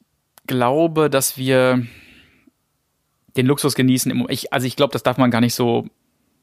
glaube, 0.47 1.09
dass 1.09 1.37
wir 1.37 1.85
den 3.35 3.45
Luxus 3.45 3.75
genießen. 3.75 4.25
Ich, 4.29 4.51
also 4.51 4.65
ich 4.65 4.75
glaube, 4.75 4.93
das 4.93 5.03
darf 5.03 5.17
man 5.17 5.29
gar 5.29 5.41
nicht 5.41 5.53
so, 5.53 5.85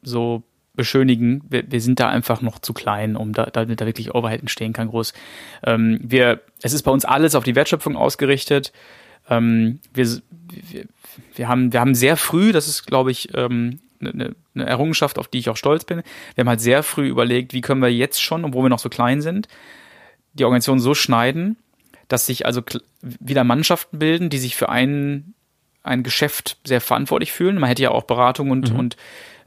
so 0.02 0.44
beschönigen. 0.74 1.42
Wir, 1.48 1.64
wir 1.70 1.80
sind 1.80 1.98
da 1.98 2.08
einfach 2.08 2.40
noch 2.40 2.58
zu 2.60 2.72
klein, 2.72 3.16
um 3.16 3.32
da, 3.32 3.46
damit 3.46 3.80
da 3.80 3.86
wirklich 3.86 4.14
Overhead 4.14 4.40
entstehen 4.40 4.72
kann, 4.72 4.88
groß. 4.88 5.12
Ähm, 5.64 5.98
wir, 6.02 6.40
es 6.62 6.72
ist 6.72 6.82
bei 6.82 6.92
uns 6.92 7.04
alles 7.04 7.34
auf 7.34 7.44
die 7.44 7.56
Wertschöpfung 7.56 7.96
ausgerichtet. 7.96 8.72
Ähm, 9.28 9.80
wir, 9.92 10.06
wir, 10.06 10.84
wir, 11.34 11.48
haben, 11.48 11.72
wir 11.72 11.80
haben 11.80 11.94
sehr 11.94 12.16
früh, 12.16 12.52
das 12.52 12.68
ist, 12.68 12.86
glaube 12.86 13.10
ich, 13.10 13.34
ähm, 13.34 13.80
eine, 14.06 14.34
eine 14.54 14.66
Errungenschaft, 14.66 15.18
auf 15.18 15.28
die 15.28 15.38
ich 15.38 15.48
auch 15.48 15.56
stolz 15.56 15.84
bin. 15.84 16.02
Wir 16.34 16.42
haben 16.42 16.48
halt 16.48 16.60
sehr 16.60 16.82
früh 16.82 17.08
überlegt, 17.08 17.52
wie 17.52 17.60
können 17.60 17.82
wir 17.82 17.92
jetzt 17.92 18.22
schon, 18.22 18.44
obwohl 18.44 18.64
wir 18.64 18.68
noch 18.68 18.78
so 18.78 18.88
klein 18.88 19.20
sind, 19.20 19.48
die 20.32 20.44
Organisation 20.44 20.80
so 20.80 20.94
schneiden, 20.94 21.56
dass 22.08 22.26
sich 22.26 22.46
also 22.46 22.62
wieder 23.00 23.44
Mannschaften 23.44 23.98
bilden, 23.98 24.30
die 24.30 24.38
sich 24.38 24.56
für 24.56 24.68
ein, 24.68 25.34
ein 25.82 26.02
Geschäft 26.02 26.58
sehr 26.64 26.80
verantwortlich 26.80 27.32
fühlen. 27.32 27.58
Man 27.58 27.68
hätte 27.68 27.82
ja 27.82 27.90
auch 27.90 28.04
Beratung 28.04 28.50
und, 28.50 28.72
mhm. 28.72 28.78
und 28.78 28.96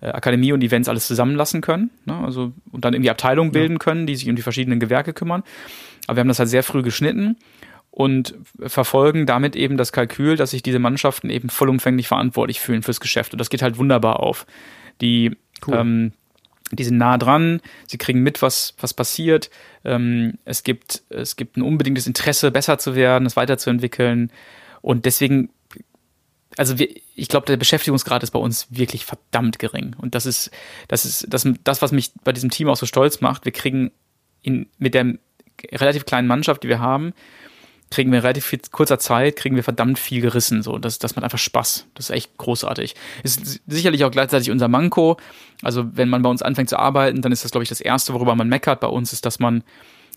äh, 0.02 0.08
Akademie 0.08 0.54
und 0.54 0.64
Events 0.64 0.90
alles 0.90 1.08
zusammenlassen 1.08 1.62
können. 1.62 1.92
Ne? 2.06 2.16
Also, 2.18 2.54
und 2.72 2.86
dann 2.86 2.94
irgendwie 2.94 3.10
Abteilungen 3.10 3.52
bilden 3.52 3.74
ja. 3.74 3.80
können, 3.80 4.08
die 4.08 4.16
sich 4.16 4.30
um 4.30 4.36
die 4.36 4.42
verschiedenen 4.42 4.80
Gewerke 4.80 5.14
kümmern. 5.14 5.44
Aber 6.08 6.18
wir 6.18 6.22
haben 6.22 6.28
das 6.30 6.40
halt 6.40 6.50
sehr 6.50 6.64
früh 6.64 6.82
geschnitten 6.82 7.38
und 7.92 8.36
verfolgen 8.60 9.26
damit 9.26 9.56
eben 9.56 9.78
das 9.78 9.92
Kalkül, 9.92 10.36
dass 10.36 10.52
sich 10.52 10.62
diese 10.62 10.80
Mannschaften 10.80 11.30
eben 11.30 11.50
vollumfänglich 11.50 12.08
verantwortlich 12.08 12.60
fühlen 12.60 12.84
fürs 12.84 13.00
Geschäft. 13.00 13.34
Und 13.34 13.40
das 13.40 13.50
geht 13.50 13.62
halt 13.62 13.78
wunderbar 13.78 14.20
auf. 14.20 14.46
Die 15.02 15.36
cool. 15.68 15.76
ähm, 15.76 16.12
die 16.72 16.84
sind 16.84 16.98
nah 16.98 17.18
dran, 17.18 17.62
sie 17.86 17.98
kriegen 17.98 18.22
mit, 18.22 18.42
was, 18.42 18.74
was 18.80 18.94
passiert. 18.94 19.50
Ähm, 19.86 20.38
es, 20.44 20.64
gibt, 20.64 21.04
es 21.10 21.36
gibt 21.38 21.58
ein 21.58 21.62
unbedingtes 21.62 22.08
Interesse, 22.08 22.52
besser 22.52 22.78
zu 22.78 22.96
werden, 22.96 23.26
es 23.26 23.36
weiterzuentwickeln. 23.36 24.32
Und 24.82 25.06
deswegen, 25.06 25.50
also 26.58 26.78
wir, 26.78 26.90
ich 27.16 27.30
glaube, 27.30 27.46
der 27.46 27.58
Beschäftigungsgrad 27.58 28.24
ist 28.24 28.32
bei 28.32 28.40
uns 28.40 28.68
wirklich 28.70 29.06
verdammt 29.06 29.60
gering. 29.60 29.96
Und 29.98 30.14
das 30.14 30.26
ist, 30.26 30.52
das 30.88 31.06
ist 31.06 31.26
das, 31.30 31.48
das, 31.64 31.82
was 31.82 31.92
mich 31.92 32.12
bei 32.24 32.34
diesem 32.34 32.50
Team 32.50 32.70
auch 32.70 32.78
so 32.78 32.86
stolz 32.86 33.22
macht. 33.22 33.46
Wir 33.46 33.54
kriegen 33.54 33.92
in, 34.42 34.68
mit 34.78 34.94
der 34.94 35.14
relativ 35.72 36.06
kleinen 36.06 36.28
Mannschaft, 36.28 36.64
die 36.64 36.70
wir 36.70 36.80
haben, 36.80 37.14
kriegen 37.90 38.12
wir 38.12 38.24
relativ 38.24 38.46
viel 38.46 38.60
kurzer 38.72 39.00
Zeit, 39.00 39.38
kriegen 39.38 39.56
wir 39.56 39.64
verdammt 39.64 39.98
viel 39.98 40.22
gerissen. 40.22 40.62
So, 40.62 40.78
das, 40.78 41.00
das 41.00 41.16
macht 41.16 41.24
einfach 41.24 41.38
Spaß. 41.38 41.88
Das 41.94 42.10
ist 42.10 42.16
echt 42.16 42.38
großartig. 42.38 42.96
Ist 43.24 43.62
sicherlich 43.66 44.04
auch 44.04 44.12
gleichzeitig 44.12 44.52
unser 44.52 44.68
Manko. 44.68 45.18
Also, 45.62 45.86
wenn 45.96 46.10
man 46.10 46.22
bei 46.22 46.30
uns 46.30 46.42
anfängt 46.42 46.70
zu 46.70 46.78
arbeiten, 46.78 47.22
dann 47.22 47.32
ist 47.32 47.44
das, 47.44 47.52
glaube 47.52 47.64
ich, 47.64 47.70
das 47.70 47.80
Erste, 47.80 48.14
worüber 48.14 48.36
man 48.36 48.50
meckert 48.50 48.82
bei 48.82 48.88
uns, 48.88 49.14
ist, 49.14 49.26
dass 49.26 49.40
man, 49.40 49.64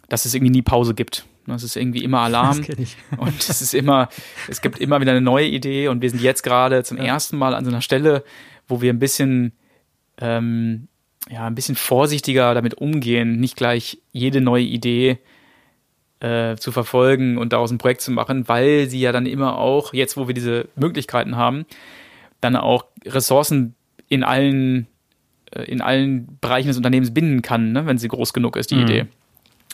dass 0.09 0.25
es 0.25 0.35
irgendwie 0.35 0.51
nie 0.51 0.63
Pause 0.63 0.95
gibt. 0.95 1.25
Das 1.47 1.63
ist 1.63 1.77
irgendwie 1.77 2.03
immer 2.03 2.21
Alarm. 2.21 2.65
Und 3.17 3.49
es 3.49 3.63
ist 3.63 3.75
immer, 3.75 4.09
es 4.49 4.61
gibt 4.61 4.79
immer 4.79 5.01
wieder 5.01 5.13
eine 5.13 5.21
neue 5.21 5.47
Idee. 5.47 5.89
Und 5.89 6.03
wir 6.03 6.11
sind 6.11 6.23
jetzt 6.23 6.43
gerade 6.43 6.83
zum 6.83 6.99
ja. 6.99 7.05
ersten 7.05 7.39
Mal 7.39 7.55
an 7.55 7.65
so 7.65 7.71
einer 7.71 7.83
Stelle, 7.83 8.25
wo 8.67 8.81
wir 8.83 8.93
ein 8.93 8.99
bisschen, 8.99 9.53
ähm, 10.19 10.89
ja, 11.31 11.47
ein 11.47 11.55
bisschen 11.55 11.77
vorsichtiger 11.77 12.53
damit 12.55 12.75
umgehen, 12.75 13.39
nicht 13.39 13.57
gleich 13.57 13.99
jede 14.11 14.41
neue 14.41 14.65
Idee 14.65 15.21
äh, 16.21 16.57
zu 16.57 16.71
verfolgen 16.73 17.39
und 17.39 17.53
daraus 17.53 17.71
ein 17.71 17.79
Projekt 17.79 18.03
zu 18.03 18.11
machen, 18.11 18.49
weil 18.49 18.89
sie 18.89 19.01
ja 19.01 19.13
dann 19.13 19.27
immer 19.27 19.59
auch, 19.59 19.95
jetzt 19.95 20.17
wo 20.17 20.29
wir 20.29 20.35
diese 20.35 20.69
Möglichkeiten 20.77 21.37
haben, 21.37 21.67
dann 22.41 22.57
auch 22.57 22.85
Ressourcen 23.07 23.75
in 24.09 24.23
allen, 24.23 24.87
äh, 25.51 25.63
in 25.65 25.81
allen 25.81 26.39
Bereichen 26.41 26.69
des 26.69 26.77
Unternehmens 26.77 27.15
binden 27.15 27.43
kann, 27.43 27.73
ne, 27.73 27.87
wenn 27.87 27.99
sie 27.99 28.09
groß 28.09 28.33
genug 28.33 28.57
ist, 28.57 28.71
die 28.71 28.77
mhm. 28.77 28.83
Idee. 28.83 29.07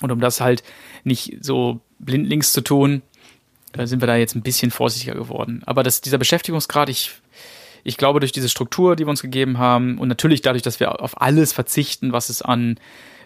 Und 0.03 0.13
um 0.13 0.21
das 0.21 0.41
halt 0.41 0.63
nicht 1.05 1.39
so 1.41 1.81
blindlings 1.99 2.53
zu 2.53 2.61
tun, 2.61 3.03
äh, 3.73 3.87
sind 3.87 4.01
wir 4.01 4.07
da 4.07 4.17
jetzt 4.17 4.37
ein 4.37 4.43
bisschen 4.43 4.71
vorsichtiger 4.71 5.15
geworden. 5.15 5.63
Aber 5.67 5.83
das, 5.83 6.01
dieser 6.01 6.19
Beschäftigungsgrad, 6.19 6.89
ich, 6.89 7.13
ich 7.83 7.97
glaube, 7.97 8.21
durch 8.21 8.33
diese 8.33 8.49
Struktur, 8.49 8.95
die 8.95 9.05
wir 9.05 9.11
uns 9.11 9.23
gegeben 9.23 9.59
haben 9.59 9.99
und 9.99 10.09
natürlich 10.09 10.43
dadurch, 10.43 10.63
dass 10.63 10.81
wir 10.81 11.01
auf 11.01 11.21
alles 11.21 11.53
verzichten, 11.53 12.13
was 12.13 12.29
es 12.29 12.43
an 12.43 12.79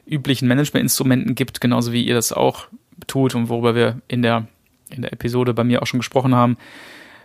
üblichen 0.06 0.48
Managementinstrumenten 0.48 1.34
gibt, 1.34 1.60
genauso 1.60 1.92
wie 1.92 2.04
ihr 2.04 2.14
das 2.14 2.32
auch 2.32 2.68
tut 3.10 3.34
und 3.34 3.48
worüber 3.48 3.74
wir 3.74 4.00
in 4.08 4.22
der, 4.22 4.46
in 4.88 5.02
der 5.02 5.12
Episode 5.12 5.54
bei 5.54 5.64
mir 5.64 5.82
auch 5.82 5.86
schon 5.86 6.00
gesprochen 6.00 6.34
haben, 6.34 6.56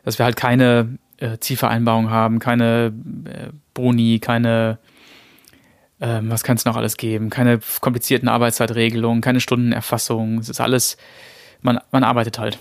dass 0.03 0.19
wir 0.19 0.25
halt 0.25 0.36
keine 0.36 0.97
äh, 1.17 1.38
Zielvereinbarung 1.39 2.09
haben, 2.09 2.39
keine 2.39 2.93
äh, 3.25 3.49
Boni, 3.73 4.19
keine, 4.19 4.79
äh, 5.99 6.19
was 6.23 6.43
kann 6.43 6.57
es 6.57 6.65
noch 6.65 6.75
alles 6.75 6.97
geben, 6.97 7.29
keine 7.29 7.59
komplizierten 7.81 8.27
Arbeitszeitregelungen, 8.27 9.21
keine 9.21 9.39
Stundenerfassung. 9.39 10.39
Es 10.39 10.49
ist 10.49 10.61
alles, 10.61 10.97
man, 11.61 11.79
man 11.91 12.03
arbeitet 12.03 12.39
halt. 12.39 12.59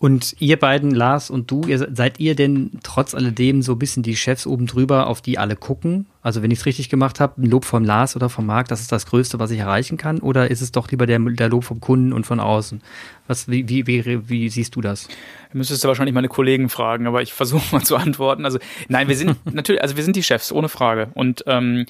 Und 0.00 0.36
ihr 0.38 0.56
beiden, 0.56 0.92
Lars 0.92 1.28
und 1.28 1.50
du, 1.50 1.62
ihr, 1.66 1.88
seid 1.92 2.20
ihr 2.20 2.36
denn 2.36 2.70
trotz 2.84 3.16
alledem 3.16 3.62
so 3.62 3.72
ein 3.72 3.80
bisschen 3.80 4.04
die 4.04 4.14
Chefs 4.14 4.46
oben 4.46 4.66
drüber, 4.66 5.08
auf 5.08 5.20
die 5.20 5.38
alle 5.38 5.56
gucken? 5.56 6.06
Also 6.22 6.40
wenn 6.40 6.52
ich 6.52 6.60
es 6.60 6.66
richtig 6.66 6.88
gemacht 6.88 7.18
habe, 7.18 7.42
ein 7.42 7.50
Lob 7.50 7.64
vom 7.64 7.82
Lars 7.82 8.14
oder 8.14 8.28
vom 8.28 8.46
Marc, 8.46 8.68
das 8.68 8.80
ist 8.80 8.92
das 8.92 9.06
Größte, 9.06 9.40
was 9.40 9.50
ich 9.50 9.58
erreichen 9.58 9.96
kann? 9.96 10.20
Oder 10.20 10.52
ist 10.52 10.60
es 10.60 10.70
doch 10.70 10.88
lieber 10.88 11.06
der, 11.06 11.18
der 11.18 11.48
Lob 11.48 11.64
vom 11.64 11.80
Kunden 11.80 12.12
und 12.12 12.26
von 12.26 12.38
außen? 12.38 12.80
Was, 13.26 13.48
wie, 13.48 13.68
wie, 13.68 13.88
wie, 13.88 14.28
wie 14.28 14.48
siehst 14.48 14.76
du 14.76 14.80
das? 14.80 15.08
Müsstest 15.52 15.82
du 15.82 15.88
wahrscheinlich 15.88 16.14
meine 16.14 16.28
Kollegen 16.28 16.68
fragen, 16.68 17.08
aber 17.08 17.20
ich 17.22 17.32
versuche 17.32 17.64
mal 17.72 17.82
zu 17.82 17.96
antworten. 17.96 18.44
Also 18.44 18.60
nein, 18.88 19.08
wir 19.08 19.16
sind 19.16 19.36
natürlich, 19.52 19.82
also 19.82 19.96
wir 19.96 20.04
sind 20.04 20.14
die 20.14 20.22
Chefs, 20.22 20.52
ohne 20.52 20.68
Frage. 20.68 21.10
Und 21.14 21.42
ähm, 21.48 21.86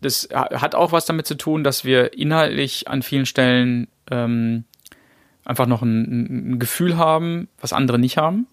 das 0.00 0.28
hat 0.32 0.74
auch 0.74 0.90
was 0.90 1.06
damit 1.06 1.28
zu 1.28 1.36
tun, 1.36 1.62
dass 1.62 1.84
wir 1.84 2.18
inhaltlich 2.18 2.88
an 2.88 3.02
vielen 3.02 3.26
Stellen 3.26 3.86
ähm, 4.10 4.64
einfach 5.48 5.66
noch 5.66 5.82
ein, 5.82 6.52
ein 6.52 6.58
Gefühl 6.58 6.96
haben, 6.96 7.48
was 7.60 7.72
andere 7.72 7.98
nicht 7.98 8.16
haben. 8.18 8.46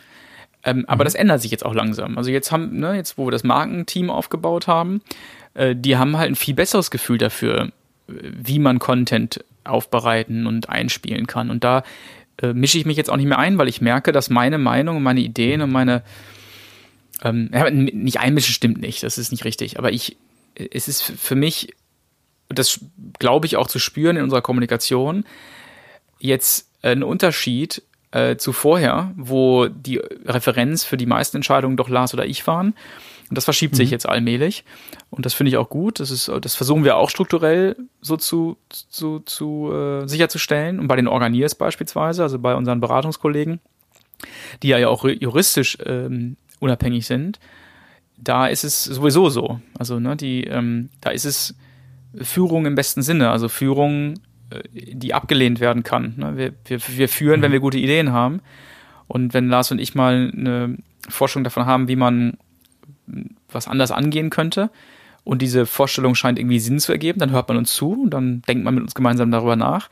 Ähm, 0.63 0.85
aber 0.87 1.03
mhm. 1.03 1.05
das 1.05 1.15
ändert 1.15 1.41
sich 1.41 1.51
jetzt 1.51 1.65
auch 1.65 1.75
langsam. 1.75 2.17
Also 2.17 2.31
jetzt 2.31 2.51
haben, 2.51 2.79
ne, 2.79 2.95
jetzt 2.95 3.17
wo 3.17 3.27
wir 3.27 3.31
das 3.31 3.43
Markenteam 3.43 4.09
aufgebaut 4.09 4.67
haben, 4.67 5.01
äh, 5.53 5.75
die 5.75 5.97
haben 5.97 6.17
halt 6.17 6.31
ein 6.31 6.35
viel 6.35 6.55
besseres 6.55 6.89
Gefühl 6.89 7.17
dafür, 7.17 7.71
wie 8.07 8.59
man 8.59 8.79
Content 8.79 9.43
aufbereiten 9.63 10.47
und 10.47 10.69
einspielen 10.69 11.27
kann. 11.27 11.49
Und 11.49 11.63
da 11.63 11.83
äh, 12.41 12.53
mische 12.53 12.77
ich 12.77 12.85
mich 12.85 12.97
jetzt 12.97 13.09
auch 13.09 13.17
nicht 13.17 13.27
mehr 13.27 13.39
ein, 13.39 13.57
weil 13.57 13.67
ich 13.67 13.81
merke, 13.81 14.11
dass 14.11 14.29
meine 14.29 14.57
Meinung 14.57 14.97
und 14.97 15.03
meine 15.03 15.21
Ideen 15.21 15.61
und 15.61 15.71
meine 15.71 16.03
ähm, 17.23 17.49
nicht 17.93 18.19
einmischen 18.19 18.53
stimmt 18.53 18.79
nicht, 18.79 19.03
das 19.03 19.17
ist 19.17 19.31
nicht 19.31 19.45
richtig. 19.45 19.79
Aber 19.79 19.91
ich, 19.91 20.17
es 20.55 20.87
ist 20.87 21.01
für 21.01 21.35
mich, 21.35 21.73
das 22.49 22.79
glaube 23.19 23.47
ich 23.47 23.57
auch 23.57 23.67
zu 23.67 23.79
spüren 23.79 24.17
in 24.17 24.23
unserer 24.23 24.41
Kommunikation, 24.41 25.25
jetzt 26.19 26.69
ein 26.81 27.03
Unterschied 27.03 27.83
äh, 28.11 28.37
zu 28.37 28.53
vorher, 28.53 29.11
wo 29.17 29.67
die 29.67 29.97
Referenz 29.97 30.83
für 30.83 30.97
die 30.97 31.05
meisten 31.05 31.37
Entscheidungen 31.37 31.77
doch 31.77 31.89
Lars 31.89 32.13
oder 32.13 32.25
ich 32.25 32.45
waren. 32.47 32.73
Und 33.29 33.37
das 33.37 33.43
verschiebt 33.43 33.73
mhm. 33.73 33.77
sich 33.77 33.89
jetzt 33.89 34.07
allmählich. 34.07 34.63
Und 35.09 35.25
das 35.25 35.33
finde 35.33 35.49
ich 35.49 35.57
auch 35.57 35.69
gut. 35.69 35.99
Das 35.99 36.11
ist, 36.11 36.31
das 36.41 36.55
versuchen 36.55 36.83
wir 36.83 36.97
auch 36.97 37.09
strukturell 37.09 37.75
so 38.01 38.17
zu, 38.17 38.57
zu, 38.69 39.19
zu 39.19 39.71
äh, 39.71 40.07
sicherzustellen. 40.07 40.79
Und 40.79 40.87
bei 40.87 40.95
den 40.95 41.07
Organiers 41.07 41.55
beispielsweise, 41.55 42.23
also 42.23 42.37
bei 42.37 42.55
unseren 42.55 42.79
Beratungskollegen, 42.79 43.59
die 44.61 44.69
ja 44.69 44.87
auch 44.87 45.05
juristisch 45.05 45.77
ähm, 45.85 46.37
unabhängig 46.59 47.07
sind, 47.07 47.39
da 48.17 48.47
ist 48.47 48.63
es 48.63 48.85
sowieso 48.85 49.29
so. 49.29 49.59
Also, 49.77 49.99
ne, 49.99 50.15
die, 50.15 50.45
ähm, 50.45 50.89
da 51.01 51.09
ist 51.09 51.25
es 51.25 51.55
Führung 52.21 52.65
im 52.65 52.75
besten 52.75 53.01
Sinne. 53.01 53.31
Also 53.31 53.49
Führung 53.49 54.19
die 54.73 55.13
abgelehnt 55.13 55.59
werden 55.59 55.83
kann. 55.83 56.13
Ne? 56.17 56.37
Wir, 56.37 56.53
wir, 56.65 56.79
wir 56.97 57.09
führen, 57.09 57.41
wenn 57.41 57.51
mhm. 57.51 57.53
wir 57.53 57.59
gute 57.59 57.77
Ideen 57.77 58.11
haben. 58.11 58.41
Und 59.07 59.33
wenn 59.33 59.49
Lars 59.49 59.71
und 59.71 59.79
ich 59.79 59.95
mal 59.95 60.31
eine 60.35 60.77
Forschung 61.07 61.43
davon 61.43 61.65
haben, 61.65 61.87
wie 61.87 61.95
man 61.95 62.37
was 63.51 63.67
anders 63.67 63.91
angehen 63.91 64.29
könnte 64.29 64.71
und 65.23 65.41
diese 65.41 65.65
Vorstellung 65.65 66.15
scheint 66.15 66.39
irgendwie 66.39 66.59
Sinn 66.59 66.79
zu 66.79 66.91
ergeben, 66.91 67.19
dann 67.19 67.31
hört 67.31 67.47
man 67.47 67.57
uns 67.57 67.73
zu 67.73 68.03
und 68.03 68.09
dann 68.11 68.41
denkt 68.47 68.63
man 68.63 68.73
mit 68.73 68.83
uns 68.83 68.95
gemeinsam 68.95 69.31
darüber 69.31 69.55
nach. 69.55 69.89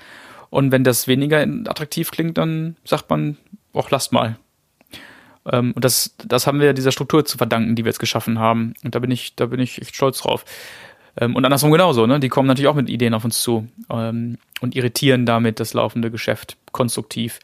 Und 0.49 0.71
wenn 0.71 0.83
das 0.83 1.07
weniger 1.07 1.41
attraktiv 1.41 2.11
klingt, 2.11 2.37
dann 2.37 2.75
sagt 2.85 3.09
man, 3.09 3.37
auch 3.73 3.89
lasst 3.89 4.11
mal. 4.11 4.37
Ähm, 5.51 5.73
und 5.73 5.83
das, 5.83 6.15
das 6.25 6.47
haben 6.47 6.59
wir 6.59 6.73
dieser 6.73 6.91
Struktur 6.91 7.25
zu 7.25 7.37
verdanken, 7.37 7.75
die 7.75 7.83
wir 7.83 7.89
jetzt 7.89 7.99
geschaffen 7.99 8.39
haben. 8.39 8.73
Und 8.83 8.95
da 8.95 8.99
bin 8.99 9.11
ich, 9.11 9.35
da 9.35 9.47
bin 9.47 9.59
ich 9.59 9.81
echt 9.81 9.95
stolz 9.95 10.19
drauf. 10.19 10.45
Ähm, 11.17 11.35
und 11.35 11.45
andersrum 11.45 11.71
genauso, 11.71 12.07
ne? 12.07 12.19
Die 12.19 12.29
kommen 12.29 12.47
natürlich 12.47 12.69
auch 12.69 12.75
mit 12.75 12.89
Ideen 12.89 13.13
auf 13.13 13.25
uns 13.25 13.41
zu 13.41 13.67
ähm, 13.89 14.37
und 14.61 14.75
irritieren 14.75 15.25
damit 15.25 15.59
das 15.59 15.73
laufende 15.73 16.11
Geschäft 16.11 16.57
konstruktiv. 16.71 17.39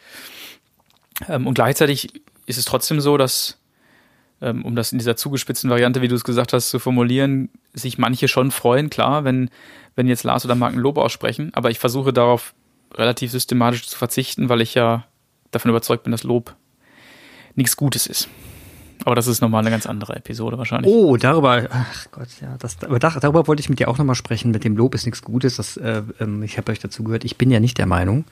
Ähm, 1.28 1.46
und 1.48 1.54
gleichzeitig 1.54 2.22
ist 2.46 2.58
es 2.58 2.66
trotzdem 2.66 3.00
so, 3.00 3.18
dass, 3.18 3.60
ähm, 4.42 4.66
um 4.66 4.76
das 4.76 4.92
in 4.92 4.98
dieser 4.98 5.16
zugespitzten 5.16 5.70
Variante, 5.70 6.02
wie 6.02 6.08
du 6.08 6.16
es 6.16 6.24
gesagt 6.24 6.54
hast, 6.54 6.70
zu 6.70 6.80
formulieren, 6.80 7.50
sich 7.74 7.98
manche 7.98 8.28
schon 8.28 8.52
freuen, 8.52 8.90
klar, 8.90 9.24
wenn, 9.24 9.50
wenn 9.96 10.08
jetzt 10.08 10.24
Lars 10.24 10.46
oder 10.46 10.56
Marken 10.56 10.80
Lob 10.80 10.98
aussprechen. 10.98 11.52
Aber 11.54 11.70
ich 11.70 11.80
versuche 11.80 12.12
darauf 12.12 12.54
relativ 12.96 13.32
systematisch 13.32 13.88
zu 13.88 13.98
verzichten, 13.98 14.50
weil 14.50 14.62
ich 14.62 14.74
ja 14.74 15.06
davon 15.52 15.70
überzeugt 15.70 16.04
bin, 16.04 16.12
dass 16.12 16.24
Lob 16.24 16.56
nichts 17.56 17.78
Gutes 17.78 18.08
ist. 18.08 18.30
Aber 19.06 19.16
das 19.16 19.28
ist 19.28 19.42
nochmal 19.42 19.62
eine 19.62 19.70
ganz 19.70 19.86
andere 19.86 20.16
Episode 20.16 20.58
wahrscheinlich. 20.58 20.92
Oh, 20.92 21.16
darüber, 21.18 21.68
ach 21.72 22.08
Gott, 22.12 22.28
ja, 22.42 22.56
das, 22.60 22.78
aber 22.84 23.00
darüber 23.00 23.48
wollte 23.48 23.62
ich 23.62 23.70
mit 23.70 23.80
dir 23.80 23.88
auch 23.88 23.98
nochmal 23.98 24.16
sprechen. 24.16 24.52
Mit 24.52 24.64
dem 24.64 24.76
Lob 24.76 24.94
ist 24.94 25.06
nichts 25.06 25.22
Gutes. 25.22 25.56
Das, 25.56 25.78
äh, 25.78 26.04
ähm, 26.20 26.44
ich 26.44 26.58
habe 26.58 26.72
euch 26.72 26.80
dazu 26.80 27.04
gehört. 27.04 27.24
Ich 27.24 27.38
bin 27.38 27.50
ja 27.50 27.60
nicht 27.60 27.78
der 27.78 27.86
Meinung, 27.86 28.26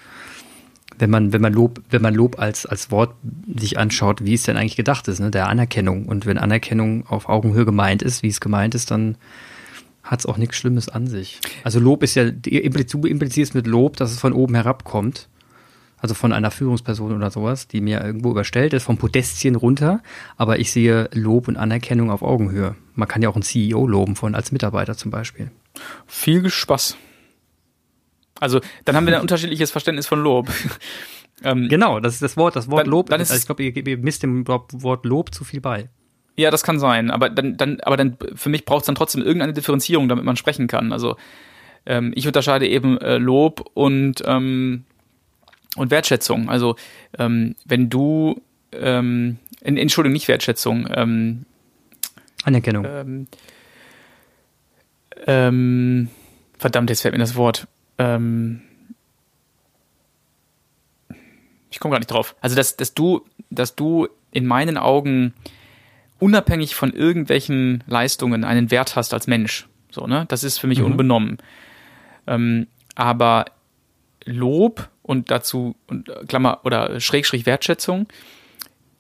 wenn 1.00 1.10
man, 1.10 1.32
wenn 1.32 1.42
man 1.42 1.54
Lob, 1.54 1.82
wenn 1.90 2.02
man 2.02 2.14
Lob 2.14 2.40
als, 2.40 2.66
als 2.66 2.92
Wort 2.92 3.16
sich 3.56 3.80
anschaut, 3.80 4.26
wie 4.26 4.34
es 4.34 4.44
denn 4.44 4.58
eigentlich 4.58 4.76
gedacht 4.76 5.08
ist, 5.08 5.20
ne, 5.20 5.32
der 5.32 5.48
Anerkennung. 5.48 6.06
Und 6.06 6.26
wenn 6.26 6.38
Anerkennung 6.38 7.08
auf 7.08 7.30
Augenhöhe 7.30 7.66
gemeint 7.66 8.02
ist, 8.02 8.24
wie 8.24 8.30
es 8.30 8.42
gemeint 8.42 8.76
ist, 8.76 8.92
dann 8.92 9.16
hat 10.04 10.20
es 10.20 10.26
auch 10.26 10.38
nichts 10.38 10.58
Schlimmes 10.58 10.90
an 10.90 11.08
sich. 11.08 11.40
Also 11.64 11.80
Lob 11.80 12.04
ist 12.04 12.16
ja, 12.16 12.30
du 12.30 12.50
implizierst 12.50 13.56
mit 13.56 13.68
Lob, 13.68 13.98
dass 13.98 14.12
es 14.12 14.20
von 14.20 14.34
oben 14.34 14.56
herabkommt 14.56 15.28
also 16.00 16.14
von 16.14 16.32
einer 16.32 16.52
Führungsperson 16.52 17.16
oder 17.16 17.32
sowas, 17.32 17.68
die 17.68 17.82
mir 17.82 18.04
irgendwo 18.04 18.32
überstellt 18.32 18.74
ist, 18.74 18.84
vom 18.84 18.98
Podestchen 18.98 19.56
runter, 19.56 20.02
aber 20.36 20.60
ich 20.60 20.72
sehe 20.72 21.10
Lob 21.14 21.48
und 21.48 21.58
Anerkennung 21.58 22.12
auf 22.12 22.22
Augenhöhe. 22.22 22.76
Man 22.96 23.08
kann 23.08 23.22
ja 23.22 23.30
auch 23.30 23.36
einen 23.36 23.44
CEO 23.44 23.88
loben 23.88 24.16
von 24.16 24.36
als 24.36 24.52
Mitarbeiter 24.52 24.96
zum 24.96 25.12
Beispiel. 25.12 25.52
Viel 26.06 26.50
Spaß. 26.50 26.98
Also 28.40 28.62
dann 28.86 28.96
haben 28.96 29.08
wir 29.08 29.16
ein 29.16 29.22
unterschiedliches 29.22 29.72
Verständnis 29.72 30.08
von 30.08 30.22
Lob. 30.22 30.50
ähm, 31.44 31.68
genau, 31.70 32.00
das 32.00 32.14
ist 32.14 32.22
das 32.22 32.38
Wort, 32.38 32.56
das 32.56 32.70
Wort 32.70 32.86
dann, 32.86 32.92
Lob. 32.92 33.10
Dann 33.10 33.22
ist, 33.22 33.32
also 33.32 33.40
ich 33.40 33.46
glaube, 33.46 33.64
ihr, 33.64 33.88
ihr 33.88 33.98
misst 33.98 34.24
dem 34.24 34.48
Wort 34.48 35.06
Lob 35.06 35.34
zu 35.34 35.44
viel 35.44 35.62
bei. 35.62 35.90
Ja, 36.36 36.52
das 36.52 36.62
kann 36.62 36.80
sein, 36.80 37.10
aber 37.10 37.32
dann, 37.32 37.58
dann, 37.58 37.80
aber 37.82 37.98
dann 37.98 38.16
für 38.36 38.50
mich 38.50 38.64
braucht 38.64 38.82
es 38.82 38.86
dann 38.86 38.94
trotzdem 38.94 39.24
irgendeine 39.24 39.54
Differenzierung, 39.54 40.08
damit 40.08 40.24
man 40.24 40.36
sprechen 40.36 40.68
kann. 40.68 40.94
Also 40.94 41.18
ähm, 41.88 42.12
ich 42.16 42.28
unterscheide 42.28 42.68
eben 42.68 43.00
äh, 43.00 43.18
Lob 43.18 43.66
und 43.74 44.22
ähm, 44.24 44.86
und 45.78 45.92
Wertschätzung. 45.92 46.50
Also 46.50 46.76
ähm, 47.18 47.56
wenn 47.66 47.90
du 47.90 48.42
ähm, 48.72 49.38
Entschuldigung, 49.62 50.14
nicht 50.14 50.28
Wertschätzung, 50.28 50.88
ähm, 50.94 51.46
Anerkennung. 52.44 52.86
Ähm, 52.86 53.28
ähm, 55.26 56.10
verdammt, 56.58 56.90
jetzt 56.90 57.02
fällt 57.02 57.14
mir 57.14 57.20
das 57.20 57.36
Wort. 57.36 57.68
Ähm, 57.98 58.62
ich 61.70 61.80
komme 61.80 61.94
gar 61.94 62.00
nicht 62.00 62.12
drauf. 62.12 62.36
Also 62.42 62.56
dass, 62.56 62.78
dass 62.78 62.94
du, 62.94 63.26
dass 63.50 63.76
du 63.76 64.08
in 64.32 64.46
meinen 64.46 64.78
Augen 64.78 65.34
unabhängig 66.20 66.76
von 66.76 66.94
irgendwelchen 66.94 67.84
Leistungen 67.88 68.44
einen 68.44 68.72
Wert 68.72 68.96
hast 68.96 69.14
als 69.14 69.28
Mensch. 69.28 69.68
So, 69.92 70.08
ne? 70.08 70.26
Das 70.30 70.44
ist 70.44 70.58
für 70.58 70.68
mich 70.68 70.80
mhm. 70.80 70.86
unbenommen. 70.86 71.38
Aber 72.96 73.46
Lob 74.26 74.90
und 75.08 75.32
dazu, 75.32 75.76
und 75.88 76.10
äh, 76.10 76.26
Klammer, 76.28 76.60
oder 76.64 77.00
Schrägstrich 77.00 77.46
Wertschätzung, 77.46 78.08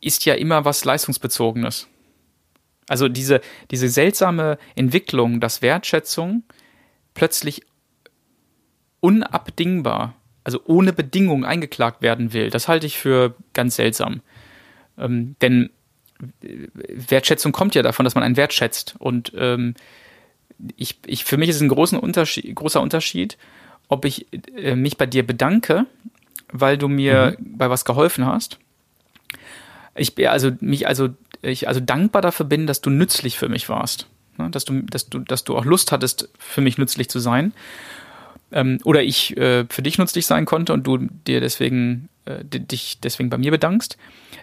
ist 0.02 0.26
ja 0.26 0.34
immer 0.34 0.66
was 0.66 0.84
Leistungsbezogenes. 0.86 1.88
Also 2.88 3.10
diese, 3.10 3.42
diese 3.70 3.90
seltsame 3.90 4.58
Entwicklung, 4.76 5.42
dass 5.42 5.62
Wertschätzung 5.62 6.44
plötzlich 7.14 7.64
unabdingbar, 9.02 10.16
also 10.44 10.62
ohne 10.66 10.94
Bedingung 10.94 11.44
eingeklagt 11.44 12.02
werden 12.02 12.32
will, 12.32 12.50
das 12.50 12.68
halte 12.68 12.88
ich 12.88 12.98
für 12.98 13.36
ganz 13.54 13.76
seltsam. 13.76 14.22
Ähm, 14.98 15.36
denn 15.42 15.70
äh, 16.42 16.68
Wertschätzung 16.74 17.52
kommt 17.52 17.76
ja 17.76 17.84
davon, 17.84 18.06
dass 18.06 18.16
man 18.16 18.24
einen 18.24 18.38
Wert 18.38 18.54
schätzt. 18.54 18.96
Und 18.98 19.34
ähm, 19.36 19.76
ich, 20.78 21.00
ich, 21.06 21.26
für 21.26 21.38
mich 21.38 21.50
ist 21.50 21.58
es 21.58 21.62
ein 21.62 21.68
großen 21.68 22.00
Unterschied, 22.00 22.56
großer 22.56 22.82
Unterschied, 22.82 23.38
ob 23.88 24.06
ich 24.06 24.28
äh, 24.56 24.76
mich 24.76 24.98
bei 24.98 25.06
dir 25.06 25.26
bedanke, 25.26 25.86
weil 26.52 26.78
du 26.78 26.88
mir 26.88 27.36
mhm. 27.40 27.58
bei 27.58 27.70
was 27.70 27.86
geholfen 27.86 28.26
hast. 28.26 28.60
Ich 29.96 30.16
bin 30.16 30.28
also 30.28 30.52
mich 30.60 30.88
also 30.88 31.10
ich 31.42 31.68
also 31.68 31.80
dankbar 31.80 32.22
dafür 32.22 32.46
bin, 32.46 32.68
dass 32.68 32.82
du 32.82 32.90
nützlich 32.90 33.38
für 33.38 33.50
mich 33.50 33.70
warst, 33.70 34.08
ne? 34.38 34.50
dass 34.50 34.66
du 34.66 34.82
dass 34.82 35.10
du 35.10 35.20
dass 35.20 35.44
du 35.44 35.58
auch 35.58 35.66
Lust 35.66 35.92
hattest 35.92 36.30
für 36.38 36.62
mich 36.62 36.78
nützlich 36.78 37.10
zu 37.10 37.20
sein 37.20 37.54
ähm, 38.52 38.80
oder 38.84 39.04
ich 39.04 39.36
äh, 39.38 39.66
für 39.70 39.82
dich 39.82 39.98
nützlich 39.98 40.26
sein 40.26 40.46
konnte 40.46 40.74
und 40.74 40.86
du 40.86 40.98
dir 40.98 41.42
deswegen 41.42 42.10
äh, 42.26 42.44
dich 42.44 43.00
deswegen 43.02 43.30
bei 43.30 43.38
mir 43.38 43.52
bedankst. 43.52 43.98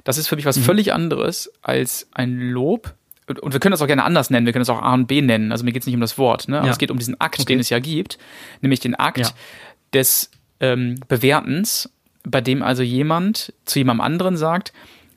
Das 0.05 0.19
ist 0.19 0.29
für 0.29 0.37
mich 0.37 0.47
was 0.47 0.59
mhm. 0.59 0.63
völlig 0.63 0.93
anderes 0.93 1.53
als 1.63 2.09
ein 2.13 2.39
Lob, 2.51 2.95
und 3.27 3.53
wir 3.53 3.61
können 3.61 3.73
das 3.73 3.81
auch 3.81 3.87
gerne 3.87 4.05
anders 4.05 4.31
nennen, 4.31 4.47
wir 4.47 4.53
können 4.53 4.65
das 4.65 4.71
auch 4.71 4.83
A 4.83 4.93
und 4.95 5.07
B 5.07 5.23
nennen. 5.23 5.53
Also 5.53 5.65
mir 5.65 5.73
geht 5.73 5.83
es 5.83 5.87
nicht 5.87 5.95
um 5.95 6.01
das 6.01 6.19
Wort, 6.19 6.49
ne? 6.49 6.59
aber 6.59 6.67
ja. 6.67 6.73
es 6.73 6.79
geht 6.79 6.91
um 6.91 6.99
diesen 6.99 7.21
Akt, 7.21 7.41
okay. 7.41 7.47
den 7.47 7.61
es 7.61 7.71
ja 7.71 7.79
gibt, 7.79 8.19
nämlich 8.61 8.81
den 8.81 8.95
Akt 8.95 9.19
ja. 9.19 9.31
des 9.93 10.31
ähm, 10.61 11.01
Bewertens, 11.09 11.91
bei 12.25 12.41
dem 12.41 12.63
also 12.63 12.83
jemand 12.83 13.53
zu 13.65 13.79
jemandem 13.79 14.05
anderen 14.05 14.37
sagt, 14.37 14.73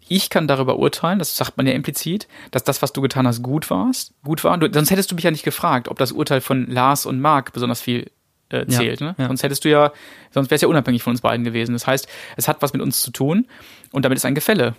ich 0.09 0.29
kann 0.29 0.47
darüber 0.47 0.79
urteilen, 0.79 1.19
das 1.19 1.35
sagt 1.35 1.57
man 1.57 1.67
ja 1.67 1.73
implizit, 1.73 2.27
dass 2.51 2.63
das, 2.63 2.81
was 2.81 2.93
du 2.93 3.01
getan 3.01 3.27
hast, 3.27 3.43
gut 3.43 3.69
warst, 3.69 4.13
gut 4.23 4.43
war. 4.43 4.57
Du, 4.57 4.71
sonst 4.71 4.89
hättest 4.89 5.11
du 5.11 5.15
mich 5.15 5.25
ja 5.25 5.31
nicht 5.31 5.43
gefragt, 5.43 5.89
ob 5.89 5.99
das 5.99 6.13
Urteil 6.13 6.39
von 6.39 6.67
Lars 6.67 7.05
und 7.05 7.19
Marc 7.19 7.51
besonders 7.51 7.81
viel 7.81 8.09
äh, 8.49 8.65
zählt. 8.67 9.01
Ja, 9.01 9.07
ne? 9.07 9.15
ja. 9.17 9.27
Sonst 9.27 9.43
hättest 9.43 9.65
du 9.65 9.69
ja, 9.69 9.91
sonst 10.31 10.49
wäre 10.49 10.55
es 10.55 10.61
ja 10.61 10.69
unabhängig 10.69 11.03
von 11.03 11.11
uns 11.11 11.21
beiden 11.21 11.43
gewesen. 11.43 11.73
Das 11.73 11.87
heißt, 11.87 12.07
es 12.37 12.47
hat 12.47 12.61
was 12.61 12.71
mit 12.71 12.81
uns 12.81 13.01
zu 13.01 13.11
tun 13.11 13.47
und 13.91 14.05
damit 14.05 14.17
ist 14.17 14.25
ein 14.25 14.35
Gefälle 14.35 14.75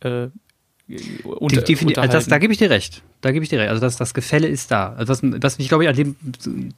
äh, 0.00 0.28
unter, 1.24 1.62
die, 1.62 1.76
die, 1.76 1.96
also 1.96 2.12
das, 2.12 2.26
da 2.26 2.38
gebe 2.38 2.52
ich 2.52 2.58
dir 2.58 2.68
recht. 2.68 3.02
Da 3.22 3.32
gebe 3.32 3.42
ich 3.42 3.48
dir 3.48 3.58
recht. 3.58 3.70
Also 3.70 3.80
das, 3.80 3.96
das 3.96 4.12
Gefälle 4.12 4.48
ist 4.48 4.70
da. 4.70 4.92
Also 4.92 5.12
was, 5.12 5.20
was 5.42 5.58
mich, 5.58 5.68
glaube 5.68 5.84
ich, 5.84 5.88
an 5.88 5.96
dem, 5.96 6.16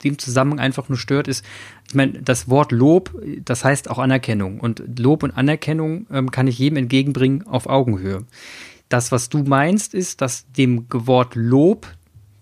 dem 0.04 0.18
Zusammenhang 0.18 0.60
einfach 0.60 0.88
nur 0.88 0.96
stört, 0.96 1.26
ist, 1.26 1.44
ich 1.88 1.94
meine, 1.94 2.22
das 2.22 2.48
Wort 2.48 2.70
Lob, 2.70 3.10
das 3.44 3.64
heißt 3.64 3.90
auch 3.90 3.98
Anerkennung. 3.98 4.60
Und 4.60 4.82
Lob 4.98 5.24
und 5.24 5.32
Anerkennung 5.32 6.06
ähm, 6.12 6.30
kann 6.30 6.46
ich 6.46 6.58
jedem 6.58 6.76
entgegenbringen 6.76 7.46
auf 7.48 7.66
Augenhöhe. 7.66 8.24
Das, 8.88 9.10
was 9.10 9.28
du 9.28 9.38
meinst, 9.38 9.92
ist, 9.92 10.20
dass 10.20 10.50
dem 10.52 10.86
Wort 10.88 11.34
Lob 11.34 11.88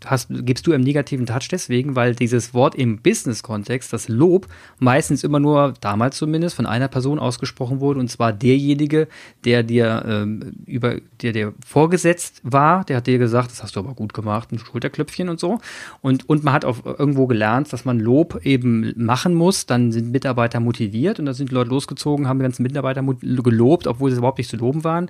hast, 0.06 0.28
gibst 0.30 0.66
du 0.66 0.72
im 0.72 0.80
negativen 0.80 1.26
Touch 1.26 1.48
deswegen, 1.50 1.96
weil 1.96 2.14
dieses 2.14 2.54
Wort 2.54 2.74
im 2.74 2.98
Business-Kontext, 2.98 3.92
das 3.92 4.08
Lob, 4.08 4.48
meistens 4.78 5.24
immer 5.24 5.40
nur, 5.40 5.74
damals 5.80 6.16
zumindest, 6.16 6.56
von 6.56 6.66
einer 6.66 6.88
Person 6.88 7.18
ausgesprochen 7.18 7.80
wurde, 7.80 8.00
und 8.00 8.08
zwar 8.08 8.32
derjenige, 8.32 9.08
der 9.44 9.62
dir 9.62 10.04
ähm, 10.06 10.52
über, 10.66 10.96
der 11.22 11.32
dir 11.32 11.54
vorgesetzt 11.64 12.40
war, 12.42 12.84
der 12.84 12.98
hat 12.98 13.06
dir 13.06 13.18
gesagt, 13.18 13.50
das 13.50 13.62
hast 13.62 13.76
du 13.76 13.80
aber 13.80 13.94
gut 13.94 14.14
gemacht, 14.14 14.52
ein 14.52 14.58
Schulterklöpfchen 14.58 15.28
und 15.28 15.40
so. 15.40 15.58
Und, 16.00 16.28
und 16.28 16.44
man 16.44 16.54
hat 16.54 16.64
auch 16.64 16.84
irgendwo 16.84 17.26
gelernt, 17.26 17.72
dass 17.72 17.84
man 17.84 17.98
Lob 17.98 18.40
eben 18.44 18.92
machen 18.96 19.34
muss, 19.34 19.66
dann 19.66 19.92
sind 19.92 20.12
Mitarbeiter 20.12 20.60
motiviert 20.60 21.18
und 21.18 21.26
da 21.26 21.34
sind 21.34 21.50
Leute 21.52 21.70
losgezogen, 21.70 22.28
haben 22.28 22.38
die 22.38 22.44
ganzen 22.44 22.62
Mitarbeiter 22.62 23.02
gelobt, 23.02 23.86
obwohl 23.86 24.10
sie 24.10 24.18
überhaupt 24.18 24.38
nicht 24.38 24.50
zu 24.50 24.56
loben 24.56 24.84
waren. 24.84 25.08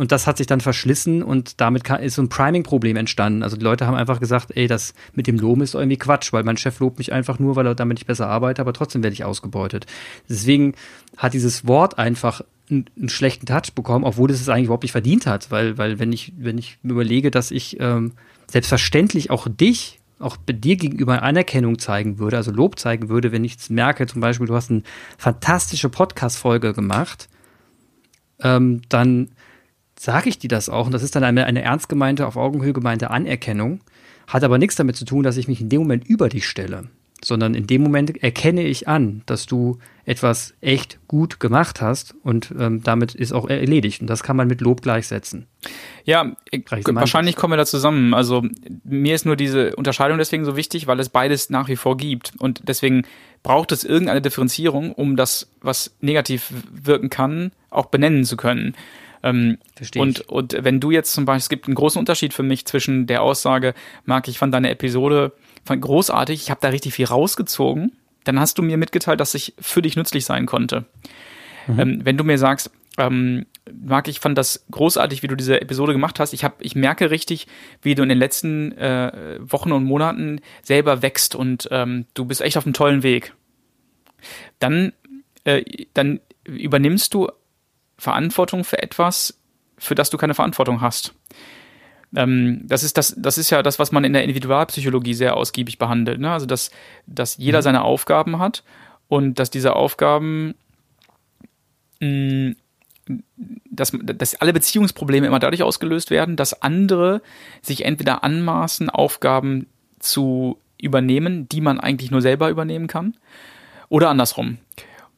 Und 0.00 0.12
das 0.12 0.26
hat 0.26 0.38
sich 0.38 0.46
dann 0.46 0.62
verschlissen 0.62 1.22
und 1.22 1.60
damit 1.60 1.90
ist 1.90 2.14
so 2.14 2.22
ein 2.22 2.30
Priming-Problem 2.30 2.96
entstanden. 2.96 3.42
Also 3.42 3.58
die 3.58 3.64
Leute 3.64 3.86
haben 3.86 3.96
einfach 3.96 4.18
gesagt, 4.18 4.46
ey, 4.54 4.66
das 4.66 4.94
mit 5.12 5.26
dem 5.26 5.36
Loben 5.36 5.60
ist 5.60 5.74
irgendwie 5.74 5.98
Quatsch, 5.98 6.32
weil 6.32 6.42
mein 6.42 6.56
Chef 6.56 6.80
lobt 6.80 6.96
mich 6.96 7.12
einfach 7.12 7.38
nur, 7.38 7.54
weil 7.54 7.66
er 7.66 7.74
damit 7.74 7.98
ich 7.98 8.06
besser 8.06 8.26
arbeite, 8.26 8.62
aber 8.62 8.72
trotzdem 8.72 9.02
werde 9.02 9.12
ich 9.12 9.24
ausgebeutet. 9.24 9.84
Deswegen 10.26 10.72
hat 11.18 11.34
dieses 11.34 11.66
Wort 11.66 11.98
einfach 11.98 12.40
einen, 12.70 12.86
einen 12.96 13.10
schlechten 13.10 13.44
Touch 13.44 13.74
bekommen, 13.74 14.06
obwohl 14.06 14.30
es 14.30 14.40
es 14.40 14.48
eigentlich 14.48 14.64
überhaupt 14.64 14.84
nicht 14.84 14.92
verdient 14.92 15.26
hat, 15.26 15.50
weil, 15.50 15.76
weil 15.76 15.98
wenn 15.98 16.14
ich, 16.14 16.32
wenn 16.38 16.56
ich 16.56 16.78
überlege, 16.82 17.30
dass 17.30 17.50
ich 17.50 17.78
ähm, 17.78 18.12
selbstverständlich 18.46 19.30
auch 19.30 19.48
dich 19.50 20.00
auch 20.18 20.38
dir 20.48 20.76
gegenüber 20.76 21.22
Anerkennung 21.22 21.78
zeigen 21.78 22.18
würde, 22.18 22.38
also 22.38 22.52
Lob 22.52 22.78
zeigen 22.78 23.10
würde, 23.10 23.32
wenn 23.32 23.44
ich 23.44 23.68
merke, 23.68 24.06
zum 24.06 24.22
Beispiel, 24.22 24.46
du 24.46 24.54
hast 24.54 24.70
eine 24.70 24.82
fantastische 25.18 25.90
Podcast-Folge 25.90 26.72
gemacht, 26.72 27.28
ähm, 28.42 28.80
dann 28.88 29.28
sage 30.00 30.30
ich 30.30 30.38
dir 30.38 30.48
das 30.48 30.70
auch. 30.70 30.86
Und 30.86 30.92
das 30.92 31.02
ist 31.02 31.14
dann 31.14 31.24
eine, 31.24 31.44
eine 31.44 31.60
ernst 31.60 31.90
gemeinte, 31.90 32.26
auf 32.26 32.36
Augenhöhe 32.36 32.72
gemeinte 32.72 33.10
Anerkennung. 33.10 33.80
Hat 34.26 34.42
aber 34.44 34.56
nichts 34.56 34.76
damit 34.76 34.96
zu 34.96 35.04
tun, 35.04 35.22
dass 35.22 35.36
ich 35.36 35.46
mich 35.46 35.60
in 35.60 35.68
dem 35.68 35.82
Moment 35.82 36.06
über 36.08 36.30
dich 36.30 36.48
stelle. 36.48 36.88
sondern 37.22 37.54
in 37.54 37.66
dem 37.66 37.82
Moment 37.82 38.22
erkenne 38.22 38.62
ich 38.62 38.88
an, 38.88 39.22
dass 39.26 39.44
du 39.44 39.78
etwas 40.06 40.54
echt 40.62 40.98
gut 41.06 41.38
gemacht 41.38 41.82
hast 41.82 42.14
und 42.22 42.52
ähm, 42.58 42.82
damit 42.82 43.14
ist 43.14 43.32
auch 43.32 43.48
erledigt. 43.48 44.00
Und 44.00 44.08
das 44.08 44.22
kann 44.22 44.36
man 44.36 44.48
mit 44.48 44.62
Lob 44.62 44.80
gleichsetzen. 44.80 45.46
Ja, 46.04 46.34
wahrscheinlich 46.86 47.36
kommen 47.36 47.52
wir 47.52 47.58
da 47.58 47.66
zusammen. 47.66 48.14
Also 48.14 48.42
mir 48.84 49.14
ist 49.14 49.26
nur 49.26 49.36
diese 49.36 49.76
Unterscheidung 49.76 50.16
deswegen 50.16 50.46
so 50.46 50.56
wichtig, 50.56 50.86
weil 50.86 50.98
es 50.98 51.10
beides 51.10 51.50
nach 51.50 51.68
wie 51.68 51.76
vor 51.76 51.98
gibt. 51.98 52.32
Und 52.38 52.62
deswegen 52.66 53.02
braucht 53.42 53.70
es 53.70 53.84
irgendeine 53.84 54.22
Differenzierung, 54.22 54.92
um 54.92 55.16
das, 55.16 55.50
was 55.60 55.94
negativ 56.00 56.52
wirken 56.72 57.10
kann, 57.10 57.52
auch 57.68 57.86
benennen 57.86 58.24
zu 58.24 58.38
können. 58.38 58.74
Ähm, 59.22 59.58
Verstehe 59.74 60.02
und, 60.02 60.20
und 60.28 60.56
wenn 60.60 60.80
du 60.80 60.90
jetzt 60.90 61.12
zum 61.12 61.24
Beispiel, 61.24 61.40
es 61.40 61.48
gibt 61.48 61.66
einen 61.66 61.74
großen 61.74 61.98
Unterschied 61.98 62.32
für 62.32 62.42
mich 62.42 62.64
zwischen 62.66 63.06
der 63.06 63.22
Aussage, 63.22 63.74
Marc, 64.04 64.28
ich 64.28 64.38
fand 64.38 64.54
deine 64.54 64.70
Episode 64.70 65.32
fand 65.64 65.82
großartig, 65.82 66.42
ich 66.42 66.50
habe 66.50 66.60
da 66.62 66.68
richtig 66.68 66.94
viel 66.94 67.06
rausgezogen, 67.06 67.92
dann 68.24 68.40
hast 68.40 68.58
du 68.58 68.62
mir 68.62 68.76
mitgeteilt, 68.76 69.20
dass 69.20 69.34
ich 69.34 69.54
für 69.58 69.82
dich 69.82 69.96
nützlich 69.96 70.24
sein 70.24 70.46
konnte. 70.46 70.84
Mhm. 71.66 71.80
Ähm, 71.80 72.00
wenn 72.04 72.16
du 72.16 72.24
mir 72.24 72.38
sagst, 72.38 72.70
ähm, 72.98 73.46
Marc, 73.72 74.08
ich 74.08 74.20
fand 74.20 74.36
das 74.36 74.66
großartig, 74.70 75.22
wie 75.22 75.28
du 75.28 75.36
diese 75.36 75.60
Episode 75.60 75.92
gemacht 75.92 76.18
hast. 76.18 76.32
Ich, 76.32 76.44
hab, 76.44 76.60
ich 76.60 76.74
merke 76.74 77.10
richtig, 77.10 77.46
wie 77.82 77.94
du 77.94 78.02
in 78.02 78.08
den 78.08 78.18
letzten 78.18 78.72
äh, 78.72 79.38
Wochen 79.40 79.72
und 79.72 79.84
Monaten 79.84 80.40
selber 80.62 81.02
wächst 81.02 81.34
und 81.34 81.68
ähm, 81.70 82.06
du 82.14 82.24
bist 82.24 82.40
echt 82.40 82.56
auf 82.56 82.66
einem 82.66 82.74
tollen 82.74 83.02
Weg. 83.02 83.34
Dann, 84.58 84.92
äh, 85.44 85.62
dann 85.94 86.20
übernimmst 86.44 87.14
du 87.14 87.28
Verantwortung 88.00 88.64
für 88.64 88.82
etwas, 88.82 89.38
für 89.78 89.94
das 89.94 90.10
du 90.10 90.16
keine 90.16 90.34
Verantwortung 90.34 90.80
hast. 90.80 91.14
Ähm, 92.16 92.62
das, 92.64 92.82
ist 92.82 92.96
das, 92.96 93.14
das 93.16 93.38
ist 93.38 93.50
ja 93.50 93.62
das, 93.62 93.78
was 93.78 93.92
man 93.92 94.04
in 94.04 94.12
der 94.12 94.22
Individualpsychologie 94.22 95.14
sehr 95.14 95.36
ausgiebig 95.36 95.78
behandelt. 95.78 96.20
Ne? 96.20 96.32
Also, 96.32 96.46
dass, 96.46 96.70
dass 97.06 97.36
jeder 97.36 97.58
mhm. 97.58 97.62
seine 97.62 97.82
Aufgaben 97.82 98.38
hat 98.38 98.64
und 99.08 99.38
dass 99.38 99.50
diese 99.50 99.76
Aufgaben 99.76 100.54
mh, 102.00 102.54
dass, 103.70 103.92
dass 104.02 104.40
alle 104.40 104.52
Beziehungsprobleme 104.52 105.26
immer 105.26 105.38
dadurch 105.38 105.62
ausgelöst 105.62 106.10
werden, 106.10 106.36
dass 106.36 106.62
andere 106.62 107.22
sich 107.62 107.84
entweder 107.84 108.22
anmaßen, 108.24 108.90
Aufgaben 108.90 109.66
zu 109.98 110.58
übernehmen, 110.80 111.48
die 111.48 111.60
man 111.60 111.80
eigentlich 111.80 112.10
nur 112.10 112.22
selber 112.22 112.50
übernehmen 112.50 112.86
kann, 112.86 113.16
oder 113.88 114.08
andersrum. 114.08 114.58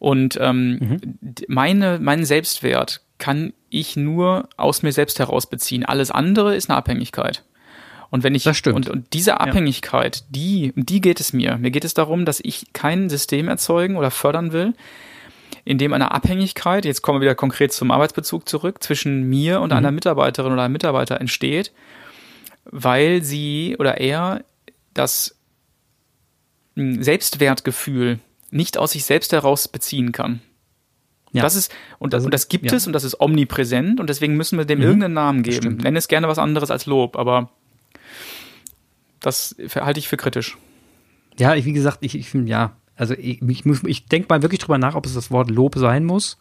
Und 0.02 0.36
ähm, 0.40 0.78
mhm. 0.80 1.36
meine, 1.46 2.00
meinen 2.00 2.24
Selbstwert 2.24 3.02
kann 3.18 3.52
ich 3.70 3.94
nur 3.94 4.48
aus 4.56 4.82
mir 4.82 4.90
selbst 4.90 5.20
heraus 5.20 5.46
beziehen. 5.48 5.84
Alles 5.84 6.10
andere 6.10 6.56
ist 6.56 6.68
eine 6.68 6.76
Abhängigkeit. 6.76 7.44
Und 8.10 8.24
wenn 8.24 8.34
ich 8.34 8.44
und, 8.66 8.90
und 8.90 9.12
diese 9.12 9.38
Abhängigkeit, 9.38 10.16
ja. 10.16 10.22
die 10.28 10.72
die 10.74 11.00
geht 11.00 11.20
es 11.20 11.32
mir. 11.32 11.56
Mir 11.56 11.70
geht 11.70 11.84
es 11.84 11.94
darum, 11.94 12.24
dass 12.24 12.40
ich 12.42 12.72
kein 12.72 13.10
System 13.10 13.46
erzeugen 13.46 13.94
oder 13.94 14.10
fördern 14.10 14.50
will, 14.50 14.74
in 15.64 15.78
dem 15.78 15.92
eine 15.92 16.10
Abhängigkeit, 16.10 16.84
jetzt 16.84 17.02
kommen 17.02 17.20
wir 17.20 17.26
wieder 17.26 17.36
konkret 17.36 17.72
zum 17.72 17.92
Arbeitsbezug 17.92 18.48
zurück, 18.48 18.82
zwischen 18.82 19.30
mir 19.30 19.60
und 19.60 19.70
mhm. 19.70 19.76
einer 19.76 19.92
Mitarbeiterin 19.92 20.52
oder 20.52 20.64
einem 20.64 20.72
Mitarbeiter 20.72 21.20
entsteht, 21.20 21.70
weil 22.64 23.22
sie 23.22 23.76
oder 23.78 24.00
er 24.00 24.42
das 24.94 25.36
hm, 26.74 27.04
Selbstwertgefühl 27.04 28.18
nicht 28.52 28.78
aus 28.78 28.92
sich 28.92 29.04
selbst 29.04 29.32
heraus 29.32 29.66
beziehen 29.66 30.12
kann. 30.12 30.40
Ja. 31.32 31.42
Das 31.42 31.56
ist, 31.56 31.72
und 31.98 32.12
das, 32.12 32.24
und 32.24 32.32
das 32.34 32.48
gibt 32.48 32.66
ja. 32.66 32.76
es 32.76 32.86
und 32.86 32.92
das 32.92 33.04
ist 33.04 33.18
omnipräsent 33.20 33.98
und 34.00 34.10
deswegen 34.10 34.36
müssen 34.36 34.58
wir 34.58 34.66
dem 34.66 34.80
mhm. 34.80 34.84
irgendeinen 34.84 35.14
Namen 35.14 35.42
geben. 35.42 35.56
Stimmt. 35.56 35.82
Nenn 35.82 35.96
es 35.96 36.08
gerne 36.08 36.28
was 36.28 36.38
anderes 36.38 36.70
als 36.70 36.86
Lob, 36.86 37.16
aber 37.16 37.50
das 39.20 39.56
halte 39.74 39.98
ich 39.98 40.08
für 40.08 40.18
kritisch. 40.18 40.58
Ja, 41.38 41.54
wie 41.54 41.72
gesagt, 41.72 41.98
ich, 42.02 42.14
ich 42.14 42.34
ja, 42.34 42.76
also 42.96 43.14
ich, 43.14 43.40
ich, 43.40 43.64
ich 43.84 44.06
denke 44.06 44.26
mal 44.28 44.42
wirklich 44.42 44.60
drüber 44.60 44.76
nach, 44.76 44.94
ob 44.94 45.06
es 45.06 45.14
das 45.14 45.30
Wort 45.30 45.50
Lob 45.50 45.76
sein 45.76 46.04
muss, 46.04 46.36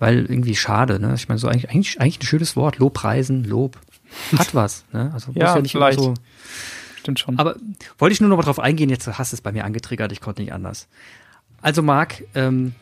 weil 0.00 0.26
irgendwie 0.26 0.56
schade, 0.56 0.98
ne? 0.98 1.14
Ich 1.14 1.28
meine, 1.28 1.38
so 1.38 1.46
eigentlich, 1.46 1.70
eigentlich, 1.70 2.00
eigentlich 2.00 2.18
ein 2.18 2.26
schönes 2.26 2.56
Wort, 2.56 2.78
Lobpreisen, 2.78 3.44
Lob. 3.44 3.78
Hat 4.36 4.54
was, 4.54 4.84
ne? 4.92 5.12
Also 5.14 5.30
ja, 5.34 5.54
ja 5.54 5.62
nicht 5.62 5.72
vielleicht. 5.72 6.00
so. 6.00 6.14
Stimmt 6.98 7.20
schon. 7.20 7.38
Aber 7.38 7.54
wollte 7.98 8.12
ich 8.12 8.20
nur 8.20 8.28
noch 8.28 8.36
mal 8.36 8.42
drauf 8.42 8.58
eingehen, 8.58 8.90
jetzt 8.90 9.06
hast 9.06 9.32
du 9.32 9.36
es 9.36 9.40
bei 9.40 9.52
mir 9.52 9.64
angetriggert, 9.64 10.10
ich 10.10 10.20
konnte 10.20 10.42
nicht 10.42 10.52
anders. 10.52 10.88
Also 11.62 11.82
Marc, 11.82 12.22
ähm, 12.34 12.74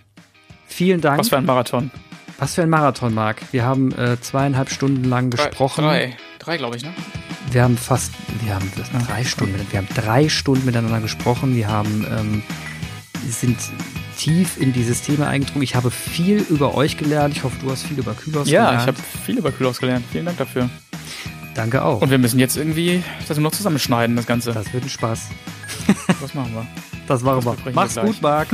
vielen 0.66 1.00
Dank. 1.00 1.20
Was 1.20 1.28
für 1.28 1.38
ein 1.38 1.46
Marathon. 1.46 1.90
Was 2.38 2.54
für 2.54 2.62
ein 2.62 2.68
Marathon, 2.68 3.14
Marc. 3.14 3.40
Wir 3.52 3.64
haben 3.64 3.92
äh, 3.92 4.20
zweieinhalb 4.20 4.70
Stunden 4.70 5.04
lang 5.04 5.30
gesprochen. 5.30 5.84
Drei, 5.84 6.16
drei 6.38 6.56
glaube 6.56 6.76
ich, 6.76 6.82
ne? 6.82 6.92
Wir 7.50 7.62
haben 7.62 7.76
fast, 7.76 8.12
wir 8.42 8.54
haben 8.54 8.70
ja. 8.76 8.98
drei 9.06 9.24
Stunden, 9.24 9.54
wir 9.70 9.78
haben 9.78 9.88
drei 9.94 10.28
Stunden 10.28 10.64
miteinander 10.64 11.00
gesprochen. 11.00 11.54
Wir 11.54 11.68
haben, 11.68 12.06
ähm, 12.10 12.42
sind 13.28 13.56
tief 14.16 14.60
in 14.60 14.72
dieses 14.72 15.02
Thema 15.02 15.28
eingedrungen. 15.28 15.62
Ich 15.62 15.76
habe 15.76 15.90
viel 15.90 16.38
über 16.38 16.74
euch 16.74 16.96
gelernt. 16.96 17.36
Ich 17.36 17.44
hoffe, 17.44 17.56
du 17.60 17.70
hast 17.70 17.84
viel 17.84 17.98
über 17.98 18.14
Kühlhaus 18.14 18.48
ja, 18.48 18.64
gelernt. 18.64 18.86
Ja, 18.86 18.92
ich 18.92 18.98
habe 18.98 19.24
viel 19.24 19.38
über 19.38 19.52
Kühlhaus 19.52 19.78
gelernt. 19.78 20.04
Vielen 20.10 20.26
Dank 20.26 20.38
dafür. 20.38 20.68
Danke 21.54 21.84
auch. 21.84 22.02
Und 22.02 22.10
wir 22.10 22.18
müssen 22.18 22.40
jetzt 22.40 22.56
irgendwie 22.56 23.02
das 23.28 23.38
noch 23.38 23.52
zusammenschneiden, 23.52 24.16
das 24.16 24.26
Ganze. 24.26 24.52
Das 24.52 24.72
wird 24.72 24.84
ein 24.84 24.90
Spaß. 24.90 25.28
Was 26.20 26.34
machen 26.34 26.54
wir? 26.54 26.66
Das 27.06 27.22
machen 27.22 27.44
wir. 27.44 27.72
Mach's 27.72 27.96
gut, 27.96 28.20
Marc. 28.22 28.48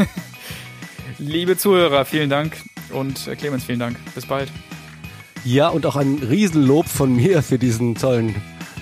Liebe 1.18 1.56
Zuhörer, 1.56 2.04
vielen 2.04 2.30
Dank 2.30 2.56
und 2.92 3.26
äh, 3.26 3.36
Clemens, 3.36 3.64
vielen 3.64 3.78
Dank. 3.78 3.96
Bis 4.14 4.26
bald. 4.26 4.50
Ja, 5.44 5.68
und 5.68 5.86
auch 5.86 5.96
ein 5.96 6.18
Riesenlob 6.18 6.86
von 6.86 7.14
mir 7.14 7.42
für 7.42 7.58
diesen 7.58 7.94
tollen 7.94 8.34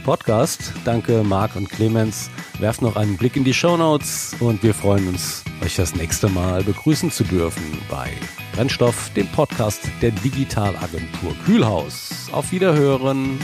Podcast. 0.04 0.72
Danke 0.84 1.22
Marc 1.22 1.54
und 1.56 1.68
Clemens. 1.68 2.30
Werft 2.58 2.82
noch 2.82 2.96
einen 2.96 3.16
Blick 3.16 3.36
in 3.36 3.44
die 3.44 3.54
Show 3.54 3.76
Notes 3.76 4.34
und 4.40 4.62
wir 4.62 4.74
freuen 4.74 5.06
uns, 5.08 5.44
euch 5.64 5.76
das 5.76 5.94
nächste 5.94 6.28
Mal 6.28 6.64
begrüßen 6.64 7.10
zu 7.10 7.24
dürfen 7.24 7.78
bei 7.88 8.10
Brennstoff, 8.54 9.10
dem 9.14 9.28
Podcast 9.28 9.80
der 10.02 10.10
Digitalagentur 10.10 11.34
Kühlhaus. 11.44 12.28
Auf 12.32 12.50
Wiederhören. 12.50 13.38